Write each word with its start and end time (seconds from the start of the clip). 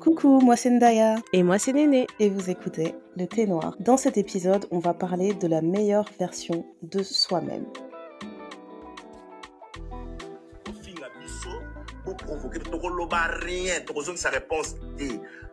Coucou, 0.00 0.40
moi 0.40 0.56
c'est 0.56 0.70
Ndaya. 0.70 1.16
Et 1.32 1.42
moi 1.42 1.58
c'est 1.58 1.72
Néné. 1.72 2.06
Et 2.18 2.30
vous 2.30 2.48
écoutez 2.50 2.94
Le 3.16 3.26
Thé 3.26 3.46
Noir. 3.46 3.76
Dans 3.78 3.96
cet 3.96 4.16
épisode, 4.16 4.66
on 4.70 4.78
va 4.78 4.94
parler 4.94 5.34
de 5.34 5.46
la 5.46 5.60
meilleure 5.60 6.08
version 6.18 6.64
de 6.82 7.02
soi-même. 7.02 7.66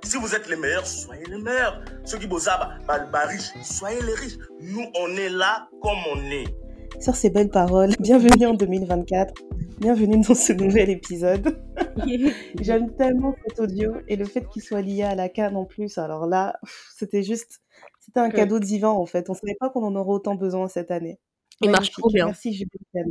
Si 0.03 0.17
vous 0.17 0.33
êtes 0.33 0.47
les 0.47 0.55
meilleurs, 0.55 0.87
soyez 0.87 1.25
les 1.25 1.37
meilleurs. 1.37 1.81
Ceux 2.05 2.17
qui 2.17 2.27
bossent, 2.27 2.49
bah, 2.87 3.25
riches, 3.25 3.51
soyez 3.61 4.01
les 4.01 4.13
riches. 4.13 4.37
Nous, 4.61 4.85
on 4.95 5.09
est 5.17 5.29
là 5.29 5.67
comme 5.81 5.99
on 6.15 6.23
est. 6.31 6.47
Sur 6.99 7.15
ces 7.15 7.29
belles 7.29 7.49
paroles, 7.49 7.91
bienvenue 7.99 8.45
en 8.45 8.53
2024. 8.53 9.33
Bienvenue 9.79 10.21
dans 10.21 10.35
ce 10.35 10.51
nouvel 10.51 10.89
épisode. 10.89 11.57
J'aime 12.59 12.93
tellement 12.95 13.33
cet 13.47 13.61
audio 13.61 13.93
et 14.09 14.17
le 14.17 14.25
fait 14.25 14.45
qu'il 14.49 14.61
soit 14.61 14.81
lié 14.81 15.03
à 15.03 15.15
la 15.15 15.29
canne 15.29 15.55
en 15.55 15.63
plus. 15.63 15.97
Alors 15.97 16.25
là, 16.25 16.59
c'était 16.97 17.23
juste, 17.23 17.61
c'était 18.01 18.19
un 18.19 18.29
cadeau 18.29 18.59
divin 18.59 18.89
en 18.89 19.05
fait. 19.05 19.29
On 19.29 19.33
savait 19.33 19.55
pas 19.57 19.69
qu'on 19.69 19.83
en 19.83 19.95
aurait 19.95 20.11
autant 20.11 20.35
besoin 20.35 20.67
cette 20.67 20.91
année. 20.91 21.19
Il 21.61 21.69
marche 21.69 21.91
trop 21.91 22.09
bien. 22.09 22.25
Merci 22.25 22.51
Julien. 22.53 23.09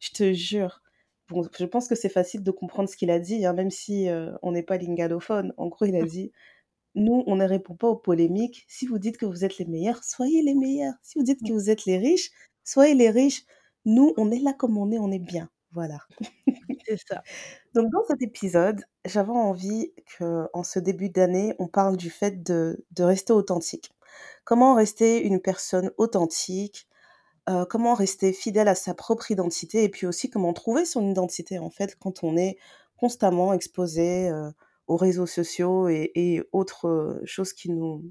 Je 0.00 0.10
te 0.10 0.32
jure. 0.32 0.82
Bon, 1.28 1.48
je 1.56 1.64
pense 1.64 1.86
que 1.86 1.94
c'est 1.94 2.08
facile 2.08 2.42
de 2.42 2.50
comprendre 2.50 2.88
ce 2.88 2.96
qu'il 2.96 3.12
a 3.12 3.20
dit, 3.20 3.46
hein, 3.46 3.52
même 3.52 3.70
si 3.70 4.08
euh, 4.08 4.32
on 4.42 4.50
n'est 4.50 4.64
pas 4.64 4.76
lingalophone. 4.76 5.54
En 5.56 5.68
gros, 5.68 5.86
il 5.86 5.94
a 5.94 6.02
dit 6.02 6.32
nous, 6.96 7.22
on 7.26 7.36
ne 7.36 7.44
répond 7.44 7.74
pas 7.74 7.88
aux 7.88 7.96
polémiques. 7.96 8.64
Si 8.68 8.86
vous 8.86 8.98
dites 8.98 9.16
que 9.16 9.26
vous 9.26 9.44
êtes 9.44 9.58
les 9.58 9.64
meilleurs, 9.64 10.02
soyez 10.02 10.42
les 10.42 10.54
meilleurs. 10.54 10.94
Si 11.02 11.18
vous 11.18 11.24
dites 11.24 11.40
que 11.46 11.52
vous 11.52 11.70
êtes 11.70 11.84
les 11.84 11.98
riches, 11.98 12.30
soyez 12.64 12.94
les 12.94 13.10
riches. 13.10 13.44
Nous, 13.84 14.12
on 14.16 14.30
est 14.30 14.40
là 14.40 14.52
comme 14.52 14.76
on 14.78 14.90
est, 14.90 14.98
on 14.98 15.10
est 15.10 15.18
bien. 15.18 15.48
Voilà. 15.72 16.00
C'est 16.86 16.98
ça. 17.08 17.22
Donc 17.74 17.90
dans 17.92 18.04
cet 18.08 18.22
épisode, 18.22 18.84
j'avais 19.04 19.30
envie 19.30 19.92
qu'en 20.18 20.62
ce 20.64 20.78
début 20.78 21.08
d'année, 21.08 21.54
on 21.58 21.68
parle 21.68 21.96
du 21.96 22.10
fait 22.10 22.42
de, 22.42 22.84
de, 22.92 23.02
rester 23.04 23.32
authentique. 23.32 23.92
Comment 24.44 24.74
rester 24.74 25.22
une 25.22 25.40
personne 25.40 25.92
authentique 25.96 26.88
euh, 27.48 27.64
Comment 27.66 27.94
rester 27.94 28.32
fidèle 28.32 28.68
à 28.68 28.74
sa 28.74 28.94
propre 28.94 29.30
identité 29.30 29.84
Et 29.84 29.88
puis 29.88 30.06
aussi 30.06 30.30
comment 30.30 30.52
trouver 30.52 30.84
son 30.84 31.08
identité 31.08 31.58
en 31.58 31.70
fait 31.70 31.96
quand 31.96 32.24
on 32.24 32.36
est 32.36 32.58
constamment 32.96 33.52
exposé 33.54 34.28
euh, 34.30 34.50
aux 34.88 34.96
réseaux 34.96 35.26
sociaux 35.26 35.88
et, 35.88 36.10
et 36.16 36.42
autres 36.52 36.88
euh, 36.88 37.20
choses 37.24 37.52
qui 37.52 37.70
nous, 37.70 38.04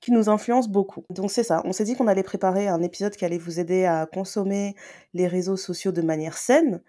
qui 0.00 0.12
nous 0.12 0.28
influence 0.28 0.68
beaucoup. 0.68 1.04
Donc 1.10 1.30
c'est 1.30 1.42
ça, 1.42 1.62
on 1.64 1.72
s'est 1.72 1.84
dit 1.84 1.96
qu'on 1.96 2.06
allait 2.06 2.22
préparer 2.22 2.68
un 2.68 2.82
épisode 2.82 3.16
qui 3.16 3.24
allait 3.24 3.38
vous 3.38 3.60
aider 3.60 3.84
à 3.84 4.06
consommer 4.06 4.74
les 5.14 5.26
réseaux 5.26 5.56
sociaux 5.56 5.92
de 5.92 6.02
manière 6.02 6.36
saine 6.36 6.82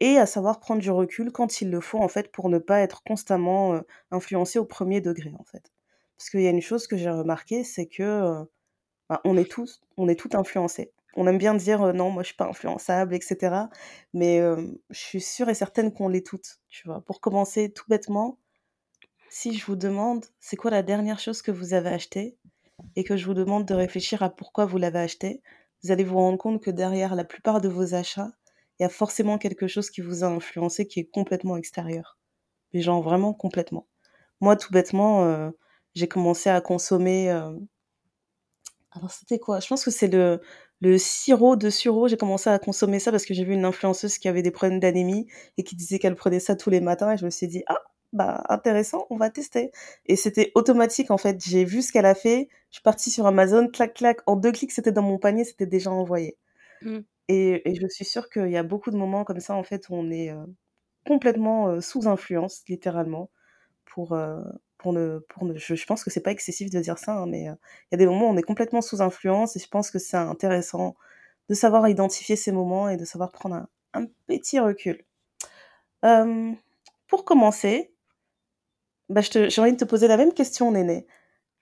et 0.00 0.18
à 0.18 0.26
savoir 0.26 0.60
prendre 0.60 0.80
du 0.80 0.90
recul 0.90 1.32
quand 1.32 1.60
il 1.60 1.70
le 1.70 1.80
faut 1.80 1.98
en 1.98 2.08
fait 2.08 2.30
pour 2.32 2.48
ne 2.48 2.58
pas 2.58 2.80
être 2.80 3.02
constamment 3.04 3.74
euh, 3.74 3.80
influencé 4.10 4.58
au 4.58 4.64
premier 4.64 5.00
degré 5.00 5.32
en 5.38 5.44
fait. 5.44 5.72
Parce 6.18 6.30
qu'il 6.30 6.40
y 6.40 6.46
a 6.46 6.50
une 6.50 6.60
chose 6.60 6.86
que 6.86 6.96
j'ai 6.96 7.10
remarqué, 7.10 7.64
c'est 7.64 7.86
que 7.86 8.02
euh, 8.02 8.44
bah, 9.08 9.20
on 9.24 9.36
est 9.36 9.50
tous, 9.50 9.80
on 9.96 10.08
est 10.08 10.34
influencés. 10.34 10.92
On 11.14 11.26
aime 11.26 11.38
bien 11.38 11.54
dire 11.54 11.82
euh, 11.82 11.92
non, 11.92 12.10
moi 12.10 12.22
je 12.22 12.28
suis 12.28 12.36
pas 12.36 12.46
influençable, 12.46 13.14
etc. 13.14 13.56
Mais 14.14 14.40
je 14.90 14.98
suis 14.98 15.20
sûre 15.20 15.48
et 15.48 15.54
certaine 15.54 15.92
qu'on 15.92 16.08
l'est 16.08 16.26
toutes, 16.26 16.60
tu 16.68 16.86
vois. 16.88 17.00
Pour 17.02 17.20
commencer 17.20 17.72
tout 17.72 17.84
bêtement, 17.88 18.38
si 19.30 19.56
je 19.56 19.64
vous 19.64 19.76
demande 19.76 20.26
c'est 20.40 20.56
quoi 20.56 20.70
la 20.70 20.82
dernière 20.82 21.18
chose 21.18 21.40
que 21.42 21.50
vous 21.50 21.74
avez 21.74 21.88
achetée, 21.88 22.36
et 22.96 23.04
que 23.04 23.16
je 23.16 23.26
vous 23.26 23.34
demande 23.34 23.66
de 23.66 23.74
réfléchir 23.74 24.22
à 24.22 24.30
pourquoi 24.30 24.66
vous 24.66 24.78
l'avez 24.78 25.00
acheté, 25.00 25.42
vous 25.82 25.90
allez 25.90 26.04
vous 26.04 26.16
rendre 26.16 26.38
compte 26.38 26.62
que 26.62 26.70
derrière 26.70 27.14
la 27.14 27.24
plupart 27.24 27.60
de 27.60 27.68
vos 27.68 27.94
achats, 27.94 28.30
il 28.78 28.82
y 28.82 28.86
a 28.86 28.88
forcément 28.88 29.38
quelque 29.38 29.66
chose 29.66 29.90
qui 29.90 30.00
vous 30.00 30.24
a 30.24 30.28
influencé 30.28 30.86
qui 30.86 31.00
est 31.00 31.10
complètement 31.10 31.56
extérieur. 31.56 32.18
Mais 32.72 32.80
genre 32.80 33.02
vraiment 33.02 33.34
complètement. 33.34 33.86
Moi, 34.40 34.56
tout 34.56 34.72
bêtement, 34.72 35.24
euh, 35.24 35.50
j'ai 35.94 36.08
commencé 36.08 36.50
à 36.50 36.60
consommer. 36.60 37.30
Euh, 37.30 37.52
alors, 38.92 39.10
c'était 39.10 39.38
quoi? 39.38 39.60
Je 39.60 39.68
pense 39.68 39.84
que 39.84 39.90
c'est 39.90 40.08
le, 40.08 40.40
le 40.80 40.98
sirop 40.98 41.56
de 41.56 41.70
sureau. 41.70 42.08
J'ai 42.08 42.16
commencé 42.16 42.50
à 42.50 42.58
consommer 42.58 42.98
ça 42.98 43.10
parce 43.10 43.24
que 43.24 43.34
j'ai 43.34 43.44
vu 43.44 43.54
une 43.54 43.64
influenceuse 43.64 44.18
qui 44.18 44.28
avait 44.28 44.42
des 44.42 44.50
problèmes 44.50 44.80
d'anémie 44.80 45.26
et 45.58 45.64
qui 45.64 45.76
disait 45.76 45.98
qu'elle 45.98 46.16
prenait 46.16 46.40
ça 46.40 46.56
tous 46.56 46.70
les 46.70 46.80
matins. 46.80 47.12
Et 47.12 47.16
je 47.16 47.24
me 47.24 47.30
suis 47.30 47.48
dit, 47.48 47.62
ah, 47.68 47.78
bah 48.12 48.44
intéressant, 48.48 49.06
on 49.10 49.16
va 49.16 49.30
tester. 49.30 49.72
Et 50.06 50.16
c'était 50.16 50.52
automatique 50.54 51.10
en 51.10 51.18
fait. 51.18 51.42
J'ai 51.44 51.64
vu 51.64 51.82
ce 51.82 51.92
qu'elle 51.92 52.06
a 52.06 52.14
fait. 52.14 52.48
Je 52.70 52.76
suis 52.76 52.82
partie 52.82 53.10
sur 53.10 53.26
Amazon, 53.26 53.68
clac 53.68 53.94
clac, 53.94 54.20
en 54.26 54.36
deux 54.36 54.52
clics 54.52 54.72
c'était 54.72 54.92
dans 54.92 55.02
mon 55.02 55.18
panier, 55.18 55.44
c'était 55.44 55.66
déjà 55.66 55.90
envoyé. 55.90 56.36
Mmh. 56.82 57.00
Et, 57.28 57.70
et, 57.70 57.74
je 57.74 57.86
suis 57.86 58.04
sûre 58.04 58.28
qu'il 58.28 58.50
y 58.50 58.56
a 58.56 58.62
beaucoup 58.62 58.90
de 58.90 58.96
moments 58.96 59.24
comme 59.24 59.40
ça 59.40 59.54
en 59.54 59.62
fait 59.62 59.88
où 59.88 59.94
on 59.94 60.10
est 60.10 60.30
euh, 60.30 60.44
complètement 61.06 61.68
euh, 61.68 61.80
sous 61.80 62.08
influence, 62.08 62.62
littéralement, 62.68 63.30
pour 63.86 64.12
euh, 64.12 64.42
pour 64.78 64.92
ne 64.92 65.20
pour 65.28 65.44
ne. 65.44 65.56
Je, 65.56 65.86
pense 65.86 66.04
que 66.04 66.10
c'est 66.10 66.20
pas 66.20 66.32
excessif 66.32 66.70
de 66.70 66.80
dire 66.80 66.98
ça, 66.98 67.14
hein, 67.14 67.26
mais 67.26 67.42
il 67.42 67.92
y 67.92 67.94
a 67.94 67.98
des 67.98 68.06
moments 68.06 68.28
où 68.28 68.32
on 68.32 68.36
est 68.36 68.42
complètement 68.42 68.82
sous 68.82 69.00
influence 69.02 69.56
et 69.56 69.60
je 69.60 69.68
pense 69.68 69.90
que 69.90 69.98
c'est 69.98 70.16
intéressant 70.16 70.96
de 71.48 71.54
savoir 71.54 71.88
identifier 71.88 72.36
ces 72.36 72.52
moments 72.52 72.88
et 72.88 72.96
de 72.96 73.04
savoir 73.04 73.32
prendre 73.32 73.56
un, 73.56 73.68
un 73.94 74.06
petit 74.26 74.58
recul. 74.60 75.04
pour 77.08 77.24
commencer, 77.24 77.91
bah, 79.08 79.20
j'ai 79.22 79.60
envie 79.60 79.72
de 79.72 79.76
te 79.76 79.84
poser 79.84 80.08
la 80.08 80.16
même 80.16 80.32
question, 80.32 80.72
Néné. 80.72 81.06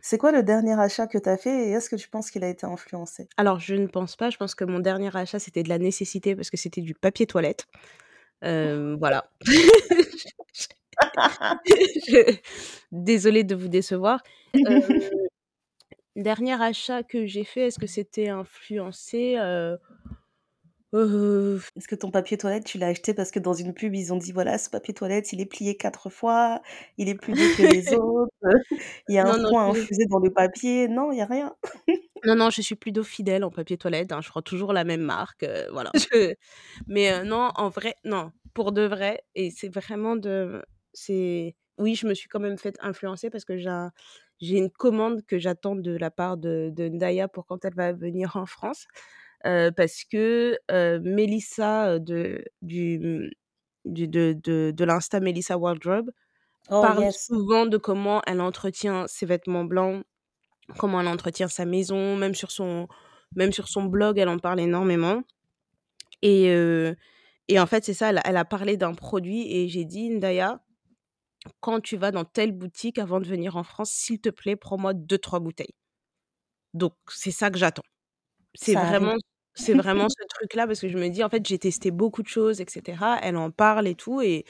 C'est 0.03 0.17
quoi 0.17 0.33
le 0.33 0.43
dernier 0.43 0.79
achat 0.79 1.07
que 1.07 1.19
tu 1.19 1.29
as 1.29 1.37
fait 1.37 1.69
et 1.69 1.71
est-ce 1.73 1.91
que 1.91 1.97
tu 1.97 2.09
penses 2.09 2.31
qu'il 2.31 2.43
a 2.43 2.49
été 2.49 2.65
influencé? 2.65 3.29
Alors, 3.37 3.61
je 3.61 3.75
ne 3.75 3.87
pense 3.87 4.17
pas. 4.17 4.31
Je 4.31 4.39
pense 4.39 4.55
que 4.55 4.65
mon 4.65 4.79
dernier 4.79 5.15
achat, 5.15 5.39
c'était 5.39 5.63
de 5.63 5.69
la 5.69 5.79
nécessité 5.79 6.35
parce 6.35 6.49
que 6.49 6.57
c'était 6.57 6.81
du 6.81 6.95
papier 6.95 7.27
toilette. 7.27 7.67
Euh, 8.45 8.97
voilà. 8.99 9.31
Désolée 12.93 13.45
de 13.45 13.55
vous 13.55 13.69
décevoir. 13.69 14.23
Euh, 14.57 14.61
dernier 16.17 16.61
achat 16.61 17.03
que 17.03 17.27
j'ai 17.27 17.45
fait, 17.45 17.67
est-ce 17.67 17.79
que 17.79 17.87
c'était 17.87 18.29
influencé? 18.29 19.37
Euh, 19.39 19.77
est-ce 20.93 21.87
que 21.87 21.95
ton 21.95 22.11
papier 22.11 22.37
toilette, 22.37 22.65
tu 22.65 22.79
l'as 22.79 22.89
acheté 22.89 23.15
parce 23.15 23.31
que 23.31 23.39
dans 23.39 23.53
une 23.53 23.75
pub, 23.75 23.95
ils 23.95 24.13
ont 24.13 24.17
dit 24.17 24.33
voilà, 24.33 24.59
ce 24.59 24.69
papier 24.69 24.93
toilette, 24.93 25.33
il 25.33 25.41
est 25.41 25.47
plié 25.47 25.77
quatre 25.77 26.11
fois, 26.11 26.61
il 26.99 27.09
est 27.09 27.15
plus 27.15 27.33
dur 27.33 27.57
que 27.57 27.63
les 27.63 27.95
autres, 27.95 28.33
il 29.09 29.15
y 29.15 29.19
a 29.19 29.27
un 29.27 29.49
point 29.49 29.71
infusé 29.71 30.07
dans 30.07 30.19
le 30.19 30.31
papier. 30.31 30.89
Non, 30.89 31.13
il 31.13 31.19
y 31.19 31.23
a 31.23 31.27
rien. 31.27 31.55
Non, 32.27 32.35
non, 32.35 32.51
je 32.51 32.61
suis 32.61 32.75
plutôt 32.75 33.03
fidèle 33.03 33.45
en 33.45 33.51
papier 33.51 33.79
toilette. 33.79 34.13
Hein, 34.13 34.21
je 34.21 34.29
prends 34.29 34.43
toujours 34.43 34.75
la 34.75 34.85
même 34.85 35.01
marque. 35.01 35.47
voilà. 35.73 35.91
Mais 36.87 37.25
non, 37.25 37.51
en 37.55 37.71
vrai, 37.71 37.95
non, 38.05 38.31
pour 38.53 38.73
de 38.73 38.83
vrai. 38.83 39.23
Et 39.35 39.51
c'est 39.51 39.73
vraiment 39.73 40.17
de. 40.17 40.63
c'est 40.93 41.57
Oui, 41.79 41.95
je 41.95 42.07
me 42.07 42.13
suis 42.13 42.29
quand 42.29 42.39
même 42.39 42.59
fait 42.59 42.77
influencer 42.83 43.31
parce 43.31 43.47
que 43.47 43.57
j'ai 43.57 43.87
j'ai 44.39 44.59
une 44.59 44.71
commande 44.71 45.25
que 45.27 45.39
j'attends 45.39 45.77
de 45.77 45.97
la 45.97 46.11
part 46.11 46.37
de, 46.37 46.71
de 46.75 46.89
Ndaya 46.89 47.29
pour 47.29 47.47
quand 47.47 47.65
elle 47.65 47.75
va 47.75 47.93
venir 47.93 48.37
en 48.37 48.47
France 48.47 48.87
parce 49.43 50.05
que 50.05 50.59
Melissa 51.01 51.99
de, 51.99 52.45
du, 52.63 52.99
mmh, 52.99 53.31
du, 53.85 54.09
de, 54.09 54.37
de, 54.43 54.73
de 54.75 54.85
l'Insta 54.85 55.21
Melissa 55.21 55.57
Wardrobe 55.57 56.11
oh, 56.69 56.83
parle 56.83 57.13
souvent 57.13 57.67
de 57.67 57.77
comment 57.77 58.23
elle 58.27 58.41
entretient 58.41 59.07
ses 59.09 59.27
vêtements 59.27 59.65
blancs, 59.65 60.05
comment 60.79 61.01
elle 61.01 61.09
entretient 61.09 61.49
sa 61.49 61.65
maison, 61.65 62.17
même 62.17 62.35
sur 62.35 62.51
son, 62.51 62.89
même 63.35 63.53
sur 63.53 63.69
son 63.69 63.85
blog, 63.85 64.19
elle 64.19 64.29
en 64.29 64.39
parle 64.39 64.61
énormément. 64.61 65.23
Et, 66.23 66.47
et 67.49 67.59
en 67.59 67.67
fait, 67.67 67.85
c'est 67.85 67.95
ça, 67.95 68.11
elle, 68.11 68.21
elle 68.25 68.37
a 68.37 68.45
parlé 68.45 68.77
d'un 68.77 68.95
produit 68.95 69.51
et 69.51 69.69
j'ai 69.69 69.85
dit, 69.85 70.11
Ndaya, 70.11 70.61
quand 71.61 71.81
tu 71.81 71.97
vas 71.97 72.11
dans 72.11 72.25
telle 72.25 72.53
boutique 72.53 72.99
avant 72.99 73.19
de 73.19 73.27
venir 73.27 73.57
en 73.57 73.63
France, 73.63 73.91
s'il 73.91 74.21
te 74.21 74.29
plaît, 74.29 74.57
prends-moi 74.57 74.93
deux, 74.93 75.19
trois 75.19 75.41
bouteilles. 75.41 75.75
Donc, 76.75 76.93
c'est 77.09 77.31
ça 77.31 77.51
que 77.51 77.59
j'attends. 77.59 77.83
C'est 78.55 78.75
vraiment 78.75 79.15
c'est 79.55 79.75
vraiment 79.75 80.09
ce 80.09 80.23
truc-là 80.29 80.67
parce 80.67 80.81
que 80.81 80.89
je 80.89 80.97
me 80.97 81.09
dis, 81.09 81.25
en 81.25 81.29
fait, 81.29 81.47
j'ai 81.47 81.59
testé 81.59 81.91
beaucoup 81.91 82.23
de 82.23 82.29
choses, 82.29 82.61
etc. 82.61 82.99
Elle 83.23 83.37
en 83.37 83.51
parle 83.51 83.89
et 83.89 83.95
tout. 83.95 84.21
Et, 84.21 84.45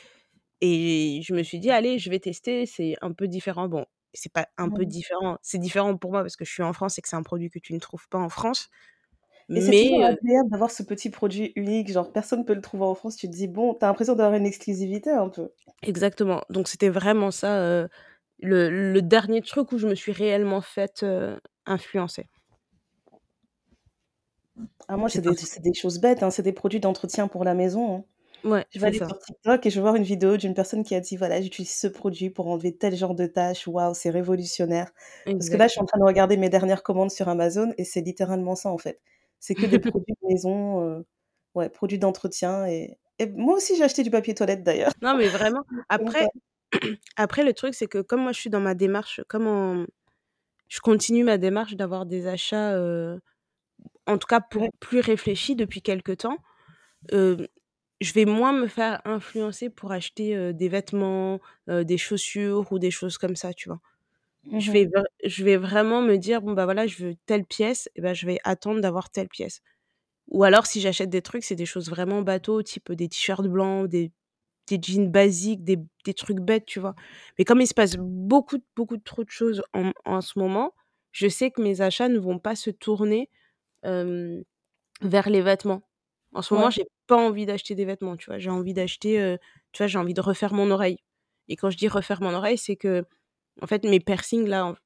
et 0.60 1.20
je 1.22 1.34
me 1.34 1.42
suis 1.42 1.58
dit, 1.58 1.70
allez, 1.70 1.98
je 1.98 2.10
vais 2.10 2.18
tester. 2.18 2.66
C'est 2.66 2.96
un 3.00 3.12
peu 3.12 3.28
différent. 3.28 3.68
Bon, 3.68 3.86
c'est 4.12 4.32
pas 4.32 4.48
un 4.58 4.68
peu 4.68 4.84
différent. 4.84 5.38
C'est 5.42 5.58
différent 5.58 5.96
pour 5.96 6.12
moi 6.12 6.22
parce 6.22 6.36
que 6.36 6.44
je 6.44 6.52
suis 6.52 6.62
en 6.62 6.72
France 6.72 6.98
et 6.98 7.02
que 7.02 7.08
c'est 7.08 7.16
un 7.16 7.22
produit 7.22 7.50
que 7.50 7.58
tu 7.58 7.72
ne 7.74 7.78
trouves 7.78 8.08
pas 8.08 8.18
en 8.18 8.28
France. 8.28 8.68
Et 9.52 9.60
c'est 9.62 9.82
toujours 9.88 10.04
agréable 10.04 10.50
d'avoir 10.50 10.70
ce 10.70 10.84
petit 10.84 11.10
produit 11.10 11.52
unique, 11.56 11.90
genre 11.90 12.12
personne 12.12 12.40
ne 12.40 12.44
peut 12.44 12.54
le 12.54 12.60
trouver 12.60 12.84
en 12.84 12.94
France. 12.94 13.16
Tu 13.16 13.26
te 13.26 13.32
dis, 13.32 13.48
bon, 13.48 13.74
t'as 13.74 13.88
l'impression 13.88 14.14
d'avoir 14.14 14.38
une 14.38 14.46
exclusivité 14.46 15.10
un 15.10 15.28
peu. 15.28 15.50
Exactement. 15.82 16.42
Donc 16.50 16.68
c'était 16.68 16.88
vraiment 16.88 17.32
ça, 17.32 17.88
le, 18.38 18.70
le, 18.70 19.02
dernier 19.02 19.42
truc 19.42 19.72
où 19.72 19.78
je 19.78 19.88
me 19.88 19.96
suis 19.96 20.12
réellement 20.12 20.60
faite 20.60 21.04
influencer. 21.66 22.28
Ah, 24.88 24.96
moi, 24.96 25.08
c'est 25.08 25.20
des, 25.20 25.30
des, 25.60 25.74
choses 25.74 26.00
bêtes, 26.00 26.22
hein, 26.22 26.30
c'est 26.30 26.42
des 26.42 26.52
produits 26.52 26.80
d'entretien 26.80 27.28
pour 27.28 27.44
la 27.44 27.54
maison. 27.54 27.96
Hein. 27.96 28.04
Ouais, 28.42 28.64
je 28.70 28.80
vais 28.80 28.86
aller 28.86 28.96
sur 28.96 29.18
TikTok 29.18 29.66
et 29.66 29.70
je 29.70 29.74
vais 29.74 29.80
voir 29.82 29.96
une 29.96 30.02
vidéo 30.02 30.38
d'une 30.38 30.54
personne 30.54 30.82
qui 30.82 30.94
a 30.94 31.00
dit 31.00 31.16
voilà, 31.16 31.42
j'utilise 31.42 31.74
ce 31.74 31.86
produit 31.86 32.30
pour 32.30 32.48
enlever 32.48 32.74
tel 32.74 32.96
genre 32.96 33.14
de 33.14 33.26
tâches. 33.26 33.68
Waouh, 33.68 33.92
c'est 33.94 34.10
révolutionnaire. 34.10 34.90
Parce 35.26 35.50
que 35.50 35.56
là, 35.56 35.66
je 35.66 35.72
suis 35.72 35.80
en 35.80 35.84
train 35.84 35.98
de 35.98 36.04
regarder 36.04 36.36
mes 36.38 36.48
dernières 36.48 36.82
commandes 36.82 37.10
sur 37.10 37.28
Amazon 37.28 37.72
et 37.76 37.84
c'est 37.84 38.00
littéralement 38.00 38.54
ça 38.54 38.70
en 38.70 38.78
fait. 38.78 39.00
C'est 39.40 39.54
que 39.54 39.66
des 39.66 39.78
produits 39.94 40.14
de 40.22 40.28
maison, 40.28 40.82
euh, 40.82 41.06
ouais, 41.54 41.68
produits 41.68 41.98
d'entretien. 41.98 42.66
Et... 42.66 42.98
et, 43.18 43.26
moi 43.26 43.56
aussi, 43.56 43.76
j'ai 43.76 43.84
acheté 43.84 44.02
du 44.02 44.10
papier 44.10 44.34
toilette 44.34 44.62
d'ailleurs. 44.62 44.92
Non, 45.02 45.14
mais 45.16 45.28
vraiment, 45.28 45.62
après, 45.90 46.26
Après, 47.16 47.42
le 47.42 47.52
truc, 47.52 47.74
c'est 47.74 47.86
que 47.86 48.00
comme 48.00 48.22
moi, 48.22 48.32
je 48.32 48.40
suis 48.40 48.50
dans 48.50 48.60
ma 48.60 48.74
démarche, 48.74 49.20
comme 49.28 49.86
je 50.68 50.80
continue 50.80 51.24
ma 51.24 51.38
démarche 51.38 51.74
d'avoir 51.74 52.06
des 52.06 52.26
achats, 52.26 52.76
heu, 52.76 53.20
en 54.06 54.18
tout 54.18 54.26
cas 54.28 54.40
pour 54.40 54.70
plus 54.80 55.00
réfléchis 55.00 55.56
depuis 55.56 55.82
quelque 55.82 56.12
temps, 56.12 56.38
je 58.00 58.12
vais 58.14 58.24
moins 58.24 58.52
me 58.52 58.66
faire 58.66 59.00
influencer 59.04 59.68
pour 59.70 59.92
acheter, 59.92 60.52
des 60.54 60.68
vêtements, 60.68 61.40
des 61.68 61.98
chaussures 61.98 62.72
ou 62.72 62.78
des 62.78 62.90
choses 62.90 63.18
comme 63.18 63.36
ça, 63.36 63.52
tu 63.52 63.68
vois? 63.68 63.80
Mmh 64.44 64.58
Je 64.58 64.70
mh. 64.70 64.80
vais 64.80 64.88
je 65.24 65.44
vais 65.44 65.56
vraiment 65.58 66.02
me 66.02 66.16
dire: 66.18 66.42
«Bon, 66.42 66.54
bah, 66.54 66.64
voilà, 66.66 66.86
je 66.86 67.04
veux 67.04 67.14
telle 67.26 67.44
pièce 67.46 67.90
et 67.96 68.02
bah, 68.02 68.14
je 68.14 68.26
vais 68.26 68.38
attendre 68.44 68.80
d'avoir 68.82 69.10
telle 69.10 69.28
pièce». 69.28 69.62
Ou 70.28 70.44
alors 70.44 70.66
si 70.66 70.80
j'achète 70.80 71.10
des 71.10 71.22
trucs, 71.22 71.44
c'est 71.44 71.56
des 71.56 71.66
choses 71.66 71.90
vraiment 71.90 72.22
bateaux, 72.22 72.62
type, 72.62 72.92
des 72.92 73.08
t-shirts 73.08 73.48
blancs, 73.48 73.88
des 73.88 74.12
des 74.68 74.78
jeans 74.82 75.10
basiques, 75.10 75.64
des 75.64 75.78
des 76.04 76.14
trucs 76.14 76.40
bêtes, 76.40 76.66
tu 76.66 76.80
vois? 76.80 76.94
Mais 77.38 77.44
comme 77.44 77.60
il 77.60 77.66
se 77.68 77.74
passe 77.74 77.96
beaucoup, 77.98 78.58
beaucoup 78.76 78.98
trop 78.98 79.24
de 79.24 79.30
choses 79.30 79.62
en 79.74 79.92
en 80.04 80.20
ce 80.22 80.38
moment, 80.38 80.74
je 81.12 81.28
sais 81.28 81.50
que 81.50 81.62
mes 81.62 81.80
achats 81.82 82.08
ne 82.08 82.18
vont 82.20 82.38
pas 82.38 82.56
se 82.56 82.70
tourner, 82.70 83.30
vers 85.02 85.30
les 85.30 85.42
vêtements. 85.42 85.82
En 86.34 86.42
ce 86.42 86.54
moment, 86.54 86.70
Ouais. 86.70 86.70
j'ai 86.70 86.84
pas 87.06 87.16
envie 87.16 87.46
d'acheter 87.46 87.74
des 87.74 87.84
vêtements, 87.84 88.16
tu 88.16 88.26
vois? 88.26 88.38
J'ai 88.38 88.50
envie 88.50 88.74
d'acheter, 88.74 89.36
tu 89.72 89.82
vois, 89.82 89.86
j'ai 89.88 89.98
envie 89.98 90.14
de 90.14 90.20
refaire 90.20 90.54
mon 90.54 90.70
oreille 90.70 90.98
et 91.48 91.56
quand 91.56 91.70
je 91.70 91.76
dis 91.76 91.88
refaire 91.88 92.22
mon 92.22 92.32
oreille, 92.34 92.58
c'est 92.58 92.76
qu'en 92.76 93.02
fait, 93.66 93.84
mes 93.84 94.00
piercings 94.00 94.46
là, 94.46 94.66
en 94.66 94.76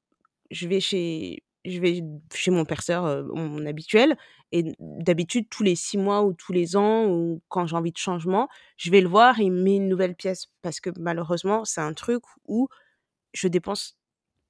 je 0.51 0.67
vais 0.67 0.79
chez 0.81 1.43
je 1.65 1.79
vais 1.81 2.03
chez 2.33 2.51
mon 2.51 2.65
perceur, 2.65 3.25
mon 3.35 3.65
habituel 3.67 4.17
et 4.51 4.63
d'habitude 4.79 5.47
tous 5.49 5.63
les 5.63 5.75
6 5.75 5.97
mois 5.97 6.23
ou 6.23 6.33
tous 6.33 6.53
les 6.53 6.77
ans 6.77 7.07
ou 7.07 7.41
quand 7.49 7.67
j'ai 7.67 7.75
envie 7.77 7.91
de 7.93 7.97
changement, 7.97 8.49
je 8.77 8.91
vais 8.91 9.01
le 9.01 9.09
voir 9.09 9.39
et 9.39 9.45
il 9.45 9.51
me 9.53 9.63
met 9.63 9.75
une 9.77 9.89
nouvelle 9.89 10.15
pièce 10.15 10.47
parce 10.63 10.79
que 10.81 10.91
malheureusement, 10.99 11.65
c'est 11.65 11.81
un 11.81 11.93
truc 11.93 12.23
où 12.47 12.69
je 13.33 13.47
dépense 13.49 13.97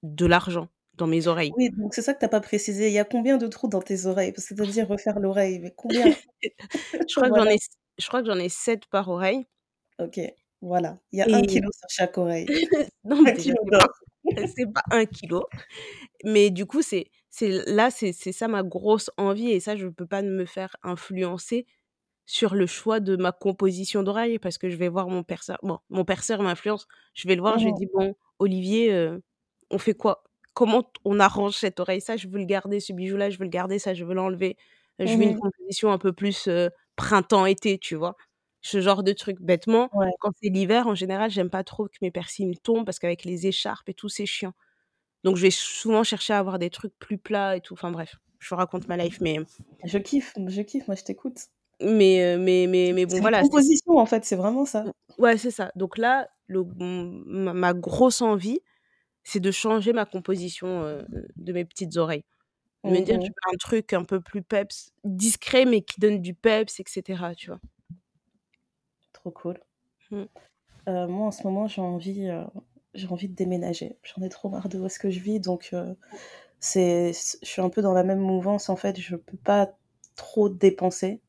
de 0.03 0.25
l'argent 0.27 0.69
dans 0.97 1.07
mes 1.07 1.27
oreilles. 1.27 1.55
Oui, 1.55 1.69
donc 1.71 1.93
c'est 1.93 2.01
ça 2.01 2.13
que 2.13 2.19
tu 2.19 2.25
as 2.25 2.29
pas 2.29 2.41
précisé. 2.41 2.87
Il 2.87 2.93
y 2.93 2.99
a 2.99 3.05
combien 3.05 3.37
de 3.37 3.47
trous 3.47 3.67
dans 3.67 3.81
tes 3.81 4.05
oreilles? 4.07 4.33
Dit 4.33 4.81
refaire 4.83 5.19
l'oreille, 5.19 5.59
mais 5.59 5.71
combien? 5.75 6.09
Je 7.09 7.15
crois 7.15 7.29
que 7.31 7.35
j'en 7.37 7.45
Voilà. 7.45 7.51
ai 7.51 7.57
je 7.99 8.07
crois 8.07 8.21
que 8.23 8.27
j'en 8.27 8.39
ai 8.39 8.49
7 8.49 8.87
par 8.87 9.09
oreille. 9.09 9.47
OK, 9.99 10.19
voilà, 10.61 10.99
il 11.11 11.19
y 11.19 11.21
a 11.21 11.29
1 11.31 11.41
Et 11.41 11.45
kilogramme 11.45 11.71
sur 11.73 11.89
chaque 11.89 12.17
oreille. 12.17 12.53
non, 13.05 13.21
mais 13.21 13.31
1 13.31 13.33
déjà, 13.33 13.53
kilogramme 13.53 13.87
c'est 14.55 14.67
pas 14.73 14.81
pas 14.89 14.97
1 14.97 15.05
kilogramme. 15.05 15.49
Mais 16.25 16.49
du 16.51 16.65
coup, 16.67 16.81
c'est 16.81 17.07
c'est 17.31 17.49
là, 17.67 17.91
c'est 17.91 18.13
ça 18.13 18.47
ma 18.49 18.63
grosse 18.63 19.11
envie 19.17 19.51
et 19.51 19.59
ça, 19.61 19.75
je 19.77 19.87
peux 19.87 20.07
pas 20.07 20.21
me 20.23 20.45
faire 20.45 20.75
influencer 20.83 21.67
sur 22.27 22.55
le 22.55 22.67
choix 22.67 22.99
de 23.01 23.17
ma 23.17 23.31
composition 23.33 24.03
d'oreille 24.03 24.39
parce 24.39 24.57
que 24.59 24.69
je 24.69 24.77
vais 24.77 24.89
voir 24.89 25.09
mon 25.09 25.23
perceur 25.23 25.59
bon, 25.63 25.79
mon 25.89 26.05
perceur 26.05 26.41
m'influence. 26.43 26.87
Je 27.15 27.27
vais 27.27 27.35
le 27.35 27.41
voir, 27.41 27.57
Mmh 27.57 27.59
je 27.59 27.69
dis: 27.69 27.87
«Bon, 27.93 28.15
Olivier, 28.39 28.93
heu, 28.93 29.23
on 29.71 29.79
fait 29.79 29.95
quoi? 29.95 30.23
Comment 30.55 30.89
on 31.03 31.19
arrange 31.19 31.55
cette 31.57 31.81
oreille? 31.81 31.99
Ça, 32.01 32.15
je 32.17 32.29
veux 32.29 32.39
le 32.39 32.45
garder, 32.45 32.79
ce 32.79 32.93
bijou-là, 32.93 33.29
je 33.29 33.37
veux 33.37 33.43
le 33.43 33.49
garder, 33.49 33.77
ça, 33.77 33.93
je 33.93 34.05
veux 34.05 34.13
l'enlever. 34.15 34.57
Je 34.99 35.05
Mmh 35.05 35.17
veux 35.17 35.25
une 35.25 35.35
mh. 35.35 35.39
composition 35.39 35.91
un 35.91 35.97
peu 35.97 36.13
plus, 36.13 36.49
printemps-été», 36.95 37.77
tu 37.79 37.95
vois? 37.95 38.15
Ce 38.61 38.79
genre 38.81 39.03
de 39.03 39.11
truc. 39.13 39.37
Bêtement, 39.41 39.89
Ouais. 39.91 40.15
quand 40.19 40.31
c'est 40.41 40.49
l'hiver, 40.49 40.87
en 40.87 40.95
général, 40.95 41.29
j'aime 41.29 41.49
pas 41.49 41.63
trop 41.65 41.87
que 41.87 41.97
mes 42.01 42.09
piercings 42.11 42.57
tombent 42.63 42.85
parce 42.85 42.99
qu'avec 42.99 43.25
les 43.25 43.47
écharpes 43.47 43.89
et 43.89 43.93
tout, 43.93 44.07
c'est 44.09 44.25
chiant. 44.25 44.53
Donc 45.25 45.37
je 45.37 45.43
vais 45.43 45.51
souvent 45.51 46.03
chercher 46.03 46.33
à 46.33 46.39
avoir 46.39 46.59
des 46.59 46.69
trucs 46.71 46.97
plus 46.99 47.17
plats 47.19 47.57
et 47.57 47.61
tout. 47.61 47.73
Enfin 47.75 47.91
bref, 47.91 48.15
je 48.39 48.49
vous 48.49 48.57
raconte 48.57 48.87
ma 48.89 48.97
life, 48.97 49.19
mais 49.21 49.37
Je 49.85 49.97
kiffe, 49.99 50.33
je 50.47 50.61
kiffe, 50.61 50.87
moi 50.87 50.95
je 50.95 51.03
t'écoute. 51.05 51.47
mais 51.81 52.37
mais 52.37 52.67
mais 52.67 52.93
mais 52.93 53.05
bon, 53.05 53.19
une 53.19 53.21
voilà, 53.21 53.43
c'est 53.45 53.51
composition 53.51 53.97
en 53.97 54.05
fait, 54.05 54.25
c'est 54.25 54.35
vraiment 54.35 54.65
ça. 54.65 54.85
Ou 54.85 54.91
ouais, 55.17 55.37
c'est 55.37 55.51
ça. 55.51 55.71
Donc 55.75 55.97
là, 55.97 56.27
le 56.47 56.63
ma 57.53 57.73
grosse 57.73 58.21
envie, 58.21 58.59
c'est 59.25 59.41
de 59.41 59.51
changer 59.51 59.93
ma 59.93 60.05
composition, 60.05 60.83
de 61.37 61.53
mes 61.53 61.65
petites 61.65 61.97
oreilles. 61.97 62.25
De 62.85 62.91
me 62.93 63.01
Mmh 63.01 63.03
dire: 63.03 63.17
«Je 63.21 63.27
veux 63.27 63.53
un 63.53 63.57
truc 63.59 63.93
un 63.93 64.05
peu 64.05 64.21
plus 64.21 64.43
peps, 64.43 64.91
discret 65.05 65.65
mais 65.65 65.81
qui 65.83 65.99
donne 66.01 66.21
du 66.21 66.33
peps» 66.35 66.79
et 66.79 66.85
cetera, 66.87 67.35
tu 67.35 67.49
vois? 67.49 67.61
Trop 69.13 69.31
cool. 69.31 69.59
Mmh. 70.11 70.25
Moi 70.87 71.27
en 71.27 71.31
ce 71.31 71.43
moment, 71.43 71.67
j'ai 71.67 71.81
envie, 71.81 72.29
j'ai 72.93 73.07
envie 73.07 73.29
de 73.29 73.35
déménager. 73.35 73.97
J'en 74.03 74.21
ai 74.23 74.29
trop 74.29 74.49
marre 74.49 74.69
de 74.69 74.79
où 74.79 74.85
est-ce 74.85 74.99
que 74.99 75.09
je 75.11 75.19
vis 75.19 75.39
donc 75.39 75.73
c'est 76.59 77.13
je 77.13 77.47
suis 77.47 77.61
un 77.61 77.69
peu 77.69 77.81
dans 77.81 77.93
la 77.93 78.03
même 78.03 78.19
mouvance 78.19 78.69
en 78.69 78.75
fait, 78.75 78.99
je 78.99 79.15
peux 79.15 79.37
pas 79.37 79.73
trop 80.15 80.49
dépenser 80.49 81.21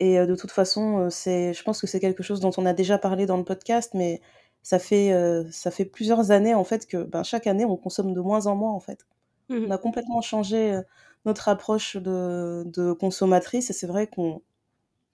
et 0.00 0.18
de 0.26 0.34
toute 0.36 0.50
façon, 0.52 1.10
c'est 1.10 1.54
je 1.54 1.62
pense 1.64 1.80
que 1.80 1.86
c'est 1.86 2.00
quelque 2.00 2.22
chose 2.22 2.40
dont 2.40 2.52
on 2.58 2.66
a 2.66 2.74
déjà 2.74 2.98
parlé 2.98 3.26
dans 3.26 3.36
le 3.38 3.44
podcast, 3.44 3.92
mais 3.94 4.20
ça 4.62 4.78
fait, 4.78 5.12
heu, 5.12 5.48
ça 5.52 5.70
fait 5.70 5.84
plusieurs 5.84 6.30
années 6.30 6.54
en 6.54 6.64
fait 6.64 6.86
que, 6.86 7.04
ben, 7.04 7.22
chaque 7.22 7.46
année 7.46 7.64
on 7.64 7.76
consomme 7.76 8.14
de 8.14 8.20
moins 8.20 8.46
en 8.46 8.56
moins 8.56 8.72
en 8.72 8.80
fait. 8.80 9.06
Mmh 9.48 9.68
On 9.68 9.72
a 9.72 9.78
complètement 9.78 10.22
changé, 10.22 10.74
heu, 10.74 10.84
notre 11.26 11.48
approche 11.48 11.96
de 11.96 12.64
de 12.66 12.92
consommatrice 12.92 13.70
et 13.70 13.74
c'est 13.74 13.86
vrai 13.88 14.06
qu'on 14.08 14.42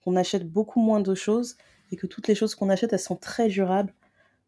qu'on 0.03 0.15
achète 0.17 0.49
beaucoup 0.51 0.81
moins 0.81 1.01
de 1.01 1.15
choses 1.15 1.57
et 1.91 1.97
que 1.97 2.07
toutes 2.07 2.27
les 2.27 2.35
choses 2.35 2.55
qu'on 2.55 2.69
achète, 2.69 2.93
elles 2.93 2.99
sont 2.99 3.15
très 3.17 3.47
durables. 3.49 3.93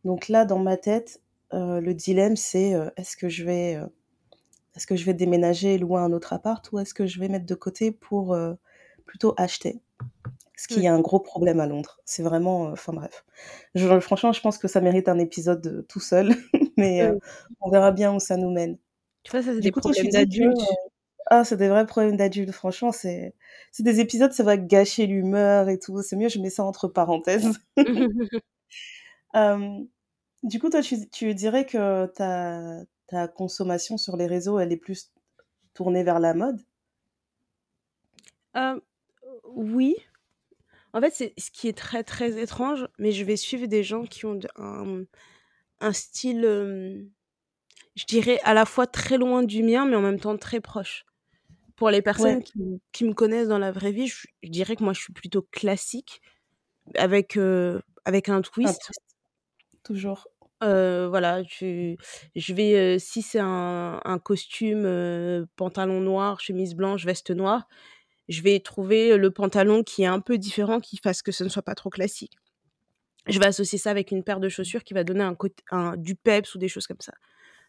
Donc 0.05 0.29
là, 0.29 0.45
dans 0.45 0.59
ma 0.59 0.77
tête, 0.77 1.21
heu, 1.53 1.79
le 1.81 1.93
dilemme 1.95 2.35
c'est, 2.37 2.71
est-ce 2.97 3.17
que 3.17 3.29
je 3.29 3.45
vais, 3.45 3.79
est-ce 4.75 4.87
que 4.87 4.95
je 4.95 5.05
vais 5.05 5.13
déménager 5.13 5.75
et 5.75 5.77
louer 5.77 5.99
un 6.01 6.11
autre 6.13 6.33
appart 6.33 6.71
ou 6.71 6.79
est-ce 6.79 6.93
que 6.95 7.05
je 7.07 7.19
vais 7.19 7.29
mettre 7.29 7.45
de 7.45 7.55
côté 7.55 7.91
pour, 7.91 8.35
plutôt 9.05 9.33
acheter? 9.37 9.81
Ce 10.59 10.67
qui 10.67 10.85
est 10.85 10.87
un 10.89 10.99
gros 11.01 11.19
problème 11.21 11.59
à 11.61 11.67
Londres. 11.67 11.99
C'est 12.05 12.23
vraiment, 12.23 12.69
heu, 12.69 12.73
enfin 12.73 12.93
bref. 12.93 13.25
Je 13.75 13.99
franchement, 14.01 14.33
je 14.33 14.41
pense 14.41 14.57
que 14.57 14.67
ça 14.67 14.81
mérite 14.81 15.07
un 15.09 15.19
épisode, 15.19 15.65
heu, 15.67 15.85
tout 15.89 15.99
seul, 16.01 16.29
mais 16.77 17.03
heu, 17.03 17.13
Mmh. 17.13 17.55
on 17.61 17.71
verra 17.71 17.91
bien 17.91 18.13
où 18.15 18.19
ça 18.19 18.37
nous 18.37 18.51
mène. 18.51 18.77
Tu 19.23 19.31
vois, 19.31 19.41
ça, 19.43 19.53
c'est 19.53 19.61
des 19.61 19.71
coup, 19.71 19.79
problèmes 19.81 20.09
d'adultes. 20.11 20.59
ah, 21.27 21.43
c'est 21.45 21.57
des 21.57 21.69
vrais 21.69 21.85
problèmes 21.85 22.17
d'adultes. 22.17 22.51
Franchement, 22.51 22.91
c'est 22.91 23.35
c'est 23.71 23.83
des 23.83 23.99
épisodes, 23.99 24.31
ça 24.33 24.43
va 24.43 24.57
gâcher 24.57 25.05
l'humeur 25.07 25.69
et 25.69 25.79
tout. 25.79 26.01
C'est 26.01 26.15
mieux, 26.15 26.29
je 26.29 26.39
mets 26.39 26.49
ça 26.49 26.63
entre 26.63 26.87
parenthèses. 26.87 27.59
Du 30.43 30.59
coup, 30.59 30.69
toi, 30.69 30.81
tu 30.81 31.09
tu 31.09 31.33
dirais 31.35 31.65
que 31.65 32.05
ta 32.07 32.83
ta 33.07 33.27
consommation 33.29 33.97
sur 33.97 34.17
les 34.17 34.27
réseaux, 34.27 34.59
elle 34.59 34.71
est 34.73 34.77
plus 34.77 35.11
tournée 35.73 36.03
vers 36.03 36.19
la 36.19 36.33
mode? 36.33 36.61
Hem, 38.53 38.81
oui. 39.43 39.95
En 40.93 41.01
fait, 41.01 41.11
c'est 41.13 41.33
ce 41.37 41.51
qui 41.51 41.67
est 41.67 41.77
très, 41.77 42.03
très 42.03 42.41
étrange, 42.41 42.87
mais 42.97 43.11
je 43.11 43.23
vais 43.23 43.37
suivre 43.37 43.67
des 43.67 43.83
gens 43.83 44.03
qui 44.05 44.25
ont 44.25 44.39
un 44.57 45.03
un 45.81 45.93
style, 45.93 47.11
je 47.95 48.05
dirais 48.05 48.39
à 48.43 48.53
la 48.53 48.65
fois 48.65 48.87
très 48.87 49.17
loin 49.17 49.43
du 49.43 49.63
mien, 49.63 49.85
mais 49.85 49.95
en 49.95 50.01
même 50.01 50.19
temps 50.19 50.37
très 50.37 50.61
proche. 50.61 51.05
Pour 51.77 51.89
les 51.91 52.01
Ouais. 52.17 52.37
personnes 52.37 52.43
qui 52.93 53.05
me 53.05 53.13
connaissent 53.13 53.49
dans 53.49 53.59
la 53.59 53.71
vraie 53.71 53.91
vie, 53.93 54.07
je 54.07 54.27
je 54.43 54.49
dirais 54.49 54.75
que 54.77 54.83
moi, 54.83 54.93
je 54.93 55.01
suis 55.01 55.13
plutôt 55.13 55.43
classique 55.43 56.21
avec, 56.95 57.37
avec 58.05 58.29
un 58.29 58.41
twist. 58.41 58.93
toujours. 59.83 60.27
Heu, 60.61 61.07
voilà, 61.07 61.43
tu 61.45 61.97
je 62.35 62.53
vais, 62.53 62.99
si 62.99 63.21
c'est 63.21 63.39
un 63.39 64.01
un 64.03 64.19
costume, 64.19 64.83
pantalon 65.55 66.01
noir, 66.01 66.41
chemise 66.41 66.75
blanche, 66.75 67.05
veste 67.05 67.31
noire, 67.31 67.67
je 68.29 68.43
vais 68.43 68.61
trouver 68.61 69.17
le 69.17 69.31
pantalon 69.31 69.83
qui 69.83 70.03
est 70.03 70.07
un 70.07 70.21
peu 70.21 70.39
différent, 70.39 70.79
qui 70.81 70.97
fasse 70.97 71.23
que 71.23 71.33
ce 71.33 71.43
ne 71.45 71.49
soit 71.49 71.63
pas 71.63 71.75
trop 71.75 71.91
classique. 71.91 72.33
Je 73.27 73.39
vais 73.39 73.47
associer 73.47 73.79
ça 73.79 73.91
avec 73.91 74.11
une 74.11 74.23
paire 74.23 74.39
de 74.41 74.49
chaussures 74.49 74.83
qui 74.83 74.93
va 74.95 75.03
donner 75.05 75.23
un 75.23 75.37
un 75.71 75.97
du 75.97 76.15
peps 76.15 76.55
ou 76.55 76.59
des 76.59 76.69
choses 76.69 76.87
comme 76.87 77.01
ça. 77.01 77.13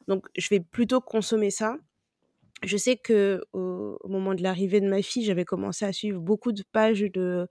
Donc 0.08 0.26
je 0.38 0.48
vais 0.50 0.60
plutôt 0.60 1.00
consommer 1.02 1.50
ça. 1.50 1.76
Je 2.64 2.76
sais 2.78 2.96
qu'au 2.98 3.40
au 3.52 4.08
moment 4.08 4.34
de 4.34 4.42
l'arrivée 4.42 4.80
de 4.80 4.88
ma 4.88 5.02
fille, 5.02 5.24
j'avais 5.24 5.44
commencé 5.46 5.84
à 5.86 5.92
suivre 5.92 6.20
beaucoup 6.20 6.52
de 6.52 6.64
pages 6.72 7.00
de 7.02 7.48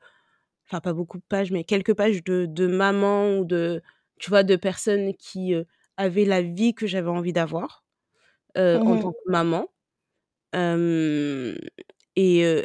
enfin 0.67 0.81
pas 0.81 0.93
beaucoup 0.93 1.17
de 1.19 1.23
pages, 1.29 1.51
mais 1.51 1.63
quelques 1.65 1.95
pages 1.95 2.23
de 2.25 2.45
de 2.47 2.67
mamans 2.67 3.39
ou 3.39 3.45
de 3.45 3.81
tu 4.19 4.29
vois, 4.31 4.43
de 4.43 4.55
personnes 4.57 5.13
qui, 5.15 5.55
avaient 5.97 6.25
la 6.25 6.41
vie 6.43 6.73
que 6.75 6.87
j'avais 6.87 7.09
envie 7.09 7.33
d'avoir, 7.33 7.85
Mmh 8.73 8.85
en 8.85 8.97
mh. 8.99 8.99
tant 8.99 9.13
que 9.13 9.31
maman. 9.31 9.67
Hem 10.53 11.55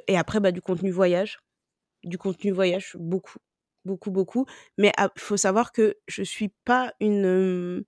et 0.08 0.16
après, 0.16 0.40
bah, 0.40 0.52
du 0.52 0.60
contenu 0.62 0.90
voyage. 0.90 1.38
Du 2.04 2.18
contenu 2.18 2.52
voyage, 2.52 2.96
beaucoup, 3.00 3.38
beaucoup, 3.84 4.10
beaucoup. 4.12 4.46
Mais 4.78 4.92
ap 4.98 5.18
faut 5.18 5.36
savoir 5.38 5.72
que 5.72 5.96
je 6.08 6.22
suis 6.22 6.50
pas 6.64 6.92
une, 7.00 7.84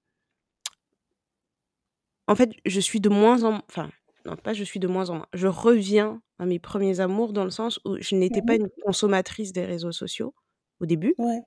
en 2.27 2.35
fait, 2.35 2.51
je 2.65 2.81
suis 2.81 3.01
de 3.01 3.09
moins 3.09 3.45
en 3.45 3.63
enfin, 3.69 3.91
non, 4.25 4.37
pas 4.37 4.53
je 4.53 4.65
suis 4.65 4.81
de 4.81 4.89
moins 4.89 5.11
en 5.11 5.17
moins, 5.17 5.27
je 5.35 5.47
reviens 5.47 6.21
à 6.39 6.47
mes 6.47 6.59
premiers 6.59 7.01
amours 7.01 7.33
dans 7.33 7.45
le 7.45 7.51
sens 7.51 7.81
où 7.85 7.97
je 8.01 8.15
n'étais 8.17 8.43
Mmh 8.43 8.43
pas 8.43 8.57
mh. 8.57 8.57
une 8.57 8.69
consommatrice 8.85 9.53
des 9.53 9.65
réseaux 9.65 9.93
sociaux, 9.93 10.35
au 10.81 10.87
début. 10.87 11.17
Ouais. 11.19 11.43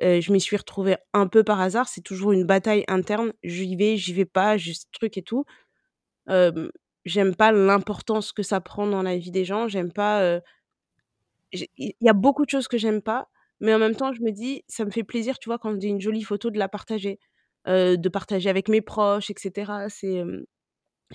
Je 0.00 0.32
m'y 0.32 0.40
suis 0.40 0.56
retrouvée 0.56 0.96
un 1.14 1.28
peu 1.28 1.44
par 1.44 1.60
hasard, 1.60 1.88
c'est 1.88 2.02
toujours 2.02 2.32
une 2.32 2.44
bataille 2.44 2.84
interne. 2.88 3.32
J'y 3.44 3.76
vais, 3.76 3.96
j'y 3.96 4.14
vais 4.14 4.26
pas, 4.26 4.56
j'ai 4.58 4.74
ce 4.74 4.86
truc 4.92 5.18
et 5.18 5.22
tout. 5.22 5.44
J'aime 7.04 7.34
pas 7.36 7.52
l'importance 7.52 8.32
que 8.32 8.42
ça 8.42 8.60
prend 8.60 8.86
dans 8.86 9.02
la 9.02 9.16
vie 9.18 9.30
des 9.32 9.44
gens, 9.44 9.68
j'aime 9.68 9.92
pas, 9.92 10.40
il 11.52 11.94
y 12.00 12.08
a 12.08 12.12
beaucoup 12.12 12.44
de 12.44 12.50
choses 12.50 12.68
que 12.68 12.78
j'aime 12.78 13.02
pas, 13.02 13.28
mais 13.60 13.74
en 13.74 13.78
même 13.78 13.94
temps, 13.96 14.12
je 14.12 14.22
me 14.22 14.30
dis: 14.32 14.64
«Ça 14.68 14.84
me 14.84 14.90
fait 14.90 15.04
plaisir», 15.04 15.38
tu 15.38 15.48
vois, 15.48 15.58
quand 15.58 15.80
j'ai 15.80 15.88
une 15.88 16.00
jolie 16.00 16.22
photo 16.22 16.50
de 16.50 16.58
la 16.58 16.68
partager. 16.68 17.18
de 17.66 18.08
partager 18.10 18.50
avec 18.50 18.68
mes 18.68 18.82
proches, 18.82 19.30
et 19.30 19.34
cetera. 19.38 19.88
C'est, 19.88 20.22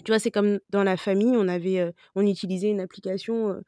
tu 0.06 0.12
vois, 0.12 0.20
c'est 0.20 0.32
comme 0.32 0.60
dans 0.72 0.84
la 0.84 0.98
famille, 0.98 1.36
on 1.38 1.48
avait, 1.50 1.94
on 2.16 2.26
utilisait 2.28 2.70
une 2.72 2.82
application, 2.82 3.62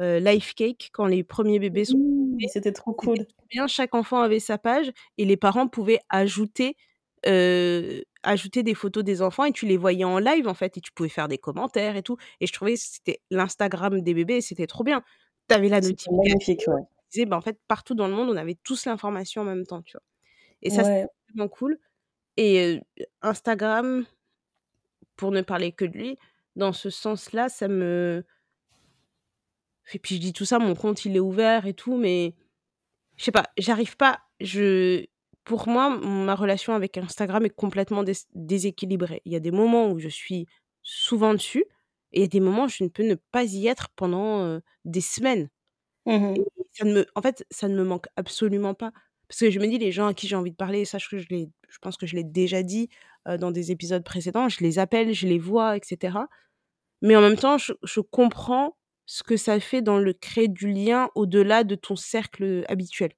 heu, 0.00 0.18
Lifecake 0.20 0.90
quand 0.94 1.06
les 1.06 1.24
premiers 1.24 1.58
bébés 1.60 1.84
sont 1.86 1.96
Oui, 2.30 2.48
c'était 2.52 2.72
trop 2.72 2.94
cool. 2.94 3.26
bien, 3.50 3.66
chaque 3.66 3.94
enfant 3.94 4.20
avait 4.20 4.40
sa 4.40 4.58
page 4.58 4.90
et 5.18 5.24
les 5.24 5.36
parents 5.36 5.68
pouvaient 5.68 6.00
ajouter, 6.10 6.76
ajouter 8.22 8.62
des 8.62 8.74
photos 8.74 9.04
des 9.04 9.22
enfants 9.22 9.44
et 9.44 9.52
tu 9.52 9.66
les 9.66 9.76
voyais 9.76 10.04
en 10.04 10.18
live, 10.18 10.48
en 10.48 10.54
fait 10.54 10.76
et 10.76 10.80
tu 10.80 10.92
pouvais 10.92 11.08
faire 11.08 11.28
des 11.28 11.38
commentaires 11.38 11.96
et 11.96 12.02
tout 12.02 12.16
et 12.40 12.46
je 12.46 12.52
trouvais 12.52 12.74
que 12.74 12.80
c'était 12.80 13.20
l'Instagram 13.30 14.00
des 14.00 14.14
bébés 14.14 14.36
et 14.36 14.40
c'était 14.40 14.66
trop 14.66 14.84
bien. 14.84 15.02
Tu 15.48 15.54
avais 15.54 15.68
la 15.68 15.80
notification 15.80 16.12
magnifique, 16.16 16.64
ouais. 16.68 16.82
qui 17.10 17.18
disait, 17.18 17.26
bah, 17.26 17.36
en 17.36 17.40
fait, 17.40 17.58
partout 17.68 17.94
dans 17.94 18.08
le 18.08 18.14
monde, 18.14 18.28
on 18.30 18.36
avait 18.36 18.56
tous 18.64 18.86
l'information 18.86 19.42
en 19.42 19.44
même 19.44 19.66
temps, 19.66 19.82
tu 19.82 19.92
vois? 19.96 20.02
Et 20.62 20.70
ça, 20.70 20.84
c'était 20.84 20.96
Ouais. 21.02 21.08
vraiment 21.34 21.48
cool 21.48 21.78
et 22.38 22.80
Instagram, 23.22 24.06
pour 25.16 25.32
ne 25.32 25.42
parler 25.42 25.72
que 25.72 25.84
de 25.84 25.98
lui, 25.98 26.18
dans 26.56 26.72
ce 26.72 26.90
sens-là, 26.90 27.48
ça 27.48 27.68
me 27.68 28.24
et 29.94 29.98
puis 29.98 30.16
je 30.16 30.20
dis 30.20 30.32
tout 30.32 30.44
ça, 30.44 30.58
mon 30.58 30.74
compte, 30.74 31.04
il 31.04 31.16
est 31.16 31.20
ouvert 31.20 31.66
et 31.66 31.74
tout, 31.74 31.96
mais 31.96 32.34
je 33.16 33.24
sais 33.24 33.32
pas, 33.32 33.44
j'arrive 33.58 33.96
pas 33.96 34.20
je 34.40 35.06
pour 35.48 35.68
moi, 35.68 35.90
ma 35.98 36.34
relation 36.36 36.74
avec 36.74 36.98
Instagram 36.98 37.44
est 37.46 37.50
complètement 37.50 38.04
dés 38.04 38.14
déséquilibrée. 38.34 39.22
Il 39.26 39.32
y 39.32 39.36
a 39.36 39.40
des 39.40 39.50
moments 39.52 39.90
où 39.90 39.98
je 40.00 40.08
suis 40.08 40.46
souvent 40.82 41.34
dessus 41.34 41.64
et 42.12 42.20
il 42.20 42.22
y 42.22 42.24
a 42.24 42.28
des 42.28 42.40
moments 42.40 42.64
où 42.66 42.68
je 42.68 42.84
ne 42.84 42.88
peux 42.90 43.04
ne 43.04 43.16
pas 43.32 43.44
y 43.44 43.66
être 43.68 43.88
pendant, 43.96 44.44
heu, 44.46 44.62
des 44.84 45.00
semaines 45.02 45.48
Mmh 46.06 46.22
et 46.36 46.42
mh. 46.42 46.48
ça 46.72 46.84
ne 46.86 46.94
me 46.94 47.06
en 47.16 47.22
fait, 47.22 47.44
ça 47.50 47.68
ne 47.68 47.76
me 47.76 47.84
manque 47.84 48.06
absolument 48.16 48.74
pas 48.74 48.92
parce 49.28 49.40
que 49.40 49.50
je 49.50 49.60
me 49.60 49.66
dis: 49.68 49.78
«Les 49.78 49.92
gens 49.92 50.06
à 50.08 50.14
qui 50.14 50.28
j'ai 50.28 50.36
envie 50.36 50.52
de 50.52 50.56
parler», 50.56 50.84
sache 50.86 51.08
que 51.10 51.18
je 51.18 51.26
pense 51.82 51.96
que 51.98 52.06
je 52.06 52.16
l'ai 52.16 52.24
déjà 52.24 52.62
dit, 52.64 52.88
heu, 53.28 53.38
dans 53.38 53.50
des 53.52 53.72
épisodes 53.72 54.04
précédents, 54.04 54.48
je 54.50 54.60
les 54.62 54.78
appelle, 54.80 55.12
je 55.14 55.26
les 55.28 55.38
vois 55.38 55.76
et 55.76 55.80
cetera. 55.84 56.28
Mais 57.02 57.16
en 57.16 57.20
même 57.22 57.36
temps, 57.36 57.58
je 57.58 57.72
je 57.84 58.00
comprends 58.00 58.76
ce 59.06 59.22
que 59.24 59.36
ça 59.38 59.60
fait 59.60 59.82
dans 59.82 59.98
le 59.98 60.12
créer 60.14 60.48
du 60.48 60.72
lien 60.72 61.10
au-delà 61.16 61.64
de 61.64 61.74
ton 61.76 61.96
cercle, 61.96 62.64
habituel. 62.68 63.12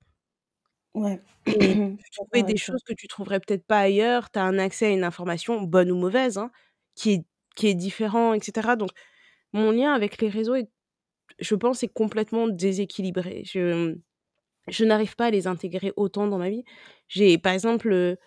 Ouais, 0.95 1.21
Et 1.53 1.77
suis 1.99 2.11
trouver 2.13 2.43
des 2.43 2.57
choses 2.57 2.83
que 2.87 2.93
tu 2.95 3.09
trouverais 3.09 3.41
peut-être 3.41 3.67
pas 3.67 3.81
ailleurs, 3.81 4.31
tu 4.31 4.39
as 4.39 4.45
un 4.45 4.59
accès 4.59 4.87
à 4.87 4.91
une 4.91 5.05
information, 5.05 5.63
bonne 5.63 5.91
ou 5.91 5.97
mauvaise, 5.97 6.39
hein, 6.39 6.51
qui 6.95 7.13
est 7.13 7.25
qui 7.57 7.67
est 7.69 7.75
différent 7.75 8.33
et 8.35 8.41
cetera. 8.41 8.77
Donc 8.77 8.91
mon 9.53 9.73
lien 9.73 9.93
avec 9.95 10.21
les 10.23 10.29
réseaux 10.31 10.55
est 10.57 10.71
je 11.41 11.55
pense, 11.57 11.83
est 11.85 11.89
complètement 11.89 12.49
déséquilibré. 12.49 13.43
Je 13.47 13.97
je 14.69 14.85
n'arrive 14.87 15.17
pas 15.17 15.27
à 15.27 15.31
les 15.33 15.47
intégrer 15.49 15.93
autant 15.97 16.29
dans 16.29 16.39
ma 16.39 16.51
vie. 16.51 16.65
J'ai 17.09 17.39
par 17.39 17.53
exemple, 17.55 17.93
heu, 17.93 18.19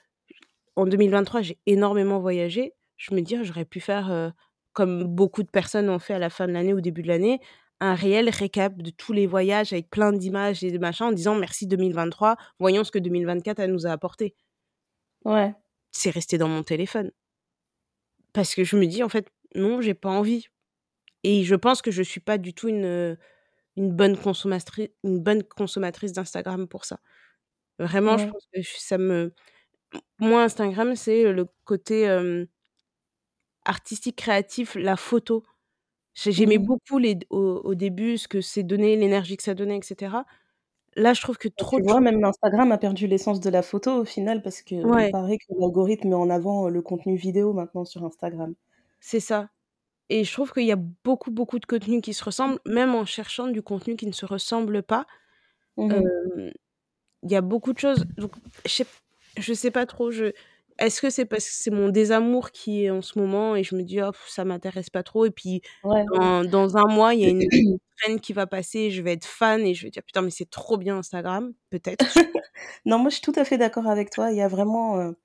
en 0.76 0.86
2023, 0.88 1.42
j'ai 1.42 1.60
énormément 1.66 2.20
voyagé. 2.20 2.74
Je 2.98 3.14
me 3.16 3.22
dis: 3.22 3.36
«Ah, 3.36 3.44
j'aurais 3.44 3.66
pu 3.66 3.80
faire, 3.80 4.12
heu, 4.12 4.32
comme 4.74 5.04
beaucoup 5.06 5.44
de 5.44 5.50
personnes 5.52 5.90
ont 5.90 6.00
fait 6.00 6.14
à 6.16 6.20
la 6.20 6.30
fin 6.30 6.48
de 6.48 6.54
l'année, 6.54 6.74
au 6.74 6.82
début 6.82 7.02
de 7.04 7.08
l'année, 7.10 7.40
un 7.84 7.96
réel 7.96 8.30
récap 8.30 8.82
de 8.82 8.92
tous 8.92 9.14
les 9.14 9.28
voyages 9.28 9.74
avec 9.74 9.90
plein 9.92 10.14
d'images 10.14 10.64
et 10.64 10.72
de 10.72 10.80
machins 10.80 11.08
en 11.08 11.12
disant: 11.14 11.36
"Merci 11.36 11.68
2023, 11.68 12.38
voyons 12.60 12.84
ce 12.86 12.92
que 12.92 13.00
2024 13.00 13.60
elle 13.60 13.74
nous 13.74 13.88
a 13.88 13.92
apporté"». 13.92 14.36
Ouais. 15.26 15.56
C'est 15.96 16.10
resté 16.10 16.38
dans 16.40 16.48
mon 16.50 16.64
téléphone. 16.64 17.12
Parce 18.36 18.56
que 18.56 18.64
je 18.64 18.76
me 18.76 18.86
dis: 18.88 19.04
«En 19.04 19.10
fait, 19.10 19.28
non, 19.56 19.80
j'ai 19.82 19.94
pas 19.94 20.10
envie» 20.10 20.48
et 21.24 21.44
je 21.46 21.56
pense 21.56 21.82
que 21.84 21.92
je 21.92 22.04
suis 22.04 22.22
pas 22.22 22.38
du 22.40 22.54
tout 22.56 22.70
une, 22.70 22.86
heu, 22.86 23.18
une 23.78 23.92
bonne 23.94 24.18
consommatri 24.18 24.92
une 25.04 25.20
bonne 25.22 25.44
consommatrice 25.44 26.14
d'Instagram 26.14 26.68
pour 26.68 26.86
ça. 26.86 27.00
Vraiment, 27.80 28.18
je 28.18 28.26
pense 28.32 28.48
que 28.54 28.62
ça 28.64 28.98
me 29.00 29.34
moi, 30.20 30.44
Instagram, 30.46 30.96
c'est, 30.96 31.32
le 31.34 31.48
côté, 31.66 32.04
hem 32.04 32.48
artistique, 33.66 34.18
créatif, 34.18 34.76
la 34.76 34.96
photo. 34.98 35.44
J'ai 36.16 36.32
Mmh 36.36 36.44
j'aimais 36.44 36.60
mh. 36.64 36.68
beaucoup 36.68 37.00
les 37.00 37.16
d 37.16 37.26
au 37.32 37.62
au 37.64 37.74
début, 37.76 38.18
ce 38.18 38.28
que 38.28 38.40
c'est 38.42 38.64
donné, 38.64 38.96
l'énergie 38.96 39.36
que 39.38 39.44
ça 39.44 39.56
donnait 39.56 39.78
et 39.80 39.82
cetera. 39.82 40.26
Là, 40.96 41.14
je 41.14 41.22
trouve 41.22 41.38
que 41.38 41.50
Bah, 41.58 41.64
trop 41.66 41.78
tu 41.78 41.82
de 41.82 41.84
vois, 41.84 42.00
choses 42.00 42.02
même 42.02 42.24
Instagram 42.24 42.72
a 42.72 42.80
perdu 42.80 43.06
l'essence 43.06 43.40
de 43.40 43.50
la 43.52 43.62
photo 43.62 43.92
au 44.02 44.06
final 44.06 44.42
parce 44.42 44.64
qu'il 44.64 44.84
Ouais. 44.84 45.12
paraît 45.12 45.38
que 45.38 45.46
l'algorithme 45.60 46.10
met 46.10 46.16
en 46.16 46.30
avant, 46.32 46.68
heu, 46.68 46.72
le 46.72 46.82
contenu 46.82 47.16
vidéo 47.16 47.54
maintenant 47.54 47.86
sur 47.86 48.04
Instagram. 48.04 48.56
C'est 49.02 49.20
ça 49.20 49.50
et 50.10 50.24
je 50.26 50.34
trouve 50.34 50.54
qu'il 50.54 50.66
y 50.66 50.72
a 50.72 50.78
beaucoup, 50.78 51.32
beaucoup 51.32 51.60
de 51.60 51.66
contenus 51.66 52.02
qui 52.02 52.14
se 52.14 52.24
ressemblent, 52.24 52.60
même 52.68 52.96
en 52.96 53.06
cherchant 53.06 53.48
du 53.48 53.64
contenu 53.64 53.96
qui 53.96 54.08
ne 54.08 54.12
se 54.14 54.26
ressemble 54.26 54.84
pas. 54.84 55.08
Mmh 55.78 55.92
mh. 55.98 56.14
Hem, 56.38 56.52
il 57.24 57.32
y 57.32 57.36
a 57.36 57.42
beaucoup 57.42 57.74
de 57.74 57.80
choses 57.80 58.06
donc 58.18 58.34
je 58.66 58.72
sais 58.74 58.86
p 58.86 58.92
je 59.38 59.54
sais 59.54 59.72
pas 59.72 59.86
trop, 59.88 60.12
je 60.12 60.34
est-ce 60.80 61.02
que 61.02 61.10
c'est 61.10 61.26
parce 61.26 61.46
que 61.46 61.52
c'est 61.54 61.72
mon 61.72 61.90
désamour 61.90 62.52
qui 62.52 62.84
est 62.86 62.90
en 62.92 63.02
ce 63.02 63.20
moment 63.20 63.56
et 63.56 63.64
je 63.64 63.76
me 63.76 63.84
dis: 63.84 64.02
«Oh 64.02 64.12
ça 64.28 64.46
m'intéresse 64.46 64.90
pas 64.90 65.04
trop» 65.04 65.26
et 65.26 65.32
puis 65.32 65.62
Ouais. 65.84 66.14
dans 66.14 66.44
dans 66.46 66.78
1 66.78 66.88
mois, 66.88 67.14
il 67.14 67.22
y 67.22 67.26
a 67.26 67.30
une 67.30 67.46
trend 67.98 68.18
qui 68.18 68.34
va 68.34 68.48
passer 68.48 68.80
et 68.82 68.92
je 68.92 69.02
vais 69.02 69.14
être 69.14 69.26
fan 69.26 69.62
et 69.66 69.74
je 69.76 69.84
vais 69.86 69.92
dire: 69.92 70.04
«Putain, 70.04 70.22
mais 70.24 70.32
c'est 70.32 70.50
trop 70.50 70.78
bien 70.78 70.98
Instagram», 70.98 71.54
peut-être. 71.70 72.08
Non, 72.86 73.00
moi, 73.00 73.10
je 73.10 73.16
suis 73.16 73.22
tout 73.24 73.34
à 73.40 73.46
fait 73.46 73.58
d'accord 73.58 73.88
avec 73.88 74.10
toi. 74.10 74.32
Il 74.32 74.38
y 74.38 74.42
a 74.42 74.48
vraiment, 74.48 75.00
heu 75.02 75.16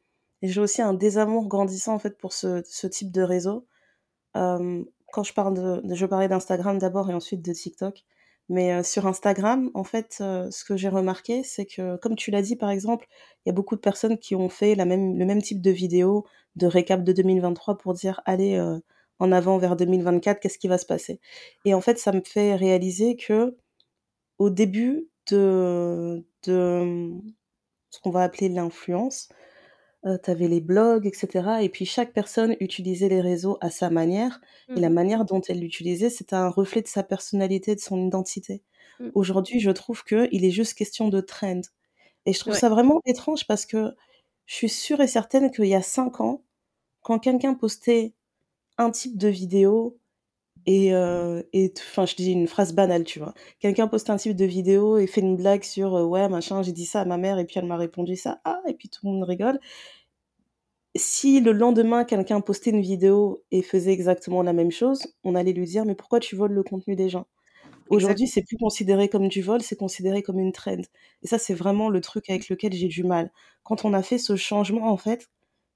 j'ai 0.42 0.60
aussi 0.60 0.82
un 0.82 0.94
désamour 0.94 1.48
grandissant, 1.48 1.94
en 1.94 1.98
fait, 1.98 2.16
pour 2.18 2.32
ce 2.32 2.62
ce 2.64 2.86
type 2.86 3.10
de 3.12 3.22
réseau. 3.22 3.66
Quand 5.12 5.22
je 5.24 5.34
parle 5.34 5.54
de 5.54 5.80
de 5.86 5.94
je 5.94 6.06
parlais 6.06 6.28
d'Instagram 6.28 6.78
d'abord 6.78 7.10
et 7.10 7.14
ensuite 7.14 7.42
de 7.44 7.52
TikTok. 7.52 8.04
Mais, 8.50 8.82
sur 8.82 9.06
Instagram, 9.06 9.70
en 9.74 9.84
fait, 9.84 10.14
ce 10.18 10.64
que 10.64 10.76
j'ai 10.76 10.88
remarqué, 10.88 11.42
c'est 11.44 11.66
que, 11.66 11.96
comme 11.98 12.16
tu 12.16 12.30
l'as 12.30 12.40
dit, 12.42 12.56
par 12.56 12.70
exemple, 12.70 13.06
il 13.44 13.48
y 13.48 13.50
a 13.50 13.52
beaucoup 13.52 13.76
de 13.76 13.80
personnes 13.80 14.18
qui 14.18 14.34
ont 14.34 14.48
fait 14.48 14.74
la 14.74 14.86
même 14.86 15.18
le 15.18 15.26
même 15.26 15.42
type 15.42 15.60
de 15.60 15.70
vidéo, 15.70 16.24
de 16.56 16.66
récap 16.66 17.04
de 17.04 17.12
2023 17.12 17.76
pour 17.78 17.92
dire: 17.94 18.22
«Allez, 18.24 18.58
en 19.18 19.32
avant 19.32 19.58
vers 19.58 19.76
2024, 19.76 20.40
qu'est-ce 20.40 20.58
qui 20.58 20.68
va 20.68 20.78
se 20.78 20.86
passer?» 20.86 21.20
et 21.66 21.74
en 21.74 21.80
fait, 21.82 21.98
ça 21.98 22.12
me 22.12 22.22
fait 22.24 22.54
réaliser 22.56 23.16
qu'au 23.18 23.74
début 24.50 25.08
de 25.30 26.24
de, 26.44 27.10
ce 27.90 28.00
qu'on 28.00 28.10
va 28.10 28.22
appeler 28.24 28.48
l'influence, 28.50 29.28
heu, 30.06 30.18
tu 30.22 30.30
avais 30.30 30.48
les 30.48 30.60
blogs 30.60 31.06
et 31.06 31.12
cetera 31.14 31.62
et 31.62 31.68
puis 31.68 31.84
chaque 31.86 32.12
personne 32.12 32.56
utilisait 32.60 33.08
les 33.08 33.20
réseaux 33.20 33.58
à 33.60 33.70
sa 33.70 33.90
manière 33.90 34.40
et 34.76 34.80
Mmh 34.80 34.80
la 34.80 34.90
mh. 34.90 34.90
manière 34.90 35.24
dont 35.24 35.40
elle 35.48 35.60
l'utilisait, 35.60 36.10
c'était 36.10 36.36
un 36.36 36.48
reflet 36.50 36.82
de 36.82 36.88
sa 36.88 37.02
personnalité, 37.02 37.74
de 37.74 37.80
son 37.80 38.06
identité. 38.06 38.62
Mmh. 38.98 39.12
Aujourd'hui, 39.14 39.60
je 39.60 39.70
trouve 39.70 40.04
qu'il 40.04 40.44
est 40.44 40.50
juste 40.52 40.74
question 40.74 41.08
de 41.08 41.20
trend 41.20 41.60
et 42.26 42.32
je 42.34 42.40
trouve 42.40 42.54
Ouais. 42.54 42.56
ça 42.56 42.68
vraiment 42.70 43.00
étrange 43.06 43.46
parce 43.46 43.66
que 43.66 43.94
je 44.46 44.54
suis 44.56 44.68
sûre 44.70 45.00
et 45.00 45.08
certaine 45.08 45.50
qu'il 45.52 45.66
y 45.66 45.74
a 45.74 45.82
5 45.82 46.20
ans, 46.20 46.44
quand 47.02 47.18
quelqu'un 47.20 47.54
postait 47.54 48.14
un 48.78 48.90
type 48.90 49.18
de 49.18 49.28
vidéo 49.28 49.98
et 50.70 51.72
enfin, 51.78 52.06
je 52.06 52.14
dis 52.16 52.32
une 52.32 52.46
phrase 52.46 52.74
banale, 52.74 53.04
tu 53.04 53.18
vois? 53.20 53.34
Quelqu'un 53.60 53.88
poste 53.88 54.10
un 54.10 54.16
type 54.16 54.36
de 54.36 54.44
vidéo 54.44 54.98
et 54.98 55.06
fait 55.06 55.20
une 55.22 55.36
blague 55.36 55.64
sur, 55.64 55.96
heu: 55.96 56.04
«Ouais, 56.04 56.28
machin, 56.28 56.62
j'ai 56.62 56.72
dit 56.72 56.86
ça 56.86 57.00
à 57.02 57.04
ma 57.06 57.16
mère 57.18 57.38
et 57.38 57.46
puis 57.46 57.58
elle 57.58 57.66
m'a 57.66 57.76
répondu 57.78 58.16
ça, 58.16 58.40
ah» 58.44 58.60
et 58.68 58.74
puis 58.74 58.88
tout 58.90 59.06
le 59.06 59.12
monde 59.12 59.24
rigole. 59.24 59.60
Si 60.96 61.40
le 61.40 61.52
lendemain, 61.52 62.04
quelqu'un 62.04 62.40
postait 62.40 62.70
une 62.70 62.80
vidéo 62.80 63.42
et 63.50 63.62
faisait 63.62 63.92
exactement 63.92 64.42
la 64.42 64.52
même 64.52 64.70
chose, 64.70 65.06
on 65.24 65.34
allait 65.34 65.52
lui 65.52 65.66
dire: 65.66 65.84
«Mais 65.84 65.94
pourquoi 65.94 66.18
tu 66.20 66.34
voles 66.36 66.52
le 66.52 66.62
contenu 66.62 66.96
des 66.96 67.08
gens?» 67.08 67.26
Aujourd'hui, 67.90 68.28
c'est 68.28 68.42
plus 68.44 68.58
considéré 68.58 69.08
comme 69.10 69.28
du 69.28 69.42
vol, 69.42 69.62
c'est 69.62 69.76
considéré 69.76 70.22
comme 70.22 70.38
une 70.40 70.52
trend 70.52 70.78
et 71.22 71.28
ça, 71.28 71.38
c'est 71.38 71.54
vraiment 71.54 71.90
le 71.90 72.00
truc 72.02 72.30
avec 72.30 72.48
lequel 72.50 72.72
j'ai 72.74 72.88
du 72.88 73.04
mal. 73.04 73.32
Quand 73.64 73.84
on 73.86 73.94
a 73.94 74.02
fait 74.02 74.18
ce 74.18 74.36
changement, 74.36 74.90
en 74.92 74.96
fait, 74.98 75.28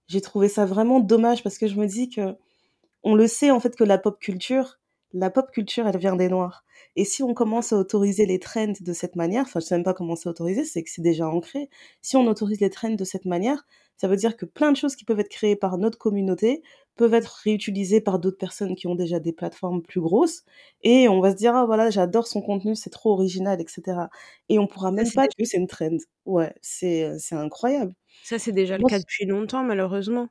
j'ai 0.09 0.21
trouvé 0.23 0.49
ça 0.49 0.67
vraiment 0.67 1.01
dommage 1.01 1.43
parce 1.45 1.59
que 1.59 1.69
je 1.69 1.77
me 1.77 1.87
dis 1.87 2.11
qu'on 2.11 3.15
le 3.17 3.27
sait, 3.29 3.51
en 3.53 3.61
fait, 3.61 3.77
que 3.77 3.85
la 3.85 3.99
pop 3.99 4.19
culture 4.21 4.81
la 5.15 5.31
pop 5.31 5.51
culture, 5.51 5.87
elle 5.87 5.99
vient 5.99 6.17
des 6.17 6.29
noirs 6.29 6.65
et 6.97 7.05
si 7.05 7.23
on 7.23 7.35
commence 7.35 7.73
à 7.73 7.77
autoriser 7.79 8.27
les 8.27 8.39
trends 8.39 8.73
de 8.81 8.93
cette 8.93 9.17
manière, 9.17 9.43
enfin, 9.45 9.61
je 9.61 9.67
sais 9.67 9.75
même 9.77 9.85
pas 9.85 9.95
comment 9.95 10.17
c'est 10.17 10.29
autorisé, 10.29 10.65
c'est 10.65 10.83
que 10.83 10.91
c'est 10.91 11.03
déjà 11.03 11.29
ancré. 11.29 11.69
Si 12.03 12.17
on 12.17 12.27
autorise 12.27 12.61
les 12.61 12.71
trends 12.71 12.91
de 12.91 13.05
cette 13.05 13.25
manière, 13.25 13.65
ça 13.97 14.09
veut 14.09 14.17
dire 14.17 14.37
que 14.37 14.45
plein 14.47 14.73
de 14.73 14.77
choses 14.77 14.97
qui 14.97 15.05
peuvent 15.05 15.21
être 15.21 15.29
créées 15.29 15.57
par 15.57 15.79
notre 15.79 15.99
communauté 15.99 16.63
peuvent 16.97 17.15
être 17.15 17.41
réutilisées 17.45 18.01
par 18.01 18.19
d'autres 18.19 18.37
personnes 18.39 18.75
qui 18.77 18.87
ont 18.87 18.95
déjà 18.95 19.21
des 19.21 19.33
plateformes 19.33 19.83
plus 19.83 20.01
grosses 20.01 20.45
et 20.83 21.09
on 21.09 21.21
va 21.21 21.31
se 21.33 21.37
dire: 21.37 21.55
«Ah 21.57 21.65
voilà, 21.67 21.91
j'adore 21.91 22.27
son 22.27 22.43
contenu, 22.43 22.75
c'est 22.77 22.91
trop 22.91 23.13
original» 23.13 23.61
et 23.61 23.67
cetera 23.69 24.11
et 24.49 24.59
on 24.59 24.67
pourra 24.67 24.91
Ça, 24.97 25.05
même 25.05 25.11
c'est 25.11 25.13
pas 25.13 25.29
que 25.29 25.45
c'est 25.45 25.57
une 25.59 25.67
trend. 25.69 25.97
Ouais, 26.27 26.55
c'est, 26.63 27.05
heu, 27.15 27.17
c'est 27.19 27.35
incroyable. 27.37 27.95
Ça, 28.23 28.39
c'est 28.41 28.51
déjà 28.53 28.79
le 28.79 28.85
cas 28.85 28.99
depuis 28.99 29.27
longtemps, 29.27 29.63
malheureusement. 29.65 30.29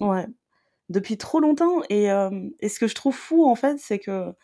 Ouais, 0.00 0.26
depuis 0.88 1.18
trop 1.18 1.40
longtemps 1.40 1.82
et 1.90 2.06
ce 2.08 2.78
que 2.78 2.86
je 2.88 2.94
trouve 2.94 3.14
fou, 3.14 3.44
en 3.44 3.54
fait, 3.54 3.78
c'est 3.78 3.98
qu'il 3.98 4.34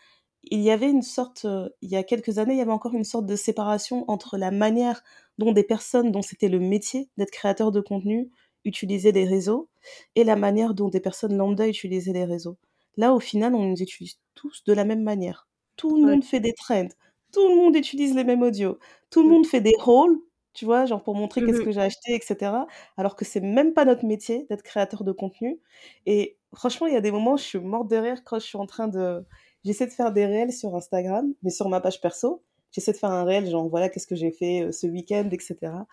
y 0.53 0.71
avait 0.71 0.91
une 0.91 1.03
sorte, 1.03 1.47
il 1.83 1.91
y 1.91 1.97
a 1.97 2.03
quelques 2.03 2.39
années, 2.39 2.55
il 2.55 2.59
y 2.59 2.63
avait 2.63 2.71
encore 2.73 2.95
une 2.95 3.05
sorte 3.05 3.27
de 3.27 3.37
séparation 3.37 4.05
entre 4.11 4.39
la 4.39 4.51
manière 4.51 5.03
dont 5.39 5.53
des 5.53 5.65
personnes 5.65 6.11
dont 6.13 6.23
c'était 6.23 6.49
le 6.49 6.61
métier 6.61 7.11
d'être 7.17 7.31
créateur 7.31 7.73
de 7.73 7.81
contenu 7.81 8.31
utilisaient 8.65 9.13
les 9.13 9.25
réseaux 9.27 9.69
et 10.17 10.25
la 10.25 10.37
manière 10.37 10.75
dont 10.75 10.89
des 10.89 11.01
personnes 11.01 11.37
lambda 11.37 11.69
utilisaient 11.69 12.13
les 12.13 12.25
réseaux. 12.25 12.59
Là, 12.97 13.15
au 13.15 13.21
final, 13.21 13.55
on 13.55 13.71
les 13.73 13.83
utilise 13.83 14.17
tous 14.35 14.65
de 14.65 14.73
la 14.73 14.85
même 14.85 15.03
manière. 15.03 15.49
Tout 15.77 15.97
le 15.97 16.03
Ouais. 16.03 16.17
monde 16.17 16.25
fait 16.25 16.41
des 16.41 16.53
trends, 16.55 16.89
tout 17.33 17.49
le 17.49 17.55
monde 17.57 17.77
utilise 17.77 18.15
les 18.15 18.25
mêmes 18.25 18.43
audios, 18.43 18.79
tout 19.11 19.23
le 19.23 19.29
Mmh. 19.29 19.35
monde 19.35 19.47
fait 19.47 19.61
des 19.61 19.75
hauls, 19.87 20.19
tu 20.61 20.67
vois? 20.67 20.85
Genre 20.87 21.03
pour 21.03 21.15
montrer 21.15 21.43
qu'est-ce 21.43 21.63
Mmh 21.63 21.65
que 21.65 21.71
j'ai 21.73 21.81
acheté 21.81 22.15
et 22.15 22.21
cetera, 22.21 22.67
alors 22.99 23.17
que 23.17 23.25
c'est 23.25 23.41
même 23.41 23.73
pas 23.73 23.87
notre 23.87 24.05
métier 24.05 24.47
d'être 24.51 24.63
créateur 24.63 25.05
de 25.05 25.13
contenu 25.13 25.59
et 26.07 26.37
franchement, 26.55 26.87
il 26.87 26.93
y 26.95 26.97
a 26.97 27.01
des 27.01 27.11
moments, 27.13 27.37
je 27.39 27.45
suis 27.45 27.59
morte 27.61 27.89
de 27.91 27.97
rire 27.97 28.23
quand 28.25 28.39
je 28.39 28.45
suis 28.47 28.59
en 28.59 28.67
train 28.67 28.89
de 28.89 29.25
j'essaie 29.65 29.87
de 29.87 29.93
faire 29.93 30.13
des 30.13 30.27
réels 30.27 30.53
sur 30.53 30.75
Instagram, 30.77 31.33
mais 31.43 31.51
sur 31.51 31.69
ma 31.71 31.81
page 31.81 32.01
perso. 32.01 32.43
J'essaie 32.73 32.93
de 32.93 32.99
faire 32.99 33.11
un 33.11 33.25
réel, 33.25 33.49
genre 33.51 33.69
voilà, 33.69 33.89
qu'est-ce 33.89 34.07
que 34.07 34.15
j'ai 34.15 34.31
fait 34.31 34.63
euh, 34.63 34.71
ce 34.73 34.87
week-end, 34.87 35.29
etc. 35.33 35.87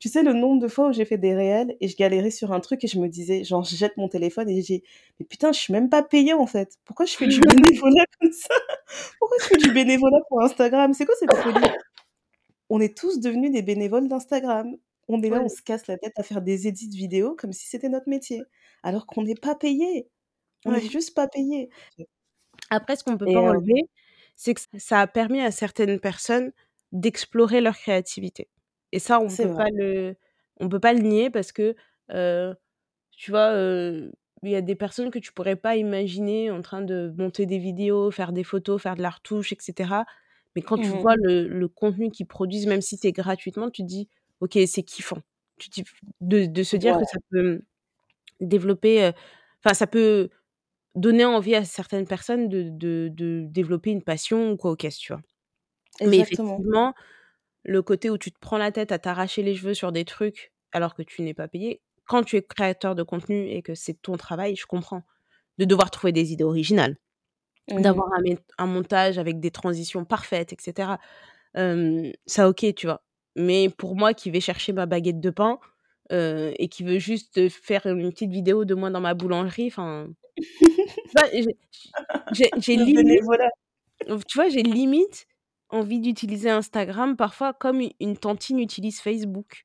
Tu 0.00 0.08
sais, 0.08 0.22
le 0.22 0.32
nombre 0.32 0.62
de 0.62 0.68
fois 0.68 0.88
où 0.88 0.92
j'ai 0.92 1.04
fait 1.04 1.18
des 1.18 1.34
réels 1.34 1.76
et 1.80 1.88
je 1.88 1.96
galérais 1.96 2.30
sur 2.30 2.52
un 2.52 2.60
truc 2.60 2.82
et 2.84 2.86
je 2.88 2.98
me 3.00 3.08
disais, 3.08 3.44
genre, 3.44 3.64
je 3.64 3.76
jette 3.76 3.96
mon 3.98 4.08
téléphone 4.08 4.48
et 4.48 4.62
j'ai, 4.62 4.82
mais 5.20 5.26
putain, 5.26 5.52
je 5.52 5.58
suis 5.60 5.72
même 5.74 5.90
pas 5.90 6.02
payée 6.02 6.32
en 6.32 6.46
fait. 6.46 6.78
Pourquoi 6.86 7.04
je 7.06 7.16
fais 7.16 7.26
du 7.26 7.40
bénévolat 7.44 8.06
comme 8.20 8.32
ça? 8.32 8.54
Pourquoi 9.18 9.36
je 9.42 9.46
fais 9.46 9.56
du 9.58 9.70
bénévolat 9.72 10.20
pour 10.28 10.42
Instagram? 10.42 10.94
C'est 10.94 11.04
quoi 11.06 11.14
cette 11.18 11.34
folie? 11.34 11.72
On 12.72 12.80
est 12.80 12.96
tous 12.98 13.20
devenus 13.20 13.52
des 13.52 13.62
bénévoles 13.62 14.08
d'Instagram. 14.08 14.76
On 15.08 15.22
est 15.22 15.30
là, 15.30 15.40
Ouais. 15.40 15.44
on 15.44 15.48
se 15.48 15.62
casse 15.62 15.86
la 15.86 15.96
tête 15.98 16.14
à 16.18 16.24
faire 16.24 16.42
des 16.42 16.66
edits 16.68 16.88
vidéo 16.88 17.36
comme 17.36 17.52
si 17.52 17.68
c'était 17.68 17.88
notre 17.88 18.08
métier, 18.08 18.48
alors 18.82 19.06
qu'on 19.06 19.22
n'est 19.22 19.36
pas 19.36 19.54
payé. 19.54 20.10
On 20.66 20.74
Ouais. 20.74 20.78
est 20.78 20.88
juste 20.90 21.14
pas 21.14 21.28
payé. 21.28 21.74
Après, 22.70 22.96
ce 22.96 23.04
qu'on 23.04 23.18
peut 23.18 23.26
Et 23.26 23.30
pas 23.30 23.40
euh, 23.48 23.52
enlever, 23.52 23.82
c'est 24.36 24.54
que 24.54 24.60
ça 24.78 25.00
a 25.00 25.06
permis 25.06 25.40
à 25.40 25.50
certaines 25.50 26.00
personnes 26.00 26.52
d'explorer 26.92 27.60
leur 27.60 27.76
créativité. 27.76 28.48
Et 28.92 28.98
ça, 28.98 29.20
on 29.20 29.36
peut 29.38 29.48
vrai. 29.48 29.56
pas 29.56 29.68
le 29.74 30.16
on 30.60 30.68
peut 30.68 30.80
pas 30.80 30.92
le 30.92 31.00
nier 31.00 31.30
parce 31.30 31.50
que, 31.52 31.74
heu, 32.12 32.54
tu 33.12 33.30
vois, 33.32 33.52
heu, 33.54 34.12
il 34.44 34.50
y 34.50 34.56
a 34.56 34.62
des 34.62 34.76
personnes 34.76 35.10
que 35.10 35.18
tu 35.20 35.32
pourrais 35.32 35.56
pas 35.56 35.76
imaginer 35.76 36.50
en 36.50 36.62
train 36.62 36.82
de 36.82 37.14
monter 37.18 37.46
des 37.46 37.58
vidéos, 37.58 38.10
faire 38.12 38.32
des 38.32 38.44
photos, 38.44 38.82
faire 38.82 38.96
de 38.96 39.02
la 39.02 39.10
retouche 39.10 39.52
et 39.52 39.58
cetera. 39.60 40.06
Mais 40.56 40.62
quand 40.62 40.78
tu 40.78 40.94
Mhm. 40.94 40.98
vois 40.98 41.16
le 41.16 41.48
le 41.48 41.68
contenu 41.68 42.10
qu'ils 42.10 42.26
produisent, 42.26 42.66
même 42.66 42.82
si 42.82 42.96
c'est 42.96 43.12
gratuitement, 43.12 43.70
tu 43.70 43.82
te 43.82 43.88
dis: 43.88 44.08
«OK, 44.40 44.58
c'est 44.66 44.82
kiffant». 44.84 45.18
Tu 45.58 45.70
te 45.70 45.74
dis 45.76 45.84
de 46.20 46.46
de 46.46 46.62
se 46.62 46.76
dire 46.76 46.96
que 46.98 47.04
ça 47.06 47.18
peut 47.30 47.62
développer, 48.40 49.04
heu, 49.08 49.12
enfin 49.64 49.74
ça 49.74 49.86
peut 49.88 50.30
donner 50.96 51.24
envie 51.26 51.54
à 51.56 51.64
certaines 51.64 52.06
personnes 52.08 52.48
de 52.50 52.70
de 52.70 53.10
de 53.12 53.44
développer 53.48 53.90
une 53.92 54.02
passion 54.04 54.52
ou 54.52 54.56
quoi 54.58 54.72
ou 54.72 54.76
qu'est-ce, 54.76 55.00
tu 55.00 55.12
vois? 55.14 55.22
Mais 56.04 56.20
effectivement, 56.20 56.94
le 57.64 57.82
côté 57.82 58.10
où 58.10 58.18
tu 58.18 58.32
te 58.32 58.38
prends 58.40 58.58
la 58.58 58.72
tête 58.72 58.92
à 58.92 58.98
t'arracher 59.00 59.42
les 59.44 59.56
cheveux 59.56 59.74
sur 59.74 59.92
des 59.92 60.04
trucs 60.06 60.52
alors 60.72 60.94
que 60.96 61.02
tu 61.02 61.22
n'es 61.22 61.34
pas 61.34 61.48
payé, 61.48 61.82
quand 62.06 62.24
tu 62.24 62.36
es 62.36 62.42
créateur 62.44 62.94
de 62.96 63.02
contenu 63.04 63.48
et 63.50 63.62
que 63.62 63.74
c'est 63.76 63.94
ton 64.02 64.16
travail, 64.18 64.56
je 64.56 64.66
comprends. 64.66 65.04
De 65.58 65.64
devoir 65.66 65.90
trouver 65.92 66.12
des 66.12 66.32
idées 66.34 66.44
originales. 66.44 66.98
D'avoir 67.68 68.12
un 68.12 68.20
mét 68.22 68.40
un 68.58 68.66
montage 68.66 69.18
avec 69.18 69.40
des 69.40 69.50
transitions 69.50 70.04
parfaites 70.04 70.52
et 70.52 70.56
cetera. 70.60 70.98
Hem, 71.54 72.12
ça 72.26 72.48
OK, 72.48 72.66
tu 72.74 72.86
vois? 72.86 73.02
Mais 73.36 73.68
pour 73.70 73.96
moi 73.96 74.14
qui 74.14 74.30
vais 74.30 74.40
chercher 74.40 74.72
ma 74.72 74.86
baguette 74.86 75.20
de 75.20 75.30
pain, 75.30 75.58
et 76.10 76.68
qui 76.68 76.84
veut 76.84 76.98
juste, 76.98 77.48
faire 77.48 77.86
une 77.86 78.10
petite 78.10 78.30
vidéo 78.32 78.66
de 78.66 78.74
moi 78.74 78.90
dans 78.90 79.00
ma 79.00 79.14
boulangerie, 79.14 79.68
enfin, 79.68 80.08
bah, 81.14 81.22
j'ai 81.32 82.76
limite 82.76 83.22
tu 84.28 84.38
vois, 84.38 84.48
j'ai 84.48 84.62
limite 84.62 85.26
envie 85.68 86.00
d'utiliser 86.00 86.50
Instagram 86.50 87.16
parfois 87.16 87.52
comme 87.52 87.82
une 88.00 88.16
tantine 88.16 88.58
utilise 88.58 89.00
Facebook. 89.00 89.64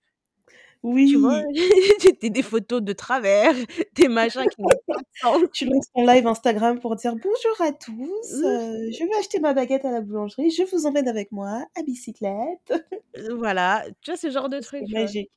Tu 1.05 1.17
vois? 1.17 1.43
Oui. 1.49 1.53
Des 2.21 2.29
des 2.29 2.43
photos 2.43 2.81
de 2.81 2.93
travers, 2.93 3.53
des 3.95 4.07
machins 4.07 4.47
qui 4.49 4.61
n'ont 4.61 4.77
pas 4.87 4.95
de 5.01 5.07
sens. 5.23 5.41
Tu 5.53 5.65
lances 5.65 5.87
ton 5.93 6.05
live 6.05 6.27
Instagram 6.27 6.79
pour 6.79 6.95
dire: 6.95 7.15
«Bonjour 7.15 7.61
à 7.61 7.71
tous, 7.73 7.95
Mmh, 8.29 8.43
heu, 8.43 8.91
je 8.91 9.03
vais 9.05 9.15
acheter 9.19 9.39
ma 9.39 9.53
baguette 9.53 9.85
à 9.85 9.91
la 9.91 10.01
boulangerie, 10.01 10.51
je 10.51 10.63
vous 10.63 10.85
emmène 10.87 11.07
avec 11.07 11.31
moi 11.31 11.65
à 11.77 11.83
bicyclette». 11.83 12.73
heu, 13.15 13.33
voilà, 13.37 13.85
tu 14.01 14.11
vois 14.11 14.17
ce 14.17 14.29
genre 14.31 14.49
de 14.49 14.59
truc, 14.59 14.87
magique. 14.89 15.31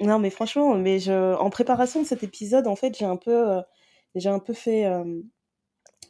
Non, 0.00 0.18
mais 0.18 0.30
franchement, 0.30 0.74
mais 0.76 0.98
je 0.98 1.34
en 1.36 1.50
préparation 1.50 2.00
de 2.02 2.06
cet 2.06 2.22
épisode, 2.22 2.66
en 2.66 2.76
fait, 2.76 2.96
j'ai 2.98 3.04
un 3.04 3.16
peu, 3.16 3.32
heu, 3.58 3.62
j'ai 4.14 4.30
un 4.30 4.38
peu 4.38 4.54
fait, 4.54 4.86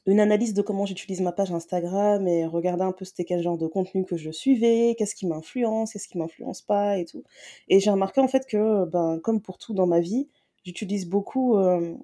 une 0.07 0.21
analyse 0.21 0.54
de 0.54 0.62
comment 0.62 0.87
j'utilise 0.87 1.21
ma 1.21 1.33
page 1.33 1.52
Instagram 1.52 2.26
et 2.28 2.47
regardé 2.47 2.82
un 2.84 2.93
peu 2.93 3.04
c'était 3.04 3.25
quel 3.25 3.43
genre 3.43 3.58
de 3.58 3.67
contenu 3.67 4.04
que 4.04 4.17
je 4.17 4.30
suivais, 4.30 4.95
qu'est-ce 4.99 5.15
qui 5.15 5.26
m'influence, 5.26 5.93
qu'est-ce 5.93 6.08
qui 6.08 6.19
m'influence 6.19 6.63
pas 6.63 6.99
et 6.99 7.04
tout 7.04 7.23
et 7.69 7.80
j'ai 7.80 7.91
remarqué, 7.91 8.21
en 8.21 8.28
fait, 8.28 8.47
que, 8.47 8.84
ben, 8.86 9.21
comme 9.23 9.41
pour 9.43 9.58
tout 9.58 9.75
dans 9.75 9.86
ma 9.86 10.00
vie, 10.00 10.28
j'utilise 10.65 11.06
beaucoup, 11.08 11.58
hem, 11.58 11.99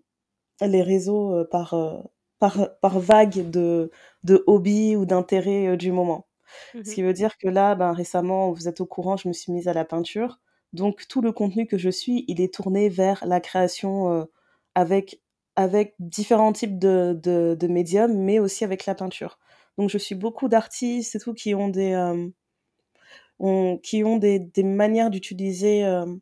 les 0.62 0.82
réseaux, 0.82 1.34
heu, 1.36 1.48
par, 1.50 1.74
heu, 1.74 2.02
par, 2.38 2.78
par 2.80 2.98
vague 3.00 3.50
de 3.50 3.90
de 4.24 4.42
hobbies 4.46 4.96
ou 4.96 5.06
d'intérêts, 5.06 5.68
heu, 5.68 5.76
du 5.76 5.92
moment. 5.92 6.26
Mmh 6.72 6.84
Ce 6.84 6.94
mh. 6.94 6.96
qui 6.96 7.02
veut 7.02 7.12
dire 7.14 7.38
que 7.38 7.48
là, 7.48 7.74
ben, 7.76 7.92
récemment, 7.92 8.52
vous 8.52 8.68
êtes 8.68 8.80
au 8.82 8.86
courant, 8.86 9.16
je 9.18 9.28
me 9.28 9.32
suis 9.34 9.52
mise 9.52 9.68
à 9.68 9.74
la 9.74 9.84
peinture. 9.86 10.40
Donc 10.74 11.08
tout 11.08 11.22
le 11.22 11.32
contenu 11.32 11.66
que 11.66 11.78
je 11.78 11.90
suis, 11.90 12.24
il 12.28 12.40
est 12.42 12.54
tourné 12.54 12.88
vers 12.90 13.26
la 13.26 13.40
création, 13.40 14.28
avec 14.74 15.20
avec 15.56 15.94
différents 16.00 16.52
types 16.52 16.78
de 16.78 17.66
médiums, 17.68 18.16
mais 18.16 18.38
aussi 18.38 18.64
avec 18.64 18.86
la 18.86 18.94
peinture. 18.94 19.38
Donc 19.78 19.90
je 19.90 19.98
suis 19.98 20.14
beaucoup 20.14 20.48
d'artistes 20.48 21.16
et 21.16 21.18
tout 21.20 21.34
qui 21.34 21.54
ont 21.54 21.68
des, 21.68 21.94
ont 23.38 23.78
qui 23.82 24.04
ont 24.04 24.16
des 24.18 24.50
manières 24.62 25.10
d'utiliser, 25.10 25.78
hem, 25.80 26.20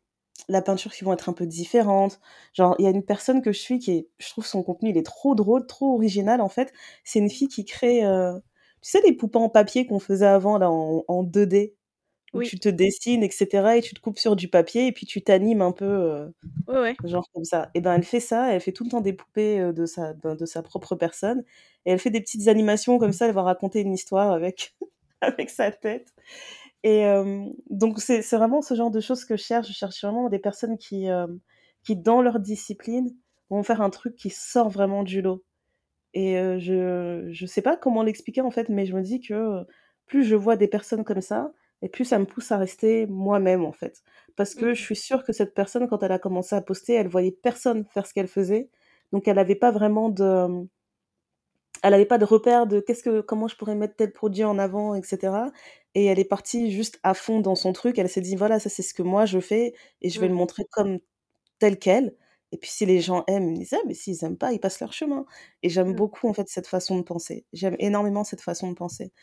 la 0.49 0.61
peinture 0.61 0.93
qui 0.93 1.03
vont 1.03 1.13
être 1.13 1.29
un 1.29 1.33
peu 1.33 1.45
différentes. 1.47 2.19
Genre, 2.53 2.75
il 2.79 2.85
y 2.85 2.87
a 2.87 2.91
une 2.91 3.03
personne 3.05 3.41
que 3.41 3.51
je 3.51 3.59
suis 3.59 3.79
qui 3.79 4.07
je 4.19 4.29
trouve 4.29 4.45
son 4.45 4.63
contenu, 4.63 4.89
il 4.91 4.97
est 4.97 5.05
trop 5.05 5.35
drôle, 5.35 5.65
trop 5.67 5.93
original, 5.95 6.41
en 6.41 6.49
fait. 6.49 6.73
C'est 7.03 7.19
une 7.19 7.29
fille 7.29 7.47
qui 7.47 7.65
crée, 7.65 8.03
heu, 8.05 8.41
tu 8.81 8.91
sais 8.91 9.01
les 9.01 9.13
poupées 9.13 9.39
en 9.39 9.49
papier 9.49 9.87
qu'on 9.87 9.99
faisait 9.99 10.25
avant 10.27 10.57
là 10.57 10.69
en 10.71 11.03
en 11.07 11.23
2D? 11.23 11.75
Où 12.35 12.39
Oui, 12.39 12.51
tu 12.51 12.59
te 12.59 12.69
dessines 12.69 13.23
et 13.23 13.31
cetera 13.31 13.77
et 13.77 13.81
tu 13.83 13.95
te 13.95 14.01
coupes 14.01 14.19
sur 14.19 14.35
du 14.37 14.49
papier 14.49 14.87
et 14.87 14.91
puis 14.93 15.05
tu 15.07 15.23
t'animes 15.23 15.61
un 15.63 15.71
peu, 15.73 15.85
heu, 15.85 16.33
ouais, 16.67 16.77
ouais. 16.79 16.97
genre 17.03 17.27
comme 17.33 17.45
ça. 17.45 17.69
Et 17.75 17.81
ben, 17.81 17.95
elle 17.95 18.03
fait 18.03 18.19
ça, 18.21 18.53
elle 18.53 18.61
fait 18.61 18.71
tout 18.73 18.83
le 18.85 18.89
temps 18.91 19.01
des 19.01 19.13
poupées, 19.13 19.59
heu, 19.61 19.73
de 19.73 19.85
sa 19.85 20.13
ben, 20.13 20.35
de 20.35 20.45
sa 20.45 20.63
propre 20.63 20.95
personne 20.95 21.43
et 21.85 21.91
elle 21.91 21.99
fait 21.99 22.11
des 22.11 22.21
petites 22.21 22.47
animations 22.49 22.99
comme 22.99 23.13
ça, 23.13 23.27
elle 23.27 23.33
va 23.35 23.43
raconter 23.43 23.81
une 23.81 23.93
histoire 23.93 24.31
avec 24.31 24.75
avec 25.21 25.49
sa 25.51 25.71
tête 25.71 26.13
et 26.83 27.05
donc 27.69 27.99
c'est 27.99 28.21
vraiment 28.35 28.61
ce 28.61 28.75
genre 28.75 28.91
de 28.91 28.99
choses 29.01 29.25
que 29.25 29.35
je 29.37 29.43
cherche. 29.43 29.67
Je 29.67 29.73
cherche 29.73 30.03
vraiment 30.03 30.29
des 30.29 30.39
personnes 30.39 30.77
qui, 30.77 31.07
qui 31.83 31.95
dans 31.95 32.21
leur 32.21 32.39
discipline, 32.39 33.09
vont 33.49 33.63
faire 33.63 33.81
un 33.81 33.89
truc 33.89 34.15
qui 34.15 34.29
sort 34.29 34.69
vraiment 34.69 35.03
du 35.03 35.21
lot 35.21 35.43
et 36.13 36.35
je 36.59 37.29
je 37.31 37.45
sais 37.45 37.61
pas 37.61 37.77
comment 37.77 38.03
l'expliquer 38.03 38.41
en 38.41 38.51
fait, 38.51 38.69
mais 38.69 38.85
je 38.85 38.95
me 38.95 39.01
dis 39.03 39.21
que, 39.21 39.65
plus 40.07 40.23
je 40.25 40.35
vois 40.35 40.57
des 40.57 40.67
personnes 40.67 41.03
comme 41.05 41.21
ça 41.21 41.53
et 41.85 41.89
plus 41.89 42.05
ça 42.05 42.19
me 42.19 42.25
pousse 42.27 42.51
à 42.53 42.57
rester 42.59 43.07
moi-même 43.07 43.65
en 43.65 43.73
fait. 43.73 44.03
Parce 44.37 44.55
que 44.55 44.75
je 44.75 44.81
Mmh 44.81 44.83
suis 44.83 44.97
sûre 44.97 45.23
que 45.25 45.33
cette 45.33 45.55
personne 45.55 45.87
quand 45.89 46.03
elle 46.03 46.13
a 46.13 46.19
commencé 46.19 46.55
à 46.57 46.61
poster, 46.63 46.95
elle 46.95 47.09
voyait 47.09 47.31
personne 47.33 47.85
faire 47.87 48.07
ce 48.07 48.13
qu'elle 48.15 48.29
faisait. 48.29 48.69
Donc 49.13 49.29
elle 49.29 49.39
avait 49.39 49.55
pas 49.55 49.71
vraiment 49.71 50.09
de, 50.09 50.67
elle 51.83 51.93
avait 51.93 52.05
pas 52.05 52.17
de 52.17 52.25
repères 52.25 52.67
de 52.67 52.79
qu'est-ce 52.79 53.03
que 53.03 53.21
comment 53.21 53.47
je 53.47 53.55
pourrais 53.57 53.75
mettre 53.75 53.95
tel 53.95 54.11
produit 54.13 54.43
en 54.43 54.57
avant 54.59 54.95
et 54.95 55.03
cetera 55.03 55.51
et 55.95 56.05
elle 56.05 56.19
est 56.19 56.25
partie 56.25 56.71
juste 56.71 56.99
à 57.03 57.13
fond 57.13 57.39
dans 57.41 57.55
son 57.55 57.71
truc. 57.73 57.97
Elle 57.99 58.09
s'est 58.09 58.19
dit: 58.21 58.35
«Voilà, 58.35 58.59
ça 58.59 58.69
c'est 58.69 58.81
ce 58.83 58.93
que 58.93 59.03
moi 59.03 59.25
je 59.25 59.39
fais 59.39 59.73
et 60.01 60.09
je 60.09 60.19
vais 60.19 60.27
le 60.27 60.33
montrer 60.33 60.65
comme 60.71 60.99
tel 61.59 61.79
quel 61.79 62.15
et 62.53 62.57
puis 62.59 62.71
si 62.71 62.85
les 62.87 63.01
gens 63.01 63.23
aiment, 63.27 63.55
ils 63.55 63.73
aiment 63.75 63.91
et 63.91 63.95
s'ils 63.95 64.23
aiment 64.25 64.37
pas, 64.37 64.53
ils 64.53 64.59
passent 64.61 64.79
leur 64.81 64.93
chemin 64.93 65.25
et 65.63 65.69
j'aime 65.69 65.93
Mmh. 65.93 65.95
beaucoup 65.95 66.29
en 66.29 66.33
fait 66.33 66.49
cette 66.49 66.67
façon 66.67 66.97
de 66.99 67.03
penser. 67.03 67.45
J'aime 67.53 67.75
énormément 67.79 68.23
cette 68.25 68.41
façon 68.41 68.69
de 68.71 68.75
penser. 68.75 69.13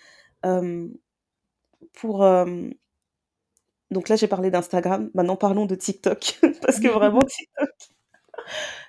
Pour, 1.92 2.24
hem 2.26 2.74
donc 3.90 4.08
là 4.08 4.16
j'ai 4.16 4.28
parlé 4.28 4.50
d'Instagram, 4.50 5.10
maintenant 5.14 5.36
parlons 5.36 5.66
de 5.66 5.74
TikTok 5.74 6.38
parce 6.62 6.80
que 6.80 6.88
vraiment 6.88 7.20
TikTok, 7.26 7.68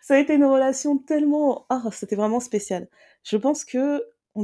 ça 0.01 0.15
a 0.15 0.19
été 0.19 0.35
une 0.35 0.45
relation 0.45 0.97
tellement 0.99 1.65
ah 1.69 1.83
c'était 1.91 2.15
vraiment 2.17 2.39
spécial. 2.41 2.89
Je 3.23 3.37
pense 3.37 3.65
qu'on 3.65 3.99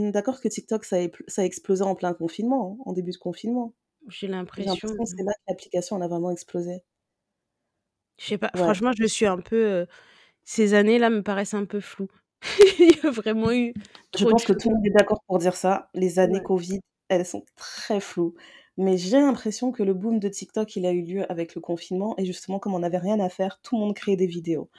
est 0.07 0.11
d'accord 0.11 0.41
que 0.41 0.47
TikTok 0.49 0.85
ça 0.85 0.97
a 0.97 0.99
épl 0.99 1.23
ça 1.27 1.43
a 1.43 1.45
explosé 1.45 1.83
en 1.83 1.95
plein 1.95 2.13
confinement, 2.13 2.77
hein, 2.81 2.83
en 2.87 2.93
début 2.93 3.11
de 3.11 3.17
confinement. 3.17 3.73
J'ai 4.07 4.27
l'impression, 4.27 4.89
que 4.89 5.05
c'est 5.05 5.23
là 5.23 5.33
que 5.33 5.41
l'application 5.49 5.97
elle 5.97 6.03
a 6.03 6.07
vraiment 6.07 6.31
explosé. 6.31 6.83
je 8.17 8.25
sais 8.25 8.37
pas, 8.37 8.51
Ouais. 8.53 8.61
franchement, 8.63 8.91
je 8.97 9.05
suis 9.05 9.25
un 9.25 9.37
peu, 9.39 9.55
heu, 9.83 9.87
ces 10.43 10.73
années-là 10.75 11.09
me 11.09 11.23
paraissent 11.23 11.53
un 11.55 11.65
peu 11.65 11.79
floues. 11.81 12.09
Il 12.79 12.97
y 13.03 13.07
a 13.07 13.11
vraiment 13.11 13.51
eu 13.51 13.73
Je 14.17 14.25
pense 14.25 14.43
que 14.45 14.53
tout 14.53 14.69
le 14.69 14.75
monde 14.75 14.85
est 14.87 14.91
d'accord 14.91 15.21
pour 15.27 15.39
dire 15.39 15.55
ça. 15.55 15.89
Les 15.93 16.19
années 16.19 16.39
Ouais. 16.39 16.43
covid, 16.43 16.79
elles 17.09 17.25
sont 17.25 17.45
très 17.55 17.99
floues. 17.99 18.35
Mais 18.77 18.97
j'ai 18.97 19.19
l'impression 19.19 19.71
que 19.71 19.83
le 19.83 19.93
boom 19.93 20.19
de 20.19 20.29
TikTok, 20.29 20.75
il 20.77 20.85
a 20.85 20.91
eu 20.93 21.01
lieu 21.03 21.31
avec 21.31 21.55
le 21.55 21.61
confinement 21.61 22.15
et 22.17 22.25
justement, 22.25 22.59
comme 22.59 22.73
on 22.75 22.79
n'avait 22.79 22.97
rien 22.97 23.19
à 23.19 23.29
faire, 23.29 23.59
tout 23.61 23.75
le 23.75 23.81
monde 23.81 23.95
créait 23.95 24.15
des 24.15 24.27
vidéos. 24.27 24.69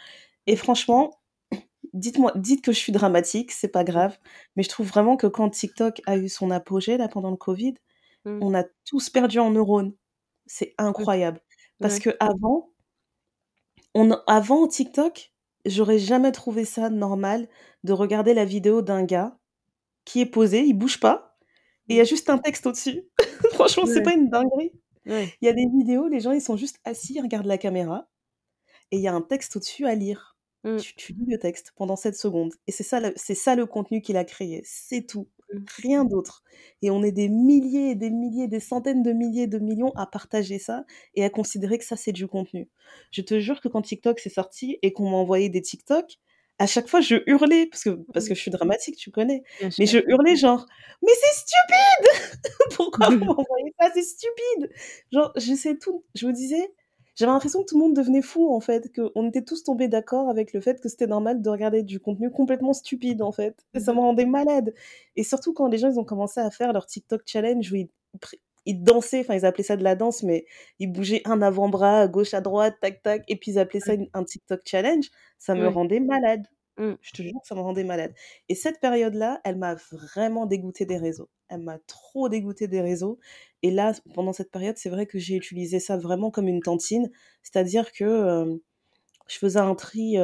Et 0.46 0.56
franchement, 0.56 1.12
dites-moi 1.94 2.32
dites 2.36 2.62
que 2.64 2.72
je 2.72 2.78
suis 2.78 2.92
dramatique, 2.92 3.52
c'est 3.52 3.68
pas 3.68 3.84
grave, 3.84 4.18
mais 4.56 4.62
je 4.64 4.68
trouve 4.70 4.88
vraiment 4.88 5.16
que 5.16 5.26
quand 5.28 5.50
TikTok 5.50 6.02
a 6.06 6.16
eu 6.18 6.28
son 6.28 6.50
apogée, 6.50 6.96
là, 6.98 7.08
pendant 7.08 7.30
le 7.30 7.36
covid, 7.36 7.74
Mmh. 8.24 8.42
on 8.42 8.54
a 8.54 8.64
tous 8.86 9.10
perdu 9.10 9.38
en 9.40 9.50
neurones. 9.52 9.94
C'est 10.46 10.74
Mmh. 10.98 11.06
incroyable. 11.06 11.40
Parce 11.80 11.98
Ouais. 11.98 12.00
qu'avant, 12.00 12.70
on 13.94 14.10
avant 14.26 14.66
TikTok, 14.68 15.32
j'aurais 15.64 15.98
jamais 15.98 16.32
trouvé 16.32 16.64
ça 16.64 16.90
normal 16.90 17.48
de 17.84 17.92
regarder 17.92 18.34
la 18.34 18.44
vidéo 18.44 18.82
d'un 18.82 19.04
gars 19.04 19.38
qui 20.06 20.20
est 20.22 20.26
posé, 20.26 20.62
il 20.64 20.74
bouge 20.74 21.00
pas 21.00 21.29
et 21.90 21.94
il 21.94 21.98
y 21.98 22.02
a 22.02 22.04
juste 22.04 22.30
un 22.30 22.38
texte 22.38 22.66
au-dessus. 22.66 23.04
Franchement, 23.54 23.86
c'est 23.86 24.00
Ouais. 24.00 24.04
pas 24.04 24.14
une 24.14 24.30
dinguerie? 24.30 24.72
Ouais. 25.06 25.38
Il 25.42 25.46
y 25.46 25.48
a 25.48 25.52
des 25.54 25.66
vidéos, 25.66 26.08
les 26.08 26.20
gens, 26.20 26.32
ils 26.32 26.42
sont 26.42 26.56
juste 26.58 26.78
assis, 26.84 27.14
ils 27.16 27.22
regardent 27.22 27.46
la 27.46 27.58
caméra 27.58 28.08
et 28.92 28.96
il 28.98 29.02
y 29.02 29.08
a 29.08 29.14
un 29.14 29.22
texte 29.22 29.56
au-dessus 29.56 29.86
à 29.86 29.94
lire. 29.94 30.36
Mmh. 30.64 30.78
Tu 30.78 30.94
tu 30.96 31.12
lis 31.14 31.26
le 31.28 31.38
texte 31.38 31.72
pendant 31.76 31.96
7 31.96 32.16
secondes 32.16 32.54
et 32.66 32.72
c'est 32.72 32.84
ça 32.84 33.00
le 33.00 33.12
c'est 33.16 33.34
ça 33.34 33.54
le 33.56 33.66
contenu 33.66 34.02
qu'il 34.02 34.16
a 34.16 34.24
créé, 34.24 34.62
c'est 34.64 35.06
tout, 35.06 35.28
Mmh. 35.52 35.64
rien 35.82 36.04
d'autre 36.04 36.44
et 36.82 36.90
on 36.90 37.02
est 37.02 37.12
des 37.12 37.28
milliers 37.28 37.90
et 37.90 37.94
des 37.96 38.10
milliers, 38.10 38.48
des 38.48 38.60
centaines 38.60 39.02
de 39.02 39.12
milliers, 39.12 39.46
de 39.48 39.58
millions 39.58 39.92
à 39.96 40.06
partager 40.06 40.58
ça 40.60 40.84
et 41.14 41.24
à 41.24 41.30
considérer 41.30 41.78
que 41.78 41.84
ça, 41.84 41.96
c'est 41.96 42.12
du 42.12 42.28
contenu. 42.28 42.70
Je 43.12 43.22
te 43.22 43.40
jure 43.40 43.60
que 43.60 43.68
quand 43.68 43.82
TikTok 43.82 44.20
c'est 44.20 44.30
sorti 44.30 44.78
et 44.82 44.92
qu'on 44.92 45.10
m'a 45.10 45.16
envoyé 45.18 45.48
des 45.50 45.62
TikTok, 45.62 46.18
à 46.60 46.66
chaque 46.68 46.88
fois 46.88 47.00
je 47.02 47.16
hurlais 47.26 47.66
parce 47.66 47.84
que 47.84 47.90
parce 48.14 48.28
que 48.28 48.34
je 48.36 48.40
suis 48.40 48.52
dramatique, 48.52 48.96
tu 48.96 49.10
connais, 49.10 49.44
Bien 49.58 49.70
mais 49.78 49.86
sûr. 49.86 49.88
je 49.88 49.98
hurlais 50.08 50.36
genre: 50.36 50.66
«Mais 51.02 51.12
c'est 51.14 51.40
stupide! 51.40 52.30
Pourquoi 52.76 53.08
vous 53.10 53.24
m'envoyez 53.24 53.74
ça? 53.80 53.90
C'est 53.94 54.02
stupide!» 54.02 54.70
genre 55.12 55.32
j'essaie 55.36 55.76
tout 55.78 56.04
je 56.14 56.26
me 56.28 56.32
disais 56.32 56.72
j'avais 57.16 57.32
l'impression 57.32 57.60
que 57.62 57.66
tout 57.66 57.76
le 57.78 57.84
monde 57.84 57.96
devenait 57.96 58.22
fou 58.22 58.54
en 58.54 58.60
fait, 58.60 58.90
qu'on 58.94 59.28
était 59.28 59.42
tous 59.44 59.64
tombés 59.64 59.88
d'accord 59.88 60.30
avec 60.30 60.52
le 60.54 60.60
fait 60.62 60.80
que 60.80 60.88
c'était 60.88 61.06
normal 61.08 61.42
de 61.42 61.50
regarder 61.50 61.82
du 61.82 62.00
contenu 62.00 62.30
complètement 62.30 62.72
stupide 62.74 63.22
en 63.22 63.32
fait 63.32 63.66
et 63.74 63.80
ça 63.80 63.92
Mmh 63.92 63.96
me 63.96 64.00
rendait 64.00 64.26
malade 64.26 64.74
et 65.16 65.24
surtout 65.24 65.52
quand 65.54 65.68
les 65.68 65.78
gens 65.78 65.90
ils 65.90 65.98
ont 66.00 66.04
commencé 66.04 66.40
à 66.40 66.50
faire 66.50 66.72
leur 66.72 66.86
TikTok 66.86 67.22
challenge 67.26 67.72
où 67.72 67.76
ils 67.76 67.90
ils 68.66 68.82
dansaient, 68.82 69.20
enfin 69.20 69.34
ils 69.34 69.46
appelaient 69.46 69.64
ça 69.64 69.76
de 69.76 69.84
la 69.84 69.94
danse, 69.96 70.22
mais 70.22 70.46
ils 70.78 70.88
bougeaient 70.92 71.22
un 71.24 71.42
avant-bras 71.42 72.00
à 72.02 72.08
gauche, 72.08 72.34
à 72.34 72.40
droite, 72.40 72.76
tac 72.80 73.02
tac 73.02 73.24
et 73.28 73.36
puis 73.36 73.52
ils 73.52 73.58
appelaient 73.58 73.80
ça 73.80 73.94
une 73.94 74.08
un 74.14 74.24
TikTok 74.24 74.60
challenge, 74.64 75.06
ça 75.38 75.54
me 75.54 75.68
rendait 75.68 76.00
malade. 76.00 76.46
Mmh. 76.76 76.94
Je 77.00 77.10
te 77.12 77.22
jure 77.22 77.32
que 77.42 77.46
ça 77.48 77.54
me 77.54 77.60
rendait 77.60 77.84
malade 77.84 78.14
et 78.48 78.54
cette 78.54 78.80
période-là, 78.80 79.40
elle 79.44 79.56
m'a 79.56 79.76
vraiment 79.92 80.46
dégoûtée 80.46 80.86
des 80.86 80.98
réseaux. 80.98 81.28
Elle 81.48 81.62
m'a 81.62 81.78
trop 81.86 82.28
dégoûtée 82.28 82.68
des 82.68 82.80
réseaux 82.80 83.18
et 83.62 83.70
là, 83.70 83.92
pendant 84.14 84.32
cette 84.32 84.50
période, 84.50 84.76
c'est 84.78 84.90
vrai 84.90 85.06
que 85.06 85.18
j'ai 85.18 85.34
utilisé 85.36 85.80
ça 85.80 85.96
vraiment 85.96 86.30
comme 86.30 86.48
une 86.48 86.62
tantine, 86.62 87.10
c'est-à-dire 87.42 87.92
que, 87.92 88.60
je 89.28 89.38
faisais 89.38 89.58
un 89.60 89.74
tri, 89.74 90.16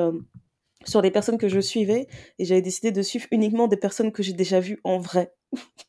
sur 0.85 1.03
les 1.03 1.11
personnes 1.11 1.39
que 1.39 1.49
je 1.49 1.61
suivais 1.61 2.07
et 2.39 2.45
j'avais 2.45 2.63
décidé 2.63 2.93
de 2.93 3.03
suivre 3.03 3.27
uniquement 3.33 3.67
des 3.69 3.77
personnes 3.77 4.13
que 4.13 4.23
j'ai 4.23 4.33
déjà 4.33 4.61
vues 4.61 4.81
en 4.85 4.99
vrai. 4.99 5.35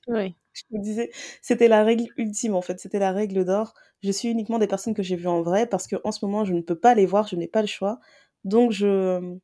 Ouais. 0.07 0.33
Je 0.57 0.77
me 0.77 0.81
disais 0.83 1.11
c'était 1.41 1.67
la 1.67 1.83
règle 1.83 2.05
ultime 2.17 2.55
en 2.55 2.61
fait, 2.61 2.79
c'était 2.79 2.99
la 2.99 3.11
règle 3.11 3.45
d'or. 3.45 3.73
Je 4.03 4.11
suis 4.11 4.29
uniquement 4.29 4.59
des 4.59 4.67
personnes 4.67 4.93
que 4.95 5.03
j'ai 5.03 5.15
vues 5.15 5.27
en 5.27 5.41
vrai 5.41 5.67
parce 5.67 5.87
qu'en 5.87 6.11
ce 6.11 6.25
moment, 6.25 6.45
je 6.45 6.53
ne 6.53 6.61
peux 6.61 6.79
pas 6.79 6.95
les 6.95 7.05
voir, 7.05 7.27
je 7.27 7.35
n'ai 7.35 7.47
pas 7.47 7.61
le 7.61 7.67
choix 7.67 7.99
donc 8.43 8.71
je, 8.71 9.37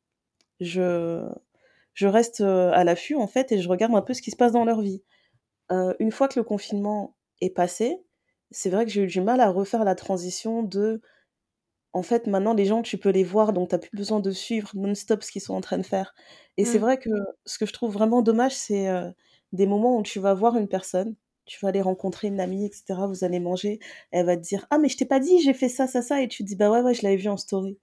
je 0.62 1.28
je 1.95 2.08
reste, 2.08 2.41
heu, 2.41 2.71
à 2.73 2.84
l'affût 2.86 3.15
en 3.15 3.28
fait 3.28 3.52
et 3.52 3.62
je 3.62 3.69
regarde 3.69 3.95
un 3.95 4.02
peu 4.04 4.13
ce 4.15 4.21
qui 4.23 4.32
se 4.32 4.36
passe 4.38 4.52
dans 4.54 4.65
leur 4.65 4.82
vie. 4.82 5.04
Heu, 5.71 5.95
une 5.99 6.12
fois 6.12 6.28
que 6.30 6.39
le 6.39 6.43
confinement 6.45 7.17
est 7.41 7.52
passé, 7.52 7.97
c'est 8.52 8.69
vrai 8.71 8.86
que 8.86 8.91
j'ai 8.91 9.04
eu 9.04 9.08
du 9.08 9.21
mal 9.21 9.41
à 9.41 9.49
refaire 9.52 9.84
la 9.86 9.95
transition 9.95 10.63
de 10.63 11.02
en 11.93 12.02
fait, 12.04 12.28
maintenant 12.28 12.54
les 12.56 12.65
gens, 12.65 12.82
tu 12.82 12.97
peux 12.97 13.10
les 13.10 13.23
voir 13.23 13.54
donc 13.54 13.69
tu 13.69 13.76
as 13.76 13.80
plus 13.80 13.95
besoin 13.95 14.19
de 14.19 14.32
suivre 14.32 14.71
non-stop 14.76 15.23
ce 15.23 15.32
qu'ils 15.32 15.41
sont 15.41 15.54
en 15.56 15.62
train 15.62 15.78
de 15.78 15.84
faire 15.86 16.13
et 16.58 16.65
c'est 16.65 16.78
Mmh. 16.78 16.80
vrai 16.80 16.97
que 16.99 17.10
ce 17.45 17.58
que 17.60 17.65
je 17.65 17.73
trouve 17.73 17.93
vraiment 17.93 18.21
dommage, 18.21 18.56
c'est, 18.56 18.89
heu, 18.89 19.13
des 19.54 19.68
moments 19.68 19.98
où 19.98 20.04
tu 20.04 20.20
vas 20.20 20.34
voir 20.34 20.58
une 20.58 20.68
personne, 20.68 21.16
tu 21.46 21.60
vas 21.62 21.70
aller 21.70 21.82
rencontrer 21.82 22.28
une 22.30 22.39
amie 22.42 22.66
et 22.68 22.72
cetera, 22.74 23.08
vous 23.08 23.24
allez 23.26 23.39
manger, 23.39 23.80
elle 24.12 24.26
va 24.26 24.38
te 24.38 24.42
dire: 24.44 24.68
«Ah 24.72 24.78
mais 24.80 24.89
je 24.89 24.98
t'ai 24.98 25.06
pas 25.06 25.20
dit, 25.22 25.42
j'ai 25.42 25.54
fait 25.54 25.70
ça, 25.70 25.88
ça, 25.88 26.02
ça» 26.02 26.22
et 26.22 26.28
tu 26.30 26.44
te 26.44 26.48
dis: 26.50 26.56
«Bah 26.58 26.72
ouais, 26.72 26.82
ouais, 26.82 26.94
je 26.94 27.04
l'avais 27.04 27.18
vu 27.18 27.30
en 27.30 27.38
story». 27.38 27.80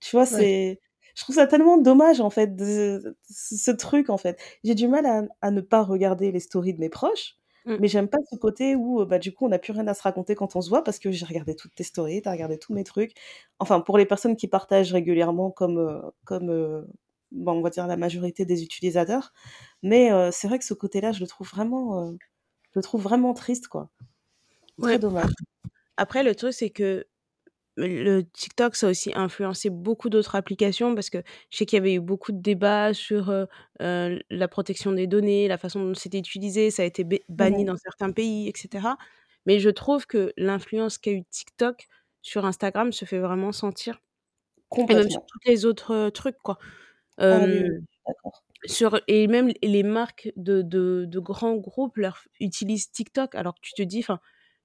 Tu 0.00 0.16
vois? 0.16 0.26
Ouais. 0.30 0.46
C'est 0.46 0.80
je 1.16 1.22
trouve 1.24 1.34
ça 1.36 1.46
tellement 1.46 1.76
dommage 1.78 2.20
en 2.20 2.30
fait 2.30 2.54
de 2.56 3.16
ce 3.28 3.70
truc 3.72 4.10
en 4.10 4.16
fait. 4.18 4.40
J'ai 4.64 4.74
du 4.74 4.88
mal 4.88 5.06
à 5.06 5.22
à 5.42 5.50
ne 5.50 5.60
pas 5.60 5.82
regarder 5.82 6.32
les 6.32 6.40
stories 6.40 6.74
de 6.74 6.80
mes 6.80 6.88
proches, 6.88 7.36
Mmh. 7.64 7.80
mais 7.80 7.88
j'aime 7.88 8.08
pas 8.08 8.18
ce 8.30 8.36
côté 8.36 8.76
où, 8.76 9.00
heu, 9.02 9.04
bah, 9.06 9.18
du 9.18 9.32
coup, 9.32 9.46
on 9.46 9.48
n'a 9.48 9.58
plus 9.58 9.72
rien 9.72 9.86
à 9.88 9.94
se 9.94 10.02
raconter 10.02 10.34
quand 10.34 10.54
on 10.56 10.60
se 10.60 10.68
voit 10.70 10.84
parce 10.84 10.98
que 10.98 11.10
j'ai 11.10 11.24
regardé 11.26 11.56
toutes 11.56 11.74
tes 11.74 11.84
stories, 11.84 12.22
tu 12.22 12.28
as 12.28 12.32
regardé 12.32 12.58
tous 12.58 12.72
mes 12.74 12.84
trucs. 12.84 13.12
Enfin, 13.58 13.80
pour 13.80 13.98
les 13.98 14.06
personnes 14.06 14.36
qui 14.36 14.48
partagent 14.48 14.92
régulièrement 14.92 15.50
comme, 15.50 15.78
heu, 15.78 16.00
comme, 16.24 16.50
heu, 16.50 16.86
bah, 17.32 17.52
on 17.52 17.62
va 17.62 17.70
dire 17.70 17.86
la 17.86 17.96
majorité 17.96 18.44
des 18.46 18.62
utilisateurs, 18.64 19.32
mais 19.82 20.12
heu, 20.12 20.30
c'est 20.32 20.48
vrai 20.48 20.58
que 20.58 20.64
ce 20.66 20.74
côté-là, 20.74 21.12
je 21.12 21.20
le 21.20 21.26
trouve 21.28 21.48
vraiment, 21.48 22.10
heu, 22.12 22.18
je 22.74 22.78
le 22.80 22.82
trouve 22.82 23.02
vraiment 23.02 23.34
triste 23.34 23.68
quoi. 23.68 23.90
Très 24.80 24.98
Ouais. 24.98 24.98
dommage. 24.98 25.32
Après 25.96 26.22
le 26.24 26.34
truc, 26.34 26.52
c'est 26.54 26.70
que 26.70 27.06
le 27.78 28.22
TikTok, 28.22 28.76
ça 28.76 28.88
a 28.88 28.90
aussi 28.90 29.12
influencé 29.16 29.70
beaucoup 29.70 30.10
d'autres 30.10 30.34
applications 30.36 30.94
parce 30.94 31.10
que 31.10 31.18
je 31.50 31.58
sais 31.58 31.66
qu'il 31.66 31.78
y 31.78 31.80
avait 31.80 31.94
eu 31.94 32.00
beaucoup 32.00 32.32
de 32.32 32.40
débats 32.42 32.94
sur, 32.94 33.30
heu, 33.30 33.48
la 33.80 34.48
protection 34.48 34.92
des 34.92 35.06
données, 35.08 35.48
la 35.48 35.58
façon 35.58 35.84
dont 35.84 35.94
c'était 35.94 36.18
utilisé, 36.18 36.70
ça 36.70 36.82
a 36.82 36.86
été 36.86 37.06
Mmh 37.38 37.50
banni 37.50 37.64
mh. 37.64 37.66
dans 37.66 37.76
certains 37.78 38.12
pays 38.12 38.48
et 38.48 38.52
cetera. 38.56 38.98
Mais 39.46 39.60
je 39.60 39.70
trouve 39.70 40.06
que 40.06 40.32
l'influence 40.38 40.98
qu'a 40.98 41.12
eu 41.12 41.24
TikTok 41.24 41.86
sur 42.22 42.44
Instagram 42.46 42.92
se 42.92 43.04
fait 43.06 43.18
vraiment 43.20 43.52
sentir 43.52 44.00
et 44.88 44.94
même 44.94 45.08
sur 45.10 45.20
Complètement. 45.20 45.30
toutes 45.32 45.44
les 45.46 45.64
autres, 45.66 46.10
trucs 46.10 46.38
quoi. 46.42 46.58
Ah 47.28 47.38
oui, 47.40 47.62
oui, 47.62 47.68
d'accord. 48.06 48.42
sur 48.66 49.00
et 49.08 49.26
même 49.28 49.52
les 49.62 49.82
marques 49.82 50.30
de 50.36 50.62
de 50.62 51.04
de 51.08 51.18
grands 51.20 51.56
groupes 51.56 51.96
leur 51.98 52.20
utilisent 52.40 52.90
TikTok 52.90 53.34
alors 53.34 53.54
que 53.54 53.60
tu 53.62 53.74
te 53.74 53.82
dis 53.82 54.00
enfin, 54.00 54.20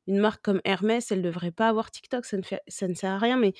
une 0.07 0.19
marque 0.19 0.43
comme 0.43 0.61
Hermès, 0.65 1.11
elle 1.11 1.21
devrait 1.23 1.51
pas 1.51 1.69
avoir 1.69 1.91
TikTok, 1.91 2.25
ça 2.25 2.37
ne 2.37 2.43
fait 2.43 2.61
ça 2.67 2.87
ne 2.87 2.93
sert 2.95 3.11
à 3.13 3.19
rien 3.19 3.37
mais 3.37 3.53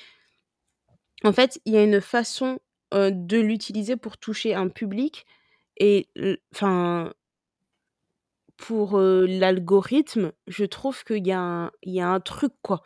en 1.24 1.32
fait, 1.32 1.60
il 1.64 1.72
y 1.72 1.76
a 1.76 1.82
une 1.82 2.00
façon, 2.00 2.58
heu, 2.94 3.10
de 3.12 3.38
l'utiliser 3.38 3.96
pour 3.96 4.18
toucher 4.18 4.54
un 4.54 4.68
public 4.68 5.24
et 5.78 6.08
enfin 6.54 7.12
pour, 8.56 8.96
heu, 8.98 9.26
l'algorithme, 9.26 10.32
je 10.46 10.64
trouve 10.64 11.04
qu'il 11.04 11.26
y 11.26 11.32
a 11.32 11.38
un 11.40 11.70
il 11.82 11.92
y 11.94 12.00
a 12.00 12.08
un 12.08 12.20
truc 12.20 12.52
quoi, 12.62 12.82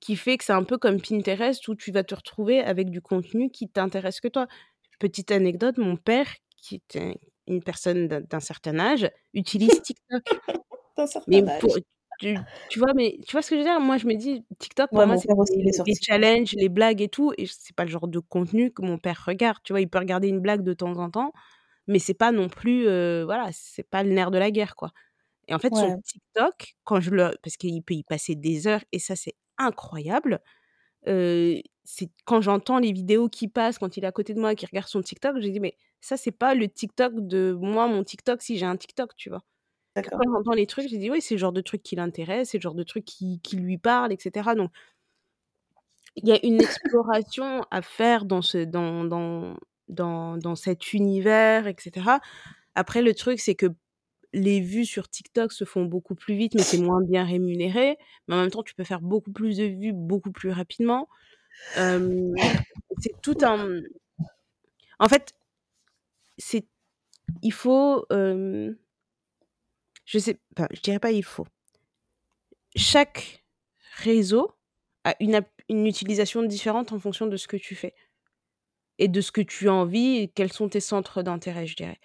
qui 0.00 0.16
fait 0.16 0.38
que 0.38 0.44
c'est 0.44 0.52
un 0.54 0.64
peu 0.64 0.78
comme 0.78 1.00
Pinterest 1.00 1.66
où 1.68 1.74
tu 1.76 1.92
vas 1.92 2.04
te 2.04 2.14
retrouver 2.14 2.60
avec 2.62 2.90
du 2.90 3.02
contenu 3.02 3.50
qui 3.50 3.68
t'intéresse 3.70 4.20
que 4.20 4.28
toi. 4.28 4.48
Petite 5.00 5.30
anecdote, 5.32 5.78
mon 5.78 5.96
père, 5.96 6.26
qui 6.58 6.74
était 6.74 7.18
une 7.46 7.62
personne 7.62 8.06
d'un 8.06 8.38
certain 8.40 8.78
âge, 8.78 9.10
utilise 9.32 9.80
TikTok. 9.80 10.22
D'un 11.28 11.48
pour 11.58 11.78
tu 12.18 12.44
tu 12.68 12.78
vois? 12.80 12.92
Mais 12.94 13.18
tu 13.26 13.32
vois 13.32 13.42
ce 13.42 13.50
que 13.50 13.56
je 13.56 13.60
veux 13.60 13.66
dire? 13.66 13.80
Moi, 13.80 13.98
je 13.98 14.06
me 14.06 14.14
dis 14.14 14.44
TikTok 14.58 14.92
pour 14.94 15.02
Ouais, 15.02 15.06
moi, 15.06 15.16
c'est 15.16 15.28
les 15.56 15.72
sur 15.72 15.86
challenges, 16.00 16.52
les 16.54 16.68
blagues 16.68 17.02
et 17.02 17.08
tout 17.08 17.32
et 17.38 17.46
c'est 17.46 17.74
pas 17.76 17.84
le 17.84 17.90
genre 17.90 18.08
de 18.08 18.18
contenu 18.20 18.72
que 18.72 18.82
mon 18.82 18.98
père 18.98 19.24
regarde, 19.26 19.58
tu 19.64 19.72
vois? 19.72 19.80
Il 19.80 19.88
peut 19.90 19.98
regarder 20.00 20.28
une 20.28 20.40
blague 20.40 20.62
de 20.64 20.74
temps 20.74 20.96
en 20.98 21.10
temps, 21.10 21.32
mais 21.88 21.98
c'est 22.00 22.14
pas 22.14 22.32
non 22.32 22.48
plus, 22.50 22.86
heu, 22.88 23.24
voilà, 23.24 23.50
c'est 23.52 23.84
pas 23.88 24.02
le 24.04 24.10
nerf 24.12 24.30
de 24.32 24.38
la 24.38 24.50
guerre, 24.52 24.76
quoi 24.76 24.92
et 25.48 25.54
en 25.54 25.60
fait, 25.60 25.76
son 25.76 25.90
Ouais. 25.90 26.00
TikTok, 26.04 26.76
quand 26.84 27.00
je 27.00 27.10
le 27.12 27.32
parce 27.42 27.56
qu'il 27.58 27.82
peut 27.84 27.94
y 27.94 28.04
passer 28.04 28.34
des 28.36 28.66
heures 28.68 28.82
et 28.92 28.98
ça, 29.00 29.16
c'est 29.16 29.34
incroyable, 29.58 30.40
c'est 31.04 32.10
quand 32.26 32.40
j'entends 32.42 32.78
les 32.78 32.92
vidéos 32.92 33.28
qui 33.28 33.48
passent, 33.48 33.78
quand 33.78 33.96
il 33.96 34.04
est 34.04 34.06
à 34.06 34.12
côté 34.12 34.34
de 34.34 34.40
moi, 34.40 34.54
qu'il 34.54 34.68
regarde 34.70 34.88
son 34.88 35.02
TikTok, 35.02 35.36
je 35.40 35.48
dis: 35.48 35.60
«Mais 35.60 35.76
ça, 36.00 36.16
c'est 36.16 36.32
pas 36.32 36.54
le 36.54 36.68
TikTok 36.68 37.14
de 37.26 37.56
moi, 37.60 37.88
mon 37.88 38.04
TikTok, 38.04 38.42
si 38.42 38.58
j'ai 38.58 38.66
un 38.66 38.76
TikTok», 38.76 39.16
tu 39.16 39.30
vois? 39.30 39.42
Quand 40.12 40.24
j'entends 40.32 40.52
les 40.54 40.66
trucs, 40.68 40.88
je 40.90 40.96
dis: 40.96 41.10
«Oui, 41.10 41.20
c'est 41.22 41.34
le 41.36 41.40
genre 41.40 41.52
de 41.52 41.62
truc 41.62 41.82
qui 41.82 41.96
l'intéresse, 41.96 42.50
c'est 42.50 42.58
le 42.58 42.62
genre 42.62 42.74
de 42.76 42.84
truc 42.84 43.04
qui 43.06 43.40
qui 43.42 43.56
lui 43.56 43.78
parle 43.78 44.12
et 44.12 44.18
cetera», 44.20 44.54
donc 44.56 44.70
il 46.16 46.28
y 46.28 46.32
a 46.32 46.44
une 46.44 46.60
exploration 46.60 47.64
à 47.70 47.82
faire 47.82 48.24
dans 48.24 48.42
ce 48.42 48.58
dans 48.64 49.04
dans 49.04 49.56
dans 49.88 50.36
dans 50.38 50.56
cet 50.56 50.92
univers 50.92 51.66
et 51.66 51.76
cetera. 51.78 52.20
Après 52.76 53.02
le 53.02 53.14
truc, 53.14 53.40
c'est 53.40 53.54
que 53.56 53.66
les 54.32 54.60
vues 54.60 54.84
sur 54.84 55.08
TikTok 55.08 55.52
se 55.52 55.64
font 55.64 55.84
beaucoup 55.84 56.14
plus 56.14 56.34
vite, 56.36 56.54
mais 56.54 56.62
c'est 56.62 56.78
moins 56.78 57.02
bien 57.02 57.24
rémunéré, 57.24 57.98
mais 58.28 58.34
en 58.36 58.40
même 58.40 58.50
temps, 58.50 58.62
tu 58.62 58.74
peux 58.74 58.84
faire 58.84 59.00
beaucoup 59.00 59.32
plus 59.32 59.56
de 59.56 59.64
vues, 59.64 59.92
beaucoup 59.92 60.32
plus 60.32 60.50
rapidement. 60.50 61.08
C'est 61.74 63.20
tout 63.22 63.38
un, 63.42 63.80
en 64.98 65.08
fait 65.08 65.32
c'est 66.38 66.66
il 67.42 67.52
faut, 67.52 68.06
je 68.10 68.74
sais 70.18 70.38
enfin, 70.56 70.68
je 70.72 70.80
dirais 70.80 70.98
pas 70.98 71.12
il 71.12 71.24
faut. 71.24 71.46
Chaque 72.76 73.44
réseau 73.96 74.52
a 75.04 75.14
une 75.20 75.42
une 75.68 75.86
utilisation 75.86 76.42
différente 76.42 76.92
en 76.92 76.98
fonction 76.98 77.26
de 77.26 77.36
ce 77.36 77.46
que 77.48 77.56
tu 77.56 77.74
fais 77.74 77.94
et 78.98 79.08
de 79.08 79.20
ce 79.20 79.32
que 79.32 79.40
tu 79.40 79.68
as 79.68 79.72
envie 79.72 80.18
et 80.18 80.28
quels 80.28 80.52
sont 80.52 80.68
tes 80.68 80.80
centres 80.80 81.22
d'intérêt, 81.22 81.66
je 81.66 81.76
dirais. 81.76 81.98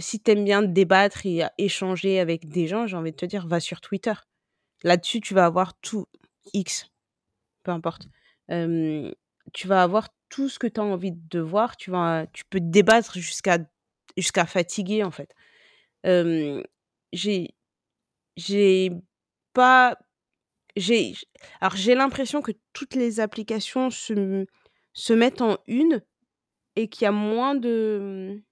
Si 0.00 0.20
tu 0.20 0.30
aimes 0.30 0.44
bien 0.44 0.62
débattre 0.62 1.26
et 1.26 1.42
échanger 1.58 2.20
avec 2.20 2.48
des 2.48 2.66
gens, 2.68 2.86
j'ai 2.86 2.96
envie 2.96 3.12
de 3.12 3.16
te 3.16 3.26
dire, 3.26 3.46
va 3.46 3.58
sur 3.60 3.80
Twitter. 3.80 4.12
Là-dessus, 4.84 5.20
tu 5.20 5.34
vas 5.34 5.46
avoir 5.46 5.74
tout 5.80 6.06
X, 6.52 6.86
peu 7.64 7.72
importe. 7.72 8.08
Tu 8.48 9.66
vas 9.68 9.82
avoir 9.82 10.08
tout 10.28 10.48
ce 10.48 10.58
que 10.58 10.66
tu 10.66 10.80
as 10.80 10.84
envie 10.84 11.12
de 11.12 11.40
voir, 11.40 11.76
tu 11.76 11.90
vas 11.90 12.26
tu 12.32 12.44
peux 12.46 12.60
débattre 12.60 13.18
jusqu'à 13.18 13.58
fatiguer, 14.46 15.04
en 15.04 15.10
fait. 15.10 15.34
J'ai 17.12 17.54
j'ai 18.36 18.90
pas 19.52 19.98
j'ai 20.76 21.14
alors 21.60 21.76
j'ai 21.76 21.94
l'impression 21.94 22.42
que 22.42 22.52
toutes 22.72 22.94
les 22.94 23.20
applications 23.20 23.90
se 23.90 24.46
se 24.94 25.12
mettent 25.12 25.42
en 25.42 25.58
une 25.66 26.02
et 26.76 26.88
qu'il 26.88 27.04
y 27.04 27.08
a 27.08 27.12
moins 27.12 27.54
de, 27.54 28.42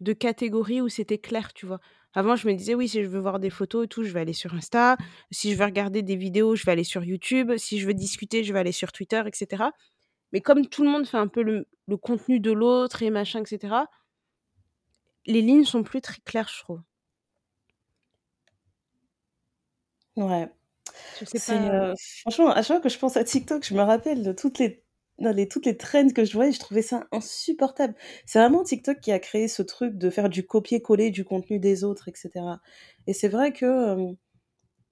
de 0.00 0.12
catégories 0.12 0.80
où 0.80 0.88
c'était 0.88 1.18
clair, 1.18 1.52
tu 1.54 1.66
vois? 1.66 1.80
Avant, 2.14 2.36
je 2.36 2.48
me 2.48 2.54
disais: 2.54 2.74
«Oui, 2.74 2.88
si 2.88 3.02
je 3.02 3.08
veux 3.08 3.18
voir 3.20 3.38
des 3.40 3.50
photos 3.50 3.84
et 3.84 3.88
tout, 3.88 4.02
je 4.04 4.12
vais 4.12 4.20
aller 4.20 4.32
sur 4.32 4.54
Insta. 4.54 4.96
Si 5.30 5.52
je 5.52 5.58
veux 5.58 5.64
regarder 5.64 6.02
des 6.02 6.16
vidéos, 6.16 6.56
je 6.56 6.64
vais 6.64 6.72
aller 6.72 6.84
sur 6.84 7.04
YouTube. 7.04 7.52
Si 7.58 7.78
je 7.80 7.86
veux 7.86 7.94
discuter, 7.94 8.44
je 8.44 8.52
vais 8.52 8.60
aller 8.60 8.72
sur 8.72 8.92
Twitter» 8.92 9.22
et 9.26 9.30
cetera. 9.36 9.72
Mais 10.32 10.40
comme 10.42 10.66
tout 10.68 10.84
le 10.84 10.90
monde 10.90 11.06
fait 11.06 11.18
un 11.18 11.28
peu 11.28 11.42
le 11.42 11.66
le 11.88 11.96
contenu 11.98 12.40
de 12.40 12.52
l'autre 12.52 13.02
et 13.02 13.10
machin 13.10 13.42
et 13.42 13.46
cetera 13.46 13.88
les 15.26 15.42
lignes 15.42 15.64
sont 15.64 15.84
plus 15.84 16.00
très 16.00 16.20
claires, 16.24 16.48
je 16.48 16.58
trouve. 16.58 16.82
Ouais. 20.16 20.48
Je 21.12 21.24
sais 21.24 21.38
C'est, 21.38 21.70
pas 21.70 21.70
heu, 21.70 21.94
franchement, 22.22 22.50
à 22.50 22.62
chaque 22.62 22.78
fois 22.78 22.80
que 22.82 22.88
je 22.90 22.98
pense 22.98 23.16
à 23.18 23.24
TikTok, 23.24 23.64
je 23.64 23.74
me 23.74 23.82
rappelle 23.82 24.24
de 24.24 24.32
toutes 24.32 24.58
les 24.60 24.84
dans 25.18 25.34
toutes 25.48 25.66
les 25.66 25.76
trends 25.76 26.08
que 26.10 26.24
je 26.24 26.32
voyais, 26.34 26.52
je 26.52 26.60
trouvais 26.60 26.82
ça 26.82 27.06
insupportable. 27.12 27.94
C'est 28.26 28.38
vraiment 28.38 28.62
TikTok 28.64 29.00
qui 29.00 29.12
a 29.12 29.18
créé 29.18 29.48
ce 29.48 29.62
truc 29.62 29.96
de 29.98 30.10
faire 30.10 30.28
du 30.28 30.46
copier-coller 30.46 31.10
du 31.10 31.24
contenu 31.24 31.58
des 31.58 31.84
autres 31.84 32.08
et 32.08 32.12
cetera 32.14 32.60
et 33.06 33.12
c'est 33.14 33.28
vrai 33.28 33.52
que, 33.52 33.66
hem, 33.66 34.16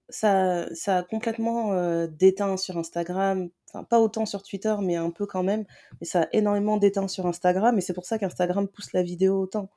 ça 0.08 0.66
ça 0.74 0.98
a 0.98 1.02
complètement, 1.02 1.74
heu, 1.74 2.08
déteint 2.08 2.56
sur 2.56 2.76
Instagram, 2.78 3.50
enfin 3.68 3.84
pas 3.84 4.00
autant 4.00 4.26
sur 4.26 4.42
Twitter, 4.42 4.74
mais 4.82 4.96
un 4.96 5.10
peu 5.10 5.26
quand 5.26 5.42
même, 5.42 5.64
mais 6.00 6.06
ça 6.06 6.22
a 6.24 6.28
énormément 6.32 6.76
déteint 6.78 7.08
sur 7.08 7.26
Instagram 7.26 7.76
et 7.78 7.80
c'est 7.80 7.92
pour 7.94 8.06
ça 8.06 8.18
qu'Instagram 8.18 8.68
pousse 8.68 8.92
la 8.92 9.02
vidéo 9.02 9.40
autant. 9.42 9.70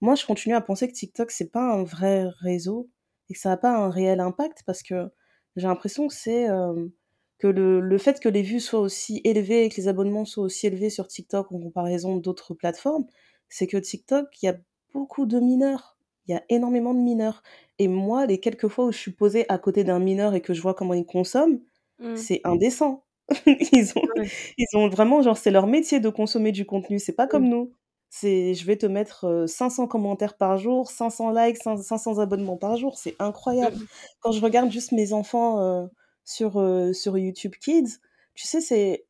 Moi, 0.00 0.14
je 0.16 0.26
continue 0.26 0.54
à 0.56 0.60
penser 0.60 0.88
que 0.88 0.92
TikTok, 0.94 1.30
c'est 1.30 1.50
pas 1.50 1.62
un 1.72 1.84
vrai 1.84 2.26
réseau 2.40 2.90
et 3.30 3.34
que 3.34 3.40
ça 3.40 3.52
a 3.52 3.56
pas 3.56 3.76
un 3.76 3.90
réel 3.90 4.20
impact 4.20 4.62
parce 4.66 4.82
que 4.82 5.10
j'ai 5.56 5.66
l'impression 5.68 6.08
que 6.08 6.14
c'est, 6.14 6.42
hem, 6.44 6.90
que 7.38 7.46
le 7.48 7.80
le 7.80 7.98
fait 7.98 8.20
que 8.20 8.28
les 8.28 8.42
vues 8.42 8.60
soient 8.60 8.80
aussi 8.80 9.20
élevées 9.24 9.64
et 9.64 9.68
que 9.70 9.76
les 9.76 9.88
abonnements 9.88 10.24
soient 10.24 10.44
aussi 10.44 10.66
élevés 10.66 10.90
sur 10.90 11.08
TikTok 11.08 11.52
en 11.52 11.60
comparaison 11.60 12.16
d'autres 12.16 12.54
plateformes, 12.54 13.06
c'est 13.48 13.66
que 13.66 13.76
TikTok, 13.78 14.28
il 14.42 14.46
y 14.46 14.48
a 14.48 14.56
beaucoup 14.94 15.26
de 15.26 15.40
mineurs. 15.40 15.98
Il 16.26 16.32
y 16.32 16.34
a 16.36 16.42
énormément 16.48 16.94
de 16.94 16.98
mineurs 17.00 17.42
et 17.78 17.88
moi, 17.88 18.26
les 18.26 18.40
quelques 18.40 18.68
fois 18.68 18.86
où 18.86 18.92
je 18.92 18.98
suis 18.98 19.12
posée 19.12 19.46
à 19.50 19.58
côté 19.58 19.84
d'un 19.84 19.98
mineur 20.00 20.34
et 20.34 20.40
que 20.42 20.54
je 20.54 20.62
vois 20.62 20.74
comment 20.74 20.94
il 20.94 21.06
consomme, 21.06 21.60
Mmh. 21.98 22.26
c'est 22.26 22.40
indécent. 22.44 23.04
Ils 23.72 23.92
ont 23.96 24.08
Ouais. 24.16 24.30
ils 24.58 24.66
ont 24.76 24.88
vraiment 24.88 25.22
genre, 25.22 25.36
c'est 25.36 25.50
leur 25.50 25.66
métier 25.66 26.00
de 26.00 26.08
consommer 26.10 26.52
du 26.52 26.64
contenu, 26.66 26.98
c'est 26.98 27.14
pas 27.14 27.26
Mmh. 27.32 27.46
comme 27.46 27.48
nous. 27.48 27.72
C'est 28.10 28.54
je 28.54 28.64
vais 28.66 28.76
te 28.76 28.86
mettre, 28.86 29.26
heu, 29.26 29.46
500 29.48 29.86
commentaires 29.88 30.36
par 30.36 30.58
jour, 30.58 30.90
500 30.90 31.30
likes, 31.32 31.58
cin 31.62 31.76
500 31.76 32.18
abonnements 32.20 32.56
par 32.56 32.76
jour, 32.76 32.98
c'est 32.98 33.16
Mmh 33.46 33.56
incroyable. 33.58 33.78
mh. 33.82 33.86
Quand 34.20 34.32
je 34.32 34.40
regarde 34.42 34.70
juste 34.70 34.92
mes 34.92 35.12
enfants, 35.12 35.60
heu, 35.62 35.88
sur, 36.26 36.62
sur 36.94 37.18
YouTube 37.18 37.54
Kids, 37.60 38.00
tu 38.36 38.46
sais, 38.48 38.60
c'est 38.62 39.06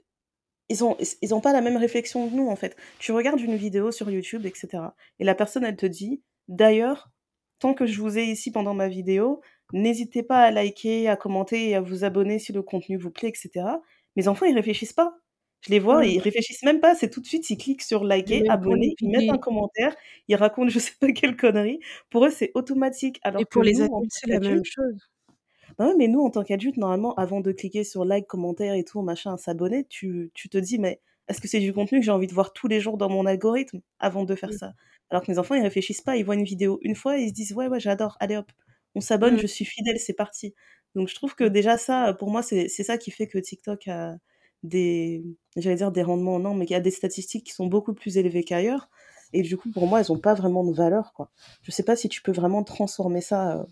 ils 0.70 0.84
ont 0.84 0.96
ils 1.22 1.34
ont 1.34 1.40
pas 1.42 1.52
la 1.52 1.60
même 1.62 1.76
réflexion 1.78 2.28
que 2.30 2.34
nous, 2.34 2.48
en 2.48 2.56
fait. 2.56 2.76
Tu 3.00 3.12
regardes 3.12 3.40
une 3.40 3.56
vidéo 3.56 3.92
sur 3.92 4.10
YouTube 4.10 4.46
et 4.46 4.52
cetera 4.56 4.96
et 5.20 5.24
la 5.24 5.34
personne, 5.36 5.64
elle 5.64 5.76
te 5.76 5.86
dit: 5.86 6.22
«D'ailleurs, 6.48 7.10
tant 7.60 7.74
que 7.74 7.86
je 7.86 8.00
vous 8.00 8.18
ai 8.18 8.24
ici 8.24 8.50
pendant 8.52 8.74
ma 8.74 8.88
vidéo, 8.88 9.40
n'hésitez 9.72 10.22
pas 10.24 10.42
à 10.44 10.50
liker, 10.52 11.08
à 11.08 11.16
commenter 11.16 11.70
et 11.70 11.76
à 11.76 11.80
vous 11.82 12.04
abonner 12.04 12.38
si 12.40 12.52
le 12.52 12.62
contenu 12.62 12.96
vous 12.98 13.10
plaît» 13.12 13.30
et 13.30 13.34
cetera. 13.36 13.82
Mes 14.16 14.28
enfants, 14.28 14.46
ils 14.46 14.54
réfléchissent 14.56 14.92
pas. 14.94 15.18
Je 15.62 15.70
les 15.72 15.78
vois, 15.80 16.04
Ouais. 16.04 16.06
ils 16.06 16.20
réfléchissent 16.20 16.62
même 16.64 16.80
pas, 16.80 16.94
c'est 16.96 17.10
tout 17.10 17.20
de 17.20 17.26
suite, 17.26 17.48
ils 17.50 17.56
cliquent 17.58 17.82
sur 17.82 18.04
liker, 18.04 18.44
abonner, 18.48 18.94
ils 19.00 19.10
mettent 19.10 19.30
un 19.30 19.38
commentaire, 19.38 19.96
ils 20.28 20.36
racontent 20.36 20.68
je 20.70 20.78
sais 20.80 20.92
pas 21.00 21.12
quelle 21.12 21.36
connerie. 21.36 21.80
Pour 22.10 22.26
eux, 22.26 22.30
c'est 22.30 22.52
automatique 22.54 23.20
Et 23.38 23.44
alors 23.44 23.46
que 23.48 23.56
pour 23.56 23.62
les 23.62 23.80
adultes, 23.82 24.10
c'est 24.12 24.28
la 24.28 24.40
même 24.40 24.64
chose. 24.64 25.08
Bah, 25.78 25.88
ouais, 25.88 25.94
mais 25.96 26.08
nous, 26.08 26.20
en 26.22 26.30
tant 26.30 26.44
qu'adultes, 26.44 26.76
normalement, 26.78 27.14
avant 27.16 27.40
de 27.40 27.52
cliquer 27.52 27.84
sur 27.84 28.04
like, 28.04 28.26
commentaire 28.26 28.74
et 28.74 28.84
tout, 28.84 29.02
machin, 29.02 29.36
s'abonner, 29.36 29.84
tu 29.88 30.30
tu 30.34 30.48
te 30.48 30.58
dis: 30.58 30.78
«Mais 30.78 31.00
est-ce 31.28 31.40
que 31.40 31.48
c'est 31.48 31.60
du 31.60 31.72
contenu 31.72 32.00
que 32.00 32.04
j'ai 32.06 32.10
envie 32.12 32.26
de 32.28 32.34
voir 32.34 32.52
tous 32.52 32.68
les 32.68 32.80
jours 32.80 32.96
dans 32.98 33.08
mon 33.10 33.26
algorithme?» 33.26 33.80
avant 33.98 34.24
de 34.24 34.34
faire 34.34 34.52
Mmh. 34.52 34.58
ça? 34.58 34.72
Alors 35.10 35.22
que 35.24 35.30
mes 35.30 35.38
enfants, 35.38 35.54
ils 35.54 35.62
réfléchissent 35.62 36.00
pas, 36.02 36.16
ils 36.16 36.24
voient 36.24 36.34
une 36.36 36.44
vidéo 36.44 36.78
une 36.82 36.94
fois 36.96 37.18
et 37.18 37.22
ils 37.24 37.28
se 37.30 37.34
disent: 37.34 37.52
«Ouais, 37.54 37.68
ouais, 37.68 37.80
j'adore, 37.80 38.16
allez 38.20 38.36
hop, 38.36 38.50
on 38.94 39.00
s'abonne, 39.00 39.36
Mmh. 39.36 39.42
je 39.42 39.46
suis 39.46 39.64
fidèle, 39.64 39.98
c'est 39.98 40.14
parti». 40.14 40.54
Donc 40.94 41.08
je 41.08 41.14
trouve 41.14 41.34
que 41.34 41.44
déjà 41.44 41.76
ça, 41.78 42.14
pour 42.14 42.30
moi, 42.30 42.42
c'est 42.42 42.68
ça 42.68 42.96
qui 42.98 43.10
fait 43.10 43.26
que 43.28 43.38
TikTok 43.38 43.88
a 43.88 44.16
des 44.62 45.22
j'allais 45.56 45.76
dire 45.76 45.92
des 45.92 46.02
rendements, 46.02 46.38
non, 46.38 46.54
mais 46.54 46.66
qu'il 46.66 46.74
y 46.74 46.76
a 46.76 46.80
des 46.80 46.90
statistiques 46.90 47.46
qui 47.46 47.52
sont 47.52 47.66
beaucoup 47.66 47.94
plus 47.94 48.16
élevées 48.18 48.44
qu'ailleurs 48.44 48.88
et 49.32 49.42
du 49.42 49.56
coup, 49.56 49.68
pour 49.70 49.86
moi, 49.88 50.00
elles 50.00 50.12
ont 50.12 50.18
pas 50.18 50.34
vraiment 50.34 50.64
de 50.64 50.72
valeur, 50.72 51.12
quoi. 51.12 51.30
Je 51.62 51.70
sais 51.72 51.82
pas 51.82 51.96
si 51.96 52.08
tu 52.08 52.22
peux 52.22 52.32
vraiment 52.32 52.62
transformer 52.64 53.20
ça, 53.20 53.56
heu 53.62 53.66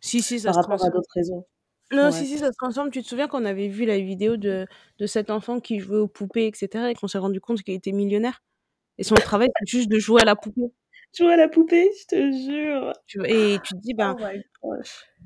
Si, 0.00 0.22
si, 0.22 0.40
ça 0.40 0.52
par 0.52 0.54
se 0.54 0.60
rapport 0.60 0.84
à 0.84 0.90
transforme. 0.90 0.90
d'autres 0.90 1.10
réseaux. 1.14 1.46
Non, 1.92 2.10
si, 2.12 2.26
Ouais. 2.26 2.26
si, 2.26 2.38
ça 2.38 2.48
se 2.52 2.56
transforme. 2.58 2.90
Tu 2.90 3.02
te 3.02 3.08
souviens 3.08 3.28
qu'on 3.28 3.44
avait 3.44 3.68
vu 3.68 3.84
la 3.86 3.98
vidéo 4.00 4.36
de 4.36 4.66
de 4.98 5.06
cet 5.06 5.30
enfant 5.30 5.60
qui 5.60 5.80
jouait 5.80 5.98
aux 5.98 6.08
poupées 6.08 6.46
et 6.48 6.52
cetera 6.54 6.90
et 6.90 6.94
qu'on 6.94 7.08
s'est 7.08 7.18
rendu 7.18 7.40
compte 7.40 7.62
qu'il 7.62 7.74
était 7.74 7.92
millionnaire? 7.92 8.42
Et 8.98 9.04
son 9.04 9.20
travail, 9.20 9.50
c'est 9.60 9.68
juste 9.68 9.90
de 9.90 9.98
jouer 10.00 10.22
à 10.22 10.26
la 10.26 10.36
poupée. 10.36 10.62
Jouer 11.14 11.34
à 11.34 11.36
la 11.36 11.48
poupée? 11.48 11.90
Je 12.00 12.06
te 12.06 12.32
jure. 12.32 12.92
Et 13.24 13.60
tu 13.62 13.74
te 13.74 13.80
dis, 13.80 13.94
ben 13.94 14.16
Oh 14.62 14.76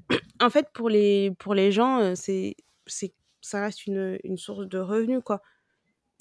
en 0.40 0.50
fait, 0.50 0.68
pour 0.74 0.88
les 0.88 1.32
pour 1.38 1.54
les 1.54 1.72
gens, 1.72 2.00
heu, 2.02 2.14
c'est 2.14 2.56
c'est 2.86 3.14
ça 3.40 3.62
reste 3.62 3.86
une, 3.86 4.18
une 4.24 4.36
source 4.38 4.66
de 4.68 4.78
revenus, 4.78 5.20
quoi. 5.24 5.42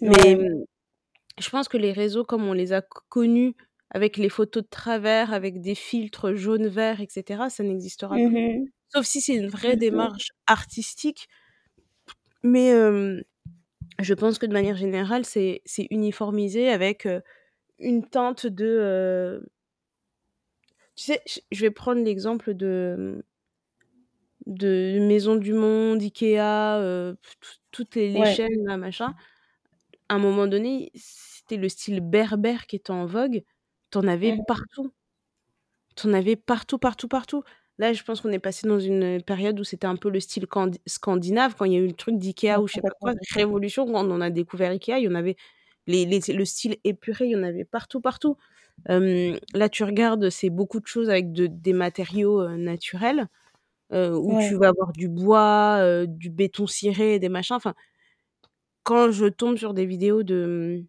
Mais, 0.01 0.35
Ouais. 0.35 0.35
mmh, 0.35 0.65
je 1.39 1.49
pense 1.51 1.67
que 1.69 1.77
les 1.77 1.93
réseaux 1.93 2.25
comme 2.25 2.45
on 2.47 2.53
les 2.53 2.73
a 2.73 2.81
connus 3.09 3.55
avec 3.91 4.17
les 4.17 4.29
photos 4.29 4.63
de 4.63 4.69
travers, 4.69 5.33
avec 5.33 5.61
des 5.61 5.75
filtres 5.75 6.35
jaune, 6.35 6.67
vert 6.67 7.01
et 7.01 7.07
cetera, 7.09 7.49
ça 7.49 7.63
n'existera 7.63 8.19
Mmh 8.19 8.21
plus. 8.21 8.73
Sauf 8.93 9.05
si 9.05 9.21
c'est 9.21 9.35
une 9.35 9.47
vraie 9.49 9.77
ça. 9.91 10.15
démarche 10.15 10.29
artistique. 10.47 11.27
Mais, 12.43 12.71
je 14.01 14.13
pense 14.13 14.39
que 14.39 14.45
de 14.45 14.53
manière 14.53 14.77
générale, 14.77 15.25
c'est 15.25 15.63
uniformisé 15.91 16.69
avec, 16.69 17.07
une 17.79 18.07
teinte 18.09 18.47
de, 18.47 19.43
tu 20.95 21.05
sais, 21.05 21.21
je 21.51 21.61
vais 21.61 21.71
prendre 21.71 22.03
l'exemple 22.03 22.53
de, 22.55 22.95
mmh 23.17 23.21
de 24.47 24.99
Maisons 24.99 25.35
du 25.37 25.53
Monde, 25.53 26.01
Ikea, 26.01 27.15
toutes 27.71 27.95
les 27.95 28.09
les 28.11 28.21
Ouais. 28.21 28.25
chaînes 28.25 28.63
là, 28.65 28.77
machin. 28.77 29.15
À 30.09 30.15
un 30.15 30.19
moment 30.19 30.47
donné, 30.47 30.91
c'était 30.95 31.57
le 31.57 31.69
style 31.69 32.01
berbère 32.01 32.67
qui 32.67 32.75
était 32.77 32.91
en 32.91 33.05
vogue, 33.07 33.43
tu 33.95 34.05
en 34.05 34.07
avais 34.07 34.33
Mmh 34.33 34.45
partout. 34.47 34.91
Tu 35.95 36.07
en 36.07 36.13
avais 36.13 36.35
partout, 36.35 36.77
partout, 36.77 37.07
partout. 37.07 37.43
Là, 37.77 37.93
je 37.93 38.03
pense 38.03 38.21
qu'on 38.21 38.31
est 38.31 38.39
passé 38.39 38.67
dans 38.67 38.79
une 38.79 39.21
période 39.21 39.59
où 39.59 39.63
c'était 39.63 39.87
un 39.87 39.95
peu 39.97 40.09
le 40.09 40.19
style 40.19 40.47
candi 40.47 40.79
scandinave, 40.85 41.55
quand 41.55 41.65
il 41.65 41.73
y 41.73 41.75
a 41.75 41.79
eu 41.79 41.87
le 41.87 41.93
truc 41.93 42.17
d'Ikea 42.17 42.57
ou 42.61 42.67
je 42.67 42.73
sais 42.75 42.81
pas 42.81 42.93
quoi, 43.01 43.13
révolution, 43.33 43.85
quand 43.85 44.09
on 44.09 44.21
a 44.21 44.29
découvert 44.29 44.71
Ikea, 44.71 44.97
il 44.99 45.03
y 45.03 45.07
en 45.09 45.15
avait 45.15 45.35
les 45.87 46.05
les 46.05 46.19
le 46.33 46.45
style 46.45 46.77
épuré, 46.83 47.25
il 47.25 47.31
y 47.31 47.35
en 47.35 47.43
avait 47.43 47.65
partout, 47.65 48.01
partout. 48.01 48.37
Là, 48.87 49.69
tu 49.69 49.83
regardes, 49.83 50.29
c'est 50.29 50.49
beaucoup 50.49 50.79
de 50.79 50.87
choses 50.87 51.09
avec 51.09 51.31
de 51.33 51.47
des 51.47 51.73
matériaux, 51.73 52.47
naturels, 52.49 53.27
où 53.93 54.35
tu 54.37 54.55
vas 54.57 54.69
avoir 54.69 54.93
du 54.93 55.09
bois, 55.09 56.05
du 56.07 56.29
béton 56.31 56.67
ciré, 56.67 57.19
des 57.19 57.29
machins, 57.29 57.55
enfin 57.57 57.75
quand 58.83 59.11
je 59.11 59.25
tombe 59.25 59.57
sur 59.57 59.73
des 59.73 59.85
vidéos 59.85 60.23
de, 60.23 60.83
mmh, 60.83 60.87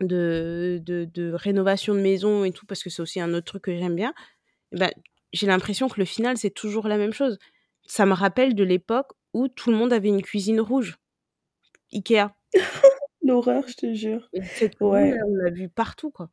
de 0.00 0.80
de 0.84 1.04
de 1.06 1.32
rénovation 1.32 1.94
de 1.94 2.00
maison 2.00 2.44
et 2.44 2.52
tout, 2.52 2.66
parce 2.66 2.82
que 2.82 2.90
c'est 2.90 3.02
aussi 3.02 3.20
un 3.20 3.32
autre 3.34 3.46
truc 3.46 3.62
que 3.64 3.76
j'aime 3.76 3.96
bien, 3.96 4.14
bah, 4.72 4.90
j'ai 5.32 5.46
l'impression 5.46 5.88
que 5.88 5.98
le 6.00 6.04
final, 6.06 6.36
c'est 6.38 6.50
toujours 6.50 6.88
la 6.88 6.98
même 6.98 7.12
chose. 7.12 7.38
Ça 7.86 8.06
me 8.06 8.14
rappelle 8.14 8.54
de 8.54 8.64
l'époque 8.64 9.12
où 9.34 9.48
tout 9.48 9.70
le 9.70 9.76
monde 9.76 9.92
avait 9.92 10.08
une 10.08 10.22
cuisine 10.22 10.60
rouge. 10.60 10.98
Ikea. 11.92 12.28
L'horreur, 13.22 13.64
je 13.68 13.74
te 13.74 13.94
jure. 13.94 14.28
Ouais. 14.80 15.14
on 15.26 15.34
l'a 15.36 15.50
vue 15.50 15.68
partout, 15.68 16.10
quoi. 16.10 16.30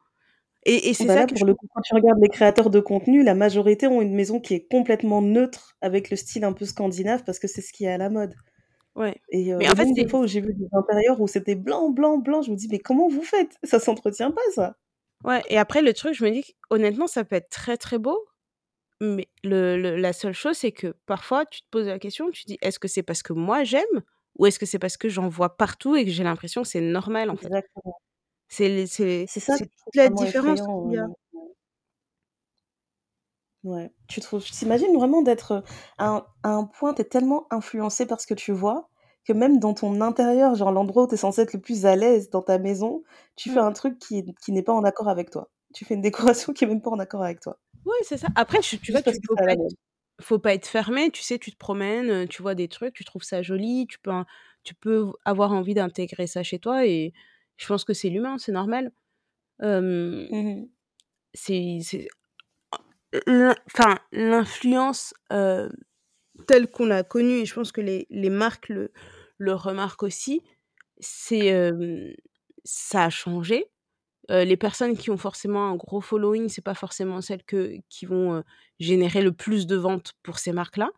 Et 0.65 0.89
et 0.89 0.93
c'est 0.93 1.05
Bah, 1.05 1.15
ça 1.15 1.19
là, 1.21 1.25
que 1.27 1.35
je 1.35 1.39
pour 1.39 1.47
le 1.47 1.55
coup, 1.55 1.67
quand 1.73 1.81
tu 1.81 1.93
regardes 1.95 2.19
les 2.21 2.29
créateurs 2.29 2.69
de 2.69 2.79
contenu, 2.79 3.23
la 3.23 3.35
majorité 3.35 3.87
ont 3.87 4.01
une 4.01 4.13
maison 4.15 4.39
qui 4.39 4.53
est 4.55 4.67
complètement 4.69 5.21
neutre 5.21 5.75
avec 5.81 6.09
le 6.09 6.15
style 6.17 6.43
un 6.45 6.53
peu 6.53 6.65
scandinave 6.65 7.23
parce 7.25 7.39
que 7.39 7.47
c'est 7.47 7.61
ce 7.61 7.73
qui 7.73 7.85
est 7.85 7.91
à 7.93 7.97
la 7.97 8.09
mode. 8.09 8.35
Ouais. 8.95 9.15
Et 9.29 9.51
heu, 9.53 9.57
Mais 9.59 9.69
en 9.69 9.75
fait, 9.75 9.87
nombre 9.87 9.95
de 9.97 10.05
c'est 10.05 10.09
fois 10.09 10.21
où 10.21 10.27
j'ai 10.27 10.41
vu 10.41 10.53
des 10.53 10.67
intérieurs 10.73 11.19
où 11.21 11.27
c'était 11.27 11.55
blanc, 11.55 11.89
blanc, 11.89 12.17
blanc, 12.17 12.41
je 12.41 12.51
me 12.51 12.55
dis: 12.55 12.67
«Mais 12.69 12.79
comment 12.79 13.07
vous 13.07 13.23
faites? 13.23 13.57
Ça 13.63 13.79
s'entretient 13.79 14.31
pas 14.31 14.41
ça». 14.53 14.75
Ouais 15.23 15.41
et 15.47 15.57
après 15.57 15.81
le 15.81 15.93
truc, 15.93 16.13
je 16.13 16.23
me 16.25 16.31
dis 16.31 16.43
honnêtement, 16.69 17.07
ça 17.07 17.23
peut 17.23 17.35
être 17.37 17.49
très, 17.49 17.77
très 17.77 17.97
beau, 17.97 18.25
mais 19.01 19.29
le 19.43 19.77
le 19.81 19.97
la 19.97 20.13
seule 20.13 20.33
chose, 20.33 20.57
c'est 20.57 20.71
que 20.73 20.95
parfois, 21.07 21.45
tu 21.45 21.61
te 21.61 21.67
poses 21.71 21.87
la 21.87 21.99
question, 21.99 22.31
tu 22.31 22.45
dis: 22.45 22.57
«Est-ce 22.61 22.79
que 22.79 22.87
c'est 22.89 23.03
parce 23.03 23.23
que 23.23 23.33
moi 23.33 23.63
j'aime 23.63 24.03
ou 24.37 24.47
est-ce 24.47 24.59
que 24.59 24.65
c'est 24.67 24.79
parce 24.79 24.97
que 24.97 25.09
j'en 25.09 25.29
vois 25.29 25.57
partout 25.57 25.95
et 25.95 26.05
que 26.05 26.11
j'ai 26.11 26.23
l'impression 26.23 26.63
que 26.63 26.69
c'est 26.69 26.81
normal, 26.81 27.29
en 27.31 27.37
fait?» 27.37 27.53
C'est 29.27 29.39
ça 29.39 29.57
toute 29.57 29.95
la 29.95 30.09
différence 30.09 30.61
effrayant, 30.61 30.67
qu'il 30.81 30.91
y 30.91 30.97
a. 30.97 31.05
ouais. 33.63 33.91
Tu 34.07 34.19
trouves 34.21 34.43
tu 34.43 34.65
imagines 34.65 34.93
vraiment 34.95 35.21
d'être, 35.21 35.53
heu, 35.53 35.63
à 35.97 36.07
un 36.09 36.27
à 36.43 36.49
un 36.49 36.65
point, 36.65 36.93
tu 36.93 37.01
es 37.01 37.05
tellement 37.05 37.47
influencé 37.51 38.05
par 38.05 38.19
ce 38.21 38.27
que 38.27 38.33
tu 38.33 38.51
vois, 38.51 38.89
que 39.25 39.33
même 39.33 39.59
dans 39.59 39.73
ton 39.73 40.01
intérieur, 40.01 40.55
genre 40.55 40.71
l'endroit 40.71 41.03
où 41.03 41.07
tu 41.07 41.13
es 41.15 41.17
censé 41.17 41.41
être 41.41 41.53
le 41.53 41.61
plus 41.61 41.85
à 41.85 41.95
l'aise 41.95 42.29
dans 42.29 42.41
ta 42.41 42.59
maison, 42.59 43.03
tu 43.35 43.49
fais 43.49 43.59
Mmh. 43.59 43.61
un 43.61 43.71
truc 43.73 43.99
qui 43.99 44.25
qui 44.43 44.51
n'est 44.51 44.63
pas 44.63 44.73
en 44.73 44.83
accord 44.83 45.07
avec 45.09 45.29
toi. 45.31 45.49
Tu 45.73 45.85
fais 45.85 45.95
une 45.95 46.01
décoration 46.01 46.53
qui 46.53 46.63
est 46.65 46.67
même 46.67 46.81
pas 46.81 46.91
en 46.91 46.99
accord 46.99 47.23
avec 47.23 47.39
toi. 47.41 47.57
Ouais, 47.85 47.95
c'est 48.03 48.17
ça. 48.17 48.29
Après, 48.35 48.59
tu 48.61 48.79
tu 48.79 48.91
vois, 48.91 49.01
tu 49.01 49.17
faut 49.27 49.37
pas 49.37 49.53
être 49.53 49.75
faut 50.21 50.39
pas 50.39 50.53
être 50.53 50.67
fermé, 50.67 51.11
tu 51.11 51.21
sais, 51.23 51.39
tu 51.39 51.51
te 51.51 51.57
promènes, 51.57 52.09
heu, 52.09 52.27
tu 52.27 52.41
vois 52.41 52.55
des 52.55 52.67
trucs, 52.69 52.93
tu 52.93 53.03
trouves 53.03 53.23
ça 53.23 53.41
joli, 53.41 53.87
tu 53.87 53.99
peux 53.99 54.11
tu 54.63 54.75
peux 54.75 55.11
avoir 55.25 55.51
envie 55.51 55.73
d'intégrer 55.73 56.27
ça 56.27 56.43
chez 56.43 56.59
toi 56.59 56.85
et 56.85 57.13
je 57.57 57.67
pense 57.67 57.83
que 57.83 57.93
c'est 57.93 58.09
l'humain, 58.09 58.37
c'est 58.37 58.51
normal. 58.53 58.91
C'est 61.33 61.79
c'est 61.83 62.07
enfin, 63.27 63.97
l'influence 64.11 65.13
telle 66.47 66.67
qu'on 66.67 66.91
a 66.91 67.03
connue, 67.03 67.39
et 67.41 67.45
je 67.45 67.53
pense 67.53 67.71
que 67.71 67.81
les, 67.81 68.07
les 68.09 68.29
marques 68.29 68.69
le, 68.69 68.91
le 69.37 69.53
remarquent 69.53 70.03
aussi, 70.03 70.41
c'est 70.99 71.71
ça 72.63 73.05
a 73.05 73.09
changé. 73.09 73.65
les 74.29 74.57
personnes 74.57 74.97
qui 74.97 75.09
ont 75.11 75.17
forcément 75.17 75.67
un 75.69 75.75
gros 75.75 76.01
following, 76.01 76.49
c'est 76.49 76.61
pas 76.63 76.73
forcément 76.75 77.21
celles 77.21 77.43
que, 77.43 77.75
qui 77.89 78.05
vont 78.05 78.43
générer 78.79 79.21
le 79.21 79.31
plus 79.33 79.67
de 79.67 79.75
ventes 79.75 80.13
pour 80.23 80.39
ces 80.39 80.53
marques-là. 80.53 80.89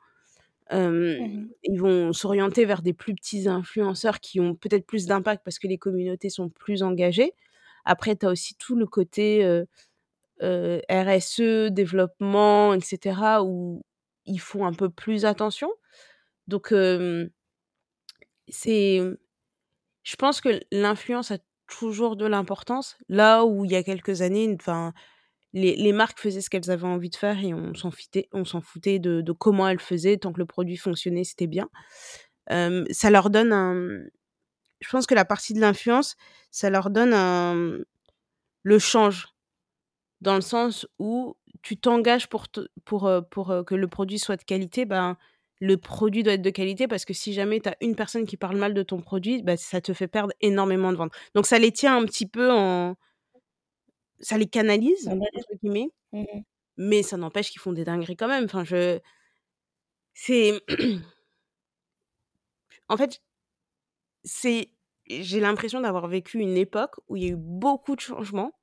Mmh 0.72 1.48
Ils 1.64 1.80
vont 1.80 2.12
s'orienter 2.14 2.66
vers 2.66 2.82
des 2.82 2.94
plus 2.94 3.14
petits 3.14 3.48
influenceurs 3.48 4.20
qui 4.20 4.40
ont 4.40 4.56
peut-être 4.56 4.86
plus 4.88 5.06
d'impact 5.06 5.44
parce 5.44 5.60
que 5.60 5.68
les 5.68 5.78
communautés 5.78 6.30
sont 6.30 6.50
plus 6.50 6.82
engagées. 6.84 7.34
Après, 7.86 8.16
tu 8.16 8.26
as 8.26 8.30
aussi 8.32 8.56
tout 8.56 8.76
le 8.76 8.88
côté 8.88 9.44
RSE, 10.42 11.72
développement, 11.72 12.74
etc., 12.74 13.40
où 13.42 13.84
ils 14.26 14.40
font 14.40 14.66
un 14.66 14.74
peu 14.74 14.90
plus 14.90 15.26
attention. 15.26 15.70
Donc, 16.48 16.74
c'est. 18.48 19.02
Je 20.04 20.16
pense 20.18 20.40
que 20.40 20.60
l'influence 20.72 21.32
a 21.32 21.40
toujours 21.68 22.16
de 22.16 22.26
l'importance. 22.26 22.98
Là 23.10 23.44
où 23.46 23.66
il 23.66 23.72
y 23.72 23.76
a 23.76 23.84
quelques 23.84 24.22
années, 24.22 24.56
les, 25.54 25.76
les 25.76 25.94
marques 25.94 26.20
faisaient 26.20 26.42
ce 26.42 26.50
qu'elles 26.50 26.70
avaient 26.70 26.86
envie 26.86 27.10
de 27.10 27.16
faire 27.16 27.40
et 27.44 27.54
on 27.54 27.74
s'en 27.74 27.90
foutait, 27.90 28.30
foutait 28.62 29.00
de, 29.00 29.22
de, 29.22 29.32
comment 29.32 29.68
elles 29.68 29.80
faisaient. 29.80 30.18
Tant 30.18 30.32
que 30.32 30.40
le 30.40 30.46
produit 30.46 30.78
fonctionnait, 30.78 31.24
c'était 31.24 31.48
bien. 31.48 31.70
ça 32.50 33.10
leur 33.10 33.30
donne 33.30 33.54
un. 33.54 34.04
Je 34.82 34.90
pense 34.90 35.08
que 35.08 35.16
la 35.16 35.26
partie 35.26 35.54
de 35.54 35.62
l'influence, 35.62 36.16
ça 36.52 36.70
leur 36.70 36.90
donne 36.90 37.14
un. 37.14 37.80
Le 38.64 38.80
change. 38.80 39.28
Dans 40.22 40.36
le 40.36 40.42
sens 40.42 40.88
où 41.00 41.36
tu 41.62 41.78
t'engages 41.78 42.28
pour, 42.28 42.46
pour, 42.86 43.12
pour 43.32 43.54
que 43.66 43.76
le 43.76 43.88
produit 43.88 44.20
soit 44.20 44.38
de 44.38 44.44
qualité, 44.44 44.86
ben, 44.86 45.18
le 45.60 45.78
produit 45.78 46.24
doit 46.24 46.34
être 46.34 46.42
de 46.42 46.50
qualité 46.50 46.88
parce 46.88 47.06
que 47.06 47.14
si 47.14 47.34
jamais 47.34 47.60
tu 47.60 47.70
as 47.70 47.76
une 47.82 47.96
personne 47.96 48.26
qui 48.26 48.38
parle 48.38 48.58
mal 48.58 48.74
de 48.74 48.84
ton 48.84 49.00
produit, 49.02 49.42
bah, 49.42 49.58
ça 49.58 49.82
te 49.82 49.94
fait 49.94 50.08
perdre 50.08 50.34
énormément 50.42 50.92
de 50.92 50.98
ventes. 50.98 51.14
Donc 51.34 51.46
ça 51.46 51.60
les 51.60 51.72
tient 51.72 51.98
un 51.98 52.06
petit 52.06 52.28
peu 52.28 52.52
en. 52.52 52.96
Ça 54.20 54.38
les 54.38 54.48
canalise, 54.48 55.08
entre 55.08 55.56
guillemets. 55.62 55.90
Mmh 56.14 56.24
mais 56.78 57.04
ça 57.04 57.16
n'empêche 57.16 57.52
qu'ils 57.52 57.62
font 57.62 57.72
des 57.72 57.86
dingueries 57.86 58.18
quand 58.18 58.28
même. 58.28 58.44
Enfin, 58.46 58.66
je. 58.66 59.00
C'est. 60.14 60.60
en 62.90 62.98
fait, 62.98 63.22
c'est. 64.24 64.70
J'ai 65.08 65.40
l'impression 65.40 65.82
d'avoir 65.82 66.08
vécu 66.08 66.40
une 66.40 66.58
époque 66.58 66.96
où 67.08 67.16
il 67.16 67.24
y 67.24 67.28
a 67.28 67.30
eu 67.30 67.36
beaucoup 67.38 67.96
de 67.96 68.02
changements 68.02 68.54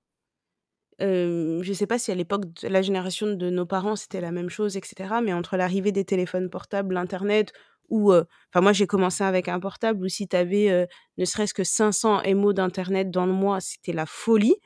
je 1.00 1.68
ne 1.68 1.74
sais 1.74 1.87
pas 1.87 1.98
si 1.98 2.11
à 2.12 2.14
l'époque 2.14 2.44
de 2.62 2.68
la 2.68 2.83
génération 2.83 3.26
de 3.35 3.50
nos 3.50 3.66
parents, 3.66 3.96
c'était 3.96 4.20
la 4.20 4.33
même 4.33 4.50
chose 4.50 4.76
etc. 4.76 5.20
mais 5.22 5.33
entre 5.33 5.57
l'arrivée 5.57 5.92
des 5.92 6.05
téléphones 6.05 6.50
portables, 6.50 6.94
l'internet 6.94 7.52
ou 7.88 8.12
enfin 8.12 8.61
moi 8.62 8.72
j'ai 8.72 8.87
commencé 8.87 9.24
avec 9.24 9.48
un 9.48 9.61
portable 9.61 10.05
où 10.05 10.09
si 10.09 10.28
tu 10.28 10.37
avais, 10.37 10.88
ne 11.18 11.24
serait-ce 11.24 11.55
que 11.55 11.64
500 11.64 12.22
MO 12.35 12.52
d'internet 12.52 13.11
dans 13.11 13.26
le 13.26 13.33
mois, 13.33 13.61
c'était 13.61 13.92
la 13.92 14.07
folie. 14.07 14.57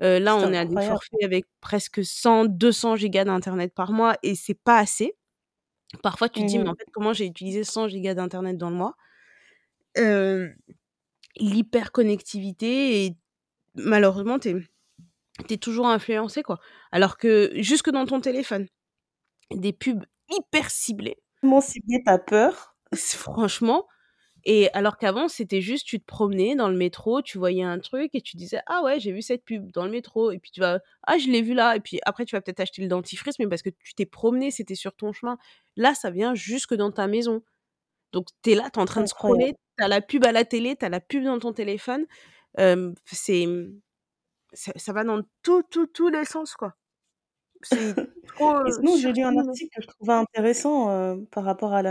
là, 0.00 0.36
on 0.36 0.52
est 0.52 0.58
à 0.58 0.66
des 0.66 0.80
forfaits 0.80 1.22
avec 1.24 1.46
presque 1.60 2.04
100-200 2.04 2.96
gigas 2.96 3.24
d'internet 3.24 3.74
par 3.74 3.92
mois 3.92 4.16
et 4.22 4.34
c'est 4.36 4.54
pas 4.64 4.78
assez. 4.78 5.16
Parfois, 6.02 6.28
tu 6.28 6.42
te 6.42 6.46
dis: 6.48 6.58
«Mais 6.60 6.68
en 6.70 6.74
Mmh 6.74 6.78
fait, 6.78 6.86
comment 6.92 7.12
j'ai 7.14 7.26
utilisé 7.26 7.64
100 7.64 7.88
gigas 7.88 8.14
d'internet 8.14 8.56
dans 8.58 8.70
le 8.70 8.76
mois?» 8.76 8.96
l'hyperconnectivité 11.36 13.04
et 13.06 13.16
malheureusement, 13.76 14.38
tu 14.38 14.50
es 14.50 14.56
tu 15.48 15.54
es 15.54 15.56
toujours 15.56 15.86
influencé, 15.86 16.42
quoi. 16.42 16.58
Alors 16.92 17.16
que 17.16 17.50
jusque 17.56 17.90
dans 17.90 18.06
ton 18.06 18.20
téléphone, 18.20 18.66
des 19.52 19.72
pubs 19.72 20.04
hyper 20.30 20.70
ciblées. 20.70 21.16
Tellement 21.40 21.60
ciblées, 21.60 22.02
tu 22.04 22.10
as 22.12 22.18
peur. 22.18 22.76
Franchement. 22.94 23.86
Et 24.46 24.70
alors 24.74 24.98
qu'avant, 24.98 25.28
c'était 25.28 25.62
juste, 25.62 25.86
tu 25.86 25.98
te 25.98 26.04
promenais 26.04 26.54
dans 26.54 26.68
le 26.68 26.76
métro, 26.76 27.22
tu 27.22 27.38
voyais 27.38 27.62
un 27.62 27.78
truc 27.78 28.10
et 28.14 28.20
tu 28.20 28.36
disais: 28.36 28.60
«Ah 28.66 28.82
ouais, 28.82 29.00
j'ai 29.00 29.10
vu 29.10 29.22
cette 29.22 29.42
pub 29.44 29.70
dans 29.72 29.86
le 29.86 29.90
métro» 29.90 30.32
et 30.32 30.38
puis 30.38 30.50
tu 30.50 30.60
vas: 30.60 30.80
«Ah, 31.06 31.16
je 31.18 31.28
l'ai 31.30 31.40
vu 31.40 31.54
là» 31.54 31.76
et 31.76 31.80
puis 31.80 31.98
après 32.04 32.26
tu 32.26 32.36
vas 32.36 32.42
peut-être 32.42 32.60
acheter 32.60 32.82
le 32.82 32.88
dentifrice, 32.88 33.38
mais 33.38 33.46
parce 33.46 33.62
que 33.62 33.70
tu 33.70 33.94
t'es 33.94 34.04
promené, 34.06 34.50
c'était 34.50 34.74
sur 34.74 34.94
ton 34.94 35.12
chemin. 35.12 35.38
Là, 35.76 35.94
ça 35.94 36.10
vient 36.10 36.34
jusque 36.34 36.74
dans 36.74 36.92
ta 36.92 37.06
maison. 37.06 37.42
Donc 38.12 38.28
tu 38.42 38.52
es 38.52 38.54
là, 38.54 38.70
tu 38.70 38.78
es 38.78 38.82
en 38.82 38.86
train 38.86 39.02
de 39.02 39.08
scroller, 39.08 39.54
tu 39.78 39.84
as 39.84 39.88
la 39.88 40.00
pub 40.02 40.24
à 40.26 40.32
la 40.32 40.44
télé, 40.44 40.76
tu 40.76 40.84
as 40.84 40.90
la 40.90 41.00
pub 41.00 41.24
dans 41.24 41.38
ton 41.38 41.52
téléphone. 41.54 42.06
c'est 43.06 43.46
ça, 44.54 44.72
ça 44.76 44.92
va 44.92 45.04
dans 45.04 45.22
tout, 45.42 45.62
tout, 45.70 45.86
tous 45.86 46.08
les 46.08 46.24
sens, 46.24 46.54
quoi. 46.56 46.74
C'est 47.62 47.96
trop 48.26 48.54
Et 48.66 48.72
sinon, 48.72 48.96
j'ai 48.96 49.12
lu 49.12 49.22
un 49.24 49.36
article 49.38 49.70
que 49.76 49.82
je 49.82 49.88
trouvais 49.88 50.12
intéressant 50.14 50.90
euh, 50.90 51.16
par 51.30 51.44
rapport 51.44 51.72
à 51.74 51.82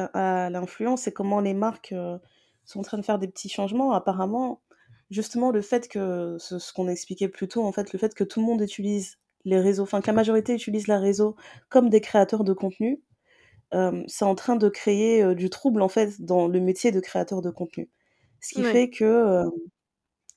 l'influence 0.49 1.08
et 1.08 1.13
comment 1.13 1.39
les 1.41 1.54
marques 1.54 1.91
euh, 1.93 2.17
sont 2.65 2.80
en 2.80 2.84
train 2.84 2.97
de 2.97 3.04
faire 3.06 3.19
des 3.19 3.28
petits 3.28 3.49
changements. 3.49 3.91
Apparemment, 3.93 4.62
justement, 5.10 5.52
le 5.52 5.62
fait 5.62 5.88
que, 5.88 6.38
ce, 6.39 6.60
ce 6.60 6.73
qu'on 6.73 6.88
expliquait 6.88 7.30
plus 7.30 7.47
tôt, 7.47 7.63
en 7.65 7.71
fait, 7.71 7.93
le 7.93 7.99
fait 7.99 8.13
que 8.15 8.23
tout 8.23 8.39
le 8.41 8.45
monde 8.45 8.62
utilise 8.62 9.17
les 9.45 9.60
réseaux, 9.60 9.84
enfin 9.84 10.02
que 10.02 10.08
la 10.08 10.13
majorité 10.13 10.54
utilise 10.56 10.88
les 10.88 10.95
réseaux 10.97 11.36
comme 11.69 11.89
des 11.89 12.02
créateurs 12.02 12.43
de 12.43 12.54
contenu, 12.54 13.04
euh, 13.73 14.04
c'est 14.08 14.26
en 14.26 14.36
train 14.36 14.56
de 14.56 14.69
créer 14.69 15.23
euh, 15.23 15.36
du 15.36 15.49
trouble, 15.49 15.82
en 15.82 15.89
fait, 15.89 16.21
dans 16.21 16.47
le 16.47 16.60
métier 16.60 16.91
de 16.91 16.99
créateur 16.99 17.41
de 17.41 17.49
contenu. 17.52 17.89
Ce 18.41 18.54
qui 18.54 18.63
Ouais. 18.63 18.65
fait 18.65 18.89
que 18.89 19.04
euh, 19.06 19.45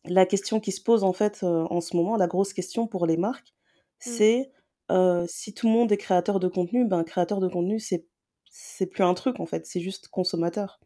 la 0.09 0.27
question 0.27 0.61
qui 0.61 0.73
se 0.73 0.81
pose, 0.83 1.05
en 1.05 1.13
fait, 1.13 1.41
euh, 1.43 1.65
en 1.71 1.81
ce 1.81 1.97
moment, 1.97 2.17
la 2.17 2.27
grosse 2.27 2.53
question 2.53 2.87
pour 2.87 3.07
les 3.07 3.17
marques, 3.17 3.55
Mmh. 4.05 4.11
c'est 4.11 4.51
euh, 4.91 5.25
si 5.29 5.55
tout 5.55 5.67
le 5.67 5.73
monde 5.73 5.91
est 5.93 5.97
créateur 5.97 6.41
de 6.41 6.49
contenu, 6.49 6.87
ben 6.87 7.03
créateur 7.05 7.41
de 7.41 7.49
contenu, 7.49 7.81
c'est 7.81 8.07
c'est 8.51 8.87
plus 8.87 9.05
un 9.05 9.15
truc 9.15 9.41
en 9.41 9.47
fait, 9.47 9.67
c'est 9.67 9.81
juste 9.81 10.09
consommateur. 10.09 10.81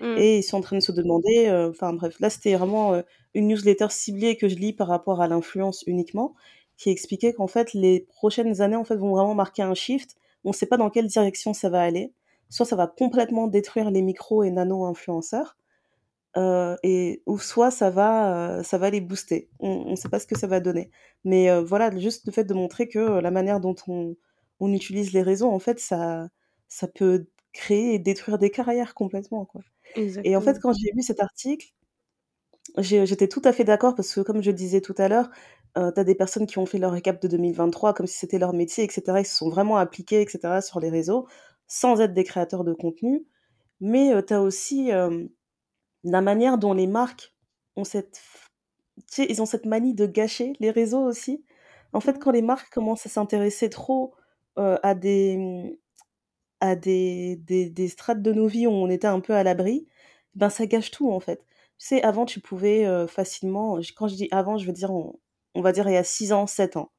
Mmh. 0.00 0.16
Et 0.18 0.38
ils 0.38 0.42
sont 0.42 0.58
en 0.58 0.60
train 0.60 0.76
de 0.76 0.82
se 0.82 0.92
demander, 0.92 1.46
euh, 1.48 1.70
enfin 1.70 1.92
bref, 1.94 2.18
là 2.20 2.30
c'était 2.30 2.54
vraiment 2.54 3.02
une 3.34 3.48
newsletter 3.48 3.86
ciblée 3.90 4.36
que 4.36 4.48
je 4.48 4.56
lis 4.56 4.72
par 4.72 4.88
rapport 4.88 5.20
à 5.22 5.28
l'influence 5.28 5.84
uniquement, 5.86 6.34
qui 6.76 6.90
expliquait 6.90 7.32
qu'en 7.32 7.46
fait 7.46 7.72
les 7.74 8.00
prochaines 8.00 8.60
années 8.60 8.76
en 8.76 8.84
fait 8.84 8.96
vont 8.96 9.12
vraiment 9.12 9.34
marquer 9.34 9.62
un 9.62 9.74
shift. 9.74 10.16
On 10.44 10.50
ne 10.50 10.54
sait 10.54 10.66
pas 10.66 10.76
dans 10.76 10.90
quelle 10.90 11.06
direction 11.06 11.54
ça 11.54 11.70
va 11.70 11.82
aller. 11.82 12.12
Soit 12.50 12.66
ça 12.66 12.76
va 12.76 12.86
complètement 12.86 13.46
détruire 13.48 13.90
les 13.90 14.02
micros 14.02 14.42
et 14.44 14.50
nano-influenceurs, 14.50 15.56
Heu 16.36 16.76
et 16.82 17.22
ou 17.26 17.38
soit 17.38 17.70
ça 17.70 17.90
va, 17.90 18.58
heu, 18.60 18.62
ça 18.64 18.78
va 18.78 18.90
les 18.90 19.00
booster. 19.00 19.50
On 19.60 19.90
ne 19.92 19.96
sait 19.96 20.08
pas 20.08 20.18
ce 20.20 20.26
que 20.26 20.34
ça 20.36 20.46
va 20.48 20.60
donner. 20.60 20.90
Mais 21.24 21.48
heu, 21.50 21.60
voilà, 21.60 21.96
juste 21.98 22.26
le 22.26 22.32
fait 22.32 22.44
de 22.44 22.54
montrer 22.54 22.88
que, 22.88 22.98
heu, 22.98 23.20
la 23.20 23.30
manière 23.30 23.60
dont 23.60 23.76
on 23.88 24.16
on 24.60 24.72
utilise 24.72 25.12
les 25.12 25.22
réseaux, 25.22 25.50
en 25.50 25.58
fait, 25.60 25.78
ça 25.80 26.28
ça 26.68 26.88
peut 26.88 27.26
créer 27.52 27.94
et 27.94 27.98
détruire 28.00 28.38
des 28.38 28.50
carrières 28.50 28.94
complètement, 28.94 29.44
quoi. 29.46 29.62
Et 30.24 30.36
en 30.36 30.42
fait, 30.42 30.58
Exactement. 30.58 30.62
quand 30.62 30.72
j'ai 30.74 30.90
lu 30.96 31.02
cet 31.02 31.20
article, 31.20 31.68
j'ai 32.78 33.06
j'étais 33.06 33.28
tout 33.28 33.42
à 33.44 33.52
fait 33.52 33.64
d'accord 33.64 33.94
parce 33.94 34.12
que 34.14 34.20
comme 34.20 34.42
je 34.42 34.50
disais 34.50 34.80
tout 34.80 34.94
à 34.98 35.08
l'heure, 35.08 35.30
heu, 35.78 35.92
tu 35.94 36.00
as 36.00 36.04
des 36.04 36.14
personnes 36.14 36.46
qui 36.46 36.58
ont 36.58 36.66
fait 36.66 36.78
leur 36.78 36.92
récap 36.92 37.20
de 37.22 37.28
2023 37.28 37.94
comme 37.94 38.06
si 38.06 38.18
c'était 38.18 38.38
leur 38.38 38.52
métier 38.54 38.84
et 38.84 38.90
cetera. 38.90 39.20
Ils 39.20 39.26
se 39.26 39.36
sont 39.36 39.48
vraiment 39.50 39.76
appliqués 39.78 40.22
et 40.22 40.28
cetera 40.28 40.60
sur 40.62 40.80
les 40.80 40.90
réseaux, 40.90 41.26
sans 41.68 42.00
être 42.00 42.14
des 42.14 42.24
créateurs 42.24 42.64
de 42.64 42.72
contenu. 42.74 43.26
Mais 43.80 44.12
heu, 44.14 44.24
tu 44.26 44.34
as 44.34 44.42
aussi, 44.42 44.90
hem 44.90 45.28
la 46.04 46.20
manière 46.22 46.58
dont 46.58 46.72
les 46.74 46.86
marques 46.86 47.34
ont 47.76 47.84
cette 47.84 48.18
f 48.18 48.50
tu 49.08 49.22
sais, 49.24 49.26
ils 49.30 49.42
ont 49.42 49.46
cette 49.46 49.66
manie 49.66 49.94
de 49.94 50.06
gâcher 50.06 50.54
les 50.60 50.70
réseaux 50.70 51.02
aussi. 51.04 51.44
En 51.94 52.00
fait, 52.00 52.18
Mmh. 52.18 52.20
quand 52.20 52.30
les 52.32 52.42
marques 52.42 52.72
commencent 52.72 53.06
à 53.06 53.10
s'intéresser 53.10 53.70
trop, 53.70 54.14
heu, 54.58 54.78
à 54.84 54.94
des, 54.94 55.78
à 56.60 56.76
des 56.76 57.36
des 57.36 57.70
des 57.70 57.88
strates 57.88 58.22
de 58.22 58.32
nos 58.32 58.46
vies 58.46 58.66
où 58.66 58.70
on 58.70 58.90
était 58.90 59.06
un 59.08 59.20
peu 59.20 59.34
à 59.34 59.42
l'abri, 59.44 59.86
ben, 60.34 60.48
ça 60.50 60.66
gâche 60.66 60.90
tout, 60.90 61.10
en 61.12 61.20
fait. 61.20 61.40
Tu 61.78 61.86
sais, 61.88 62.02
avant, 62.02 62.26
tu 62.26 62.40
pouvais, 62.40 62.86
heu, 62.86 63.06
facilement 63.06 63.78
quand 63.96 64.08
je 64.08 64.14
dis 64.16 64.28
avant, 64.32 64.58
je 64.58 64.66
veux 64.66 64.72
dire 64.72 64.92
on 64.92 65.18
on 65.54 65.62
va 65.62 65.72
dire 65.72 65.88
il 65.88 65.94
y 65.94 65.96
a 65.96 66.04
6 66.04 66.32
ans, 66.32 66.46
7 66.46 66.76
ans. 66.76 66.92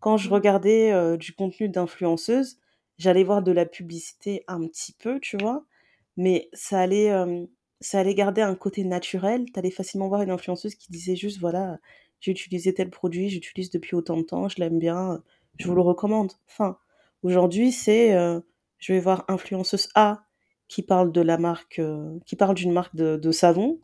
Quand 0.00 0.16
je 0.16 0.28
Mmh. 0.28 0.32
regardais, 0.34 0.92
heu, 0.92 1.18
du 1.18 1.32
contenu 1.34 1.68
d'influenceuse, 1.68 2.58
j'allais 2.98 3.24
voir 3.24 3.42
de 3.42 3.52
la 3.52 3.66
publicité 3.66 4.44
un 4.48 4.66
petit 4.68 4.92
peu, 4.94 5.20
tu 5.20 5.36
vois? 5.36 5.64
Mais 6.16 6.48
ça 6.54 6.80
allait, 6.80 7.10
ça 7.80 8.00
allait 8.00 8.14
garder 8.14 8.42
un 8.42 8.54
côté 8.54 8.84
naturel. 8.84 9.46
Tu 9.52 9.58
allais 9.58 9.70
facilement 9.70 10.08
voir 10.08 10.22
une 10.22 10.30
influenceuse 10.30 10.74
qui 10.74 10.90
disait 10.92 11.16
juste: 11.16 11.38
«Voilà, 11.40 11.78
j'ai 12.20 12.32
utilisé 12.32 12.74
tel 12.74 12.90
produit, 12.90 13.30
j'utilise 13.30 13.70
depuis 13.70 13.94
autant 13.96 14.16
de 14.18 14.22
temps, 14.22 14.48
je 14.48 14.56
l'aime 14.60 14.78
bien, 14.78 15.22
je 15.58 15.68
vous 15.68 15.74
le 15.74 15.82
recommande». 15.82 16.32
Fin. 16.46 16.78
Aujourd'hui, 17.22 17.72
c'est, 17.72 18.14
heu, 18.16 18.42
je 18.78 18.92
vais 18.92 19.00
voir 19.00 19.24
influenceuse 19.28 19.88
A 19.94 20.24
qui 20.68 20.82
parle 20.82 21.12
de 21.12 21.20
la 21.22 21.38
marque, 21.38 21.78
heu, 21.80 22.20
qui 22.26 22.36
parle 22.36 22.54
d'une 22.54 22.72
marque 22.72 22.94
de 22.96 23.16
de 23.16 23.32
savon 23.32 23.80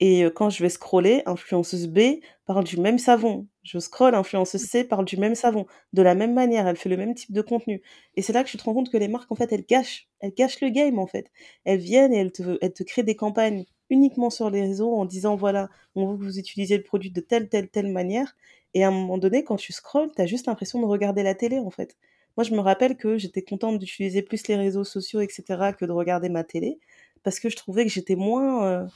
et 0.00 0.24
heu, 0.24 0.30
quand 0.30 0.50
je 0.50 0.62
vais 0.64 0.70
scroller, 0.70 1.22
influenceuse 1.26 1.88
B 1.88 2.20
parle 2.46 2.64
du 2.64 2.78
même 2.80 2.98
savon. 2.98 3.46
Je 3.62 3.78
scrolle, 3.78 4.14
influenceuse 4.16 4.60
C 4.62 4.82
parle 4.84 5.04
du 5.04 5.16
même 5.16 5.36
savon. 5.36 5.66
De 5.92 6.02
la 6.02 6.14
même 6.16 6.34
manière, 6.34 6.66
elle 6.66 6.76
fait 6.76 6.88
le 6.88 6.96
même 6.96 7.14
type 7.14 7.30
de 7.32 7.42
contenu 7.42 7.80
et 8.16 8.22
c'est 8.22 8.32
là 8.32 8.42
que 8.42 8.48
tu 8.50 8.56
te 8.56 8.64
rends 8.64 8.74
compte 8.74 8.90
que 8.90 8.96
les 8.96 9.06
marques, 9.08 9.30
en 9.30 9.36
fait, 9.36 9.52
elles 9.52 9.64
gâchent 9.68 10.08
elles 10.20 10.34
gâchent 10.34 10.60
le 10.60 10.68
game, 10.70 10.98
en 10.98 11.06
fait. 11.06 11.30
Elles 11.64 11.78
viennent 11.78 12.12
et 12.12 12.18
elles 12.18 12.32
te 12.32 12.58
elles 12.60 12.72
te 12.72 12.82
créent 12.82 13.04
des 13.04 13.14
campagnes 13.16 13.64
uniquement 13.90 14.30
sur 14.30 14.50
les 14.50 14.62
réseaux 14.62 14.92
en 14.94 15.04
disant: 15.04 15.36
«Voilà, 15.36 15.68
on 15.94 16.06
veut 16.12 16.18
que 16.18 16.24
vous 16.24 16.38
utilisiez 16.38 16.76
le 16.76 16.82
produit 16.82 17.10
de 17.10 17.20
telle, 17.20 17.48
telle, 17.48 17.68
telle 17.68 17.88
manière» 17.88 18.34
et 18.74 18.84
à 18.84 18.88
un 18.88 18.90
moment 18.90 19.18
donné, 19.18 19.44
quand 19.44 19.56
tu 19.56 19.72
scrolles, 19.72 20.10
tu 20.16 20.22
as 20.22 20.26
juste 20.26 20.46
l'impression 20.46 20.80
de 20.80 20.86
regarder 20.86 21.22
la 21.22 21.34
télé, 21.34 21.58
en 21.58 21.70
fait. 21.70 21.96
Moi, 22.38 22.44
je 22.44 22.52
me 22.54 22.60
rappelle 22.60 22.96
que 22.96 23.18
j'étais 23.18 23.42
contente 23.42 23.78
d'utiliser 23.78 24.22
plus 24.22 24.48
les 24.48 24.56
réseaux 24.56 24.84
sociaux 24.84 25.20
et 25.20 25.28
cetera 25.28 25.72
que 25.74 25.84
de 25.84 25.92
regarder 25.92 26.30
ma 26.30 26.42
télé 26.44 26.78
parce 27.22 27.38
que 27.38 27.48
je 27.50 27.56
trouvais 27.56 27.84
que 27.84 27.90
j'étais 27.92 28.16
moins, 28.16 28.84
heu, 28.84 28.86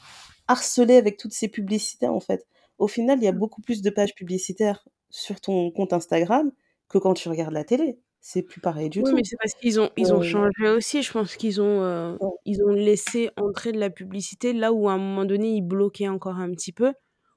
harcelée 0.48 0.96
avec 0.96 1.16
toutes 1.18 1.32
ces 1.34 1.48
publicités, 1.48 2.08
en 2.08 2.20
fait. 2.20 2.46
Au 2.78 2.88
final, 2.88 3.18
il 3.20 3.24
y 3.24 3.28
a 3.28 3.32
Mmh. 3.32 3.40
beaucoup 3.40 3.62
plus 3.62 3.82
de 3.82 3.90
pages 3.90 4.14
publicitaires 4.14 4.86
sur 5.10 5.40
ton 5.40 5.70
compte 5.70 5.92
Instagram 5.92 6.52
que 6.88 6.98
quand 6.98 7.14
tu 7.14 7.28
regardes 7.28 7.52
la 7.54 7.64
télé. 7.64 8.00
C'est 8.20 8.42
plus 8.42 8.60
pareil 8.60 8.90
du 8.90 9.02
Oui, 9.02 9.12
mais 9.14 9.20
tout. 9.20 9.24
c'est 9.24 9.36
parce 9.36 9.52
qu'ils 9.54 9.78
ont 9.80 9.90
ils 9.96 10.14
ont 10.14 10.20
Heu 10.20 10.22
changé 10.22 10.68
aussi. 10.70 11.02
Je 11.02 11.12
pense 11.12 11.36
qu'ils 11.36 11.60
ont, 11.60 12.18
Ouais. 12.18 12.36
ils 12.46 12.62
ont 12.64 12.68
laissé 12.72 13.30
entrer 13.36 13.72
de 13.72 13.78
la 13.78 13.90
publicité 13.90 14.52
là 14.54 14.72
où 14.72 14.88
à 14.88 14.92
un 14.94 14.98
moment 14.98 15.24
donné, 15.26 15.50
ils 15.54 15.62
bloquaient 15.62 16.08
encore 16.08 16.36
un 16.38 16.50
petit 16.52 16.72
peu. 16.72 16.94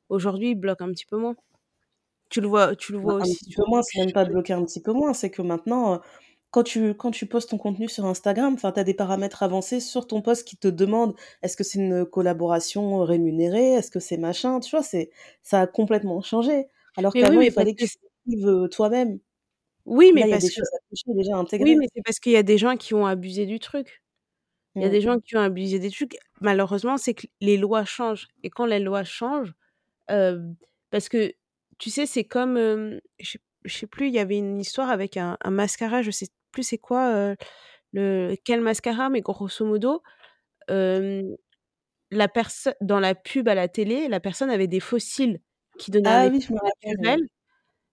Aujourd'hui, 0.09 0.51
ils 0.51 0.55
bloquent 0.55 0.85
un 0.85 0.91
petit 0.91 1.05
peu 1.05 1.17
moins. 1.17 1.35
Tu 2.29 2.41
le 2.41 2.47
vois 2.47 2.75
tu 2.75 2.93
le 2.93 2.99
Bah, 3.01 3.13
vois 3.13 3.17
un 3.21 3.29
aussi 3.29 3.33
petit 3.33 3.51
sur 3.51 3.55
peu 3.55 3.63
moins, 3.67 3.81
c'est 3.81 3.99
même 3.99 4.11
pas 4.11 4.25
bloquer 4.25 4.53
un 4.53 4.65
petit 4.65 4.81
peu 4.81 4.91
moins, 4.91 5.13
c'est 5.13 5.29
que 5.31 5.41
maintenant, 5.41 5.95
heu, 5.95 5.99
quand 6.51 6.63
tu 6.63 6.93
quand 6.95 7.11
tu 7.11 7.25
postes 7.27 7.49
ton 7.51 7.57
contenu 7.57 7.89
sur 7.89 8.05
Instagram, 8.05 8.53
enfin, 8.55 8.71
tu 8.71 8.79
as 8.79 8.83
des 8.83 8.93
paramètres 8.95 9.43
avancés 9.43 9.79
sur 9.79 10.07
ton 10.07 10.21
post 10.21 10.47
qui 10.47 10.57
te 10.57 10.67
demandent: 10.67 11.15
«Est-ce 11.43 11.57
que 11.57 11.63
c'est 11.63 11.79
une 11.79 12.05
collaboration 12.05 12.99
rémunérée? 13.03 13.73
Est-ce 13.73 13.91
que 13.91 13.99
c'est 13.99 14.17
machin?» 14.17 14.59
tu 14.59 14.71
vois? 14.71 14.83
C'est 14.83 15.11
ça 15.43 15.61
a 15.61 15.67
complètement 15.67 16.21
changé. 16.21 16.67
Alors 16.97 17.17
oui, 17.21 17.21
qu'avant, 17.21 17.39
mais 17.39 17.49
il 17.49 17.51
fallait 17.51 17.75
que 17.75 17.79
que 17.79 17.85
tu 17.85 17.87
c 17.87 17.95
l'écrives, 18.27 18.47
heu, 18.47 18.69
toi-même. 18.69 19.19
Oui, 19.85 20.11
mais 20.13 20.25
Là, 20.25 20.27
parce 20.27 20.49
que 20.51 20.61
déjà 20.61 21.33
oui, 21.59 21.75
mais 21.77 21.87
c'est 21.95 22.01
parce 22.05 22.19
qu'il 22.19 22.33
y 22.33 22.37
a 22.37 22.43
des 22.43 22.57
gens 22.57 22.77
qui 22.77 22.93
ont 22.93 23.05
abusé 23.07 23.45
du 23.45 23.59
truc. 23.59 24.03
Il 24.79 24.83
y 24.83 24.87
a 24.87 24.89
Mmh. 24.89 24.91
des 24.91 25.01
gens 25.01 25.19
qui 25.19 25.37
ont 25.37 25.41
abusé 25.41 25.79
des 25.79 25.91
trucs. 25.91 26.17
Malheureusement, 26.41 26.97
c'est 26.97 27.13
que 27.15 27.27
les 27.41 27.57
lois 27.57 27.85
changent 27.85 28.27
et 28.43 28.49
quand 28.51 28.65
les 28.67 28.79
lois 28.79 29.03
changent, 29.05 29.53
heu, 30.11 30.41
parce 30.91 31.09
que 31.09 31.33
tu 31.79 31.89
sais, 31.91 32.05
c'est 32.07 32.25
comme, 32.25 32.57
hem, 32.57 33.01
je 33.19 33.37
je 33.65 33.77
sais 33.77 33.87
plus, 33.87 34.07
il 34.09 34.13
y 34.15 34.19
avait 34.19 34.37
une 34.39 34.59
histoire 34.61 34.89
avec 34.91 35.17
un 35.17 35.37
un 35.43 35.51
mascara, 35.51 36.01
je 36.03 36.11
sais 36.11 36.27
plus 36.51 36.63
c'est 36.63 36.77
quoi, 36.79 37.35
le 37.93 38.35
quel 38.45 38.61
mascara, 38.61 39.09
mais 39.09 39.21
grosso 39.21 39.65
modo, 39.65 40.03
la 42.11 42.27
perso 42.29 42.71
dans 42.81 42.99
la 43.01 43.15
pub 43.15 43.47
à 43.49 43.55
la 43.55 43.67
télé, 43.69 44.07
la 44.09 44.19
personne 44.21 44.49
avait 44.51 44.67
des 44.67 44.81
cils 44.99 45.41
qui 45.79 45.91
donnaient 45.91 46.05
Ah 46.05 46.29
oui, 46.31 46.39
je 46.41 46.53
me 46.53 46.59
rappelle, 46.59 47.27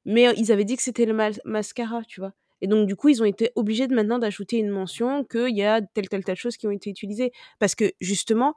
mais 0.05 0.27
ils 0.37 0.53
avaient 0.53 0.65
dit 0.65 0.77
que 0.77 0.83
c'était 0.83 1.07
le 1.07 1.15
mas 1.15 1.41
mascara, 1.45 2.03
tu 2.09 2.21
vois? 2.21 2.33
Et 2.63 2.69
donc 2.69 2.87
du 2.89 2.97
coup, 2.97 3.09
ils 3.11 3.23
ont 3.23 3.27
été 3.27 3.51
obligés 3.57 3.87
de 3.89 3.95
maintenant 3.95 4.19
d'ajouter 4.21 4.59
une 4.59 4.71
mention 4.71 5.25
qu'il 5.25 5.57
y 5.57 5.63
a 5.65 5.83
telle, 5.83 6.09
telle, 6.09 6.25
telle 6.25 6.37
chose 6.37 6.57
qui 6.57 6.67
ont 6.69 6.71
été 6.73 6.91
utilisées. 6.91 7.33
Parce 7.61 7.75
que 7.75 7.93
justement, 8.01 8.55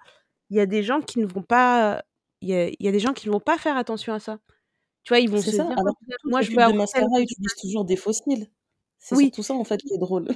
il 0.52 0.58
y 0.58 0.62
a 0.62 0.66
des 0.68 0.84
gens 0.84 1.02
qui 1.02 1.20
ne 1.20 1.26
vont 1.28 1.44
pas 1.44 2.04
il 2.42 2.50
y 2.50 2.56
a 2.56 2.68
il 2.70 2.78
y 2.82 2.88
a 2.90 2.92
des 2.94 3.00
gens 3.02 3.14
qui 3.14 3.28
ne 3.30 3.34
vont 3.34 3.40
pas 3.42 3.58
faire 3.60 3.78
attention 3.78 4.14
à 4.14 4.20
ça. 4.20 4.40
Tu 5.04 5.10
vois, 5.14 5.20
ils 5.22 5.30
vont 5.32 5.44
se 5.44 5.52
ça, 5.52 5.64
dire: 5.64 5.76
«Oh 5.78 5.82
alors 5.82 5.96
que 6.08 6.12
toutes 6.22 6.32
moi 6.32 6.42
je 6.42 6.52
avoir 6.58 6.74
tel 6.94 7.06
mascara 7.06 7.08
résultat» 7.08 7.22
utilisent 7.22 7.56
toujours 7.62 7.86
des 7.86 7.96
cils. 7.98 8.50
C'est 9.02 9.16
Oui. 9.16 9.32
surtout 9.32 9.44
ça, 9.44 9.54
en 9.56 9.64
fait, 9.64 9.82
qui 9.84 9.94
est 9.94 9.98
drôle. 9.98 10.28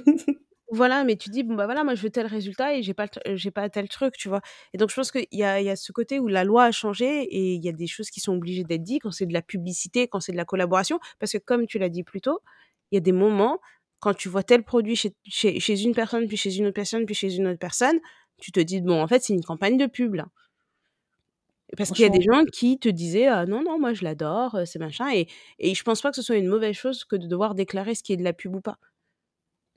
Voilà, 0.70 1.04
mais 1.04 1.16
tu 1.16 1.28
dis: 1.28 1.42
«Bon, 1.42 1.54
bah, 1.54 1.66
voilà, 1.66 1.84
moi 1.84 1.94
je 1.94 2.02
veux 2.02 2.10
tel 2.10 2.26
résultat 2.26 2.74
et 2.74 2.82
j'ai 2.82 2.94
pas 2.94 3.06
j'ai 3.34 3.50
pas 3.50 3.68
tel 3.68 3.88
truc», 3.88 4.14
tu 4.16 4.28
vois? 4.28 4.40
Et 4.72 4.78
donc 4.78 4.88
je 4.90 4.94
pense 4.94 5.12
qu'il 5.12 5.26
y 5.30 5.42
a 5.44 5.60
il 5.60 5.66
y 5.66 5.70
a 5.70 5.76
ce 5.76 5.92
côté 5.92 6.18
où 6.18 6.26
la 6.26 6.42
loi 6.42 6.64
a 6.64 6.72
changé 6.72 7.22
et 7.24 7.52
il 7.54 7.62
y 7.64 7.68
a 7.68 7.72
des 7.72 7.86
choses 7.86 8.08
qui 8.10 8.20
sont 8.20 8.34
obligées 8.34 8.64
d'être 8.64 8.82
dites 8.82 9.02
quand 9.02 9.10
c'est 9.10 9.26
de 9.26 9.34
la 9.34 9.42
publicité, 9.42 10.08
quand 10.08 10.20
c'est 10.20 10.32
de 10.32 10.36
la 10.38 10.46
collaboration. 10.46 10.98
Parce 11.18 11.32
que 11.32 11.38
comme 11.38 11.66
tu 11.66 11.78
l'as 11.78 11.90
dit 11.90 12.02
plus 12.02 12.22
tôt, 12.22 12.40
il 12.90 12.94
y 12.96 12.98
a 12.98 13.00
des 13.00 13.12
moments, 13.12 13.60
quand 14.00 14.14
tu 14.14 14.28
vois 14.30 14.42
tel 14.42 14.64
produit 14.64 14.96
chez 14.96 15.14
chez 15.24 15.60
chez 15.60 15.82
une 15.82 15.94
personne, 15.94 16.26
puis 16.28 16.36
chez 16.38 16.56
une 16.56 16.64
autre 16.66 16.74
personne, 16.74 17.04
puis 17.04 17.14
chez 17.14 17.34
une 17.36 17.46
autre 17.48 17.58
personne, 17.58 18.00
tu 18.40 18.50
te 18.50 18.60
dis: 18.60 18.80
«Bon, 18.80 19.02
en 19.02 19.06
fait, 19.06 19.22
c'est 19.22 19.34
une 19.34 19.44
campagne 19.44 19.76
de 19.76 19.86
pub, 19.86 20.14
là». 20.14 20.26
Parce 21.76 21.90
qu'il 21.92 22.02
y 22.04 22.06
a 22.06 22.10
des 22.10 22.22
gens 22.22 22.44
qui 22.52 22.78
te 22.78 22.88
disaient: 22.88 23.26
«Ah 23.26 23.46
non, 23.46 23.62
non, 23.62 23.78
moi 23.78 23.94
je 23.94 24.04
l'adore, 24.04 24.56
heu, 24.56 24.66
c'est 24.66 24.78
machin» 24.78 25.10
et 25.12 25.28
et 25.58 25.74
je 25.74 25.82
pense 25.84 26.02
pas 26.02 26.10
que 26.10 26.16
ce 26.16 26.22
soit 26.22 26.36
une 26.36 26.48
mauvaise 26.48 26.74
chose 26.76 27.04
que 27.04 27.16
de 27.16 27.26
devoir 27.26 27.54
déclarer 27.54 27.94
ce 27.94 28.02
qui 28.02 28.12
est 28.12 28.16
de 28.16 28.24
la 28.24 28.32
pub 28.32 28.54
ou 28.56 28.60
pas. 28.60 28.78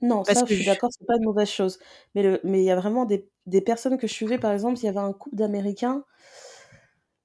Non, 0.00 0.24
Parce 0.26 0.42
ça, 0.42 0.44
je 0.46 0.52
suis 0.52 0.62
je 0.62 0.64
d'accord, 0.64 0.90
c'est 0.92 1.06
pas 1.06 1.16
une 1.16 1.24
mauvaise 1.24 1.48
chose. 1.50 1.78
Mais 2.14 2.22
le 2.22 2.40
mais 2.44 2.60
il 2.62 2.64
y 2.64 2.70
a 2.70 2.76
vraiment 2.76 3.04
des 3.04 3.28
des 3.46 3.60
personnes 3.60 3.98
que 3.98 4.06
je 4.06 4.12
suivais, 4.12 4.38
par 4.38 4.52
exemple, 4.52 4.78
il 4.78 4.84
y 4.84 4.88
avait 4.88 4.98
un 4.98 5.12
couple 5.12 5.36
d'Américains 5.36 6.04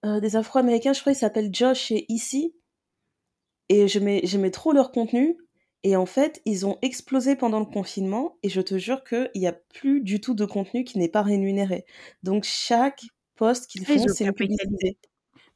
heu, 0.05 0.21
des 0.21 0.35
Afro-Américains, 0.37 0.93
je 0.93 1.01
crois, 1.01 1.11
ils 1.11 1.15
s'appellent 1.15 1.53
Josh 1.53 1.91
et 1.91 2.05
Issy 2.09 2.55
et 3.69 3.87
j'aimais 3.87 4.51
trop 4.51 4.71
leur 4.73 4.91
contenu 4.91 5.37
et 5.85 5.97
en 5.97 6.05
fait, 6.05 6.41
ils 6.45 6.65
ont 6.65 6.77
explosé 6.81 7.35
pendant 7.35 7.59
le 7.59 7.65
confinement 7.65 8.37
et 8.41 8.47
je 8.49 8.61
te 8.61 8.77
jure 8.77 9.03
qu'il 9.03 9.29
y 9.35 9.47
a 9.47 9.51
plus 9.51 9.99
du 10.01 10.21
tout 10.21 10.33
de 10.33 10.45
contenu 10.45 10.85
qui 10.85 10.97
n'est 10.97 11.09
pas 11.09 11.21
rémunéré. 11.21 11.85
Donc 12.23 12.45
chaque 12.45 13.01
post 13.35 13.67
qu'ils 13.67 13.85
ils 13.87 13.99
font, 13.99 14.07
ont 14.09 14.13
c'est 14.13 14.25
capitalisé. 14.25 14.97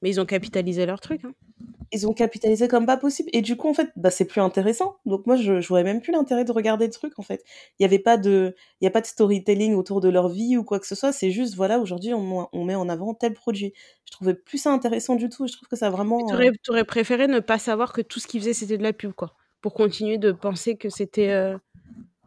Mais 0.02 0.10
ils 0.10 0.20
ont 0.22 0.26
capitalisé 0.26 0.86
leur 0.86 1.00
truc, 1.02 1.24
hein. 1.26 1.34
Ils 1.94 2.06
ont 2.06 2.14
capitalisé 2.14 2.68
comme 2.68 2.86
pas 2.86 2.98
possible 2.98 3.30
et 3.32 3.42
du 3.42 3.56
coup, 3.56 3.70
en 3.70 3.74
fait, 3.74 3.90
bah, 3.96 4.12
c'est 4.12 4.26
plus 4.26 4.42
intéressant. 4.42 4.98
Donc 5.06 5.26
moi, 5.26 5.38
je 5.38 5.62
je 5.62 5.68
voyais 5.70 5.86
même 5.86 6.02
plus 6.02 6.12
l'intérêt 6.12 6.44
de 6.44 6.52
regarder 6.52 6.86
le 6.86 6.92
truc, 6.92 7.18
en 7.18 7.22
fait. 7.24 7.44
Il 7.80 7.84
y 7.84 7.86
avait 7.86 8.00
pas 8.00 8.18
de 8.18 8.56
il 8.82 8.86
y 8.86 8.88
a 8.88 8.92
pas 8.92 9.00
de 9.02 9.06
storytelling 9.06 9.74
autour 9.76 10.02
de 10.02 10.10
leur 10.10 10.28
vie 10.28 10.58
ou 10.58 10.64
quoi 10.66 10.80
que 10.82 10.88
ce 10.88 10.96
soit, 10.96 11.14
c'est 11.14 11.32
juste, 11.32 11.56
voilà, 11.56 11.80
aujourd'hui, 11.80 12.14
on 12.14 12.50
on 12.52 12.66
met 12.66 12.76
en 12.76 12.90
avant 12.90 13.14
tel 13.14 13.34
produit. 13.34 13.74
Je 14.06 14.12
trouvais 14.12 14.34
plus 14.36 14.58
ça 14.58 14.72
intéressant 14.74 15.16
du 15.16 15.30
tout. 15.30 15.48
Je 15.48 15.54
trouve 15.54 15.70
que 15.70 15.78
ça 15.78 15.90
tu 16.28 16.34
vraiment, 16.36 16.36
aurais 16.36 16.52
tu 16.52 16.72
aurais 16.72 16.84
préféré 16.86 17.28
ne 17.28 17.40
pas 17.40 17.60
savoir 17.60 17.94
que 17.94 18.02
tout 18.02 18.20
ce 18.20 18.28
qu'ils 18.28 18.42
faisaient, 18.42 18.54
c'était 18.54 18.78
de 18.78 18.84
la 18.84 18.94
pub, 18.94 19.14
quoi? 19.14 19.34
Pour 19.62 19.74
continuer 19.74 20.18
de 20.18 20.32
penser 20.32 20.78
que 20.78 20.90
c'était, 20.90 21.30
heu 21.30 21.58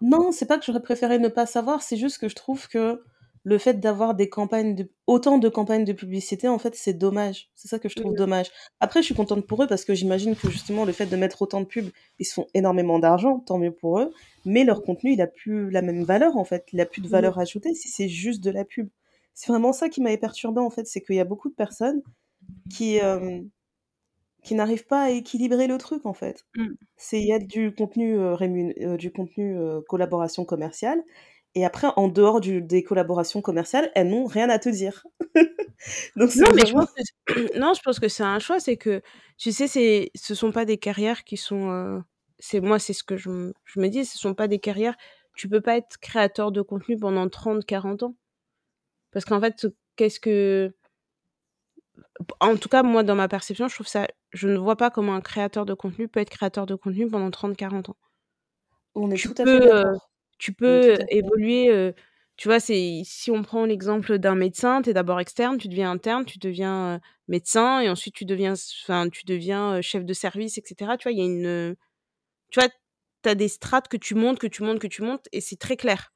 Non, 0.02 0.32
c'est 0.32 0.46
pas 0.46 0.58
que 0.58 0.64
j'aurais 0.64 0.82
préféré 0.82 1.18
ne 1.18 1.28
pas 1.28 1.46
savoir, 1.46 1.82
c'est 1.82 1.96
juste 1.96 2.18
que 2.18 2.28
je 2.28 2.34
trouve 2.34 2.68
que 2.68 3.02
le 3.44 3.58
fait 3.58 3.80
d'avoir 3.80 4.14
des 4.14 4.28
campagnes 4.28 4.74
de 4.74 4.90
autant 5.06 5.38
de 5.38 5.48
campagnes 5.48 5.84
de 5.84 5.92
publicité, 5.94 6.48
en 6.48 6.58
fait, 6.58 6.74
c'est 6.76 6.92
dommage. 6.94 7.50
C'est 7.54 7.68
ça 7.68 7.78
que 7.78 7.88
je 7.88 7.96
trouve 7.96 8.14
Mmh. 8.14 8.16
dommage. 8.16 8.50
Après, 8.80 9.00
je 9.00 9.06
suis 9.06 9.14
contente 9.14 9.46
pour 9.46 9.62
eux 9.62 9.66
parce 9.66 9.84
que 9.84 9.94
j'imagine 9.94 10.36
que 10.36 10.50
justement 10.50 10.84
le 10.84 10.92
fait 10.92 11.06
de 11.06 11.16
mettre 11.16 11.42
autant 11.42 11.60
de 11.60 11.66
pubs, 11.66 11.90
ils 12.18 12.24
se 12.26 12.34
font 12.34 12.46
énormément 12.54 12.98
d'argent, 12.98 13.40
tant 13.40 13.58
mieux 13.58 13.72
pour 13.72 13.98
eux, 14.00 14.12
mais 14.44 14.64
leur 14.64 14.82
contenu, 14.82 15.12
il 15.14 15.22
a 15.22 15.26
plus 15.26 15.70
la 15.70 15.82
même 15.82 16.04
valeur, 16.04 16.36
en 16.36 16.44
fait. 16.44 16.66
Il 16.72 16.80
a 16.80 16.86
plus 16.86 17.00
de 17.02 17.08
Mmh 17.08 17.16
mh. 17.20 17.30
valeur 17.30 17.38
ajoutée 17.38 17.74
si 17.74 17.88
c'est 17.88 18.08
juste 18.08 18.42
de 18.44 18.50
la 18.50 18.64
pub. 18.64 18.88
C'est 19.34 19.50
vraiment 19.52 19.72
ça 19.72 19.88
qui 19.88 20.00
m'avait 20.02 20.18
perturbée, 20.18 20.60
en 20.60 20.70
fait, 20.70 20.86
c'est 20.86 21.00
qu'il 21.02 21.16
y 21.16 21.20
a 21.20 21.24
beaucoup 21.24 21.48
de 21.48 21.54
personnes 21.54 22.02
qui, 22.70 23.00
qui 24.42 24.54
n'arrivent 24.54 24.86
pas 24.86 25.02
à 25.04 25.10
équilibrer 25.10 25.66
le 25.66 25.78
truc, 25.78 26.06
en 26.06 26.14
fait. 26.14 26.46
Mmh. 26.56 26.76
C'est 26.96 27.20
il 27.20 27.26
y 27.28 27.32
a 27.32 27.38
du 27.38 27.74
contenu, 27.74 28.18
rémun 28.20 28.72
heu, 28.80 28.96
du 28.98 29.12
contenu, 29.12 29.56
collaboration 29.88 30.44
commerciale 30.44 31.02
et 31.54 31.64
après 31.64 31.88
en 31.96 32.08
dehors 32.08 32.40
du 32.40 32.62
des 32.62 32.82
collaborations 32.84 33.42
commerciales, 33.42 33.90
elles 33.94 34.08
n'ont 34.08 34.26
rien 34.26 34.48
à 34.50 34.58
te 34.58 34.68
dire. 34.68 35.04
Donc 36.16 36.34
Non, 36.36 36.48
mais 36.54 36.66
je 36.66 36.72
pense 36.74 36.90
que 36.92 37.02
c 37.02 37.58
non, 37.58 37.74
je 37.74 37.82
pense 37.82 38.00
que 38.00 38.08
c'est 38.08 38.22
un 38.24 38.38
choix, 38.40 38.60
c'est 38.60 38.76
que, 38.76 39.02
tu 39.38 39.52
sais, 39.52 39.68
ce 40.14 40.34
sont 40.34 40.52
pas 40.52 40.64
des 40.66 40.78
carrières 40.78 41.24
qui 41.24 41.36
sont, 41.36 42.02
c'est 42.38 42.60
moi, 42.60 42.78
c'est 42.78 42.92
ce 42.94 43.04
que 43.04 43.16
je 43.16 43.30
me 43.30 43.88
dis, 43.88 44.04
ce 44.06 44.18
sont 44.18 44.34
pas 44.34 44.48
des 44.48 44.58
carrières 44.60 44.96
tu 45.36 45.48
peux 45.48 45.60
pas 45.62 45.76
être 45.78 45.98
créateur 46.00 46.52
de 46.52 46.62
contenu 46.62 46.98
pendant 46.98 47.28
30-40 47.28 48.02
ans. 48.04 48.16
Parce 49.12 49.24
qu'en 49.26 49.40
fait, 49.40 49.66
qu'est-ce 49.96 50.20
que 50.20 50.74
en 52.40 52.56
tout 52.56 52.68
cas, 52.68 52.82
moi, 52.82 53.02
dans 53.02 53.14
ma 53.14 53.28
perception, 53.28 53.68
je 53.68 53.74
trouve 53.74 53.86
ça 53.86 54.06
je 54.32 54.48
ne 54.48 54.56
vois 54.58 54.76
pas 54.76 54.90
comment 54.90 55.14
un 55.14 55.20
créateur 55.20 55.66
de 55.66 55.74
contenu 55.74 56.06
peut 56.08 56.20
être 56.20 56.30
créateur 56.30 56.64
de 56.66 56.74
contenu 56.76 57.08
pendant 57.08 57.30
30-40 57.30 57.90
ans. 57.90 57.96
On 58.94 59.10
est 59.10 59.16
Tu 59.16 59.28
tout 59.28 59.34
à 59.42 59.46
fait 59.46 59.58
peux. 59.60 59.82
Tu 60.40 60.54
tout 60.64 60.70
peux 60.70 60.76
à 60.76 60.80
fait 60.80 60.92
d'accord. 60.94 61.10
évoluer, 61.10 61.70
heu, 61.70 61.94
tu 62.38 62.48
vois, 62.48 62.60
c'est 62.60 63.02
si 63.04 63.30
on 63.32 63.42
prend 63.44 63.66
l'exemple 63.66 64.18
d'un 64.18 64.36
médecin, 64.36 64.82
tu 64.82 64.90
es 64.90 64.94
d'abord 64.94 65.20
externe, 65.20 65.58
tu 65.58 65.68
deviens 65.68 65.92
interne, 65.92 66.26
tu 66.26 66.38
deviens, 66.40 66.96
heu, 66.98 67.00
médecin 67.28 67.80
et 67.82 67.90
ensuite 67.90 68.14
tu 68.16 68.26
deviens 68.26 68.54
s 68.54 68.74
enfin, 68.84 69.08
tu 69.10 69.24
deviens, 69.26 69.78
heu, 69.78 69.82
chef 69.82 70.04
de 70.06 70.14
service 70.14 70.58
et 70.58 70.64
cetera. 70.66 70.98
Tu 70.98 71.04
vois, 71.04 71.12
il 71.12 71.18
y 71.20 71.22
a 71.22 71.26
une, 71.26 71.46
heu, 71.46 71.76
tu 72.50 72.60
vois, 72.60 72.68
tu 73.24 73.30
as 73.30 73.34
des 73.36 73.48
strates 73.48 73.88
que 73.88 73.96
tu 73.98 74.14
montes, 74.16 74.38
que 74.40 74.48
tu 74.48 74.62
montes, 74.64 74.80
que 74.80 74.88
tu 74.88 75.02
montes 75.02 75.28
et 75.32 75.40
c'est 75.42 75.58
très 75.58 75.76
clair. 75.78 76.12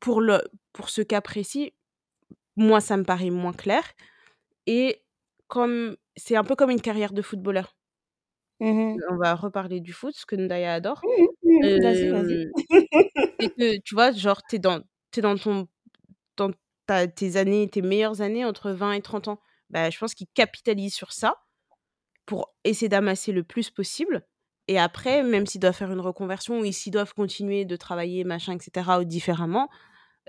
Pour 0.00 0.20
le 0.20 0.40
pour 0.72 0.90
ce 0.90 1.02
cas 1.02 1.20
précis, 1.20 1.72
moi, 2.56 2.80
ça 2.82 2.96
me 2.98 3.04
paraît 3.04 3.30
moins 3.30 3.54
clair 3.54 3.84
et 4.66 5.02
comme 5.48 5.96
c'est 6.16 6.36
un 6.36 6.44
peu 6.44 6.56
comme 6.56 6.70
une 6.72 6.82
carrière 6.82 7.14
de 7.14 7.22
footballeur. 7.22 7.76
Mmh 8.60 8.96
mh. 8.96 9.02
On 9.10 9.16
va 9.16 9.34
reparler 9.34 9.80
du 9.80 9.92
foot, 9.92 10.14
ce 10.16 10.26
que 10.26 10.36
Ndaya 10.36 10.74
adore. 10.74 11.06
Mmh 11.06 11.26
mh. 11.44 11.66
Mmh. 11.76 11.82
Vas-y, 11.82 12.08
vas-y. 12.08 12.38
Hem, 12.38 12.52
c'est 13.40 13.48
que, 13.50 13.78
tu 13.82 13.94
vois, 13.94 14.12
genre, 14.12 14.46
tu 14.46 14.56
es 14.56 14.60
dans 14.60 14.80
tu 15.12 15.20
es 15.20 15.22
dans 15.22 15.36
ton 15.38 15.68
dans 16.36 16.50
ta 16.86 17.08
tes 17.08 17.36
années, 17.36 17.68
tes 17.70 17.82
meilleures 17.82 18.22
années 18.22 18.44
entre 18.46 18.72
20 18.72 18.92
et 18.94 19.02
30 19.02 19.28
ans. 19.28 19.40
Bah, 19.70 19.90
je 19.90 19.98
pense 19.98 20.14
qu'ils 20.14 20.28
capitalisent 20.34 20.94
sur 20.94 21.12
ça 21.12 21.36
pour 22.26 22.54
essayer 22.64 22.88
d'amasser 22.90 23.32
le 23.32 23.44
plus 23.44 23.70
possible 23.70 24.24
et 24.68 24.78
après, 24.80 25.22
même 25.24 25.46
s'ils 25.46 25.60
doivent 25.62 25.76
faire 25.76 25.92
une 25.92 26.00
reconversion 26.00 26.60
ou 26.60 26.72
s'ils 26.72 26.92
doivent 26.92 27.14
continuer 27.14 27.64
de 27.66 27.76
travailler 27.76 28.24
machin 28.24 28.54
et 28.56 28.60
cetera 28.62 29.00
ou 29.00 29.04
différemment 29.04 29.68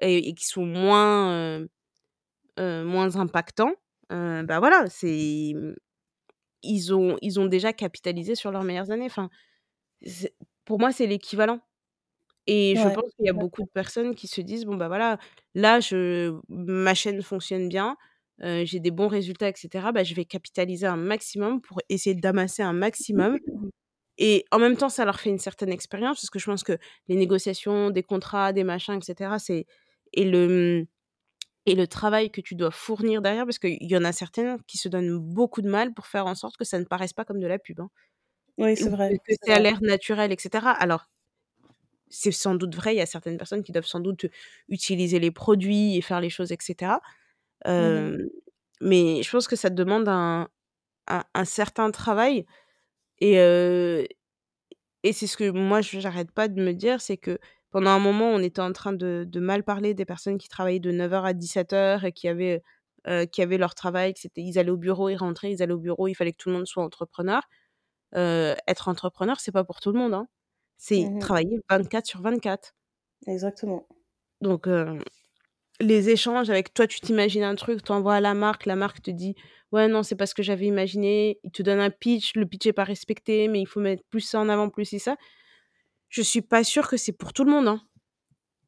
et 0.01 0.29
et 0.29 0.33
qui 0.35 0.47
sont 0.47 0.65
moins, 0.65 1.33
heu 1.59 1.69
heu, 2.59 2.85
moins 2.85 3.17
impactants, 3.17 3.73
heu, 4.13 4.43
bah, 4.43 4.59
voilà, 4.59 4.87
c'est, 4.89 5.53
mmh, 5.55 5.75
ils 6.63 6.93
ont 6.93 7.17
ils 7.21 7.39
ont 7.39 7.45
déjà 7.47 7.73
capitalisé 7.73 8.35
sur 8.35 8.51
leurs 8.51 8.63
meilleures 8.63 8.91
années. 8.91 9.05
Enfin, 9.05 9.29
pour 10.65 10.79
moi, 10.79 10.91
c'est 10.91 11.07
l'équivalent 11.07 11.61
et 12.47 12.75
je 12.77 12.89
pense 12.89 13.05
qu'il 13.17 13.27
y 13.27 13.29
a 13.29 13.33
beaucoup 13.33 13.63
de 13.63 13.69
personnes 13.69 14.15
qui 14.15 14.27
se 14.27 14.41
disent: 14.41 14.65
«Bon, 14.65 14.75
bah, 14.77 14.87
voilà, 14.89 15.19
là, 15.55 15.79
je 15.81 16.33
ma 16.49 16.93
chaîne 16.95 17.21
fonctionne 17.23 17.69
bien, 17.69 17.97
heu, 18.43 18.65
j'ai 18.65 18.79
des 18.81 18.91
bons 18.91 19.07
résultats 19.09 19.49
et 19.49 19.53
cetera, 19.57 19.91
bah, 19.93 20.03
je 20.05 20.15
vais 20.15 20.25
capitaliser 20.25 20.87
un 20.87 20.97
maximum 20.97 21.61
pour 21.61 21.81
essayer 21.89 22.15
d'amasser 22.15 22.63
un 22.63 22.73
maximum 22.73 23.39
et 24.19 24.45
en 24.51 24.59
même 24.59 24.77
temps, 24.77 24.89
ça 24.89 25.05
leur 25.05 25.19
fait 25.19 25.29
une 25.31 25.39
certaine 25.39 25.71
expérience 25.71 26.19
parce 26.21 26.29
que 26.31 26.39
je 26.39 26.45
pense 26.45 26.63
que 26.63 26.77
les 27.09 27.15
négociations, 27.17 27.91
des 27.91 28.03
contrats, 28.03 28.53
des 28.53 28.63
machins, 28.65 28.95
etc., 29.01 29.39
c'est 29.39 29.65
et 30.13 30.25
le 30.25 30.87
et 31.65 31.75
le 31.75 31.87
travail 31.87 32.31
que 32.31 32.41
tu 32.41 32.55
dois 32.55 32.71
fournir 32.71 33.21
derrière, 33.21 33.45
parce 33.45 33.59
qu'il 33.59 33.83
y 33.83 33.97
en 33.97 34.03
a 34.03 34.11
certains 34.11 34.57
qui 34.67 34.77
se 34.77 34.89
donnent 34.89 35.17
beaucoup 35.19 35.61
de 35.61 35.69
mal 35.69 35.93
pour 35.93 36.07
faire 36.07 36.25
en 36.25 36.35
sorte 36.35 36.57
que 36.57 36.65
ça 36.65 36.79
ne 36.79 36.85
paraisse 36.85 37.13
pas 37.13 37.25
comme 37.25 37.39
de 37.39 37.47
la 37.47 37.59
pub. 37.59 37.79
Hein. 37.81 37.89
Oui, 38.57 38.75
c'est 38.75 38.89
vrai. 38.89 39.19
Que 39.25 39.33
c'est 39.41 39.51
à 39.51 39.59
l'air 39.59 39.81
naturel, 39.81 40.31
etc. 40.31 40.67
Alors, 40.79 41.09
c'est 42.09 42.31
sans 42.31 42.55
doute 42.55 42.75
vrai, 42.75 42.95
il 42.95 42.97
y 42.97 43.01
a 43.01 43.05
certaines 43.05 43.37
personnes 43.37 43.63
qui 43.63 43.71
doivent 43.71 43.85
sans 43.85 43.99
doute 43.99 44.25
utiliser 44.67 45.19
les 45.19 45.31
produits 45.31 45.95
et 45.97 46.01
faire 46.01 46.21
les 46.21 46.29
choses, 46.29 46.51
etc. 46.51 46.93
Mmh 47.65 48.17
mais 48.81 49.21
je 49.23 49.29
pense 49.29 49.47
que 49.47 49.55
ça 49.55 49.69
demande 49.69 50.07
un, 50.07 50.47
un, 51.07 51.45
certain 51.45 51.91
travail. 51.91 52.45
Et, 53.19 53.35
et 55.03 55.13
c'est 55.13 55.27
ce 55.27 55.37
que 55.37 55.49
moi, 55.49 55.81
je 55.81 55.99
n'arrête 55.99 56.31
pas 56.31 56.47
de 56.47 56.61
me 56.61 56.73
dire, 56.73 57.01
c'est 57.01 57.17
que 57.17 57.39
pendant 57.71 57.91
un 57.91 57.99
moment, 57.99 58.29
on 58.29 58.39
était 58.39 58.61
en 58.61 58.73
train 58.73 58.93
de, 58.93 59.25
de, 59.27 59.39
mal 59.39 59.63
parler 59.63 59.93
des 59.93 60.05
personnes 60.05 60.37
qui 60.37 60.49
travaillaient 60.49 60.79
de 60.79 60.91
9h 60.91 61.23
à 61.23 61.33
17h 61.33 62.05
et 62.05 62.11
qui 62.11 62.27
avaient, 62.27 62.61
qui 63.31 63.41
avaient 63.41 63.57
leur 63.57 63.75
travail, 63.75 64.13
que 64.13 64.19
c'était, 64.19 64.41
ils 64.41 64.59
allaient 64.59 64.69
au 64.71 64.77
bureau, 64.77 65.09
ils 65.09 65.15
rentraient, 65.15 65.51
ils 65.51 65.63
allaient 65.63 65.73
au 65.73 65.79
bureau, 65.79 66.07
il 66.07 66.15
fallait 66.15 66.31
que 66.31 66.37
tout 66.37 66.49
le 66.49 66.55
monde 66.55 66.67
soit 66.67 66.83
entrepreneur. 66.83 67.41
être 68.13 68.87
entrepreneur, 68.87 69.39
c'est 69.39 69.51
pas 69.51 69.63
pour 69.63 69.79
tout 69.79 69.91
le 69.91 69.99
monde. 69.99 70.13
Hein. 70.13 70.27
C'est 70.77 71.03
mmh 71.03 71.19
travailler 71.19 71.59
24 71.69 72.05
sur 72.05 72.21
24. 72.21 72.73
Exactement. 73.27 73.87
Donc, 74.41 74.67
les 75.79 76.09
échanges 76.09 76.49
avec 76.49 76.73
toi, 76.73 76.87
tu 76.87 76.99
t'imagines 76.99 77.43
un 77.43 77.55
truc, 77.55 77.83
tu 77.83 77.91
envoies 77.91 78.15
à 78.15 78.21
la 78.21 78.33
marque, 78.33 78.65
la 78.65 78.75
marque 78.75 79.01
te 79.01 79.11
dit 79.11 79.35
ouais 79.71 79.87
non 79.87 80.03
c'est 80.03 80.15
pas 80.15 80.25
ce 80.25 80.33
que 80.33 80.43
j'avais 80.43 80.65
imaginé, 80.65 81.39
il 81.43 81.51
te 81.51 81.63
donne 81.63 81.79
un 81.79 81.89
pitch, 81.89 82.35
le 82.35 82.45
pitch 82.45 82.65
est 82.65 82.73
pas 82.73 82.83
respecté, 82.83 83.47
mais 83.47 83.61
il 83.61 83.65
faut 83.65 83.79
mettre 83.79 84.03
plus 84.09 84.21
ça 84.21 84.39
en 84.39 84.49
avant, 84.49 84.69
plus 84.69 84.91
et 84.93 84.99
ça. 84.99 85.15
Je 86.09 86.21
suis 86.21 86.41
pas 86.41 86.63
sûre 86.63 86.87
que 86.87 86.97
c'est 86.97 87.11
pour 87.11 87.33
tout 87.33 87.43
le 87.43 87.51
monde, 87.51 87.67
hein. 87.67 87.81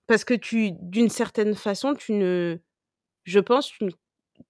Parce 0.07 0.23
que 0.23 0.33
tu, 0.33 0.71
d'une 0.73 1.09
certaine 1.09 1.55
façon, 1.55 1.93
tu 1.95 2.13
ne, 2.13 2.59
je 3.23 3.39
pense, 3.39 3.67
tu, 3.67 3.85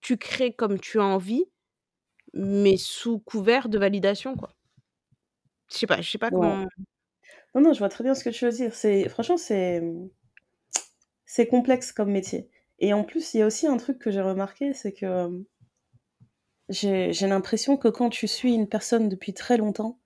tu 0.02 0.18
crées 0.18 0.54
comme 0.54 0.80
tu 0.80 1.00
as 1.00 1.06
envie, 1.06 1.46
mais 2.34 2.78
sous 2.78 3.20
couvert 3.20 3.70
de 3.70 3.78
validation, 3.78 4.36
quoi. 4.36 4.54
Je 5.72 5.78
sais 5.78 5.88
pas, 5.88 6.02
je 6.02 6.10
sais 6.10 6.18
pas 6.18 6.30
comment. 6.30 6.66
Non, 7.56 7.62
non, 7.62 7.74
je 7.74 7.80
vois 7.80 7.90
très 7.90 8.04
bien 8.04 8.14
ce 8.14 8.24
que 8.24 8.30
tu 8.30 8.46
veux 8.46 8.52
dire. 8.52 8.74
C'est, 8.74 9.08
franchement, 9.08 9.38
c'est, 9.38 9.82
c'est 11.26 11.48
complexe 11.48 11.92
comme 11.94 12.12
métier. 12.12 12.50
Et 12.80 12.94
en 12.94 13.04
plus, 13.04 13.34
il 13.34 13.38
y 13.38 13.42
a 13.42 13.46
aussi 13.46 13.68
un 13.68 13.78
truc 13.78 14.00
que 14.00 14.12
j'ai 14.12 14.22
remarqué, 14.22 14.74
c'est 14.74 14.92
que 14.92 15.46
j'ai 16.70 17.28
l'impression 17.28 17.78
que 17.78 17.88
quand 17.88 18.10
tu 18.10 18.28
suis 18.28 18.54
une 18.54 18.68
personne 18.68 19.08
depuis 19.08 19.34
très 19.34 19.58
longtemps, 19.58 20.01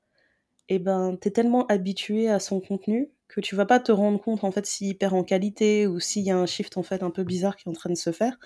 et 0.67 0.75
eh 0.75 0.79
ben, 0.79 1.17
tu 1.21 1.27
es 1.27 1.31
tellement 1.31 1.67
habitué 1.67 2.27
à 2.27 2.39
son 2.39 2.59
contenu 2.59 3.11
que 3.27 3.39
tu 3.41 3.55
vas 3.55 3.65
pas 3.65 3.79
te 3.79 3.91
rendre 3.91 4.19
compte 4.19 4.43
en 4.43 4.51
fait 4.51 4.65
s'il 4.65 4.97
perd 4.97 5.13
en 5.13 5.23
qualité 5.23 5.87
ou 5.87 5.99
s'il 5.99 6.23
y 6.23 6.31
a 6.31 6.37
un 6.37 6.45
shift 6.45 6.77
en 6.77 6.83
fait 6.83 7.03
un 7.03 7.11
peu 7.11 7.23
bizarre 7.23 7.55
qui 7.55 7.67
est 7.67 7.71
en 7.71 7.73
train 7.73 7.89
de 7.89 7.97
se 7.97 8.11
faire. 8.11 8.37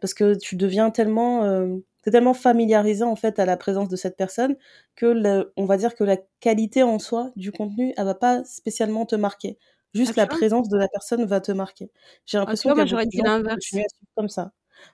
Parce 0.00 0.14
que 0.14 0.34
tu 0.34 0.56
deviens 0.56 0.90
tellement 0.90 1.44
euh, 1.44 1.76
es 2.06 2.10
tellement 2.10 2.34
familiarisé 2.34 3.04
en 3.04 3.16
fait 3.16 3.38
à 3.38 3.44
la 3.44 3.56
présence 3.56 3.88
de 3.88 3.96
cette 3.96 4.16
personne 4.16 4.56
que 4.96 5.50
on 5.56 5.66
va 5.66 5.76
dire 5.76 5.94
que 5.94 6.04
la 6.04 6.16
qualité 6.40 6.82
en 6.82 6.98
soi 6.98 7.30
du 7.36 7.52
contenu 7.52 7.92
elle 7.96 8.04
va 8.04 8.14
pas 8.14 8.44
spécialement 8.44 9.06
te 9.06 9.16
marquer. 9.16 9.58
Juste 9.94 10.12
ah, 10.16 10.22
la 10.22 10.26
présence 10.26 10.68
de 10.68 10.76
la 10.76 10.88
personne 10.88 11.24
va 11.24 11.40
te 11.40 11.52
marquer. 11.52 11.90
J'ai 12.26 12.38
ah, 12.38 12.40
l'impression 12.40 12.74
que 12.74 12.86
j'aurais 12.86 13.06
dit 13.06 13.20
l'inverse. 13.22 13.74
comme 14.16 14.28
ça. 14.28 14.52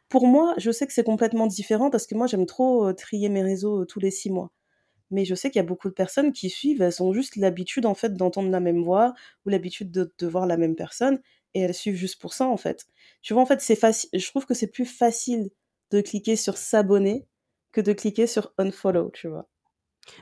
Pour 0.08 0.26
moi 0.26 0.54
je 0.58 0.70
sais 0.70 0.86
que 0.86 0.92
c'est 0.92 1.04
complètement 1.04 1.46
différent 1.46 1.90
parce 1.90 2.06
que 2.06 2.14
moi 2.14 2.26
j'aime 2.26 2.46
trop 2.46 2.88
euh, 2.88 2.92
trier 2.92 3.28
mes 3.28 3.42
réseaux 3.42 3.82
euh, 3.82 3.86
tous 3.86 4.00
les 4.00 4.10
six 4.10 4.30
mois 4.30 4.50
mais 5.10 5.24
je 5.24 5.34
sais 5.34 5.50
qu'il 5.50 5.60
y 5.60 5.64
a 5.64 5.66
beaucoup 5.66 5.88
de 5.88 5.94
personnes 5.94 6.32
qui 6.32 6.50
suivent, 6.50 6.82
elles 6.82 7.02
ont 7.02 7.12
juste 7.12 7.36
l'habitude 7.36 7.86
en 7.86 7.94
fait 7.94 8.14
d'entendre 8.14 8.50
la 8.50 8.60
même 8.60 8.82
voix 8.82 9.14
ou 9.44 9.50
l'habitude 9.50 9.90
de, 9.90 10.12
de, 10.18 10.26
voir 10.26 10.46
la 10.46 10.56
même 10.56 10.76
personne 10.76 11.20
et 11.54 11.60
elles 11.60 11.74
suivent 11.74 11.96
juste 11.96 12.20
pour 12.20 12.32
ça 12.32 12.46
en 12.46 12.56
fait. 12.56 12.86
Tu 13.22 13.34
vois 13.34 13.42
en 13.42 13.46
fait 13.46 13.60
c'est 13.60 13.76
facile, 13.76 14.10
je 14.12 14.26
trouve 14.28 14.46
que 14.46 14.54
c'est 14.54 14.70
plus 14.70 14.86
facile 14.86 15.50
de 15.90 16.00
cliquer 16.00 16.36
sur 16.36 16.56
s'abonner 16.56 17.26
que 17.72 17.80
de 17.80 17.92
cliquer 17.92 18.26
sur 18.26 18.52
unfollow, 18.58 19.10
tu 19.10 19.28
vois. 19.28 19.48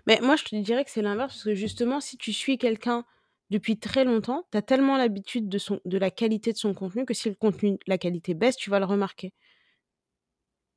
Mais 0.06 0.20
moi 0.20 0.36
je 0.36 0.44
te 0.44 0.56
dirais 0.56 0.84
que 0.84 0.90
c'est 0.90 1.02
l'inverse 1.02 1.34
parce 1.34 1.44
que 1.44 1.54
justement 1.54 2.00
si 2.00 2.16
tu 2.16 2.32
suis 2.32 2.58
quelqu'un 2.58 3.04
depuis 3.50 3.78
très 3.78 4.04
longtemps, 4.04 4.46
tu 4.50 4.58
as 4.58 4.62
tellement 4.62 4.96
l'habitude 4.96 5.48
de, 5.48 5.58
de 5.84 5.98
la 5.98 6.10
qualité 6.10 6.52
de 6.52 6.58
son 6.58 6.74
contenu 6.74 7.04
que 7.04 7.14
si 7.14 7.28
le 7.28 7.34
contenu, 7.34 7.78
la 7.86 7.98
qualité 7.98 8.34
baisse, 8.34 8.56
tu 8.56 8.70
vas 8.70 8.78
le 8.78 8.86
remarquer. 8.86 9.32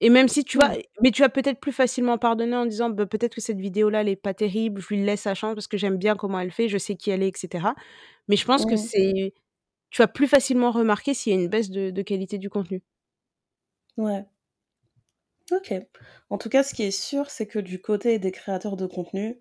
Et 0.01 0.09
même 0.09 0.27
si 0.27 0.43
tu 0.43 0.57
vois, 0.57 0.71
mais 1.01 1.11
tu 1.11 1.21
vas 1.21 1.29
peut-être 1.29 1.59
plus 1.59 1.71
facilement 1.71 2.17
pardonner 2.17 2.55
en 2.55 2.65
disant 2.65 2.89
bah, 2.89 3.05
peut-être 3.05 3.35
que 3.35 3.41
cette 3.41 3.59
vidéo-là, 3.59 4.01
elle 4.01 4.09
est 4.09 4.15
pas 4.15 4.33
terrible, 4.33 4.81
je 4.81 4.93
lui 4.93 5.03
laisse 5.03 5.21
sa 5.21 5.35
chance 5.35 5.55
parce 5.55 5.67
que 5.67 5.77
j'aime 5.77 5.97
bien 5.97 6.15
comment 6.15 6.39
elle 6.39 6.51
fait, 6.51 6.67
je 6.67 6.77
sais 6.77 6.95
qui 6.95 7.11
elle 7.11 7.23
est, 7.23 7.29
etc. 7.29 7.67
Mais 8.27 8.35
je 8.35 8.45
pense 8.45 8.65
que 8.65 8.75
c'est. 8.75 9.33
Tu 9.91 10.01
vas 10.01 10.07
plus 10.07 10.27
facilement 10.27 10.71
remarquer 10.71 11.13
s'il 11.13 11.33
y 11.33 11.37
a 11.37 11.39
une 11.39 11.47
baisse 11.47 11.69
de, 11.69 11.89
de, 11.91 12.01
qualité 12.01 12.37
du 12.37 12.49
contenu. 12.49 12.83
Ouais. 13.97 14.25
Ok. 15.51 15.73
En 16.29 16.37
tout 16.37 16.49
cas, 16.49 16.63
ce 16.63 16.73
qui 16.73 16.83
est 16.83 16.91
sûr, 16.91 17.29
c'est 17.29 17.47
que 17.47 17.59
du 17.59 17.79
côté 17.79 18.19
des 18.19 18.31
créateurs 18.31 18.75
de 18.75 18.87
contenu, 18.87 19.39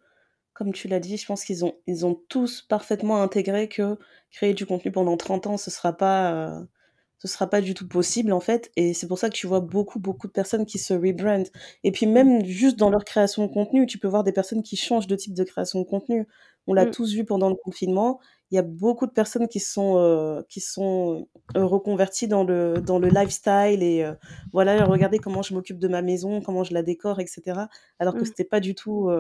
comme 0.52 0.72
tu 0.72 0.88
l'as 0.88 1.00
dit, 1.00 1.16
je 1.16 1.26
pense 1.26 1.44
qu'ils 1.44 1.64
ont, 1.64 1.74
ils 1.86 2.07
ont 2.07 2.14
tous 2.28 2.62
parfaitement 2.62 3.22
intégré 3.22 3.68
que 3.68 3.98
créer 4.30 4.55
du 4.55 4.66
contenu 4.66 4.92
pendant 4.92 5.16
30 5.16 5.46
ans, 5.48 5.57
ce 5.57 5.70
sera 5.70 5.92
pas. 5.96 6.32
Euh, 6.32 6.64
ce 7.25 7.33
sera 7.33 7.49
pas 7.49 7.62
du 7.62 7.72
tout 7.72 7.89
possible 7.89 8.33
en 8.33 8.41
fait 8.41 8.70
et 8.77 8.93
c'est 8.93 9.09
pour 9.09 9.18
ça 9.18 9.31
que 9.31 9.35
tu 9.35 9.47
vois 9.47 9.61
beaucoup 9.61 9.99
beaucoup 9.99 10.27
de 10.27 10.33
personnes 10.33 10.66
qui 10.66 10.79
se 10.79 10.93
rebrandent 10.93 11.49
et 11.83 11.91
puis 11.91 12.07
même 12.07 12.45
juste 12.45 12.79
dans 12.79 12.91
leur 12.91 13.05
création 13.05 13.47
de 13.47 13.53
contenu 13.53 13.87
tu 13.87 13.99
peux 13.99 14.09
voir 14.09 14.25
des 14.25 14.33
personnes 14.33 14.62
qui 14.62 14.77
changent 14.77 15.07
de 15.07 15.16
type 15.16 15.33
de 15.33 15.43
création 15.43 15.81
de 15.81 15.87
contenu 15.87 16.29
on 16.66 16.75
l'a 16.75 16.85
mm. 16.85 16.91
tous 16.91 17.14
vu 17.14 17.25
pendant 17.25 17.49
le 17.49 17.55
confinement 17.55 18.20
il 18.51 18.57
y 18.57 18.59
a 18.59 18.62
beaucoup 18.62 19.07
de 19.07 19.12
personnes 19.12 19.49
qui 19.49 19.59
sont 19.59 19.97
euh, 19.97 20.43
qui 20.51 20.61
sont 20.61 21.27
euh, 21.57 21.64
reconverties 21.64 22.29
dans 22.29 22.45
le 22.45 22.75
dans 22.75 22.99
le 22.99 23.09
lifestyle 23.09 23.83
et 23.83 24.05
euh, 24.05 24.12
voilà 24.53 24.85
regardez 24.85 25.18
comment 25.18 25.41
je 25.41 25.55
m'occupe 25.55 25.79
de 25.79 25.89
ma 25.89 26.03
maison 26.03 26.43
comment 26.43 26.62
je 26.62 26.75
la 26.75 26.83
décore 26.83 27.20
etc 27.20 27.62
alors 27.99 28.14
que 28.14 28.20
mm. 28.20 28.27
c'était 28.27 28.45
pas 28.45 28.61
du 28.61 28.75
tout 28.75 29.11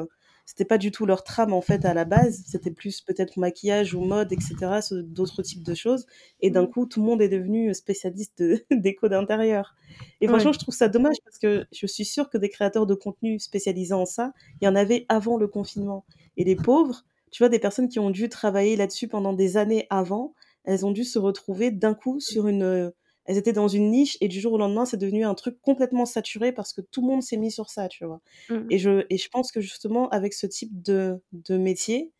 c'était 0.46 0.64
pas 0.64 0.78
du 0.78 0.90
tout 0.90 1.06
leur 1.06 1.24
trame 1.24 1.52
en 1.52 1.60
fait 1.60 1.84
à 1.84 1.94
la 1.94 2.04
base, 2.04 2.42
c'était 2.46 2.70
plus 2.70 3.00
peut-être 3.00 3.38
maquillage 3.38 3.94
ou 3.94 4.00
mode, 4.00 4.32
etc., 4.32 4.54
d'autres 5.02 5.42
types 5.42 5.62
de 5.62 5.74
choses. 5.74 6.06
Et 6.40 6.50
d'un 6.50 6.64
mmh. 6.64 6.70
coup, 6.70 6.86
tout 6.86 7.00
le 7.00 7.06
monde 7.06 7.22
est 7.22 7.28
devenu 7.28 7.72
spécialiste 7.74 8.42
de 8.42 8.64
déco 8.70 9.08
d'intérieur. 9.08 9.74
Et 10.20 10.28
franchement, 10.28 10.52
je 10.52 10.58
trouve 10.58 10.74
ça 10.74 10.88
dommage 10.88 11.16
parce 11.24 11.38
que 11.38 11.66
je 11.72 11.86
suis 11.86 12.04
sûre 12.04 12.28
que 12.28 12.38
des 12.38 12.48
créateurs 12.48 12.86
de 12.86 12.94
contenu 12.94 13.38
spécialisés 13.38 13.94
en 13.94 14.06
ça, 14.06 14.32
il 14.60 14.64
y 14.64 14.68
en 14.68 14.76
avait 14.76 15.06
avant 15.08 15.36
le 15.36 15.48
confinement. 15.48 16.04
Et 16.36 16.44
les 16.44 16.56
pauvres, 16.56 17.04
tu 17.30 17.42
vois, 17.42 17.48
des 17.48 17.58
personnes 17.58 17.88
qui 17.88 17.98
ont 17.98 18.10
dû 18.10 18.28
travailler 18.28 18.76
là-dessus 18.76 19.08
pendant 19.08 19.32
des 19.32 19.56
années 19.56 19.86
avant, 19.90 20.34
elles 20.64 20.84
ont 20.84 20.92
dû 20.92 21.04
se 21.04 21.18
retrouver 21.18 21.70
d'un 21.70 21.94
coup 21.94 22.20
sur 22.20 22.48
une 22.48 22.92
elles 23.26 23.38
étaient 23.38 23.52
dans 23.52 23.68
une 23.68 23.90
niche 23.90 24.18
et 24.20 24.28
du 24.28 24.40
jour 24.40 24.52
au 24.52 24.58
lendemain, 24.58 24.84
c'est 24.84 24.96
devenu 24.96 25.24
un 25.24 25.34
truc 25.34 25.60
complètement 25.62 26.06
saturé 26.06 26.52
parce 26.52 26.72
que 26.72 26.80
tout 26.80 27.00
le 27.00 27.08
monde 27.08 27.22
s'est 27.22 27.36
mis 27.36 27.50
sur 27.50 27.70
ça, 27.70 27.88
tu 27.88 28.04
vois. 28.04 28.20
Mmh. 28.50 28.66
Et, 28.70 28.78
je, 28.78 29.06
et 29.10 29.16
je 29.16 29.28
pense 29.28 29.50
que 29.50 29.60
justement, 29.60 30.08
avec 30.10 30.34
ce 30.34 30.46
type 30.46 30.82
de, 30.82 31.20
de 31.32 31.56
métier, 31.56 32.12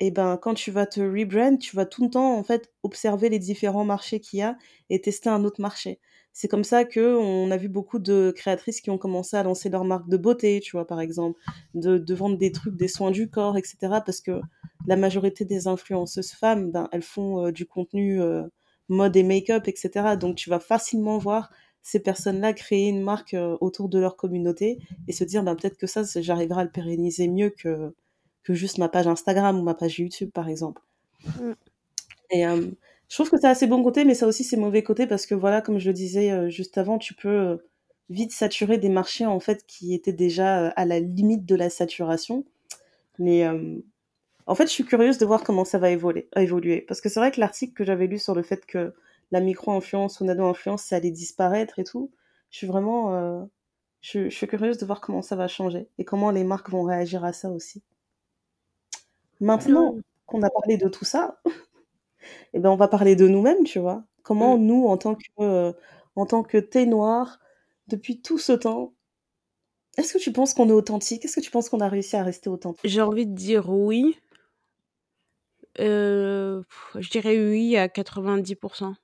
et 0.00 0.06
eh 0.06 0.10
ben, 0.12 0.36
quand 0.36 0.54
tu 0.54 0.70
vas 0.70 0.86
te 0.86 1.00
rebrand, 1.00 1.58
tu 1.58 1.74
vas 1.74 1.84
tout 1.84 2.04
le 2.04 2.10
temps, 2.10 2.36
en 2.38 2.44
fait, 2.44 2.72
observer 2.84 3.28
les 3.30 3.40
différents 3.40 3.84
marchés 3.84 4.20
qu'il 4.20 4.38
y 4.38 4.42
a 4.42 4.56
et 4.90 5.00
tester 5.00 5.28
un 5.28 5.42
autre 5.42 5.60
marché. 5.60 5.98
C'est 6.32 6.46
comme 6.46 6.62
ça 6.62 6.84
que 6.84 7.16
on 7.16 7.50
a 7.50 7.56
vu 7.56 7.68
beaucoup 7.68 7.98
de 7.98 8.32
créatrices 8.36 8.80
qui 8.80 8.90
ont 8.90 8.98
commencé 8.98 9.36
à 9.36 9.42
lancer 9.42 9.68
leur 9.70 9.84
marque 9.84 10.08
de 10.08 10.16
beauté, 10.16 10.60
tu 10.62 10.76
vois, 10.76 10.86
par 10.86 11.00
exemple, 11.00 11.40
de, 11.74 11.98
de 11.98 12.14
vendre 12.14 12.38
des 12.38 12.52
trucs, 12.52 12.76
des 12.76 12.86
soins 12.86 13.10
du 13.10 13.28
corps, 13.28 13.56
etc. 13.56 13.76
Parce 14.06 14.20
que 14.20 14.40
la 14.86 14.94
majorité 14.94 15.44
des 15.44 15.66
influenceuses 15.66 16.30
femmes, 16.30 16.70
ben, 16.70 16.88
elles 16.92 17.02
font 17.02 17.46
euh, 17.46 17.50
du 17.50 17.66
contenu 17.66 18.22
euh, 18.22 18.44
mode 18.88 19.16
et 19.16 19.22
make-up, 19.22 19.68
etc. 19.68 20.16
Donc 20.18 20.36
tu 20.36 20.50
vas 20.50 20.60
facilement 20.60 21.18
voir 21.18 21.50
ces 21.82 22.00
personnes-là 22.00 22.52
créer 22.52 22.88
une 22.88 23.02
marque 23.02 23.34
euh, 23.34 23.56
autour 23.60 23.88
de 23.88 23.98
leur 23.98 24.16
communauté 24.16 24.78
et 25.06 25.12
se 25.12 25.24
dire 25.24 25.42
ben, 25.42 25.54
peut-être 25.54 25.78
que 25.78 25.86
ça, 25.86 26.02
j'arriverai 26.20 26.60
à 26.60 26.64
le 26.64 26.70
pérenniser 26.70 27.28
mieux 27.28 27.50
que, 27.50 27.94
que 28.42 28.52
juste 28.52 28.78
ma 28.78 28.88
page 28.88 29.06
Instagram 29.06 29.58
ou 29.58 29.62
ma 29.62 29.74
page 29.74 29.98
YouTube, 29.98 30.30
par 30.32 30.48
exemple. 30.48 30.82
Mm. 31.24 31.52
Et 32.30 32.46
euh, 32.46 32.66
je 33.08 33.14
trouve 33.14 33.30
que 33.30 33.38
ça 33.38 33.50
a 33.50 33.54
ses 33.54 33.66
bons 33.66 33.82
côtés, 33.82 34.04
mais 34.04 34.14
ça 34.14 34.26
aussi 34.26 34.44
ses 34.44 34.56
mauvais 34.58 34.82
côtés 34.82 35.06
parce 35.06 35.24
que 35.24 35.34
voilà, 35.34 35.62
comme 35.62 35.78
je 35.78 35.88
le 35.88 35.94
disais 35.94 36.30
euh, 36.30 36.50
juste 36.50 36.76
avant, 36.76 36.98
tu 36.98 37.14
peux 37.14 37.58
vite 38.10 38.32
saturer 38.32 38.78
des 38.78 38.88
marchés 38.90 39.26
en 39.26 39.40
fait 39.40 39.64
qui 39.66 39.94
étaient 39.94 40.12
déjà 40.12 40.68
à 40.68 40.84
la 40.84 41.00
limite 41.00 41.46
de 41.46 41.54
la 41.54 41.70
saturation. 41.70 42.44
Mais 43.18 43.44
en 44.48 44.54
fait, 44.54 44.66
je 44.66 44.72
suis 44.72 44.84
curieuse 44.84 45.18
de 45.18 45.26
voir 45.26 45.44
comment 45.44 45.66
ça 45.66 45.78
va 45.78 45.90
évoluer. 45.90 46.28
évoluer. 46.36 46.80
Parce 46.80 47.02
que 47.02 47.10
c'est 47.10 47.20
vrai 47.20 47.30
que 47.30 47.38
l'article 47.38 47.74
que 47.74 47.84
j'avais 47.84 48.06
lu 48.06 48.18
sur 48.18 48.34
le 48.34 48.42
fait 48.42 48.64
que 48.64 48.94
la 49.30 49.40
micro-influence 49.40 50.20
ou 50.20 50.24
nano-influence, 50.24 50.82
ça 50.82 50.96
allait 50.96 51.10
disparaître 51.10 51.78
et 51.78 51.84
tout, 51.84 52.10
je 52.50 52.56
suis 52.56 52.66
vraiment... 52.66 53.14
Euh, 53.14 53.44
je, 54.00 54.30
suis 54.30 54.46
curieuse 54.46 54.78
de 54.78 54.86
voir 54.86 55.02
comment 55.02 55.20
ça 55.20 55.36
va 55.36 55.48
changer 55.48 55.88
et 55.98 56.04
comment 56.04 56.30
les 56.30 56.44
marques 56.44 56.70
vont 56.70 56.82
réagir 56.82 57.24
à 57.24 57.34
ça 57.34 57.50
aussi. 57.50 57.82
Maintenant 59.40 59.96
qu'on 60.26 60.42
a 60.42 60.48
parlé 60.50 60.78
de 60.78 60.88
tout 60.88 61.04
ça, 61.04 61.40
eh 62.54 62.58
ben 62.58 62.70
on 62.70 62.76
va 62.76 62.88
parler 62.88 63.16
de 63.16 63.28
nous-mêmes, 63.28 63.64
tu 63.64 63.78
vois. 63.78 64.04
Comment 64.22 64.56
mm. 64.56 64.62
nous, 64.62 64.86
en 64.86 64.96
tant 64.96 65.14
que, 65.14 65.24
euh, 65.40 65.72
en 66.16 66.24
tant 66.24 66.42
que 66.42 66.56
thé 66.56 66.86
noir, 66.86 67.38
depuis 67.88 68.22
tout 68.22 68.38
ce 68.38 68.52
temps, 68.52 68.94
est-ce 69.98 70.14
que 70.14 70.18
tu 70.18 70.32
penses 70.32 70.54
qu'on 70.54 70.68
est 70.68 70.72
authentique? 70.72 71.24
Est-ce 71.24 71.36
que 71.36 71.44
tu 71.44 71.50
penses 71.50 71.68
qu'on 71.68 71.80
a 71.80 71.88
réussi 71.88 72.16
à 72.16 72.22
rester 72.22 72.48
authentique? 72.48 72.80
J'ai 72.84 73.02
envie 73.02 73.26
de 73.26 73.34
dire 73.34 73.68
oui, 73.68 74.16
Heu, 75.78 76.64
je 76.98 77.10
dirais 77.10 77.38
oui 77.38 77.76
à 77.76 77.88
90% 77.88 78.94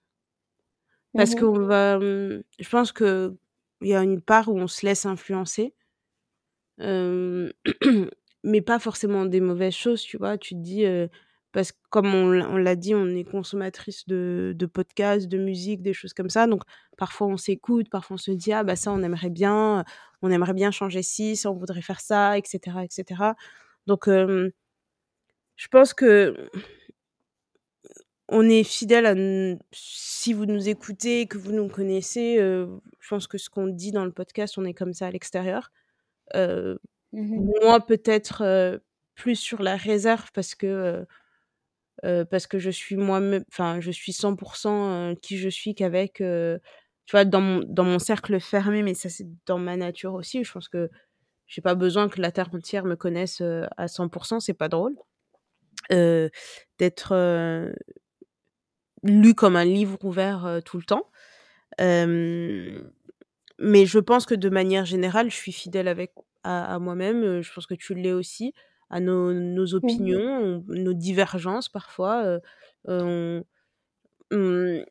Mmh 1.14 1.14
Parce 1.16 1.34
mh. 1.40 1.46
qu'on 1.52 1.64
va, 1.66 1.98
mmh, 1.98 2.42
je 2.58 2.68
pense 2.68 2.92
qu'il 2.92 3.36
y 3.82 3.94
a 3.94 4.02
une 4.02 4.20
part 4.20 4.48
où 4.48 4.58
on 4.58 4.66
se 4.66 4.84
laisse 4.86 5.06
influencer, 5.06 5.74
hem, 6.78 7.52
mais 8.44 8.60
pas 8.62 8.78
forcément 8.78 9.24
des 9.26 9.40
mauvaises 9.40 9.74
choses, 9.74 10.02
tu 10.02 10.16
vois? 10.18 10.38
Tu 10.38 10.54
te 10.54 10.60
dis, 10.60 10.84
heu, 10.84 11.08
parce 11.52 11.72
que 11.72 11.78
comme 11.90 12.12
on 12.14 12.30
l'a 12.30 12.48
on 12.50 12.56
l'a 12.56 12.74
dit, 12.76 12.94
on 12.94 13.08
est 13.10 13.24
consommatrice 13.24 14.06
de 14.08 14.52
de 14.56 14.66
podcasts, 14.66 15.28
de 15.28 15.38
musique, 15.38 15.82
des 15.82 15.92
choses 15.94 16.12
comme 16.14 16.30
ça, 16.30 16.46
donc 16.46 16.62
parfois 16.98 17.28
on 17.28 17.36
s'écoute, 17.36 17.88
parfois 17.90 18.14
on 18.16 18.18
se 18.18 18.32
dit: 18.32 18.52
«Ah 18.52 18.64
bah 18.64 18.76
ça 18.76 18.90
on 18.92 19.02
aimerait 19.02 19.30
bien, 19.30 19.84
on 20.22 20.30
aimerait 20.30 20.54
bien 20.54 20.70
changer 20.72 21.02
ci, 21.02 21.36
ça 21.36 21.50
on 21.50 21.54
voudrait 21.56 21.82
faire 21.82 22.00
ça» 22.00 22.36
et 22.38 22.42
cetera 22.46 22.84
et 22.84 22.88
cetera. 22.90 23.36
Donc 23.86 24.08
hem, 24.08 24.50
je 25.56 25.68
pense 25.68 25.94
que 25.94 26.50
on 28.28 28.48
est 28.48 28.64
fidèle 28.64 29.04
à 29.06 29.14
si 29.72 30.32
vous 30.32 30.46
nous 30.46 30.68
écoutez 30.70 31.26
que 31.26 31.36
vous 31.36 31.52
nous 31.52 31.68
connaissez, 31.68 32.38
heu, 32.40 32.80
je 33.00 33.08
pense 33.08 33.26
que 33.26 33.36
ce 33.36 33.50
qu'on 33.50 33.66
dit 33.66 33.92
dans 33.92 34.04
le 34.06 34.12
podcast, 34.12 34.56
on 34.56 34.64
est 34.64 34.72
comme 34.72 34.94
ça 34.94 35.06
à 35.08 35.10
l'extérieur. 35.10 35.70
Mmh 37.12 37.20
mh. 37.36 37.50
moi 37.62 37.80
peut-être, 37.86 38.42
heu, 38.44 38.80
plus 39.14 39.36
sur 39.36 39.62
la 39.62 39.76
réserve 39.76 40.30
parce 40.34 40.54
que, 40.54 41.06
parce 42.30 42.46
que 42.48 42.58
je 42.60 42.70
suis 42.70 42.96
moi-même 42.96 43.44
enfin 43.52 43.80
je 43.80 43.90
suis 43.92 44.12
100 44.14 44.36
heu, 45.12 45.16
qui 45.22 45.38
je 45.38 45.48
suis 45.50 45.74
qu'avec, 45.74 46.14
tu 46.16 47.12
vois, 47.12 47.24
dans 47.26 47.40
mon 47.42 47.60
dans 47.66 47.84
mon 47.84 47.98
cercle 48.00 48.40
fermé, 48.40 48.82
mais 48.82 48.94
ça 48.94 49.08
c'est 49.10 49.26
dans 49.46 49.58
ma 49.58 49.76
nature 49.76 50.14
aussi. 50.14 50.44
Je 50.44 50.52
pense 50.52 50.68
que 50.68 50.90
j'ai 51.48 51.62
pas 51.62 51.74
besoin 51.76 52.08
que 52.10 52.20
la 52.22 52.32
terre 52.32 52.50
entière 52.54 52.84
me 52.86 52.96
connaisse, 52.96 53.42
à 53.78 53.88
100 53.88 54.40
c'est 54.40 54.54
pas 54.54 54.68
drôle. 54.70 54.96
Heu, 55.92 56.30
d'être, 56.78 57.12
heu, 57.14 57.74
lue 59.02 59.34
comme 59.34 59.56
un 59.56 59.64
livre 59.64 59.98
ouvert, 60.04 60.46
heu, 60.46 60.62
tout 60.62 60.78
le 60.78 60.84
temps. 60.84 61.10
Mais 63.58 63.86
je 63.86 63.98
pense 63.98 64.26
que 64.26 64.34
de 64.34 64.48
manière 64.48 64.84
générale, 64.84 65.30
je 65.30 65.36
suis 65.36 65.52
fidèle 65.52 65.88
avec 65.88 66.12
à 66.42 66.74
à 66.74 66.78
moi-même, 66.78 67.40
je 67.42 67.52
pense 67.54 67.66
que 67.66 67.74
tu 67.74 67.94
l'es 67.94 68.12
aussi, 68.12 68.52
à 68.90 69.00
nos 69.00 69.32
Mmh 69.32 69.74
opinions, 69.74 70.20
on 70.68 70.74
nos 70.74 70.92
divergences 70.94 71.68
parfois, 71.68 72.40
on 72.86 73.42
mmh, 74.32 74.84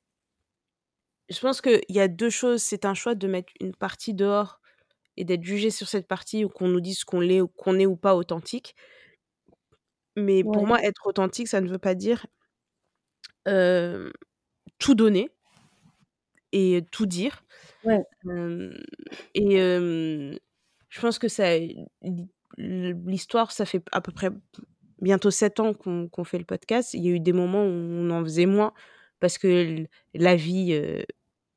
je 1.30 1.39
pense 1.39 1.62
qu'il 1.62 1.82
y 1.89 2.00
a 2.00 2.08
2 2.08 2.30
choses, 2.30 2.62
c'est 2.62 2.86
un 2.86 2.94
choix 2.94 3.16
de 3.16 3.28
mettre 3.28 3.52
une 3.60 3.76
partie 3.76 4.14
dehors 4.14 4.60
et 5.18 5.26
d'être 5.26 5.44
jugé 5.44 5.72
sur 5.72 5.88
cette 5.89 6.08
partie 6.08 6.46
ou 6.46 6.50
qu'on 6.50 6.70
nous 6.70 6.82
dise 6.82 7.04
qu'on 7.06 7.22
l'est 7.22 7.41
ou 7.41 7.48
qu'on 7.50 7.80
est 7.80 7.88
ou 7.88 7.96
pas 7.98 8.16
authentique. 8.16 8.76
Mais 10.16 10.43
pour 10.43 10.66
Ouais, 10.66 10.68
moi, 10.68 10.82
être 10.84 11.07
authentique, 11.07 11.47
ça 11.47 11.61
ne 11.61 11.70
veut 11.70 11.78
pas 11.80 11.95
dire, 11.95 12.26
tout 14.80 14.95
donner 14.95 15.30
et 16.51 16.86
tout 16.91 17.05
dire. 17.05 17.43
ouais, 17.84 18.03
et 19.34 19.57
je 19.57 21.01
pense 21.01 21.20
que 21.20 21.28
ça 21.28 21.57
l'hi 21.57 21.88
l'histoire, 22.57 23.51
ça 23.51 23.66
fait 23.66 23.84
à 23.91 24.01
peu 24.01 24.11
près 24.11 24.30
bientôt 25.01 25.32
7 25.32 25.59
ans 25.59 25.74
qu'on 25.74 26.24
fait 26.24 26.38
le 26.39 26.45
podcast. 26.45 26.93
Il 26.93 27.03
y 27.05 27.09
a 27.09 27.11
eu 27.11 27.20
des 27.20 27.34
moments 27.34 27.64
où 27.66 27.70
on 27.70 28.09
en 28.11 28.24
faisait 28.24 28.45
moins 28.45 28.74
parce 29.20 29.38
que 29.39 29.86
la 30.14 30.36
vie, 30.36 30.80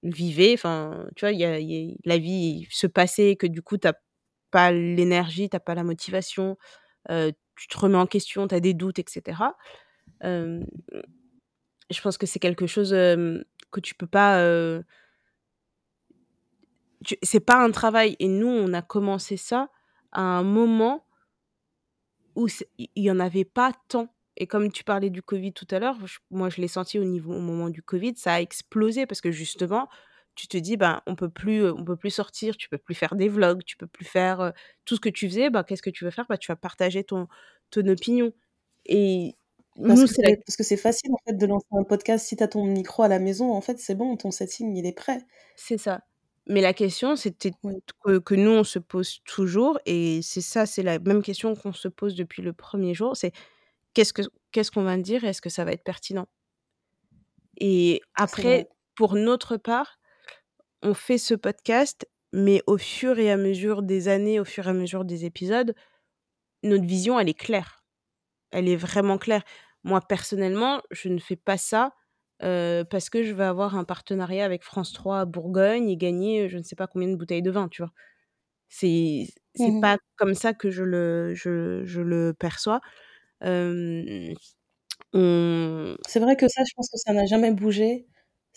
vivait, 0.05 0.55
enfin, 0.55 1.07
tu 1.17 1.25
vois? 1.27 1.33
Y 1.33 1.45
a 1.45 1.61
y 1.61 1.93
a 1.93 1.97
la 2.07 2.19
vie 2.19 2.67
se 2.71 2.87
passait 2.89 3.37
que 3.37 3.47
du 3.49 3.63
coup, 3.63 3.79
tu 3.79 3.89
as 3.89 3.95
pas 4.53 4.73
l'énergie, 4.73 5.51
tu 5.51 5.57
as 5.57 5.61
pas 5.61 5.75
la 5.77 5.85
motivation, 5.85 6.57
tu 7.57 7.69
te 7.69 7.79
remets 7.79 7.99
en 7.99 8.07
question, 8.07 8.49
tu 8.49 8.55
as 8.55 8.61
des 8.61 8.75
doutes 8.75 8.99
et 8.99 9.05
cetera. 9.09 9.57
Hem, 10.21 10.67
je 11.91 12.01
pense 12.01 12.19
que 12.19 12.27
c'est 12.27 12.39
quelque 12.39 12.67
chose, 12.67 12.91
que 12.91 13.81
tu 13.81 13.95
peux 13.95 14.07
pas, 14.07 14.41
c'est 17.23 17.41
pas 17.41 17.63
un 17.63 17.71
travail 17.71 18.17
et 18.19 18.29
nous, 18.29 18.49
on 18.49 18.73
a 18.73 18.83
commencé 18.83 19.37
ça 19.37 19.71
à 20.13 20.23
un 20.23 20.43
moment 20.43 21.07
où 22.35 22.49
il 22.79 22.89
y 22.97 23.11
en 23.11 23.21
avait 23.21 23.45
pas 23.45 23.73
tant 23.89 24.15
et 24.37 24.47
comme 24.47 24.71
tu 24.71 24.85
parlais 24.85 25.11
du 25.11 25.23
covid 25.23 25.53
tout 25.53 25.67
à 25.71 25.79
l'heure, 25.79 25.97
moi, 26.31 26.51
je 26.51 26.61
l'ai 26.61 26.69
senti 26.69 26.99
au 26.99 27.05
niveau 27.05 27.35
au 27.35 27.41
moment 27.41 27.71
du 27.71 27.83
covid, 27.83 28.15
ça 28.17 28.35
a 28.35 28.41
explosé 28.41 29.07
parce 29.07 29.21
que 29.21 29.31
justement, 29.31 29.89
tu 30.37 30.49
te 30.49 30.57
dis: 30.59 30.77
«Ben, 30.77 31.03
on 31.07 31.17
peut 31.17 31.31
plus, 31.31 31.69
on 31.71 31.85
peut 31.85 31.97
plus 31.97 32.11
sortir, 32.11 32.57
tu 32.57 32.69
peux 32.69 32.79
plus 32.79 32.95
faire 32.95 33.17
des 33.17 33.29
vlogs, 33.29 33.65
tu 33.65 33.77
peux 33.77 33.87
plus 33.89 34.05
faire, 34.07 34.53
tout 34.87 34.97
ce 34.97 35.01
que 35.01 35.09
tu 35.11 35.29
faisais, 35.29 35.51
bah, 35.51 35.65
qu'est-ce 35.65 35.83
que 35.83 35.91
tu 35.91 36.05
veux 36.05 36.11
faire? 36.13 36.27
Bah, 36.29 36.39
tu 36.39 36.49
vas 36.53 36.57
partager 36.57 37.05
ton 37.05 37.29
ton 37.71 37.87
opinion» 37.89 38.33
et 38.87 39.37
parce 39.87 40.03
nous, 40.03 40.07
que 40.07 40.13
c'est 40.15 40.23
la 40.23 40.31
c'est 40.31 40.37
parce 40.47 40.57
que 40.57 40.63
c'est 40.65 40.77
facile 40.77 41.13
en 41.13 41.19
fait 41.27 41.35
de 41.37 41.47
lancer 41.47 41.67
un 41.73 41.85
podcast 41.85 42.27
si 42.27 42.37
tu 42.37 42.43
as 42.43 42.49
ton 42.49 42.65
micro 42.65 43.03
à 43.05 43.09
la 43.09 43.19
maison, 43.21 43.53
en 43.53 43.61
fait, 43.61 43.79
c'est 43.79 43.95
bon, 43.97 44.17
ton 44.17 44.31
setting 44.31 44.77
il 44.77 44.87
est 44.87 44.93
prêt. 44.93 45.21
c'est 45.55 45.79
ça. 45.79 46.03
Mais 46.49 46.61
la 46.61 46.73
question, 46.75 47.17
c'était 47.17 47.53
que 48.05 48.19
que 48.19 48.35
nous, 48.37 48.51
on 48.53 48.65
se 48.65 48.79
pose 48.79 49.21
toujours 49.25 49.81
et 49.87 50.21
c'est 50.23 50.41
ça, 50.41 50.65
c'est 50.67 50.83
la 50.83 50.99
même 51.01 51.23
question 51.23 51.55
qu'on 51.57 51.73
se 51.73 51.89
pose 51.89 52.15
depuis 52.15 52.43
le 52.43 52.53
premier 52.53 52.95
jour, 52.95 53.17
c'est 53.17 53.33
Qu'est-ce 53.95 54.13
que 54.15 54.23
qu'est-ce 54.53 54.71
qu'on 54.73 54.85
va 54.85 54.97
dire? 54.99 55.25
Est-ce 55.25 55.43
que 55.43 55.51
ça 55.51 55.65
va 55.65 55.73
être 55.73 55.85
pertinent? 55.85 56.29
Et 57.59 58.01
après, 58.15 58.69
pour 58.95 59.15
notre 59.15 59.57
part, 59.57 59.96
on 60.83 60.95
fait 60.95 61.19
ce 61.19 61.35
podcast, 61.35 62.07
mais 62.33 62.63
au 62.67 62.79
fur 62.79 63.19
et 63.19 63.31
à 63.31 63.37
mesure 63.37 63.83
des 63.83 64.09
années, 64.09 64.41
au 64.41 64.45
fur 64.45 64.67
et 64.67 64.71
à 64.71 64.73
mesure 64.75 65.05
des 65.05 65.25
épisodes, 65.25 65.75
notre 66.65 66.85
vision, 66.87 67.21
elle 67.21 67.29
est 67.31 67.35
claire. 67.35 67.85
Elle 68.53 68.69
est 68.69 68.77
vraiment 68.77 69.19
claire. 69.19 69.43
Moi, 69.85 70.01
personnellement, 70.03 70.83
je 70.93 71.09
ne 71.11 71.19
fais 71.21 71.37
pas 71.37 71.59
ça, 71.59 71.93
heu, 72.45 72.85
parce 72.91 73.11
que 73.11 73.23
je 73.25 73.35
vais 73.35 73.45
avoir 73.45 73.77
un 73.77 73.85
partenariat 73.85 74.45
avec 74.47 74.65
France 74.65 74.93
3 74.95 75.25
Bourgogne 75.27 75.91
et 75.91 75.97
gagner, 75.99 76.45
heu, 76.47 76.49
je 76.49 76.59
ne 76.59 76.65
sais 76.65 76.77
pas 76.77 76.87
combien 76.89 77.09
de 77.09 77.17
bouteilles 77.17 77.43
de 77.43 77.51
vin, 77.53 77.69
tu 77.69 77.83
vois? 77.83 77.93
C'est 78.69 79.29
c'est 79.55 79.73
Mmh 79.73 79.81
mh. 79.83 79.93
pas 79.93 79.99
comme 80.17 80.35
ça 80.35 80.55
que 80.55 80.71
je 80.71 80.85
le 80.85 81.35
je 81.35 81.85
je 81.85 82.01
le 82.03 82.35
perçois. 82.35 82.81
On 85.15 85.97
C'est 86.07 86.21
vrai 86.21 86.37
que 86.37 86.49
ça, 86.49 86.63
je 86.69 86.73
pense 86.75 86.91
que 86.91 86.99
ça 86.99 87.13
n'a 87.13 87.27
jamais 87.27 87.51
bougé. 87.53 88.07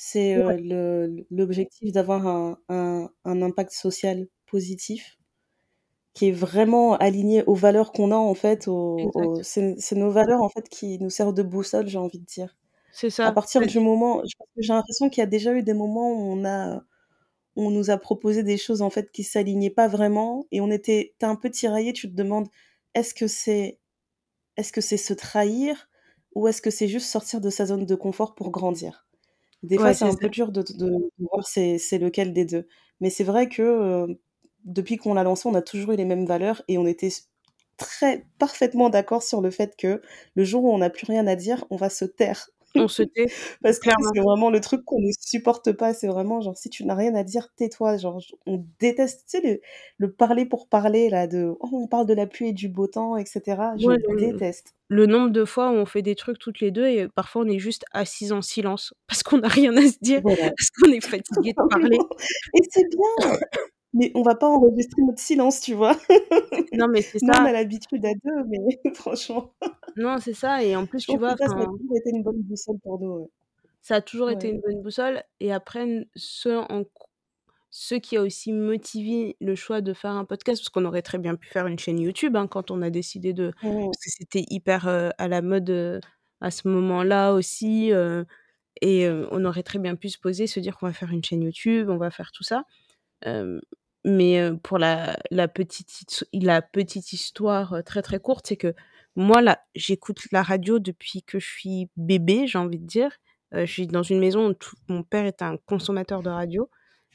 C'est, 0.02 0.42
ouais, 0.42 0.56
le 0.58 1.26
l'objectif 1.30 1.92
d'avoir 1.92 2.26
un 2.26 2.58
un 2.70 3.10
un 3.26 3.42
impact 3.42 3.72
social 3.74 4.28
positif 4.46 5.18
qui 6.16 6.28
est 6.30 6.32
vraiment 6.32 6.96
aligné 6.98 7.44
aux 7.46 7.54
valeurs 7.56 7.92
qu'on 7.92 8.12
a 8.12 8.16
en 8.16 8.34
fait, 8.34 8.68
aux 8.68 9.12
aux 9.14 9.40
exact. 9.40 9.44
c'est 9.44 9.76
c'est 9.80 9.96
nos 9.96 10.10
valeurs 10.12 10.42
en 10.42 10.50
fait 10.50 10.68
qui 10.70 11.00
nous 11.00 11.10
servent 11.10 11.34
de 11.34 11.44
boussole, 11.44 11.88
j'ai 11.88 11.98
envie 12.00 12.20
de 12.20 12.26
dire. 12.26 12.58
C'est 12.92 13.10
À 13.24 13.32
ça. 13.32 13.34
partir 13.34 13.62
Bah 13.62 13.66
du 13.66 13.80
moment 13.80 14.22
je 14.26 14.34
j'ai 14.64 14.74
l'impression 14.74 15.10
qu'il 15.10 15.22
y 15.22 15.24
a 15.24 15.28
déjà 15.28 15.54
eu 15.54 15.64
des 15.64 15.74
moments 15.76 16.12
où 16.14 16.34
on 16.34 16.46
a 16.46 16.84
on 17.58 17.72
nous 17.72 17.92
a 17.92 17.98
proposé 17.98 18.44
des 18.44 18.58
choses 18.58 18.82
en 18.84 18.90
fait 18.92 19.12
qui 19.12 19.24
s'alignaient 19.24 19.70
pas 19.72 19.88
vraiment 19.90 20.48
et 20.52 20.62
on 20.62 20.72
était 20.72 21.16
un 21.24 21.36
peu 21.38 21.50
tiraillé, 21.52 21.94
tu 21.94 22.10
te 22.12 22.16
demandes: 22.16 22.48
«Est-ce 22.96 23.14
que 23.16 23.28
c'est 23.28 23.80
est-ce 24.58 24.74
que 24.74 24.82
c'est 24.82 24.98
se 24.98 25.14
trahir 25.16 25.90
ou 26.36 26.48
est-ce 26.50 26.62
que 26.64 26.72
c'est 26.72 26.88
juste 26.90 27.08
sortir 27.10 27.42
de 27.42 27.50
sa 27.52 27.66
zone 27.68 27.86
de 27.88 27.96
confort 27.96 28.36
pour 28.36 28.52
grandir?» 28.52 29.08
Des 29.64 29.78
fois, 29.80 29.92
ouais, 29.92 29.94
c'est 29.94 30.06
un 30.06 30.16
ça. 30.16 30.16
peu 30.16 30.30
dur 30.30 30.52
de 30.52 30.62
de 30.62 30.86
de 30.90 31.28
voir 31.34 31.46
c'est 31.46 31.78
c'est 31.78 31.98
lequel 31.98 32.32
des 32.34 32.46
2. 32.46 32.68
Mais 33.02 33.10
c'est 33.10 33.24
vrai 33.26 33.50
que, 33.50 34.08
depuis 34.66 34.98
qu'on 34.98 35.14
l'a 35.14 35.24
lancé, 35.24 35.48
on 35.50 35.54
a 35.56 35.62
toujours 35.62 35.92
eu 35.94 35.96
les 35.98 36.06
mêmes 36.06 36.26
valeurs 36.26 36.62
et 36.70 36.78
on 36.78 36.86
était 36.88 37.10
très 37.78 38.26
parfaitement 38.40 38.90
d'accord 38.90 39.24
sur 39.24 39.42
le 39.42 39.52
fait 39.52 39.76
que 39.78 40.02
le 40.36 40.44
jour 40.46 40.64
où 40.64 40.74
on 40.74 40.78
n'a 40.80 40.90
plus 40.90 41.06
rien 41.08 41.28
à 41.28 41.36
dire, 41.36 41.66
on 41.72 41.76
va 41.78 41.90
se 41.90 42.06
taire. 42.06 42.50
On 42.76 42.88
se 42.88 43.04
tait, 43.04 43.28
Parce 43.64 43.80
que 43.80 43.90
c'est 44.14 44.22
vraiment 44.22 44.50
le 44.50 44.62
truc 44.62 44.84
qu'on 44.86 45.00
ne 45.02 45.12
supporte 45.20 45.72
pas. 45.74 45.94
C'est 45.94 46.08
vraiment 46.08 46.42
genre: 46.42 46.58
«Si 46.58 46.70
tu 46.70 46.86
n'as 46.86 46.96
rien 46.96 47.16
à 47.16 47.24
dire, 47.24 47.50
tais-toi». 47.56 47.98
Genre 47.98 48.22
on 48.46 48.66
déteste, 48.80 49.26
tu 49.30 49.40
sais, 49.40 49.42
le 49.48 49.62
le 49.98 50.12
parler 50.12 50.46
pour 50.46 50.68
parler 50.70 51.10
là 51.10 51.28
de: 51.28 51.54
«Oh, 51.60 51.70
on 51.74 51.88
parle 51.88 52.06
de 52.06 52.14
la 52.14 52.28
pluie 52.28 52.50
et 52.50 52.54
du 52.54 52.70
beau 52.70 52.88
temps» 52.88 53.18
et 53.18 53.26
cetera. 53.26 53.76
Je 53.78 53.88
Ouais, 53.88 53.98
le 53.98 54.16
déteste. 54.16 54.74
le 54.90 55.06
nombre 55.08 55.30
de 55.32 55.46
fois 55.46 55.72
où 55.72 55.74
on 55.76 55.86
fait 55.86 56.02
des 56.02 56.16
trucs 56.16 56.40
toutes 56.40 56.60
les 56.62 56.72
2 56.72 56.88
et 56.88 57.08
parfois 57.10 57.44
on 57.44 57.48
est 57.48 57.60
juste 57.60 57.86
assises 57.92 58.32
en 58.32 58.42
silence 58.42 58.94
parce 59.08 59.24
qu'on 59.24 59.42
a 59.42 59.48
rien 59.48 59.76
à 59.78 59.82
se 59.82 59.98
dire, 60.02 60.22
Voilà. 60.24 60.52
parce 60.58 60.70
qu'on 60.72 60.92
est 60.92 61.02
fatigué 61.06 61.54
de 61.54 61.64
parler. 61.70 61.98
Et 62.56 62.62
c'est 62.72 62.88
bien! 62.90 63.40
Mais 63.94 64.12
on 64.16 64.22
va 64.22 64.36
pas 64.36 64.48
enregistrer 64.48 65.02
notre 65.02 65.20
silence, 65.20 65.62
tu 65.62 65.74
vois? 65.74 65.98
Non, 66.72 66.88
mais 66.88 67.02
c'est 67.02 67.20
Nous, 67.22 67.34
on 67.34 67.44
ça. 67.44 67.46
a 67.46 67.52
l'habitude 67.52 68.06
à 68.06 68.14
2, 68.14 68.44
mais 68.48 68.80
franchement, 68.94 69.54
Non, 69.96 70.20
c'est 70.20 70.34
ça 70.34 70.64
et 70.64 70.76
en 70.76 70.86
plus, 70.88 71.02
je 71.02 71.06
tu 71.06 71.16
pense 71.16 71.22
que 71.26 71.32
vois, 71.32 71.36
ça, 71.38 71.48
ça 71.48 71.62
a 71.62 71.66
enfin, 71.66 71.78
toujours 71.78 71.98
été 71.98 72.10
une 72.12 72.24
bonne 72.24 72.42
boussole 72.44 72.80
pour 72.80 73.00
nous, 73.00 73.08
ouais. 73.22 73.30
ça 73.82 73.96
a 73.96 74.02
toujours 74.02 74.30
été 74.30 74.50
Ouais. 74.50 74.50
une 74.50 74.60
bonne 74.62 74.82
boussole 74.82 75.24
et 75.40 75.52
après 75.54 75.82
n 75.84 76.06
ce 76.16 76.50
en 76.72 76.84
q 76.84 76.90
ce 77.72 77.96
qui 77.96 78.18
a 78.18 78.24
aussi 78.24 78.54
motivé 78.54 79.38
le 79.42 79.56
choix 79.56 79.82
de 79.82 79.94
faire 79.94 80.12
un 80.12 80.26
podcast, 80.26 80.62
parce 80.62 80.70
qu'on 80.70 80.86
aurait 80.86 81.04
très 81.04 81.20
bien 81.20 81.36
pu 81.36 81.48
faire 81.50 81.68
une 81.68 81.80
chaîne 81.80 82.00
YouTube, 82.00 82.36
hein, 82.38 82.48
quand 82.48 82.72
on 82.72 82.82
a 82.84 82.90
décidé 82.92 83.34
de 83.34 83.52
Mmh 83.62 83.94
parce 83.94 84.06
que 84.06 84.12
c'était 84.12 84.46
hyper, 84.50 84.88
heu, 84.90 85.12
à 85.20 85.28
la 85.30 85.42
mode, 85.44 85.70
heu, 85.72 86.02
à 86.42 86.52
ce 86.52 86.68
moment-là 86.70 87.34
aussi, 87.34 87.92
heu 87.94 88.26
et 88.82 89.06
heu, 89.08 89.28
on 89.32 89.46
aurait 89.46 89.64
très 89.64 89.80
bien 89.80 89.96
pu 89.98 90.10
se 90.10 90.20
poser, 90.20 90.48
se 90.48 90.60
dire 90.62 90.78
qu'on 90.78 90.88
va 90.88 90.94
faire 90.94 91.12
une 91.12 91.24
chaîne 91.24 91.44
YouTube, 91.44 91.90
on 91.90 91.98
va 91.98 92.12
faire 92.12 92.32
tout 92.34 92.44
ça. 92.44 92.64
Hem, 93.24 93.62
mais 94.06 94.52
pour 94.64 94.78
la 94.78 95.18
la 95.32 95.48
petite 95.48 96.26
la 96.34 96.62
petite 96.62 97.14
histoire, 97.14 97.84
très, 97.86 98.02
très 98.02 98.20
courte, 98.20 98.48
c'est 98.48 98.58
que 98.58 98.74
moi, 99.16 99.42
là, 99.42 99.60
j'écoute 99.76 100.20
la 100.32 100.44
radio 100.44 100.80
depuis 100.80 101.24
que 101.24 101.40
je 101.40 101.48
suis 101.48 101.90
bébé, 101.98 102.48
j'ai 102.48 102.58
envie 102.58 102.80
de 102.80 102.86
dire. 102.86 103.12
Je 103.52 103.66
suis 103.66 103.88
dans 103.88 104.04
une 104.04 104.20
maison 104.20 104.52
où 104.52 104.56
mon 104.88 105.04
père 105.04 105.26
est 105.26 105.42
un 105.42 105.58
consommateur 105.66 106.22
de 106.22 106.30
radio 106.30 106.70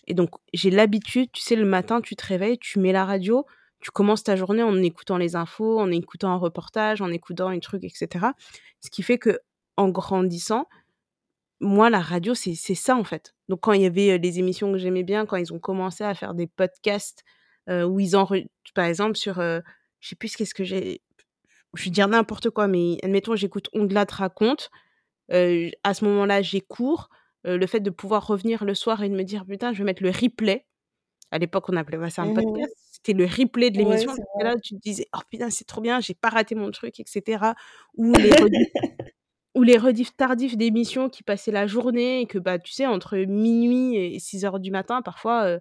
et 0.06 0.14
donc 0.14 0.30
j'ai 0.52 0.70
l'habitude, 0.70 1.30
tu 1.32 1.40
sais, 1.40 1.56
le 1.56 1.64
matin, 1.64 2.00
tu 2.00 2.16
te 2.16 2.26
réveilles, 2.26 2.58
tu 2.58 2.78
mets 2.80 2.92
la 2.92 3.04
radio, 3.04 3.46
tu 3.80 3.90
commences 3.90 4.24
ta 4.24 4.36
journée 4.36 4.62
en 4.62 4.82
écoutant 4.82 5.16
les 5.16 5.36
infos, 5.36 5.78
en 5.78 5.90
écoutant 5.90 6.30
un 6.32 6.36
reportage, 6.36 7.00
en 7.00 7.10
écoutant 7.10 7.48
un 7.48 7.58
truc 7.60 7.84
et 7.84 7.88
cetera. 7.88 8.34
Ce 8.80 8.90
qui 8.90 9.02
fait 9.02 9.18
qu'en 9.18 9.88
grandissant, 9.90 10.66
moi, 11.60 11.90
la 11.90 12.00
radio, 12.00 12.34
c'est 12.34 12.54
ça, 12.74 12.96
en 12.96 13.04
fait. 13.04 13.34
Donc 13.48 13.60
quand 13.62 13.72
il 13.72 13.82
y 13.82 13.86
avait, 13.86 14.18
les 14.18 14.38
émissions 14.38 14.72
que 14.72 14.78
j'aimais 14.78 15.02
bien, 15.04 15.26
quand 15.26 15.36
ils 15.36 15.52
ont 15.52 15.58
commencé 15.58 16.04
à 16.04 16.14
faire 16.14 16.34
des 16.34 16.46
podcasts, 16.46 17.24
où 17.70 18.00
ils 18.00 18.16
enre 18.16 18.36
par 18.74 18.84
exemple 18.86 19.16
sur, 19.16 19.36
je 19.40 19.62
sais 20.08 20.16
plus 20.16 20.36
qu'est-ce 20.36 20.54
que 20.54 20.64
j'ai 20.64 21.02
je 21.74 21.84
vais 21.84 21.90
dire 21.90 22.08
n'importe 22.08 22.50
quoi, 22.50 22.68
mais 22.68 22.98
admettons, 23.02 23.36
j'écoute 23.36 23.68
On 23.74 23.88
te 23.88 24.14
raconte, 24.14 24.70
à 25.30 25.94
ce 25.94 26.04
moment-là, 26.06 26.42
j'ai 26.42 26.60
cours, 26.62 27.10
le 27.44 27.66
fait 27.66 27.80
de 27.80 27.90
pouvoir 27.90 28.26
revenir 28.26 28.64
le 28.64 28.74
soir 28.74 29.02
et 29.02 29.08
de 29.08 29.14
me 29.16 29.24
dire: 29.24 29.44
«Putain, 29.46 29.72
je 29.72 29.78
vais 29.78 29.84
mettre 29.84 30.02
le 30.02 30.10
replay». 30.10 30.66
À 31.32 31.38
l'époque, 31.38 31.68
on 31.70 31.76
appelait 31.76 31.98
pas 31.98 32.10
ça 32.10 32.22
un 32.22 32.28
Mmh 32.28 32.30
podcast, 32.30 32.74
c'était 32.92 33.14
le 33.14 33.26
replay 33.26 33.70
de 33.70 33.76
Ouais, 33.76 33.78
l'émission. 33.78 34.12
vrai. 34.16 34.44
là, 34.44 34.54
tu 34.62 34.74
te 34.76 34.80
disais: 34.80 35.06
«Oh 35.16 35.20
putain, 35.30 35.50
c'est 35.50 35.66
trop 35.66 35.80
bien, 35.82 36.00
j'ai 36.00 36.14
pas 36.14 36.30
raté 36.30 36.54
mon 36.56 36.70
truc» 36.72 37.00
et 37.00 37.04
cetera. 37.06 37.54
Ou 37.96 38.18
les 38.18 38.34
ou 39.54 39.62
les 39.62 39.78
rediffs 39.78 40.16
tardifs 40.16 40.56
d'émissions 40.56 41.08
qui 41.08 41.22
passaient 41.22 41.52
la 41.52 41.66
journée 41.66 42.20
et 42.22 42.26
que, 42.26 42.38
bah, 42.38 42.58
tu 42.58 42.72
sais, 42.72 42.86
entre 42.86 43.16
minuit 43.18 43.96
et 43.96 44.18
six 44.18 44.44
heures 44.44 44.60
du 44.60 44.70
matin, 44.70 45.02
parfois, 45.02 45.58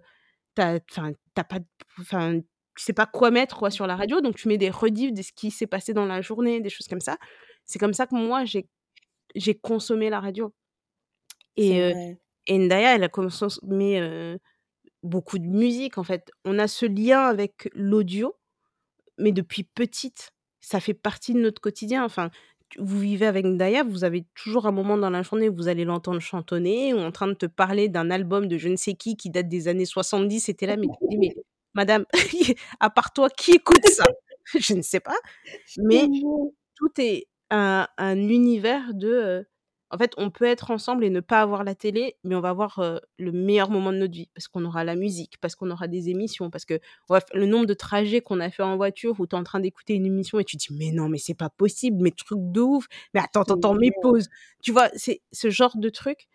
enfin, 0.58 0.78
tu 0.80 1.00
pas 1.34 1.58
enfin, 2.00 2.40
tu 2.76 2.84
sais 2.84 2.92
pas 2.92 3.06
quoi 3.06 3.30
mettre, 3.30 3.56
quoi, 3.58 3.70
sur 3.70 3.86
la 3.86 3.96
radio, 3.96 4.20
donc 4.20 4.36
tu 4.36 4.48
mets 4.48 4.58
des 4.58 4.70
rediffs 4.70 5.12
de 5.12 5.22
ce 5.22 5.32
qui 5.32 5.50
s'est 5.50 5.66
passé 5.66 5.94
dans 5.94 6.06
la 6.06 6.22
journée, 6.22 6.60
des 6.60 6.70
choses 6.70 6.88
comme 6.88 7.00
ça. 7.00 7.18
C'est 7.66 7.78
comme 7.78 7.94
ça 7.94 8.06
que 8.06 8.14
moi, 8.16 8.44
j'ai 8.44 8.68
j'ai 9.36 9.54
consommé 9.54 10.10
la 10.10 10.20
radio 10.20 10.52
et 11.56 11.92
et 12.46 12.58
Ndaya, 12.58 12.96
elle 12.96 13.04
a 13.04 13.08
consommé, 13.08 14.36
beaucoup 15.02 15.38
de 15.38 15.46
musique, 15.46 15.98
en 15.98 16.04
fait. 16.04 16.30
On 16.44 16.58
a 16.58 16.68
ce 16.68 16.86
lien 16.86 17.22
avec 17.22 17.68
l'audio, 17.74 18.36
mais 19.18 19.32
depuis 19.32 19.64
petite, 19.64 20.32
ça 20.60 20.80
fait 20.80 20.94
partie 20.94 21.34
de 21.34 21.40
notre 21.40 21.60
quotidien. 21.60 22.04
Enfin, 22.04 22.30
vous 22.78 22.98
vivez 22.98 23.26
avec 23.26 23.44
Ndaya, 23.46 23.82
vous 23.84 24.04
avez 24.04 24.24
toujours 24.34 24.66
un 24.66 24.72
moment 24.72 24.96
dans 24.98 25.10
la 25.10 25.22
journée 25.22 25.48
où 25.48 25.54
vous 25.54 25.68
allez 25.68 25.84
l'entendre 25.84 26.20
chantonner 26.20 26.94
ou 26.94 26.98
en 26.98 27.12
train 27.12 27.28
de 27.28 27.34
te 27.34 27.46
parler 27.46 27.88
d'un 27.88 28.10
album 28.10 28.48
de 28.48 28.58
je 28.58 28.68
ne 28.68 28.76
sais 28.76 28.94
qui, 28.94 29.16
qui 29.16 29.30
date 29.30 29.48
des 29.48 29.68
années 29.68 29.86
70 29.86 30.48
et 30.48 30.54
tu 30.54 30.66
là, 30.66 30.76
mais 30.76 30.86
tu 30.88 30.98
te 31.06 31.10
dis: 31.10 31.18
«Mais 31.18 31.34
madame, 31.74 32.04
à 32.80 32.90
part 32.90 33.12
toi, 33.12 33.28
qui 33.30 33.52
écoute 33.52 33.84
ça?» 33.86 34.04
Je 34.60 34.74
ne 34.74 34.82
sais 34.82 35.00
pas, 35.00 35.16
mais 35.78 36.06
tout 36.76 36.90
est 36.98 37.28
un 37.50 37.88
un 37.98 38.16
univers 38.28 38.92
de, 38.94 39.08
heu 39.08 39.46
en 39.94 39.98
fait, 39.98 40.12
on 40.16 40.30
peut 40.30 40.44
être 40.44 40.72
ensemble 40.72 41.04
et 41.04 41.10
ne 41.10 41.20
pas 41.20 41.40
avoir 41.40 41.62
la 41.62 41.76
télé, 41.76 42.16
mais 42.24 42.34
on 42.34 42.40
va 42.40 42.50
avoir, 42.50 42.80
le 43.18 43.32
meilleur 43.32 43.70
moment 43.70 43.92
de 43.92 43.98
notre 43.98 44.12
vie 44.12 44.28
parce 44.34 44.48
qu'on 44.48 44.64
aura 44.64 44.82
la 44.84 44.96
musique, 44.96 45.38
parce 45.40 45.54
qu'on 45.54 45.70
aura 45.70 45.86
des 45.86 46.10
émissions, 46.10 46.50
parce 46.50 46.64
que 46.64 46.80
bref, 47.08 47.24
le 47.32 47.46
nombre 47.46 47.66
de 47.66 47.74
trajets 47.74 48.20
qu'on 48.20 48.40
a 48.40 48.50
fait 48.50 48.64
en 48.64 48.76
voiture 48.76 49.14
où 49.20 49.26
tu 49.28 49.36
es 49.36 49.38
en 49.38 49.44
train 49.44 49.60
d'écouter 49.60 49.94
une 49.94 50.06
émission 50.06 50.40
et 50.40 50.44
tu 50.44 50.56
te 50.56 50.66
dis: 50.66 50.74
«Mais 50.76 50.90
non, 50.90 51.08
mais 51.08 51.18
c'est 51.18 51.34
pas 51.34 51.48
possible, 51.50 51.98
mais 52.02 52.10
truc 52.10 52.38
de 52.40 52.60
ouf, 52.60 52.86
mais 53.14 53.20
attends, 53.20 53.42
attends, 53.42 53.54
te 53.54 53.58
attends, 53.60 53.74
mais 53.74 53.90
pause». 54.02 54.28
Tu 54.62 54.72
vois? 54.72 54.88
C'est 54.96 55.22
ce 55.32 55.48
genre 55.50 55.76
de 55.76 55.88
truc, 55.90 56.26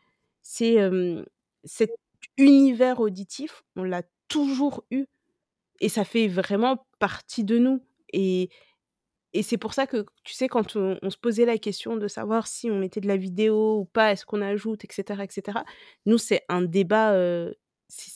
c'est, 0.41 0.77
cet 1.65 1.91
univers 2.37 2.99
auditif, 3.01 3.63
on 3.75 3.83
l'a 3.83 4.03
toujours 4.29 4.85
eu 4.91 5.05
et 5.81 5.89
ça 5.89 6.05
fait 6.05 6.27
vraiment 6.27 6.85
partie 6.99 7.43
de 7.43 7.57
nous 7.59 7.81
et 8.13 8.49
et 9.33 9.43
c'est 9.43 9.57
pour 9.57 9.73
ça 9.73 9.87
que, 9.87 10.05
tu 10.23 10.33
sais, 10.33 10.47
quand 10.49 10.75
on 10.75 10.97
on 11.03 11.09
se 11.11 11.17
posait 11.17 11.45
la 11.45 11.57
question 11.59 11.97
de 11.97 12.07
savoir 12.07 12.47
si 12.47 12.71
on 12.71 12.77
mettait 12.79 13.01
de 13.01 13.07
la 13.07 13.17
vidéo 13.17 13.79
ou 13.81 13.85
pas, 13.85 14.11
est-ce 14.13 14.25
qu'on 14.25 14.41
ajoute 14.41 14.83
et 14.85 14.87
cetera 14.91 15.23
et 15.25 15.29
cetera. 15.31 15.65
Nous, 16.05 16.17
c'est 16.17 16.43
un 16.49 16.61
débat, 16.63 17.13
c 17.89 18.11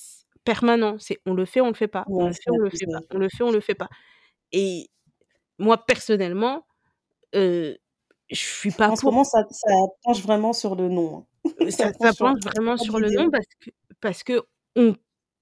permanent. 0.45 0.97
C'est 0.99 1.20
on 1.26 1.34
le 1.36 1.45
fait, 1.45 1.61
on 1.61 1.68
le 1.70 1.74
fait 1.76 1.88
pas, 1.88 2.09
on 2.18 2.26
le 2.28 2.34
fait, 2.34 2.51
on 2.51 2.57
le 2.59 2.70
fait 2.72 2.88
pas, 2.88 3.01
on 3.11 3.18
le 3.20 3.30
fait, 3.30 3.43
on 3.43 3.51
le 3.51 3.59
fait 3.61 3.76
pas 3.76 3.89
et 4.53 4.89
moi, 5.59 5.86
personnellement, 5.86 6.68
heu, 7.36 7.78
je 8.32 8.38
suis 8.38 8.72
pas 8.74 8.91
En 8.91 8.95
ce 8.97 9.05
pour. 9.05 9.09
moment, 9.09 9.24
ça 9.24 9.45
ça 9.49 9.70
penche 10.03 10.22
vraiment 10.24 10.51
sur 10.53 10.76
le 10.76 10.89
non, 10.89 11.18
hein. 11.20 11.26
Heu, 11.61 11.72
Ça 11.72 11.91
ça 11.93 11.93
ça 11.93 12.14
penche 12.14 12.39
vraiment 12.43 12.78
sur 12.78 12.99
le 12.99 13.11
vidéo. 13.11 13.32
parce 13.32 13.45
que 13.59 13.70
parce 14.01 14.24
qu'on 14.24 14.95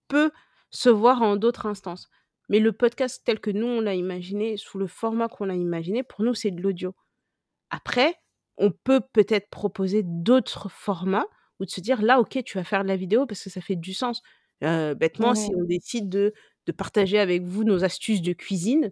peut 0.08 0.32
se 0.70 0.90
voir 0.90 1.22
en 1.22 1.36
d'autres 1.38 1.66
instances. 1.66 2.10
Mais 2.52 2.60
le 2.60 2.74
podcast 2.74 3.22
tel 3.24 3.40
que 3.40 3.50
nous, 3.50 3.66
on 3.66 3.80
l'a 3.80 3.96
imaginé, 3.96 4.58
sous 4.58 4.78
le 4.78 4.86
format 4.86 5.30
qu'on 5.30 5.46
l'a 5.46 5.56
imaginé, 5.56 6.04
pour 6.04 6.26
nous, 6.26 6.34
c'est 6.34 6.52
de 6.52 6.62
l'audio. 6.62 6.94
Après, 7.70 8.16
on 8.58 8.72
peut 8.72 9.00
peut-être 9.14 9.50
proposer 9.50 10.04
d'autres 10.04 10.70
formats 10.70 11.28
ou 11.62 11.66
de 11.66 11.70
se 11.70 11.80
dire: 11.80 12.02
«Là, 12.02 12.20
OK, 12.20 12.38
tu 12.44 12.58
vas 12.58 12.66
faire 12.66 12.84
de 12.84 12.90
la 12.90 12.98
vidéo 12.98 13.26
parce 13.26 13.42
que 13.42 13.50
ça 13.50 13.62
fait 13.62 13.78
du 13.78 13.94
sens». 13.94 14.22
Heu, 14.66 14.94
bêtement, 14.96 15.34
si 15.34 15.50
on 15.58 15.64
décide 15.64 16.10
de 16.10 16.34
de 16.68 16.72
partager 16.74 17.18
avec 17.20 17.42
vous 17.44 17.64
nos 17.64 17.86
astuces 17.86 18.22
de 18.22 18.34
cuisine, 18.34 18.92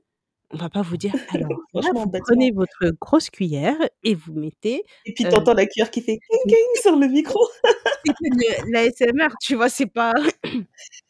on 0.51 0.57
va 0.57 0.69
pas 0.69 0.81
vous 0.81 0.95
dire: 0.95 1.13
«Alors 1.43 1.51
là, 1.73 1.89
vous 1.93 2.09
prenez 2.25 2.51
votre 2.51 2.91
grosse 3.01 3.29
cuillère 3.29 3.75
et 4.03 4.15
vous 4.15 4.33
mettez, 4.33 4.85
Et 5.05 5.13
puis 5.13 5.25
tu 5.25 5.29
heu» 5.29 5.35
entends 5.35 5.53
la 5.53 5.65
cuillère 5.65 5.91
qui 5.91 6.01
fait 6.01 6.17
«King 6.31 6.39
king» 6.47 6.81
sur 6.81 6.95
le 6.95 7.07
micro. 7.09 7.45
C'est 8.05 8.13
que 8.13 8.63
de 8.65 8.71
l'ASMR, 8.71 9.35
tu 9.41 9.55
vois? 9.55 9.67
C'est 9.67 9.85
pas 9.85 10.13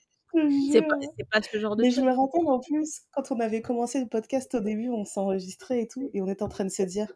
c'est 0.71 0.81
pas 0.81 0.95
pas 1.31 1.41
ce 1.41 1.59
genre 1.59 1.75
de 1.75 1.83
Mais 1.83 1.91
je 1.91 2.01
me 2.01 2.11
rappelle 2.11 2.47
en 2.47 2.59
plus, 2.59 3.01
quand 3.13 3.31
on 3.31 3.39
avait 3.39 3.61
commencé 3.61 3.99
le 4.01 4.07
podcast 4.07 4.55
au 4.55 4.59
début, 4.61 4.89
on 4.89 5.05
s'enregistrait 5.05 5.81
et 5.83 5.87
tout 5.87 6.09
et 6.13 6.21
on 6.21 6.27
était 6.27 6.43
en 6.43 6.49
train 6.49 6.65
de 6.65 6.69
se 6.71 6.83
dire: 6.83 7.13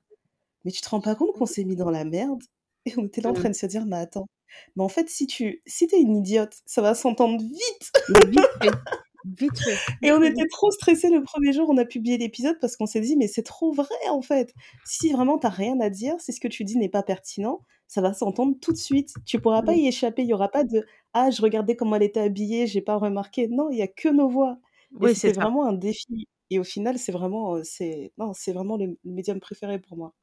«Mais 0.66 0.72
tu 0.72 0.82
te 0.82 0.90
rends 0.90 1.02
pas 1.02 1.16
compte 1.16 1.34
qu'on 1.34 1.46
s'est 1.48 1.66
mis 1.66 1.76
dans 1.78 1.92
la 1.92 2.06
merde?» 2.06 2.44
et 2.86 2.94
on 2.98 3.06
était 3.06 3.22
là 3.22 3.30
en 3.32 3.34
Mmh. 3.34 3.36
train 3.36 3.50
de 3.50 3.56
se 3.56 3.66
dire: 3.68 3.86
«Mais 3.88 3.98
attends, 3.98 4.28
mais 4.76 4.84
en 4.84 4.90
fait 4.90 5.10
si 5.10 5.28
tu 5.28 5.62
si 5.68 5.88
tu 5.88 5.96
es 5.96 6.02
une 6.02 6.18
idiote, 6.18 6.56
ça 6.66 6.82
va 6.82 6.96
s'entendre 6.96 7.42
vite!» 7.44 7.92
Mais 8.08 8.26
vite 8.26 8.50
fait, 8.62 8.80
vite 9.26 9.60
fait, 9.60 9.84
et 10.04 10.12
on 10.12 10.22
était 10.24 10.48
trop 10.48 10.72
stressés 10.72 11.10
le 11.10 11.24
1er 11.24 11.54
jour, 11.54 11.70
on 11.70 11.78
a 11.78 11.86
publié 11.86 12.18
l'épisode 12.18 12.60
parce 12.62 12.76
qu'on 12.78 12.86
s'est 12.88 13.02
dit: 13.02 13.18
«Mais 13.18 13.28
c'est 13.28 13.44
trop 13.44 13.72
vrai 13.74 13.88
en 14.10 14.22
fait. 14.22 14.54
Si 14.84 15.12
vraiment 15.14 15.40
tu 15.40 15.48
as 15.48 15.52
rien 15.52 15.80
à 15.82 15.90
dire, 15.90 16.16
si 16.20 16.34
ce 16.34 16.40
que 16.42 16.48
tu 16.50 16.64
dis 16.66 16.78
n'est 16.78 16.90
pas 16.90 17.04
pertinent, 17.04 17.62
ça 17.88 18.02
va 18.02 18.14
s'entendre 18.14 18.56
tout 18.62 18.72
de 18.74 18.78
suite. 18.78 19.18
Tu 19.26 19.40
pourras 19.42 19.64
pas 19.64 19.74
Mmh. 19.74 19.78
y 19.78 19.88
échapper, 19.88 20.24
il 20.24 20.30
y 20.30 20.34
aura 20.34 20.50
pas 20.50 20.64
de: 20.66 20.86
"Ah 21.14 21.30
je 21.32 21.42
regardais 21.42 21.76
comment 21.76 21.96
elle 21.98 22.04
était 22.04 22.20
habillée, 22.22 22.68
j'ai 22.68 22.82
pas 22.82 22.98
remarqué"». 22.98 23.48
Non, 23.50 23.70
il 23.72 23.78
y 23.78 23.82
a 23.84 23.88
que 23.88 24.10
nos 24.10 24.30
voix» 24.30 24.60
et 25.02 25.08
Oui, 25.08 25.16
c'est 25.16 25.30
c'était 25.30 25.34
ça. 25.40 25.46
vraiment 25.46 25.66
un 25.68 25.74
défi 25.74 26.28
et 26.50 26.60
au 26.60 26.64
final, 26.64 27.00
c'est 27.00 27.12
vraiment, 27.12 27.64
c'est 27.64 28.14
non, 28.18 28.34
c'est 28.34 28.54
vraiment 28.54 28.78
le 28.78 28.88
le 29.04 29.12
médium 29.12 29.40
préféré 29.40 29.80
pour 29.80 29.98
moi. 29.98 30.14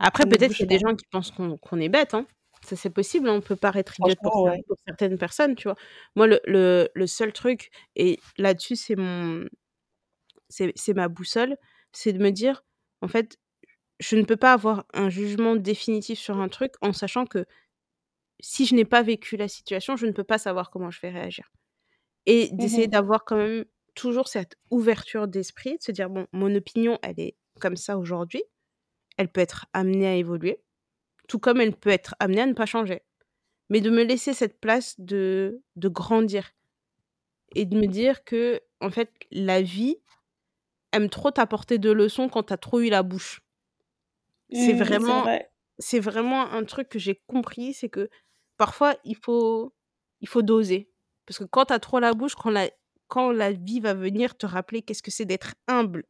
Après, 0.00 0.26
ne 0.26 0.26
peut-être 0.26 0.54
qu'il 0.54 0.60
bouge 0.60 0.64
y 0.70 0.74
a 0.74 0.78
des 0.78 0.78
pas. 0.78 0.84
gens 0.86 0.94
qui 0.94 1.06
pensent 1.10 1.30
qu'on 1.32 1.56
qu'on 1.58 1.80
est 1.80 1.88
bête, 1.88 2.14
hein. 2.14 2.26
Ça, 2.64 2.76
c'est 2.76 2.90
possible, 2.90 3.28
hein, 3.28 3.34
on 3.34 3.40
peut 3.40 3.56
paraître 3.56 3.98
idiote 4.00 4.20
pour 4.22 4.32
Franchement, 4.32 4.44
cer 4.44 4.52
ouais. 4.52 4.64
pour 4.66 4.76
certaines 4.86 5.18
personnes, 5.18 5.54
tu 5.54 5.64
vois? 5.68 5.76
Moi, 6.16 6.26
le 6.26 6.40
le 6.46 6.88
le 6.94 7.06
seul 7.06 7.32
truc 7.32 7.70
et 7.96 8.18
là-dessus, 8.36 8.76
c'est 8.76 8.96
mon 8.96 9.46
c'est 10.48 10.72
c'est 10.76 10.94
ma 10.94 11.08
boussole, 11.08 11.56
c'est 11.92 12.12
de 12.12 12.18
me 12.22 12.30
dire: 12.30 12.64
«En 13.02 13.08
fait, 13.08 13.38
je 14.00 14.16
ne 14.16 14.24
peux 14.24 14.36
pas 14.36 14.52
avoir 14.54 14.86
un 14.94 15.10
jugement 15.10 15.56
définitif 15.56 16.18
sur 16.20 16.38
un 16.40 16.48
truc 16.48 16.74
en 16.82 16.92
sachant 16.94 17.26
que 17.26 17.46
si 18.40 18.66
je 18.66 18.74
n'ai 18.74 18.84
pas 18.84 19.02
vécu 19.02 19.36
la 19.36 19.48
situation, 19.48 19.96
je 19.96 20.06
ne 20.06 20.12
peux 20.12 20.24
pas 20.24 20.38
savoir 20.38 20.70
comment 20.70 20.90
je 20.90 21.00
vais 21.00 21.10
réagir» 21.10 21.50
et 22.26 22.50
Mmh 22.58 22.58
d'essayer 22.58 22.88
d'avoir 22.88 23.24
quand 23.24 23.36
même 23.36 23.64
toujours 23.94 24.28
cette 24.28 24.56
ouverture 24.70 25.28
d'esprit, 25.28 25.78
de 25.78 25.82
se 25.82 25.92
dire: 25.92 26.10
«Bon, 26.10 26.26
mon 26.32 26.54
opinion, 26.54 26.98
elle 27.02 27.20
est 27.20 27.36
comme 27.60 27.76
ça 27.76 27.98
aujourd'hui, 27.98 28.42
elle 29.18 29.30
peut 29.30 29.40
être 29.42 29.66
amenée 29.74 30.06
à 30.08 30.14
évoluer, 30.16 30.62
tout 31.28 31.38
comme 31.40 31.60
elle 31.60 31.76
peut 31.76 31.90
être 31.90 32.14
amenée 32.20 32.42
à 32.42 32.46
ne 32.46 32.54
pas 32.54 32.66
changer». 32.66 33.02
Mais 33.70 33.80
de 33.82 33.90
me 33.90 34.04
laisser 34.04 34.34
cette 34.34 34.60
place 34.60 34.96
de 35.00 35.62
de 35.76 35.88
grandir 35.88 36.52
et 37.54 37.64
de 37.66 37.76
me 37.78 37.86
dire 37.86 38.24
que 38.24 38.60
en 38.80 38.90
fait, 38.90 39.12
la 39.30 39.60
vie 39.62 39.96
aime 40.92 41.10
trop 41.10 41.30
t'apporter 41.32 41.78
de 41.78 41.90
leçons 41.90 42.28
quand 42.28 42.44
tu 42.44 42.52
as 42.54 42.58
trop 42.58 42.80
eu 42.80 42.90
la 42.90 43.02
bouche. 43.02 43.42
C'est 44.52 44.72
Mmh, 44.82 44.98
c'est 44.98 45.12
vraiment 45.12 45.22
vrai. 45.22 45.50
c'est 45.78 46.00
vraiment 46.00 46.50
un 46.52 46.64
truc 46.64 46.88
que 46.88 46.98
j'ai 46.98 47.14
compris, 47.28 47.72
c'est 47.74 47.88
que 47.88 48.10
parfois 48.58 48.96
il 49.04 49.16
faut 49.16 49.74
il 50.22 50.28
faut 50.28 50.42
doser. 50.42 50.90
Parce 51.26 51.38
que 51.40 51.44
quand 51.44 51.66
tu 51.66 51.74
as 51.74 51.80
trop 51.80 52.00
la 52.00 52.14
bouche, 52.14 52.34
quand 52.36 52.50
la 52.50 52.70
quand 53.08 53.32
la 53.32 53.52
vie 53.52 53.80
va 53.80 53.94
venir 53.94 54.36
te 54.38 54.46
rappeler 54.46 54.82
qu'est-ce 54.82 55.02
que 55.02 55.10
c'est 55.12 55.26
d'être 55.26 55.54
humble, 55.68 56.04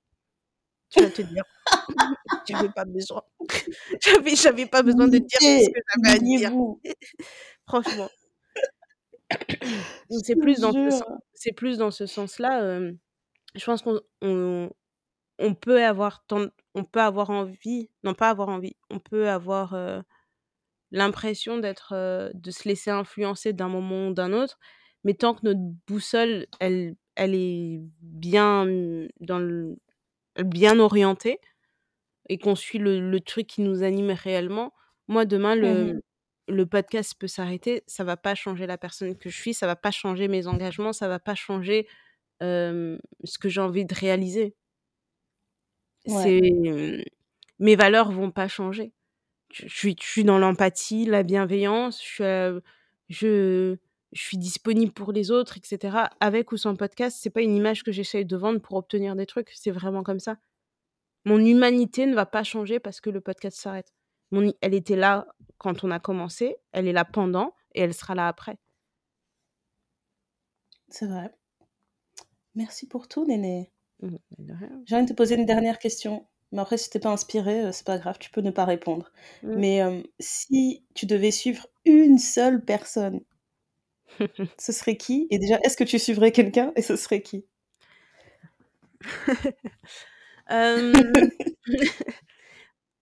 tu 0.91 1.01
vas 1.03 1.11
te 1.11 1.23
dire: 1.23 1.45
«J'avais 2.49 2.71
pas 2.71 2.85
besoin, 2.87 3.23
j'avais 4.03 4.37
j'avais 4.37 4.67
pas 4.67 4.83
besoin 4.83 5.09
de 5.09 5.19
dire 5.19 5.41
ce 5.41 5.71
que 5.71 5.81
j'avais 6.05 6.17
à 6.17 6.19
dire». 6.21 6.53
Franchement. 7.69 8.09
C'est 10.25 10.37
plus 10.37 10.61
dans 10.61 10.73
ce 10.73 10.91
sen 10.91 10.99
jure. 10.99 11.19
c'est 11.35 11.53
plus 11.53 11.79
dans 11.79 11.91
ce 11.91 12.07
sens-là, 12.07 12.61
hem, 12.77 12.99
je 13.55 13.65
pense 13.65 13.83
qu'on 13.83 14.01
on 14.23 14.71
on 15.39 15.55
peut 15.55 15.85
avoir 15.85 16.25
on 16.75 16.85
peut 16.85 17.01
avoir 17.01 17.31
envie 17.31 17.91
non 18.05 18.15
pas 18.15 18.31
avoir 18.31 18.49
envie, 18.51 18.77
on 18.91 18.99
peut 19.01 19.29
avoir, 19.31 19.75
heu, 19.75 20.03
l'impression 20.93 21.59
d'être, 21.59 21.95
de 22.35 22.51
se 22.51 22.69
laisser 22.69 22.91
influencer 22.91 23.53
d'un 23.53 23.69
moment 23.69 24.09
ou 24.09 24.15
d'un 24.15 24.33
autre, 24.33 24.59
mais 25.05 25.15
tant 25.15 25.35
que 25.35 25.41
notre 25.45 25.61
boussole, 25.87 26.47
elle 26.61 26.97
elle 27.17 27.35
est 27.35 27.81
bien, 28.03 28.65
mmh, 28.67 29.09
dans 29.21 29.39
le 29.41 29.77
bien 30.45 30.79
orientée, 30.81 31.41
et 32.29 32.39
qu'on 32.39 32.57
suit 32.57 32.79
le 32.79 33.01
le 33.11 33.21
truc 33.21 33.47
qui 33.49 33.63
nous 33.63 33.83
anime 33.85 34.11
réellement, 34.13 34.73
moi 35.09 35.25
demain 35.27 35.55
Mmh 35.61 35.69
mh. 35.89 35.95
le 35.95 36.03
le 36.49 36.67
podcast 36.67 37.15
peut 37.19 37.29
s'arrêter, 37.29 37.85
ça 37.89 38.05
va 38.05 38.17
pas 38.19 38.35
changer 38.37 38.67
la 38.67 38.79
personne 38.79 39.17
que 39.19 39.31
je 39.31 39.37
suis, 39.39 39.55
ça 39.55 39.67
va 39.69 39.77
pas 39.77 39.91
changer 39.93 40.29
mes 40.29 40.47
engagements, 40.49 40.93
ça 40.95 41.09
va 41.09 41.19
pas 41.21 41.35
changer, 41.37 41.89
ce 42.43 43.39
que 43.41 43.49
j'ai 43.51 43.61
envie 43.63 43.85
de 43.87 43.95
réaliser. 43.95 44.55
Ouais. 46.07 46.31
C'est, 46.31 46.41
mmh, 46.41 47.03
mes 47.61 47.77
valeurs 47.77 48.11
vont 48.13 48.31
pas 48.31 48.49
changer. 48.49 48.93
Je 49.51 49.67
suis 49.69 49.97
je 50.01 50.07
suis 50.07 50.25
dans 50.25 50.39
l'empathie, 50.39 51.07
la 51.07 51.23
bienveillance, 51.23 52.03
je 52.05 52.61
je 53.09 53.77
suis 54.15 54.39
disponible 54.39 54.93
pour 54.93 55.13
les 55.13 55.31
autres 55.31 55.59
et 55.59 55.61
cetera. 55.65 56.11
Avec 56.21 56.53
ou 56.53 56.57
sans 56.57 56.77
podcast, 56.77 57.19
c'est 57.21 57.31
pas 57.31 57.43
une 57.43 57.57
image 57.57 57.83
que 57.83 57.93
j'essaye 57.93 58.25
de 58.25 58.37
vendre 58.37 58.61
pour 58.61 58.77
obtenir 58.77 59.17
des 59.17 59.27
trucs, 59.27 59.51
c'est 59.55 59.71
vraiment 59.71 60.03
comme 60.03 60.21
ça. 60.21 60.37
Mon 61.25 61.39
humanité 61.39 62.07
ne 62.07 62.15
va 62.15 62.27
pas 62.27 62.45
changer 62.45 62.81
parce 62.81 63.01
que 63.01 63.11
le 63.11 63.21
podcast 63.21 63.57
s'arrête. 63.59 63.93
Mon 64.31 64.53
elle 64.61 64.75
était 64.75 64.97
là 64.97 65.27
quand 65.59 65.85
on 65.85 65.91
a 65.91 65.99
commencé, 65.99 66.57
elle 66.73 66.87
est 66.87 66.93
là 66.93 67.05
pendant 67.05 67.55
et 67.75 67.81
elle 67.81 67.95
sera 67.95 68.15
là 68.15 68.29
après. 68.29 68.59
C'est 70.89 71.07
vrai. 71.07 71.31
Merci 72.55 72.89
pour 72.89 73.09
tout, 73.09 73.27
Néné. 73.27 73.71
Mmh. 74.01 74.17
J'ai 74.87 74.97
envie 74.97 75.05
de 75.05 75.11
te 75.11 75.17
poser 75.17 75.35
une 75.35 75.47
dernière 75.47 75.79
question, 75.79 76.27
mais 76.53 76.61
après 76.61 76.79
si 76.79 76.91
tu 76.91 76.97
es 76.99 77.01
pas 77.01 77.11
inspirée, 77.11 77.65
heu, 77.67 77.73
c'est 77.73 77.87
pas 77.87 77.99
grave, 77.99 78.17
tu 78.19 78.31
peux 78.31 78.41
ne 78.41 78.51
pas 78.51 78.65
répondre. 78.65 79.11
Mmh. 79.43 79.55
Mais, 79.57 79.77
hem, 79.77 80.03
si 80.21 80.85
tu 80.95 81.07
devais 81.07 81.31
suivre 81.31 81.67
une 81.85 82.19
seule 82.19 82.65
personne 82.65 83.21
ce 84.59 84.73
serait 84.73 84.97
qui? 84.97 85.27
Et 85.31 85.39
déjà, 85.39 85.59
est-ce 85.65 85.77
que 85.77 85.85
tu 85.85 85.99
suivrais 85.99 86.33
quelqu'un 86.33 86.73
et 86.77 86.83
ce 86.83 86.97
serait 86.97 87.23
qui? 87.23 87.45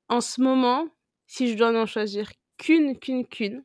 En 0.09 0.21
ce 0.21 0.41
moment, 0.41 0.87
si 1.27 1.51
je 1.51 1.57
dois 1.57 1.73
n'en 1.73 1.87
choisir 1.87 2.31
qu'une, 2.59 2.99
qu'une, 2.99 3.27
qu'une 3.27 3.65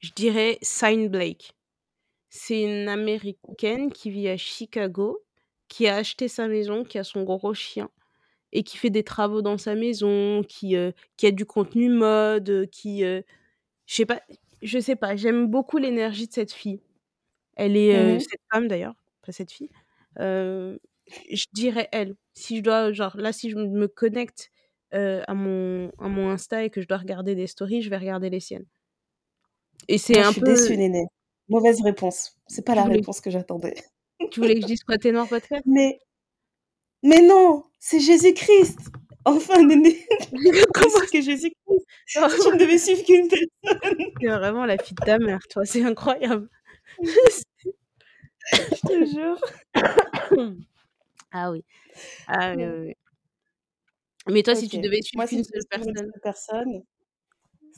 je 0.00 0.10
dirais 0.12 0.58
Sine 0.62 1.08
Blake. 1.08 1.54
C'est 2.30 2.62
une 2.62 2.88
américaine 2.88 3.92
qui 3.92 4.10
vit 4.10 4.28
à 4.28 4.36
Chicago, 4.36 5.20
qui 5.72 5.88
a 5.88 5.96
acheté 5.96 6.28
sa 6.28 6.48
maison, 6.48 6.84
qui 6.84 6.98
a 7.00 7.04
son 7.04 7.24
gros 7.24 7.54
chien 7.54 7.90
et 8.52 8.64
qui 8.64 8.78
fait 8.78 8.90
des 8.90 9.04
travaux 9.04 9.42
dans 9.42 9.58
sa 9.58 9.74
maison, 9.76 10.42
qui, 10.48 10.76
heu, 10.76 10.92
qui 11.18 11.26
a 11.28 11.32
du 11.32 11.46
contenu 11.46 11.88
mode, 11.90 12.50
heu, 12.50 12.66
qui, 12.66 13.04
heu, 13.04 13.24
je 13.86 13.94
sais 13.96 14.06
pas 14.06 14.22
je 14.62 14.78
sais 14.80 14.96
pas, 14.96 15.16
j'aime 15.16 15.48
beaucoup 15.48 15.78
l'énergie 15.78 16.28
de 16.28 16.32
cette 16.34 16.52
fille. 16.52 16.82
Elle 17.56 17.76
est, 17.76 17.92
Mmh 17.92 18.18
cette 18.20 18.40
femme 18.52 18.68
d'ailleurs, 18.68 18.94
pas 19.26 19.32
cette 19.32 19.52
fille, 19.52 19.70
je 20.18 21.46
dirais 21.52 21.88
elle. 21.92 22.16
Si 22.34 22.58
je 22.58 22.62
dois 22.62 22.92
genre 22.92 23.16
là, 23.16 23.32
si 23.32 23.50
je 23.50 23.56
me 23.56 23.88
connecte, 23.88 24.50
à 24.92 25.34
mon 25.34 25.90
à 25.98 26.08
mon 26.08 26.30
Insta 26.30 26.64
et 26.64 26.70
que 26.70 26.80
je 26.82 26.88
dois 26.88 26.98
regarder 26.98 27.34
des 27.34 27.46
stories, 27.46 27.82
je 27.82 27.90
vais 27.90 27.96
regarder 27.98 28.30
les 28.30 28.40
siennes. 28.40 28.66
Et 29.88 29.98
c'est 29.98 30.18
Ah, 30.18 30.22
je 30.22 30.28
un 30.28 30.32
suis 30.32 30.40
peu 30.40 30.42
déçue, 30.42 30.76
Néné. 30.76 31.04
Mauvaise 31.48 31.82
réponse. 31.82 32.36
C'est 32.46 32.64
pas 32.64 32.74
la 32.74 32.84
réponse 32.86 33.20
que 33.20 33.30
j'attendais. 33.30 33.74
Tu 34.32 34.40
voulais 34.40 34.54
que 34.56 34.62
je 34.62 34.66
dise 34.66 34.84
quoi? 34.84 34.98
Ténor 34.98 35.28
podcast? 35.28 35.62
Mais 35.66 36.00
mais 37.02 37.20
non! 37.20 37.64
C'est 37.80 38.00
Jésus-Christ! 38.00 38.78
Enfin, 39.24 39.62
Néné, 39.62 40.06
Comment 40.74 41.00
que 41.12 41.20
Jésus-Christ! 41.20 41.86
Si 42.06 42.18
tu 42.18 42.48
ne 42.52 42.58
devais 42.58 42.78
suivre 42.78 43.04
qu'une 43.04 43.28
personne. 43.28 43.48
Es 44.20 44.28
vraiment 44.28 44.66
la 44.66 44.78
fille 44.78 44.96
de 45.00 45.04
ta 45.04 45.18
mère, 45.18 45.40
toi, 45.50 45.64
c'est 45.64 45.84
incroyable. 45.84 46.48
Je 48.52 48.80
te 48.86 49.04
jure. 49.06 49.40
Ah 51.32 51.50
oui. 51.50 51.64
Ah 52.28 52.54
oui, 52.56 52.64
oui. 52.66 52.94
Mais 54.28 54.42
toi, 54.42 54.54
si 54.54 54.68
tu 54.68 54.78
devais 54.78 55.02
suivre 55.02 55.26
si 55.26 55.36
qu'une 55.36 55.42
devais 55.42 55.60
seule 55.60 55.66
personne? 55.70 55.94
seule 55.96 56.20
personne, 56.22 56.82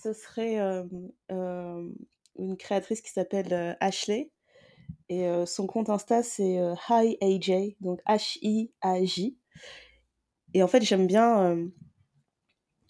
ce 0.02 0.12
serait, 0.12 0.54
hem, 0.54 1.10
hem, 1.30 1.94
une 2.38 2.56
créatrice 2.56 3.02
qui 3.02 3.10
s'appelle, 3.12 3.52
heu, 3.52 3.74
Ashley 3.80 4.30
et 5.08 5.26
heu, 5.26 5.46
son 5.46 5.66
compte 5.66 5.90
Insta, 5.90 6.22
c'est, 6.22 6.58
heu, 6.60 6.74
Hi 6.88 7.16
AJ, 7.22 7.76
donc 7.80 8.00
H-I-A-J. 8.06 9.36
Et 10.54 10.62
en 10.62 10.68
fait, 10.68 10.82
j'aime 10.82 11.06
bien, 11.06 11.56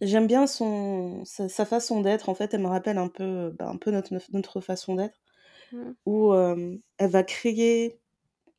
j'aime 0.01 0.27
bien 0.27 0.47
son 0.47 1.25
sa 1.25 1.49
sa 1.49 1.65
façon 1.65 2.01
d'être. 2.01 2.29
En 2.29 2.35
fait, 2.35 2.53
elle 2.55 2.63
me 2.63 2.69
rappelle 2.69 2.99
un 2.99 3.09
peu, 3.09 3.51
bah, 3.59 3.69
un 3.69 3.77
peu 3.77 3.91
notre 3.91 4.15
notre 4.33 4.61
façon 4.61 4.95
d'être 4.95 5.19
Mmh. 5.73 5.95
où, 6.07 6.35
hem, 6.35 6.81
elle 6.99 7.11
va 7.11 7.25
créer 7.25 8.01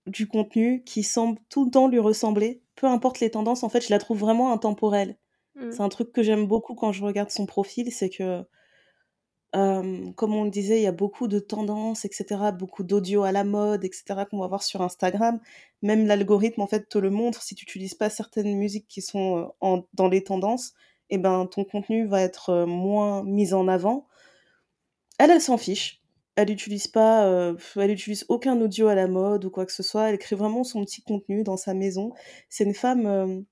du 0.07 0.27
contenu 0.27 0.83
qui 0.85 1.03
semble 1.03 1.39
tout 1.49 1.65
le 1.65 1.71
temps 1.71 1.87
lui 1.89 1.99
ressembler, 1.99 2.63
peu 2.75 2.87
importe 2.87 3.19
les 3.21 3.31
tendances. 3.31 3.63
En 3.63 3.69
fait, 3.69 3.81
je 3.85 3.91
la 3.91 3.99
trouve 3.99 4.19
vraiment 4.19 4.53
intemporelle. 4.53 5.17
Mmh. 5.55 5.77
C'est 5.77 5.83
un 5.83 5.89
truc 5.89 6.11
que 6.13 6.23
j'aime 6.23 6.47
beaucoup 6.47 6.75
quand 6.75 6.91
je 6.93 7.03
regarde 7.05 7.31
son 7.31 7.45
profil, 7.47 7.91
c'est 7.93 8.09
que 8.09 8.43
comme 10.15 10.35
on 10.35 10.43
le 10.43 10.49
disait, 10.49 10.79
il 10.79 10.83
y 10.83 10.87
a 10.87 10.91
beaucoup 10.91 11.27
de 11.27 11.39
tendances 11.39 12.03
et 12.05 12.09
cetera, 12.11 12.51
beaucoup 12.51 12.83
d'audio 12.83 13.23
à 13.23 13.31
la 13.31 13.43
mode 13.43 13.85
et 13.85 13.91
cetera 13.91 14.25
qu'on 14.25 14.39
va 14.39 14.47
voir 14.47 14.63
sur 14.63 14.81
Instagram. 14.81 15.39
Même 15.81 16.05
l'algorithme, 16.07 16.61
en 16.61 16.67
fait, 16.67 16.89
te 16.89 16.97
le 16.97 17.09
montre. 17.09 17.41
Si 17.41 17.55
tu 17.55 17.63
utilises 17.63 17.95
pas 17.95 18.09
certaines 18.09 18.55
musiques 18.55 18.87
qui 18.87 19.01
sont, 19.01 19.53
en 19.61 19.83
dans 19.93 20.09
les 20.09 20.23
tendances 20.23 20.73
et 21.09 21.17
ben, 21.17 21.45
ton 21.45 21.63
contenu 21.63 22.05
va 22.05 22.21
être, 22.21 22.49
heu, 22.51 22.65
moins 22.65 23.23
mis 23.23 23.53
en 23.53 23.67
avant. 23.67 24.07
Elle, 25.19 25.31
elle 25.31 25.41
s'en 25.41 25.57
fiche. 25.57 26.01
Elle 26.35 26.51
utilise 26.51 26.87
pas, 26.87 27.25
heu, 27.27 27.57
elle 27.77 27.91
utilise 27.91 28.25
aucun 28.27 28.59
audio 28.59 28.87
à 28.87 28.95
la 28.95 29.07
mode 29.07 29.45
ou 29.45 29.49
quoi 29.49 29.65
que 29.65 29.71
ce 29.71 29.83
soit. 29.83 30.09
Elle 30.09 30.17
crée 30.17 30.35
vraiment 30.35 30.65
son 30.65 30.83
petit 30.83 31.01
contenu 31.01 31.43
dans 31.43 31.57
sa 31.57 31.73
maison. 31.73 32.11
C'est 32.49 32.65
une 32.65 32.73
femme, 32.73 33.45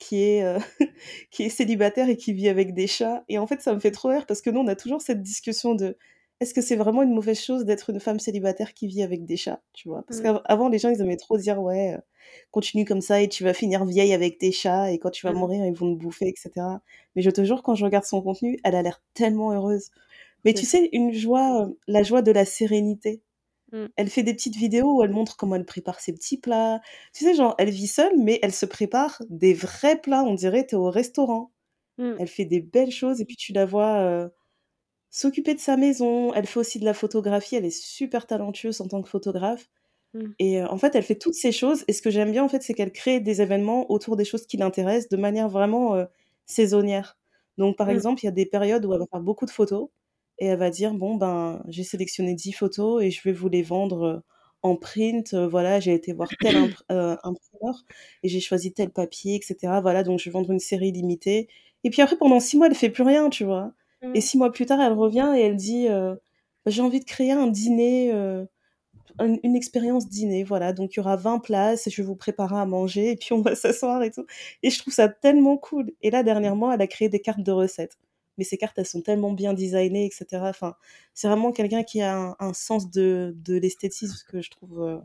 qui 0.00 0.24
est, 0.24 0.44
heu, 0.44 0.58
qui 1.32 1.44
est 1.44 1.50
célibataire 1.50 2.10
et 2.10 2.16
qui 2.18 2.34
vit 2.34 2.48
avec 2.50 2.74
des 2.74 2.88
chats 2.88 3.24
et 3.30 3.38
en 3.38 3.46
fait, 3.48 3.62
ça 3.62 3.74
me 3.74 3.80
fait 3.80 3.92
trop 3.92 4.10
rire 4.10 4.26
parce 4.26 4.42
que 4.42 4.50
nous, 4.50 4.60
on 4.60 4.68
a 4.68 4.76
toujours 4.76 5.02
cette 5.02 5.22
discussion 5.22 5.76
de: 5.76 5.96
«Est-ce 6.40 6.54
que 6.54 6.62
c'est 6.62 6.76
vraiment 6.76 7.02
une 7.04 7.14
mauvaise 7.14 7.40
chose 7.40 7.64
d'être 7.66 7.90
une 7.90 8.00
femme 8.00 8.20
célibataire 8.20 8.74
qui 8.74 8.88
vit 8.88 9.02
avec 9.04 9.26
des 9.26 9.36
chats?» 9.38 9.62
tu 9.74 9.88
vois? 9.90 10.04
Parce 10.04 10.20
Mmh. 10.20 10.22
qu'av 10.22 10.42
avant, 10.46 10.68
les 10.70 10.78
gens, 10.80 10.90
ils 10.90 11.00
aimaient 11.02 11.16
trop 11.18 11.38
dire: 11.38 11.60
«Ouais, 11.62 11.94
heu, 11.96 12.02
continue 12.52 12.84
comme 12.86 13.00
ça 13.02 13.22
et 13.22 13.28
tu 13.28 13.44
vas 13.44 13.54
finir 13.54 13.84
vieille 13.86 14.12
avec 14.14 14.38
tes 14.38 14.52
chats 14.52 14.90
et 14.92 14.98
quand 14.98 15.10
tu 15.10 15.26
vas 15.26 15.32
Mmh. 15.32 15.34
mourir, 15.34 15.64
ils 15.66 15.74
vont 15.74 15.94
te 15.94 16.00
bouffer 16.00 16.28
et 16.28 16.34
cetera». 16.36 16.82
Mais 17.16 17.22
je 17.22 17.30
te 17.30 17.44
jure, 17.44 17.62
quand 17.62 17.74
je 17.76 17.84
regarde 17.84 18.04
son 18.04 18.22
contenu, 18.22 18.58
elle 18.64 18.74
a 18.76 18.82
l'air 18.82 19.02
tellement 19.14 19.52
heureuse. 19.52 19.90
Mais 20.44 20.54
tu 20.54 20.66
sais, 20.66 20.88
une 20.92 21.12
joie, 21.12 21.66
heu, 21.68 21.78
la 21.88 22.02
joie 22.02 22.22
de 22.22 22.32
la 22.32 22.44
sérénité. 22.44 23.22
Mmh. 23.72 23.90
Elle 23.96 24.10
fait 24.10 24.22
des 24.22 24.34
petites 24.34 24.56
vidéos 24.56 24.98
où 24.98 25.02
elle 25.04 25.10
montre 25.12 25.36
comment 25.36 25.56
elle 25.56 25.66
prépare 25.66 26.00
ses 26.00 26.12
petits 26.14 26.38
plats. 26.38 26.80
Tu 27.14 27.24
sais, 27.24 27.34
genre, 27.34 27.54
elle 27.58 27.70
vit 27.70 27.86
seule, 27.88 28.16
mais 28.18 28.38
elle 28.42 28.52
se 28.54 28.66
prépare 28.66 29.22
des 29.30 29.54
vrais 29.54 30.00
plats, 30.00 30.22
on 30.24 30.34
dirait 30.34 30.66
tu 30.66 30.74
es 30.76 30.78
au 30.78 30.90
restaurant. 30.90 31.52
Mmh. 31.98 32.20
Elle 32.20 32.28
fait 32.28 32.44
des 32.46 32.60
belles 32.60 32.92
choses 32.92 33.20
et 33.22 33.26
puis 33.26 33.36
tu 33.36 33.52
la 33.54 33.66
vois, 33.66 34.00
heu, 34.04 34.32
s'occuper 35.10 35.54
de 35.54 35.60
sa 35.60 35.76
maison. 35.76 36.34
Elle 36.34 36.46
fait 36.46 36.60
aussi 36.60 36.78
de 36.80 36.84
la 36.86 36.94
photographie, 36.94 37.56
elle 37.56 37.66
est 37.66 37.70
super 37.70 38.26
talentueuse 38.26 38.80
en 38.80 38.88
tant 38.88 39.02
que 39.02 39.08
photographe 39.08 39.68
Mmh. 40.14 40.34
et 40.38 40.60
heu, 40.60 40.66
en 40.70 40.78
fait, 40.78 40.94
elle 40.94 41.02
fait 41.02 41.16
toutes 41.18 41.34
ces 41.34 41.52
choses 41.52 41.84
et 41.88 41.92
ce 41.92 42.02
que 42.02 42.10
j'aime 42.10 42.32
bien, 42.32 42.44
en 42.44 42.48
fait, 42.48 42.62
c'est 42.62 42.74
qu'elle 42.74 42.92
crée 42.92 43.20
des 43.20 43.42
événements 43.42 43.90
autour 43.90 44.16
des 44.16 44.24
choses 44.24 44.46
qui 44.46 44.56
l'intéressent 44.56 45.08
de 45.10 45.16
manière 45.16 45.48
vraiment, 45.48 45.96
heu, 45.96 46.06
saisonnière. 46.46 47.18
Donc 47.58 47.76
par 47.76 47.90
exemple, 47.90 48.22
il 48.22 48.26
y 48.26 48.28
a 48.28 48.32
des 48.32 48.46
périodes 48.46 48.84
où 48.86 48.92
elle 48.94 49.00
va 49.00 49.06
faire 49.10 49.20
beaucoup 49.20 49.44
de 49.46 49.50
photos 49.50 49.88
et 50.40 50.46
elle 50.46 50.58
va 50.58 50.70
dire: 50.70 50.94
«Bon, 50.94 51.16
ben, 51.16 51.62
j'ai 51.68 51.84
sélectionné 51.84 52.34
10 52.34 52.52
photos 52.52 53.02
et 53.02 53.10
je 53.10 53.22
vais 53.22 53.32
vous 53.32 53.48
les 53.48 53.62
vendre, 53.62 54.04
heu, 54.06 54.22
en 54.62 54.76
print, 54.76 55.34
heu, 55.34 55.46
voilà, 55.46 55.80
j'ai 55.80 55.94
été 55.94 56.12
voir 56.12 56.38
tel 56.40 56.56
impr 56.56 56.82
heu, 56.90 57.16
imprimeur 57.24 57.84
et 58.22 58.28
j'ai 58.28 58.40
choisi 58.40 58.72
tel 58.72 58.90
papier 58.90 59.36
et 59.36 59.42
cetera. 59.42 59.80
Voilà, 59.80 60.02
donc 60.04 60.18
je 60.18 60.24
vais 60.26 60.30
vendre 60.32 60.50
une 60.52 60.58
série 60.60 60.92
limitée» 60.92 61.48
et 61.84 61.90
puis 61.90 62.02
après 62.02 62.16
pendant 62.18 62.40
6 62.40 62.56
mois, 62.58 62.66
elle 62.68 62.74
fait 62.74 62.90
plus 62.90 63.02
rien, 63.04 63.30
tu 63.30 63.44
vois? 63.44 63.72
Et 64.14 64.20
Mmh. 64.20 64.22
6 64.22 64.36
mois 64.38 64.52
plus 64.52 64.66
tard, 64.66 64.80
elle 64.80 64.92
revient 64.92 65.32
et 65.36 65.40
elle 65.42 65.56
dit, 65.56 65.88
heu: 65.88 66.20
«J'ai 66.66 66.82
envie 66.82 67.00
de 67.00 67.04
créer 67.06 67.32
un 67.32 67.46
dîner, 67.46 68.12
heu, 68.12 68.48
un 69.20 69.36
une 69.44 69.56
expérience 69.56 70.08
dîner, 70.08 70.44
voilà, 70.44 70.72
donc 70.72 70.94
il 70.94 70.98
y 70.98 71.00
aura 71.00 71.16
20 71.16 71.38
places 71.40 71.86
et 71.86 71.90
je 71.90 72.02
vais 72.02 72.06
vous 72.06 72.16
préparer 72.16 72.56
à 72.56 72.66
manger 72.66 73.12
et 73.12 73.16
puis 73.16 73.32
on 73.34 73.42
va 73.42 73.54
s'asseoir 73.56 74.02
et 74.02 74.10
tout» 74.10 74.26
et 74.62 74.70
je 74.70 74.78
trouve 74.80 74.94
ça 74.94 75.08
tellement 75.08 75.56
cool 75.58 75.92
et 76.02 76.10
là, 76.10 76.22
dernièrement, 76.24 76.72
elle 76.72 76.82
a 76.82 76.86
créé 76.88 77.08
des 77.08 77.20
cartes 77.20 77.42
de 77.42 77.52
recettes. 77.52 77.98
Mais 78.40 78.44
ces 78.46 78.58
cartes, 78.58 78.78
elles 78.80 78.86
sont 78.88 79.02
tellement 79.02 79.32
bien 79.34 79.54
designées 79.54 80.06
et 80.08 80.12
cetera. 80.12 80.50
Enfin, 80.50 80.76
c'est 81.14 81.28
vraiment 81.28 81.52
quelqu'un 81.52 81.84
qui 81.84 82.02
a 82.02 82.16
un 82.18 82.36
un 82.40 82.54
sens 82.54 82.90
de 82.92 83.34
de 83.38 83.56
l'esthétisme 83.58 84.18
que 84.28 84.42
je 84.42 84.50
trouve, 84.50 84.80
heu, 84.82 85.00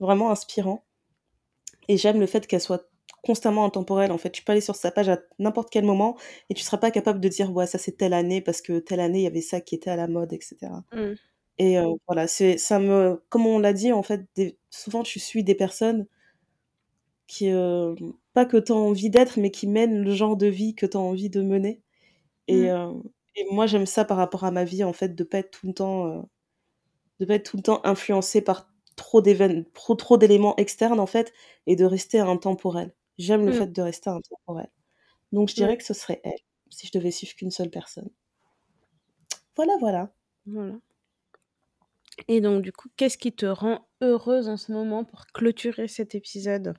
vraiment 0.00 0.30
inspirant 0.32 0.84
et 1.88 1.96
j'aime 1.96 2.20
le 2.20 2.26
fait 2.26 2.46
qu'elle 2.46 2.60
soit 2.60 2.88
constamment 3.22 3.64
intemporelle, 3.64 4.12
en 4.12 4.18
fait. 4.18 4.30
Tu 4.30 4.42
peux 4.44 4.52
aller 4.52 4.60
sur 4.60 4.76
sa 4.76 4.90
page 4.90 5.08
à 5.08 5.18
n'importe 5.38 5.70
quel 5.70 5.84
moment 5.84 6.16
et 6.50 6.54
tu 6.54 6.62
seras 6.62 6.78
pas 6.78 6.90
capable 6.90 7.20
de 7.20 7.28
dire: 7.28 7.52
«Ouais, 7.54 7.66
ça, 7.66 7.78
c'est 7.78 7.92
telle 7.96 8.12
année 8.14 8.40
parce 8.42 8.60
que 8.62 8.78
telle 8.80 9.00
année, 9.00 9.20
il 9.20 9.22
y 9.24 9.26
avait 9.26 9.40
ça 9.40 9.60
qui 9.60 9.74
était 9.74 9.90
à 9.90 9.96
la 9.96 10.08
mode» 10.08 10.32
et 10.32 10.40
cetera 10.40 10.84
Mmh. 10.92 11.18
et 11.58 11.78
heu, 11.78 11.84
voilà, 12.08 12.28
c'est 12.28 12.58
ça 12.58 12.80
me 12.80 13.22
comme 13.30 13.46
on 13.46 13.58
l'a 13.60 13.72
dit, 13.74 13.92
en 13.92 14.02
fait, 14.04 14.26
des 14.36 14.58
souvent, 14.70 15.02
tu 15.04 15.20
suis 15.20 15.44
des 15.44 15.54
personnes 15.56 16.06
qui, 17.26 17.46
hem, 17.48 18.14
pas 18.32 18.46
que 18.46 18.56
tu 18.56 18.72
as 18.72 18.74
envie 18.76 19.10
d'être, 19.10 19.38
mais 19.38 19.50
qui 19.50 19.66
mènent 19.66 20.02
le 20.02 20.14
genre 20.14 20.36
de 20.38 20.46
vie 20.46 20.74
que 20.74 20.86
tu 20.86 20.96
as 20.96 21.00
envie 21.00 21.28
de 21.30 21.42
mener 21.42 21.82
et 22.48 22.68
Mmh. 22.68 22.70
heu 22.70 23.02
et 23.36 23.46
moi, 23.52 23.66
j'aime 23.66 23.86
ça 23.86 24.04
par 24.04 24.16
rapport 24.18 24.44
à 24.44 24.50
ma 24.52 24.64
vie, 24.64 24.84
en 24.84 24.92
fait, 24.92 25.14
de 25.16 25.24
pas 25.24 25.38
être 25.38 25.50
tout 25.50 25.66
le 25.66 25.74
temps, 25.74 26.06
heu, 26.08 26.22
de 27.20 27.26
pas 27.26 27.34
être 27.36 27.50
tout 27.50 27.56
le 27.58 27.62
temps 27.64 27.80
influencée 27.84 28.42
par 28.42 28.70
trop 28.96 29.22
d'évén 29.22 29.64
trop 29.74 29.94
trop 29.96 30.18
d'éléments 30.18 30.56
externes, 30.58 31.00
en 31.00 31.06
fait 31.06 31.32
et 31.66 31.76
de 31.76 31.84
rester 31.86 32.20
intemporelle. 32.20 32.94
J'aime 33.18 33.46
le 33.46 33.50
Mmh. 33.50 33.64
fait 33.64 33.72
de 33.72 33.82
rester 33.82 34.10
intemporelle. 34.10 34.70
Donc 35.32 35.48
je 35.50 35.54
Ouais. 35.56 35.68
dirais 35.68 35.78
que 35.78 35.84
ce 35.84 35.94
serait 35.94 36.20
elle, 36.24 36.38
si 36.70 36.86
je 36.88 36.92
devais 36.92 37.10
suivre 37.12 37.34
qu'une 37.36 37.50
seule 37.52 37.70
personne. 37.70 38.10
Voilà, 39.56 39.76
voilà. 39.80 40.14
Voilà. 40.46 40.80
Et 42.28 42.40
donc 42.40 42.62
du 42.62 42.72
coup, 42.72 42.88
qu'est-ce 42.96 43.18
qui 43.18 43.32
te 43.32 43.46
rend 43.46 43.88
heureuse 44.02 44.48
en 44.48 44.56
ce 44.56 44.72
moment 44.72 45.04
pour 45.04 45.26
clôturer 45.28 45.88
cet 45.88 46.14
épisode? 46.14 46.74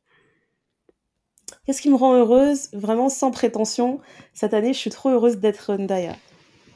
Qu'est-ce 1.66 1.82
qui 1.82 1.90
me 1.90 1.96
rend 1.96 2.14
heureuse? 2.14 2.70
Vraiment 2.74 3.10
sans 3.10 3.32
prétention, 3.32 4.00
cette 4.34 4.54
année, 4.54 4.74
je 4.74 4.78
suis 4.80 4.90
trop 4.92 5.10
heureuse 5.10 5.38
d'être 5.38 5.76
Ndaya. 5.76 6.16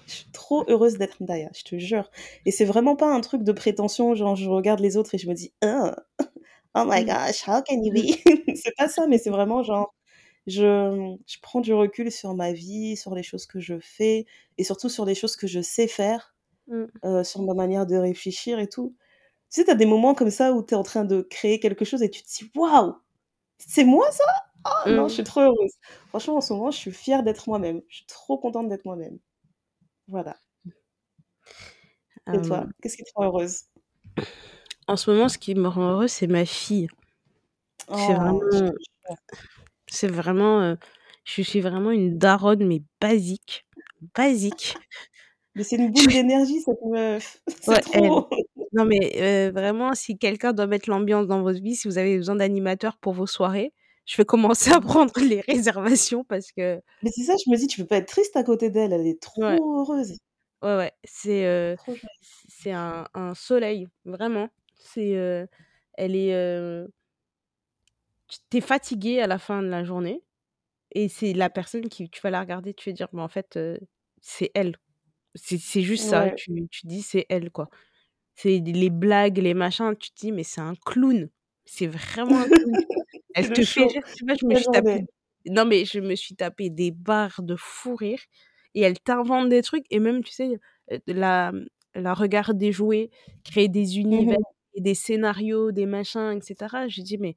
Je 0.07 0.13
suis 0.15 0.31
trop 0.33 0.65
heureuse 0.69 0.97
d'être 0.97 1.21
Ndaya, 1.23 1.49
je 1.55 1.63
te 1.63 1.77
jure. 1.79 2.09
Et 2.45 2.51
c'est 2.51 2.65
vraiment 2.65 2.95
pas 2.95 3.07
un 3.13 3.21
truc 3.21 3.43
de 3.43 3.51
prétention, 3.51 4.15
genre 4.15 4.35
je 4.35 4.49
regarde 4.49 4.79
les 4.81 4.97
autres 4.97 5.15
et 5.15 5.19
je 5.19 5.29
me 5.29 5.35
dis: 5.35 5.53
«Oh, 5.63 5.91
oh 6.75 6.85
my 6.87 7.03
Mmh. 7.03 7.05
gosh, 7.05 7.43
how 7.47 7.61
can 7.63 7.81
you 7.83 7.91
be?» 7.93 8.17
c'est 8.57 8.75
pas 8.77 8.89
ça, 8.89 9.07
mais 9.07 9.17
c'est 9.19 9.29
vraiment 9.31 9.63
genre, 9.63 9.93
je, 10.47 11.15
je 11.27 11.37
prends 11.41 11.61
du 11.61 11.73
recul 11.73 12.11
sur 12.11 12.35
ma 12.35 12.53
vie, 12.53 12.97
sur 12.97 13.15
les 13.15 13.23
choses 13.23 13.47
que 13.47 13.59
je 13.61 13.79
fais 13.81 14.25
et 14.59 14.63
surtout 14.65 14.89
sur 14.89 15.05
les 15.05 15.15
choses 15.15 15.35
que 15.37 15.47
je 15.47 15.61
sais 15.61 15.87
faire, 15.87 16.35
Mmh. 16.67 16.89
heu, 17.05 17.23
sur 17.25 17.41
ma 17.43 17.53
manière 17.55 17.85
de 17.87 17.95
réfléchir 17.97 18.59
et 18.59 18.67
tout. 18.69 18.95
Tu 19.51 19.61
sais, 19.61 19.65
tu 19.65 19.71
as 19.71 19.75
des 19.75 19.85
moments 19.87 20.15
comme 20.15 20.31
ça 20.31 20.53
où 20.53 20.63
tu 20.63 20.73
es 20.75 20.77
en 20.77 20.83
train 20.83 21.05
de 21.05 21.21
créer 21.23 21.59
quelque 21.61 21.85
chose 21.85 22.03
et 22.03 22.09
tu 22.11 22.23
te 22.23 22.27
dis: 22.29 22.51
«Waouh! 22.55 22.95
C'est 23.59 23.85
moi 23.85 24.11
ça? 24.11 24.23
Oh 24.65 24.89
non, 24.89 25.07
je 25.07 25.13
Mmh. 25.13 25.15
suis 25.15 25.23
trop 25.23 25.41
heureuse». 25.41 25.73
Franchement, 26.09 26.37
en 26.37 26.41
ce 26.41 26.53
moment, 26.53 26.71
je 26.71 26.77
suis 26.77 26.91
fière 26.91 27.23
d'être 27.23 27.47
moi-même. 27.49 27.81
Je 27.89 27.97
suis 27.97 28.05
trop 28.05 28.37
contente 28.37 28.69
d'être 28.69 28.85
moi-même. 28.85 29.19
Voilà. 30.07 30.37
Et 32.33 32.41
toi, 32.41 32.67
qu'est-ce 32.81 32.97
qui 32.97 33.03
te 33.03 33.11
rend 33.15 33.25
heureuse? 33.25 33.65
En 34.87 34.97
ce 34.97 35.09
moment, 35.09 35.29
ce 35.29 35.37
qui 35.37 35.55
me 35.55 35.69
rend 35.69 35.91
heureuse, 35.91 36.11
c'est 36.11 36.27
ma 36.27 36.43
fille. 36.45 36.89
C'est 37.93 38.13
Oh, 38.13 38.41
je 38.51 38.59
vraiment 38.59 38.71
c'est 39.87 40.07
vraiment, 40.07 40.75
je 41.25 41.41
suis 41.41 41.61
vraiment 41.61 41.91
une 41.91 42.17
daronne, 42.17 42.65
mais 42.67 42.83
basique, 43.01 43.65
basique. 44.15 44.75
Mais 45.55 45.63
c'est 45.63 45.75
une 45.77 45.91
boule 45.91 46.11
d'énergie 46.11 46.61
cette 46.61 46.81
meuf, 46.83 47.41
c'est 47.61 47.77
Ouais, 47.77 47.83
elle. 47.91 48.11
trop. 48.11 48.27
Non 48.73 48.85
mais 48.85 49.49
vraiment, 49.51 49.93
si 49.95 50.17
quelqu'un 50.17 50.53
doit 50.53 50.67
mettre 50.67 50.89
l'ambiance 50.89 51.27
dans 51.27 51.41
votre 51.41 51.61
vie, 51.61 51.75
si 51.75 51.87
vous 51.87 51.97
avez 51.97 52.17
besoin 52.17 52.35
d'animateurs 52.35 52.97
pour 52.97 53.13
vos 53.13 53.27
soirées, 53.27 53.73
je 54.09 54.17
vais 54.17 54.25
commencer 54.25 54.71
à 54.73 54.81
prendre 54.81 55.13
les 55.21 55.41
réservations 55.41 56.25
parce 56.25 56.51
que 56.51 56.81
Mais 57.01 57.11
c'est 57.11 57.23
ça, 57.23 57.35
je 57.45 57.49
me 57.49 57.55
dis: 57.57 57.67
«Tu 57.67 57.79
peux 57.81 57.87
pas 57.87 57.97
être 57.97 58.07
triste 58.09 58.35
à 58.35 58.43
côté 58.43 58.69
d'elle, 58.69 58.91
elle 58.93 59.07
est 59.07 59.21
Ouais. 59.35 59.59
trop 59.61 59.79
heureuse». 59.79 60.19
Ouais, 60.61 60.75
ouais, 60.77 60.93
c'est, 61.05 61.77
c 62.21 62.47
c'est 62.49 62.71
un 62.73 63.07
un 63.13 63.35
soleil, 63.35 63.87
vraiment. 64.05 64.49
C'est, 64.75 65.15
heu, 65.15 65.47
elle 65.95 66.15
est, 66.15 66.33
heu 66.35 66.91
t 68.29 68.37
tu 68.51 68.57
es 68.57 68.61
fatigué 68.61 69.19
à 69.21 69.27
la 69.27 69.39
fin 69.39 69.61
de 69.61 69.67
la 69.67 69.83
journée 69.83 70.23
et 70.93 71.09
c'est 71.09 71.33
la 71.33 71.49
personne 71.51 71.89
qui 71.89 72.09
tu 72.09 72.21
vas 72.21 72.31
la 72.31 72.41
regarder, 72.41 72.73
tu 72.75 72.89
vas 72.91 72.95
dire: 72.95 73.09
«Mais 73.13 73.21
en 73.23 73.29
fait, 73.29 73.59
c'est 74.21 74.51
elle». 74.55 74.77
C'est 75.35 75.81
juste 75.83 76.05
ça, 76.05 76.31
tu 76.31 76.67
tu 76.69 76.87
dis: 76.87 77.01
«C'est 77.03 77.25
elle», 77.29 77.51
quoi. 77.51 77.69
C'est 78.35 78.59
les 78.59 78.89
blagues, 78.91 79.39
les 79.39 79.53
machins, 79.55 79.95
tu 79.99 80.11
te 80.11 80.17
dis: 80.21 80.31
«Mais 80.33 80.43
c'est 80.43 80.61
un 80.61 80.75
clown». 80.85 81.29
C'est 81.71 81.87
vraiment. 81.87 82.45
C'est 82.45 82.63
Elle 83.35 83.49
le 83.49 83.55
te 83.55 83.65
fait 83.65 83.85
rire, 83.85 84.03
tu 84.15 84.25
vois? 84.25 84.35
Je 84.41 84.45
me 84.47 84.55
suis 84.55 84.69
tapé 84.69 85.01
non 85.47 85.65
mais 85.65 85.85
je 85.85 85.99
me 86.01 86.15
suis 86.15 86.35
tapé 86.35 86.69
des 86.69 86.91
barres 86.91 87.41
de 87.43 87.55
fou 87.57 87.95
rire 87.95 88.19
et 88.75 88.81
elle 88.81 88.99
t'invente 88.99 89.49
des 89.49 89.61
trucs 89.63 89.85
et 89.91 89.99
même, 89.99 90.23
tu 90.23 90.33
sais, 90.33 90.59
heu, 90.91 90.99
la, 91.07 91.51
mmh, 91.53 91.65
la 91.95 92.13
regarder 92.15 92.71
jouer, 92.73 93.11
créer 93.45 93.69
des 93.69 93.97
Mmh 94.11 94.19
univers 94.19 94.37
et 94.75 94.81
des 94.81 94.95
scénarios, 94.95 95.71
des 95.71 95.85
machins 95.87 96.37
et 96.37 96.41
cetera. 96.41 96.87
Je 96.89 97.01
dis: 97.01 97.17
«Mais 97.19 97.35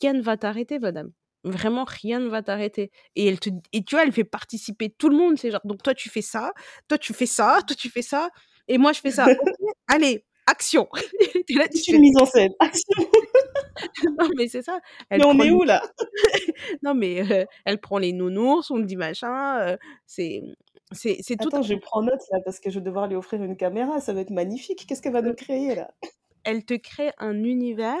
rien 0.00 0.14
ne 0.14 0.22
va 0.22 0.36
t'arrêter 0.38 0.78
madame, 0.78 1.10
vraiment 1.44 1.84
rien 1.86 2.20
ne 2.20 2.28
va 2.28 2.42
t'arrêter» 2.42 2.90
et 3.16 3.26
elle 3.26 3.40
te 3.40 3.50
et 3.72 3.84
tu 3.84 3.96
vois, 3.96 4.04
elle 4.04 4.12
fait 4.12 4.24
participer 4.24 4.90
tout 4.90 5.08
le 5.10 5.16
monde. 5.16 5.38
C'est 5.38 5.50
genre: 5.50 5.62
«Donc 5.64 5.82
toi 5.82 5.94
tu 5.94 6.10
fais 6.10 6.22
ça, 6.22 6.52
toi 6.88 6.98
tu 6.98 7.14
fais 7.14 7.26
ça, 7.26 7.60
toi 7.66 7.76
tu 7.76 7.90
fais 7.90 8.02
ça 8.02 8.30
et 8.68 8.78
moi 8.78 8.92
je 8.92 9.00
fais 9.00 9.12
ça. 9.12 9.32
Allez, 9.88 10.24
action!» 10.46 10.88
tu 11.48 11.54
es 11.56 11.58
là, 11.58 11.68
tu 11.68 11.82
Toute 11.82 11.88
une 11.88 11.98
fais 11.98 12.00
mise 12.00 12.16
en 12.18 12.26
scène, 12.26 12.52
action! 12.60 13.08
non 14.18 14.28
mais 14.36 14.48
c'est 14.48 14.62
ça, 14.62 14.80
elle 15.10 15.20
Mais 15.20 15.26
on 15.26 15.38
est 15.38 15.44
les 15.44 15.50
où 15.50 15.62
là? 15.64 15.82
non 16.82 16.94
mais 16.94 17.46
elle 17.64 17.80
prend 17.80 17.98
les 17.98 18.12
nounours, 18.12 18.70
on 18.70 18.78
dit 18.78 18.96
machin, 18.96 19.72
heu, 19.72 19.78
c'est, 20.06 20.42
c'est 20.92 21.18
c'est 21.20 21.36
tout 21.36 21.48
Attends, 21.48 21.62
je 21.62 21.74
prends 21.74 22.02
note 22.02 22.22
là 22.30 22.40
parce 22.44 22.60
que 22.60 22.70
je 22.70 22.78
vais 22.78 22.84
devoir 22.84 23.08
lui 23.08 23.16
offrir 23.16 23.42
une 23.42 23.56
caméra, 23.56 24.00
ça 24.00 24.12
va 24.12 24.20
être 24.20 24.30
magnifique. 24.30 24.86
Qu'est-ce 24.86 25.02
qu'elle 25.02 25.12
va 25.12 25.22
nous 25.22 25.34
créer 25.34 25.74
là? 25.74 25.90
Elle 26.44 26.64
te 26.64 26.74
crée 26.74 27.10
un 27.18 27.42
univers 27.42 27.96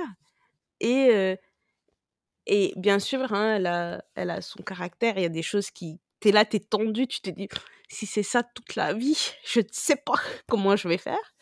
et 0.80 1.36
et 2.46 2.72
bien 2.76 2.98
sûr, 2.98 3.32
hein, 3.32 3.56
elle 3.56 3.66
a 3.66 4.04
elle 4.14 4.30
a 4.30 4.40
son 4.42 4.62
caractère. 4.62 5.14
Il 5.16 5.22
y 5.22 5.26
a 5.26 5.30
des 5.30 5.42
choses 5.42 5.70
qui 5.70 6.00
tu 6.20 6.28
es 6.28 6.32
là, 6.32 6.44
tu 6.44 6.56
es 6.56 6.60
tendu, 6.60 7.06
tu 7.06 7.20
te 7.20 7.30
dis: 7.30 7.48
«Si 7.88 8.06
c'est 8.06 8.22
ça 8.22 8.42
toute 8.42 8.76
la 8.76 8.92
vie, 8.92 9.18
je 9.44 9.60
ne 9.60 9.64
sais 9.70 9.96
pas 9.96 10.14
comment 10.48 10.76
je 10.76 10.88
vais 10.88 10.98
faire». 10.98 11.34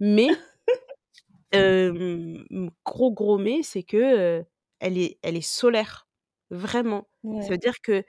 Mais 0.00 0.28
gros, 2.86 3.12
gros 3.12 3.38
mais, 3.38 3.62
c'est 3.62 3.82
que, 3.82 4.44
elle 4.80 4.98
est 4.98 5.18
elle 5.22 5.36
est 5.36 5.40
solaire, 5.42 6.08
vraiment. 6.50 7.08
Ça 7.40 7.52
Ouais. 7.52 7.54
veut 7.54 7.58
dire 7.58 7.80
que 7.82 8.04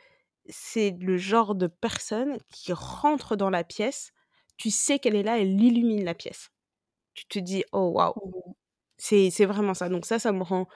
c'est 0.48 0.92
le 1.00 1.18
genre 1.18 1.56
de 1.56 1.68
personne 1.68 2.38
qui 2.54 2.74
rentre 2.74 3.36
dans 3.38 3.50
la 3.52 3.64
pièce, 3.64 4.12
tu 4.58 4.72
sais 4.72 5.00
qu'elle 5.00 5.16
est 5.16 5.24
là, 5.24 5.40
elle 5.40 5.62
illumine 5.62 6.04
la 6.06 6.16
pièce. 6.16 6.52
Tu 7.16 7.26
te 7.28 7.40
dis: 7.40 7.64
«Oh 7.74 7.92
waouh!» 7.96 8.16
Mmh 8.16 8.32
mh. 8.48 8.54
C'est 9.00 9.32
c'est 9.32 9.46
vraiment 9.46 9.74
ça. 9.76 9.90
Donc 9.90 10.06
ça, 10.08 10.20
ça 10.20 10.32
me 10.34 10.44
rend 10.44 10.68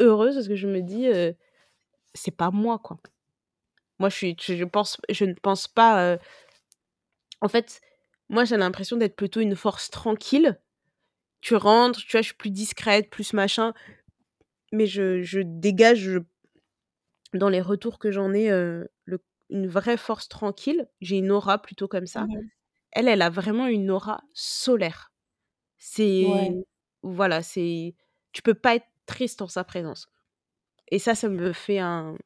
heureuse 0.00 0.34
parce 0.36 0.48
que 0.48 0.56
je 0.56 0.68
me 0.68 0.82
dis, 0.82 1.08
«C'est 2.14 2.32
pas 2.36 2.50
moi, 2.52 2.78
quoi». 2.80 2.98
Moi, 4.00 4.10
je 4.10 4.16
suis 4.16 4.36
je 4.40 4.64
pense 4.66 4.98
je 5.10 5.24
ne 5.26 5.34
pense 5.34 5.68
pas, 5.68 6.18
en 7.42 7.48
fait, 7.48 7.80
moi, 8.30 8.44
j'ai 8.46 8.56
l'impression 8.58 8.96
d'être 8.98 9.16
plutôt 9.16 9.40
une 9.40 9.56
force 9.56 9.90
tranquille. 9.90 10.60
Tu 11.42 11.54
rentres, 11.56 12.00
tu 12.00 12.12
vois, 12.12 12.20
je 12.22 12.26
suis 12.28 12.34
plus 12.36 12.50
discrète, 12.50 13.08
plus 13.10 13.32
machin, 13.32 13.72
mais 14.72 14.86
je 14.86 15.22
je 15.22 15.40
dégage, 15.40 16.08
heu, 16.08 16.26
dans 17.34 17.48
les 17.48 17.60
retours 17.60 17.98
que 17.98 18.10
j'en 18.12 18.32
ai, 18.34 18.50
heu, 18.50 18.88
le 19.04 19.20
une 19.50 19.68
vraie 19.68 19.96
force 19.98 20.28
tranquille. 20.28 20.88
J'ai 21.00 21.18
une 21.18 21.30
aura 21.32 21.60
plutôt 21.62 21.88
comme 21.88 22.06
ça. 22.06 22.28
Mmh. 22.28 22.50
Elle, 22.92 23.08
elle 23.08 23.22
a 23.22 23.30
vraiment 23.30 23.66
une 23.68 23.90
aura 23.90 24.22
solaire. 24.34 25.12
C'est 25.78 26.20
Ouais. 26.20 26.64
voilà, 27.02 27.42
c'est 27.42 27.96
tu 28.32 28.42
peux 28.42 28.54
pas 28.54 28.76
être 28.76 28.86
triste 29.06 29.42
en 29.42 29.48
sa 29.48 29.64
présence 29.64 30.08
et 30.90 30.98
ça, 31.00 31.14
ça 31.16 31.28
me 31.30 31.52
fait 31.54 31.78
un 31.80 32.16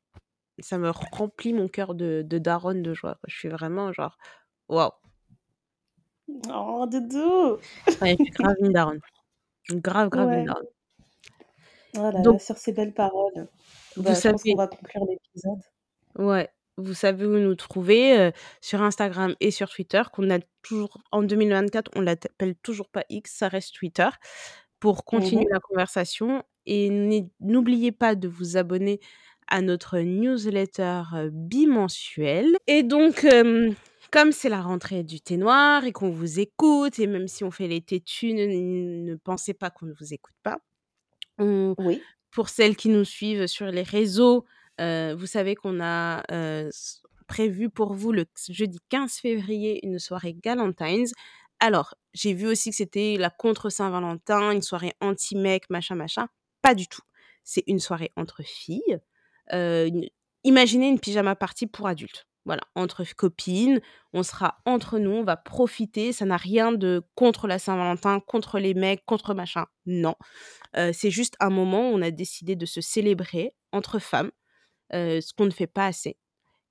ça 0.61 0.79
me 0.79 0.91
remplit 0.91 1.53
mon 1.55 1.69
cœur 1.69 1.95
de 1.97 2.23
de 2.27 2.39
daronne 2.39 2.83
de 2.83 2.95
joie. 2.95 3.19
Je 3.29 3.37
suis 3.37 3.49
vraiment 3.51 3.93
genre: 3.95 4.19
«Waouh!» 4.71 4.93
Oh 6.51 6.87
doudou! 6.91 7.61
Ouais, 8.01 8.11
je 8.19 8.23
suis 8.25 8.33
grave 8.33 8.55
une 8.61 8.73
daronne. 8.73 9.01
Grave, 9.71 10.11
grave 10.11 10.33
une 10.33 10.43
Ouais. 10.43 10.47
daronne. 10.47 10.67
Oh 11.97 12.11
là 12.11 12.23
là, 12.25 12.25
Donc 12.25 12.41
sur 12.41 12.57
ces 12.59 12.73
belles 12.73 12.93
paroles, 12.95 13.49
vous 13.97 14.15
bah, 14.15 14.19
je 14.21 14.27
pense 14.27 14.45
qu'on 14.45 14.55
savez 14.55 14.57
va 14.57 14.67
conclure 14.69 15.05
l'épisode. 15.07 15.61
Ouais, 16.17 16.49
vous 16.77 16.95
savez 16.95 17.27
où 17.27 17.39
nous 17.39 17.57
trouver, 17.57 18.17
heu, 18.29 18.33
sur 18.61 18.83
Instagram 18.83 19.35
et 19.41 19.51
sur 19.51 19.69
Twitter, 19.69 20.03
qu'on 20.13 20.31
a 20.31 20.39
toujours 20.63 20.99
en 21.11 21.23
2024, 21.25 21.91
on 21.97 22.01
l'appelle 22.01 22.55
toujours 22.63 22.89
pas 22.89 23.05
X, 23.09 23.33
ça 23.37 23.49
reste 23.49 23.75
Twitter, 23.75 24.09
pour 24.81 25.05
Mmh 25.13 25.27
continuer 25.27 25.45
mh. 25.45 25.49
la 25.51 25.59
conversation 25.61 26.45
et 26.67 26.89
n'é 26.91 27.29
n'oubliez 27.41 27.91
pas 27.93 28.15
de 28.15 28.29
vous 28.29 28.57
abonner 28.57 29.01
à 29.49 29.61
notre 29.63 29.99
newsletter, 29.99 31.03
heu, 31.15 31.31
bimensuelle 31.33 32.57
et 32.69 32.83
donc 32.85 33.25
hem, 33.25 33.75
comme 34.15 34.31
c'est 34.33 34.49
la 34.49 34.63
rentrée 34.63 35.03
du 35.03 35.21
thé 35.21 35.37
noir 35.37 35.85
et 35.85 35.93
qu'on 35.93 36.11
vous 36.11 36.39
écoute 36.39 37.01
et 37.01 37.09
même 37.09 37.27
si 37.29 37.43
on 37.43 37.51
fait 37.51 37.67
les 37.69 37.83
têtus, 37.83 38.33
ne 38.33 38.47
ne 38.47 39.17
pensez 39.17 39.55
pas 39.55 39.71
qu'on 39.71 39.87
ne 39.87 39.93
vous 39.93 40.15
écoute 40.15 40.37
pas. 40.45 40.59
On 41.39 41.77
Oui. 41.79 42.07
pour 42.33 42.49
celles 42.51 42.77
qui 42.77 42.91
nous 42.91 43.05
suivent 43.05 43.47
sur 43.49 43.67
les 43.67 43.83
réseaux, 43.85 44.47
heu, 44.81 45.15
vous 45.15 45.27
savez 45.27 45.57
qu'on 45.57 45.81
a, 45.81 46.23
heu, 46.33 46.69
s 46.69 47.03
prévu 47.29 47.71
pour 47.71 47.95
vous 47.95 48.13
le 48.13 48.27
jeudi 48.51 48.79
15 48.91 49.15
février 49.17 49.85
une 49.87 49.99
soirée 49.99 50.35
galentines. 50.35 51.07
Alors, 51.61 51.95
j'ai 52.15 52.35
vu 52.35 52.47
aussi 52.49 52.71
que 52.71 52.77
c'était 52.77 53.17
la 53.19 53.31
contre 53.31 53.71
Saint-Valentin, 53.71 54.53
une 54.53 54.63
soirée 54.63 54.95
anti-mec, 55.01 55.71
machin, 55.71 55.97
machin. 55.97 56.29
Pas 56.63 56.75
du 56.77 56.89
tout. 56.89 57.03
C'est 57.45 57.65
une 57.67 57.81
soirée 57.81 58.13
entre 58.17 58.43
filles, 58.45 59.01
une 59.53 60.09
imaginez 60.45 60.89
une 60.89 61.01
pyjama 61.01 61.37
party 61.37 61.67
pour 61.67 61.89
adultes. 61.89 62.27
Voilà, 62.47 62.63
entre 62.75 63.05
copines, 63.17 63.81
on 64.13 64.23
sera 64.23 64.59
entre 64.67 64.99
nous, 64.99 65.13
on 65.13 65.25
va 65.25 65.37
profiter, 65.37 66.13
ça 66.13 66.27
n'a 66.27 66.37
rien 66.37 66.73
de 66.73 67.03
contre 67.15 67.47
la 67.49 67.59
Saint-Valentin, 67.59 68.21
contre 68.21 68.59
les 68.59 68.75
mecs, 68.75 69.05
contre 69.07 69.33
machin, 69.35 69.67
non. 69.87 70.15
Heu, 70.77 70.93
c'est 70.93 71.11
juste 71.11 71.37
un 71.41 71.51
moment 71.51 71.91
où 71.91 71.95
on 71.95 72.03
a 72.03 72.11
décidé 72.11 72.57
de 72.57 72.67
se 72.67 72.81
célébrer 72.81 73.55
entre 73.73 73.99
femmes, 73.99 74.31
heu, 74.95 75.21
ce 75.21 75.33
qu'on 75.35 75.47
ne 75.47 75.51
fait 75.51 75.67
pas 75.69 75.87
assez 75.87 76.19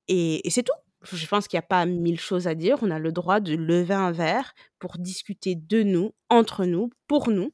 et 0.07 0.41
c'est 0.49 0.63
tout. 0.63 0.74
Je 1.11 1.28
pense 1.28 1.47
qu'il 1.47 1.57
y 1.57 1.59
a 1.59 1.61
pas 1.63 1.86
1000 1.86 2.19
choses 2.19 2.47
à 2.47 2.55
dire. 2.55 2.78
On 2.82 2.91
a 2.91 2.99
le 2.99 3.11
droit 3.11 3.39
de 3.41 3.55
lever 3.55 3.93
un 3.93 4.11
verre 4.11 4.53
pour 4.80 4.97
discuter 4.99 5.55
de 5.55 5.84
nous, 5.84 6.13
entre 6.30 6.65
nous, 6.65 6.89
pour 7.07 7.30
nous 7.30 7.51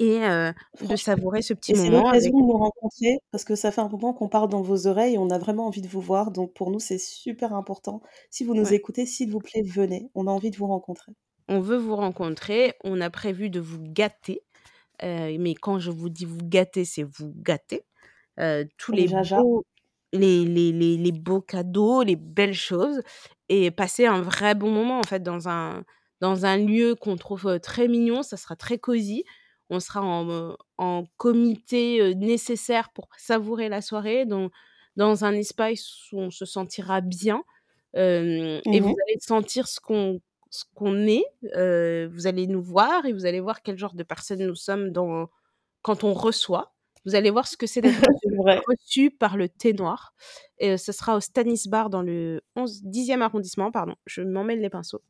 et 0.00 0.20
heu, 0.24 0.52
de 0.80 0.96
savourer 0.96 1.42
ce 1.42 1.54
petit 1.54 1.72
et 1.72 1.74
c'est 1.74 1.90
moment 1.90 1.90
l'occasion 1.90 2.10
avec 2.10 2.32
de 2.32 2.36
nous 2.46 2.56
rencontrer 2.58 3.18
parce 3.30 3.44
que 3.44 3.54
ça 3.54 3.70
fait 3.72 3.80
un 3.82 3.88
moment 3.88 4.12
qu'on 4.14 4.28
parle 4.28 4.48
dans 4.48 4.62
vos 4.62 4.86
oreilles 4.86 5.14
et 5.14 5.18
on 5.18 5.28
a 5.30 5.38
vraiment 5.38 5.66
envie 5.66 5.80
de 5.82 5.88
vous 5.88 6.00
voir 6.00 6.30
donc 6.30 6.52
pour 6.54 6.70
nous, 6.70 6.78
c'est 6.80 6.98
super 6.98 7.54
important. 7.54 8.00
Si 8.30 8.44
vous 8.44 8.54
nous 8.54 8.72
Ouais. 8.72 8.74
écoutez, 8.74 9.06
s'il 9.06 9.30
vous 9.30 9.40
plaît, 9.40 9.62
venez, 9.62 10.10
on 10.14 10.26
a 10.26 10.30
envie 10.30 10.50
de 10.50 10.56
vous 10.56 10.66
rencontrer. 10.66 11.14
On 11.48 11.60
veut 11.60 11.76
vous 11.76 11.94
rencontrer, 11.96 12.72
on 12.84 13.00
a 13.02 13.10
prévu 13.10 13.50
de 13.50 13.60
vous 13.60 13.78
gâter, 13.82 14.42
mais 15.02 15.54
quand 15.54 15.78
je 15.80 15.90
vous 15.90 16.08
dis 16.10 16.24
vous 16.26 16.38
gâter, 16.42 16.84
c'est 16.86 17.04
vous 17.04 17.32
gâter, 17.36 17.84
tous 18.78 18.92
Comme 18.92 18.94
les 18.94 19.08
beaux 19.08 19.64
les 20.14 20.44
les 20.46 20.72
les 20.72 20.96
les 20.98 21.12
beaux 21.12 21.40
cadeaux, 21.42 22.02
les 22.04 22.16
belles 22.16 22.54
choses 22.54 23.02
et 23.50 23.70
passer 23.72 24.06
un 24.06 24.22
vrai 24.22 24.54
bon 24.56 24.70
moment, 24.72 25.00
en 25.00 25.04
fait, 25.04 25.22
dans 25.22 25.48
un 25.48 25.84
dans 26.20 26.46
un 26.46 26.56
lieu 26.58 26.94
qu'on 26.96 27.16
trouve, 27.16 27.60
très 27.60 27.88
mignon. 27.88 28.22
Ça 28.24 28.36
sera 28.38 28.56
très 28.56 28.78
cosy. 28.78 29.24
On 29.74 29.80
sera 29.80 30.02
en 30.78 31.06
comité, 31.18 32.14
nécessaire 32.14 32.90
pour 32.92 33.08
savourer 33.18 33.68
la 33.68 33.82
soirée 33.82 34.26
dans 34.26 34.50
dans 34.96 35.24
un 35.24 35.32
espace 35.34 36.10
où 36.12 36.20
on 36.20 36.30
se 36.30 36.44
sentira 36.44 37.00
bien, 37.00 37.42
et 37.94 38.80
Mmh 38.80 38.80
vous 38.80 38.90
mh. 38.90 38.96
allez 39.08 39.18
sentir 39.20 39.68
ce 39.68 39.80
qu'on 39.80 40.20
ce 40.50 40.64
qu'on 40.74 41.06
est, 41.08 41.24
vous 42.08 42.26
allez 42.28 42.46
nous 42.46 42.62
voir 42.62 43.06
et 43.06 43.12
vous 43.12 43.26
allez 43.26 43.40
voir 43.40 43.62
quel 43.62 43.76
genre 43.78 43.94
de 43.94 44.02
personne 44.04 44.46
nous 44.46 44.54
sommes 44.56 44.90
dans 44.92 45.28
quand 45.82 46.04
on 46.04 46.14
reçoit. 46.14 46.74
Vous 47.06 47.14
allez 47.16 47.30
voir 47.30 47.46
ce 47.48 47.56
que 47.56 47.66
c'est 47.66 47.82
d'être 47.82 48.00
reçu 48.68 49.10
par 49.10 49.36
le 49.36 49.48
thé 49.48 49.72
noir 49.74 50.14
et 50.58 50.78
ce 50.78 50.92
sera 50.92 51.16
au 51.16 51.20
Stanis 51.20 51.64
Bar 51.68 51.90
dans 51.90 52.02
le 52.02 52.42
11 52.56 52.82
10e 52.84 53.22
arrondissement, 53.22 53.70
pardon, 53.72 53.94
je 54.06 54.22
m'emmêle 54.22 54.60
les 54.60 54.70
pinceaux. 54.70 55.02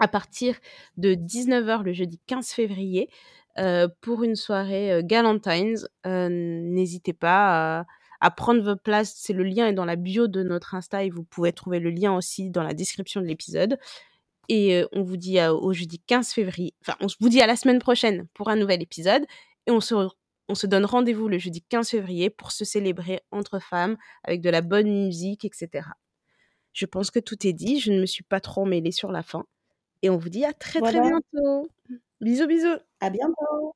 À 0.00 0.08
partir 0.08 0.56
de 0.98 1.14
19:00 1.14 1.84
le 1.84 1.92
jeudi 1.94 2.20
15 2.26 2.48
février, 2.50 3.10
heu, 3.58 3.88
pour 4.00 4.22
une 4.24 4.36
soirée, 4.36 5.00
galantines, 5.04 5.76
heu, 6.06 6.28
n'hésitez 6.30 7.12
pas 7.12 7.80
à 7.80 7.86
à 8.20 8.30
prendre 8.30 8.62
vos 8.62 8.76
places. 8.76 9.12
C'est 9.18 9.34
le 9.34 9.44
lien 9.44 9.66
est 9.66 9.74
dans 9.74 9.84
la 9.84 9.96
bio 9.96 10.28
de 10.28 10.42
notre 10.42 10.74
Insta 10.74 11.04
et 11.04 11.10
vous 11.10 11.24
pouvez 11.24 11.52
trouver 11.52 11.78
le 11.78 11.90
lien 11.90 12.16
aussi 12.16 12.48
dans 12.50 12.62
la 12.62 12.72
description 12.72 13.20
de 13.20 13.26
l'épisode 13.26 13.76
et 14.48 14.84
on 14.92 15.02
vous 15.02 15.16
dit 15.16 15.38
à 15.38 15.54
au 15.54 15.72
jeudi 15.72 16.00
15 16.06 16.32
février 16.32 16.74
enfin, 16.82 16.96
on 17.00 17.06
vous 17.20 17.28
dit 17.28 17.40
à 17.40 17.46
la 17.46 17.56
semaine 17.56 17.78
prochaine 17.78 18.26
pour 18.34 18.48
un 18.50 18.56
nouvel 18.56 18.82
épisode 18.82 19.24
et 19.66 19.70
on 19.70 19.80
se 19.80 19.94
re 19.94 20.16
on 20.48 20.54
se 20.54 20.66
donne 20.66 20.84
rendez-vous 20.84 21.28
le 21.28 21.38
jeudi 21.38 21.62
15 21.62 21.88
février 21.90 22.28
pour 22.30 22.52
se 22.52 22.64
célébrer 22.66 23.22
entre 23.30 23.58
femmes 23.60 23.96
avec 24.24 24.42
de 24.42 24.50
la 24.50 24.60
bonne 24.60 24.90
musique 25.06 25.44
et 25.46 25.50
cetera. 25.54 25.94
Je 26.74 26.86
pense 26.86 27.10
que 27.10 27.20
tout 27.20 27.46
est 27.46 27.54
dit, 27.54 27.80
je 27.80 27.92
ne 27.92 28.00
me 28.00 28.06
suis 28.06 28.24
pas 28.24 28.40
trop 28.40 28.62
emmêlée 28.62 28.92
sur 28.92 29.12
la 29.12 29.22
fin 29.22 29.44
et 30.02 30.10
on 30.10 30.18
vous 30.18 30.28
dit 30.30 30.44
à 30.44 30.52
très, 30.54 30.82
très 30.82 31.00
bientôt. 31.00 31.70
Bisous, 32.20 32.46
bisous. 32.46 32.78
À 33.04 33.10
bientôt. 33.10 33.74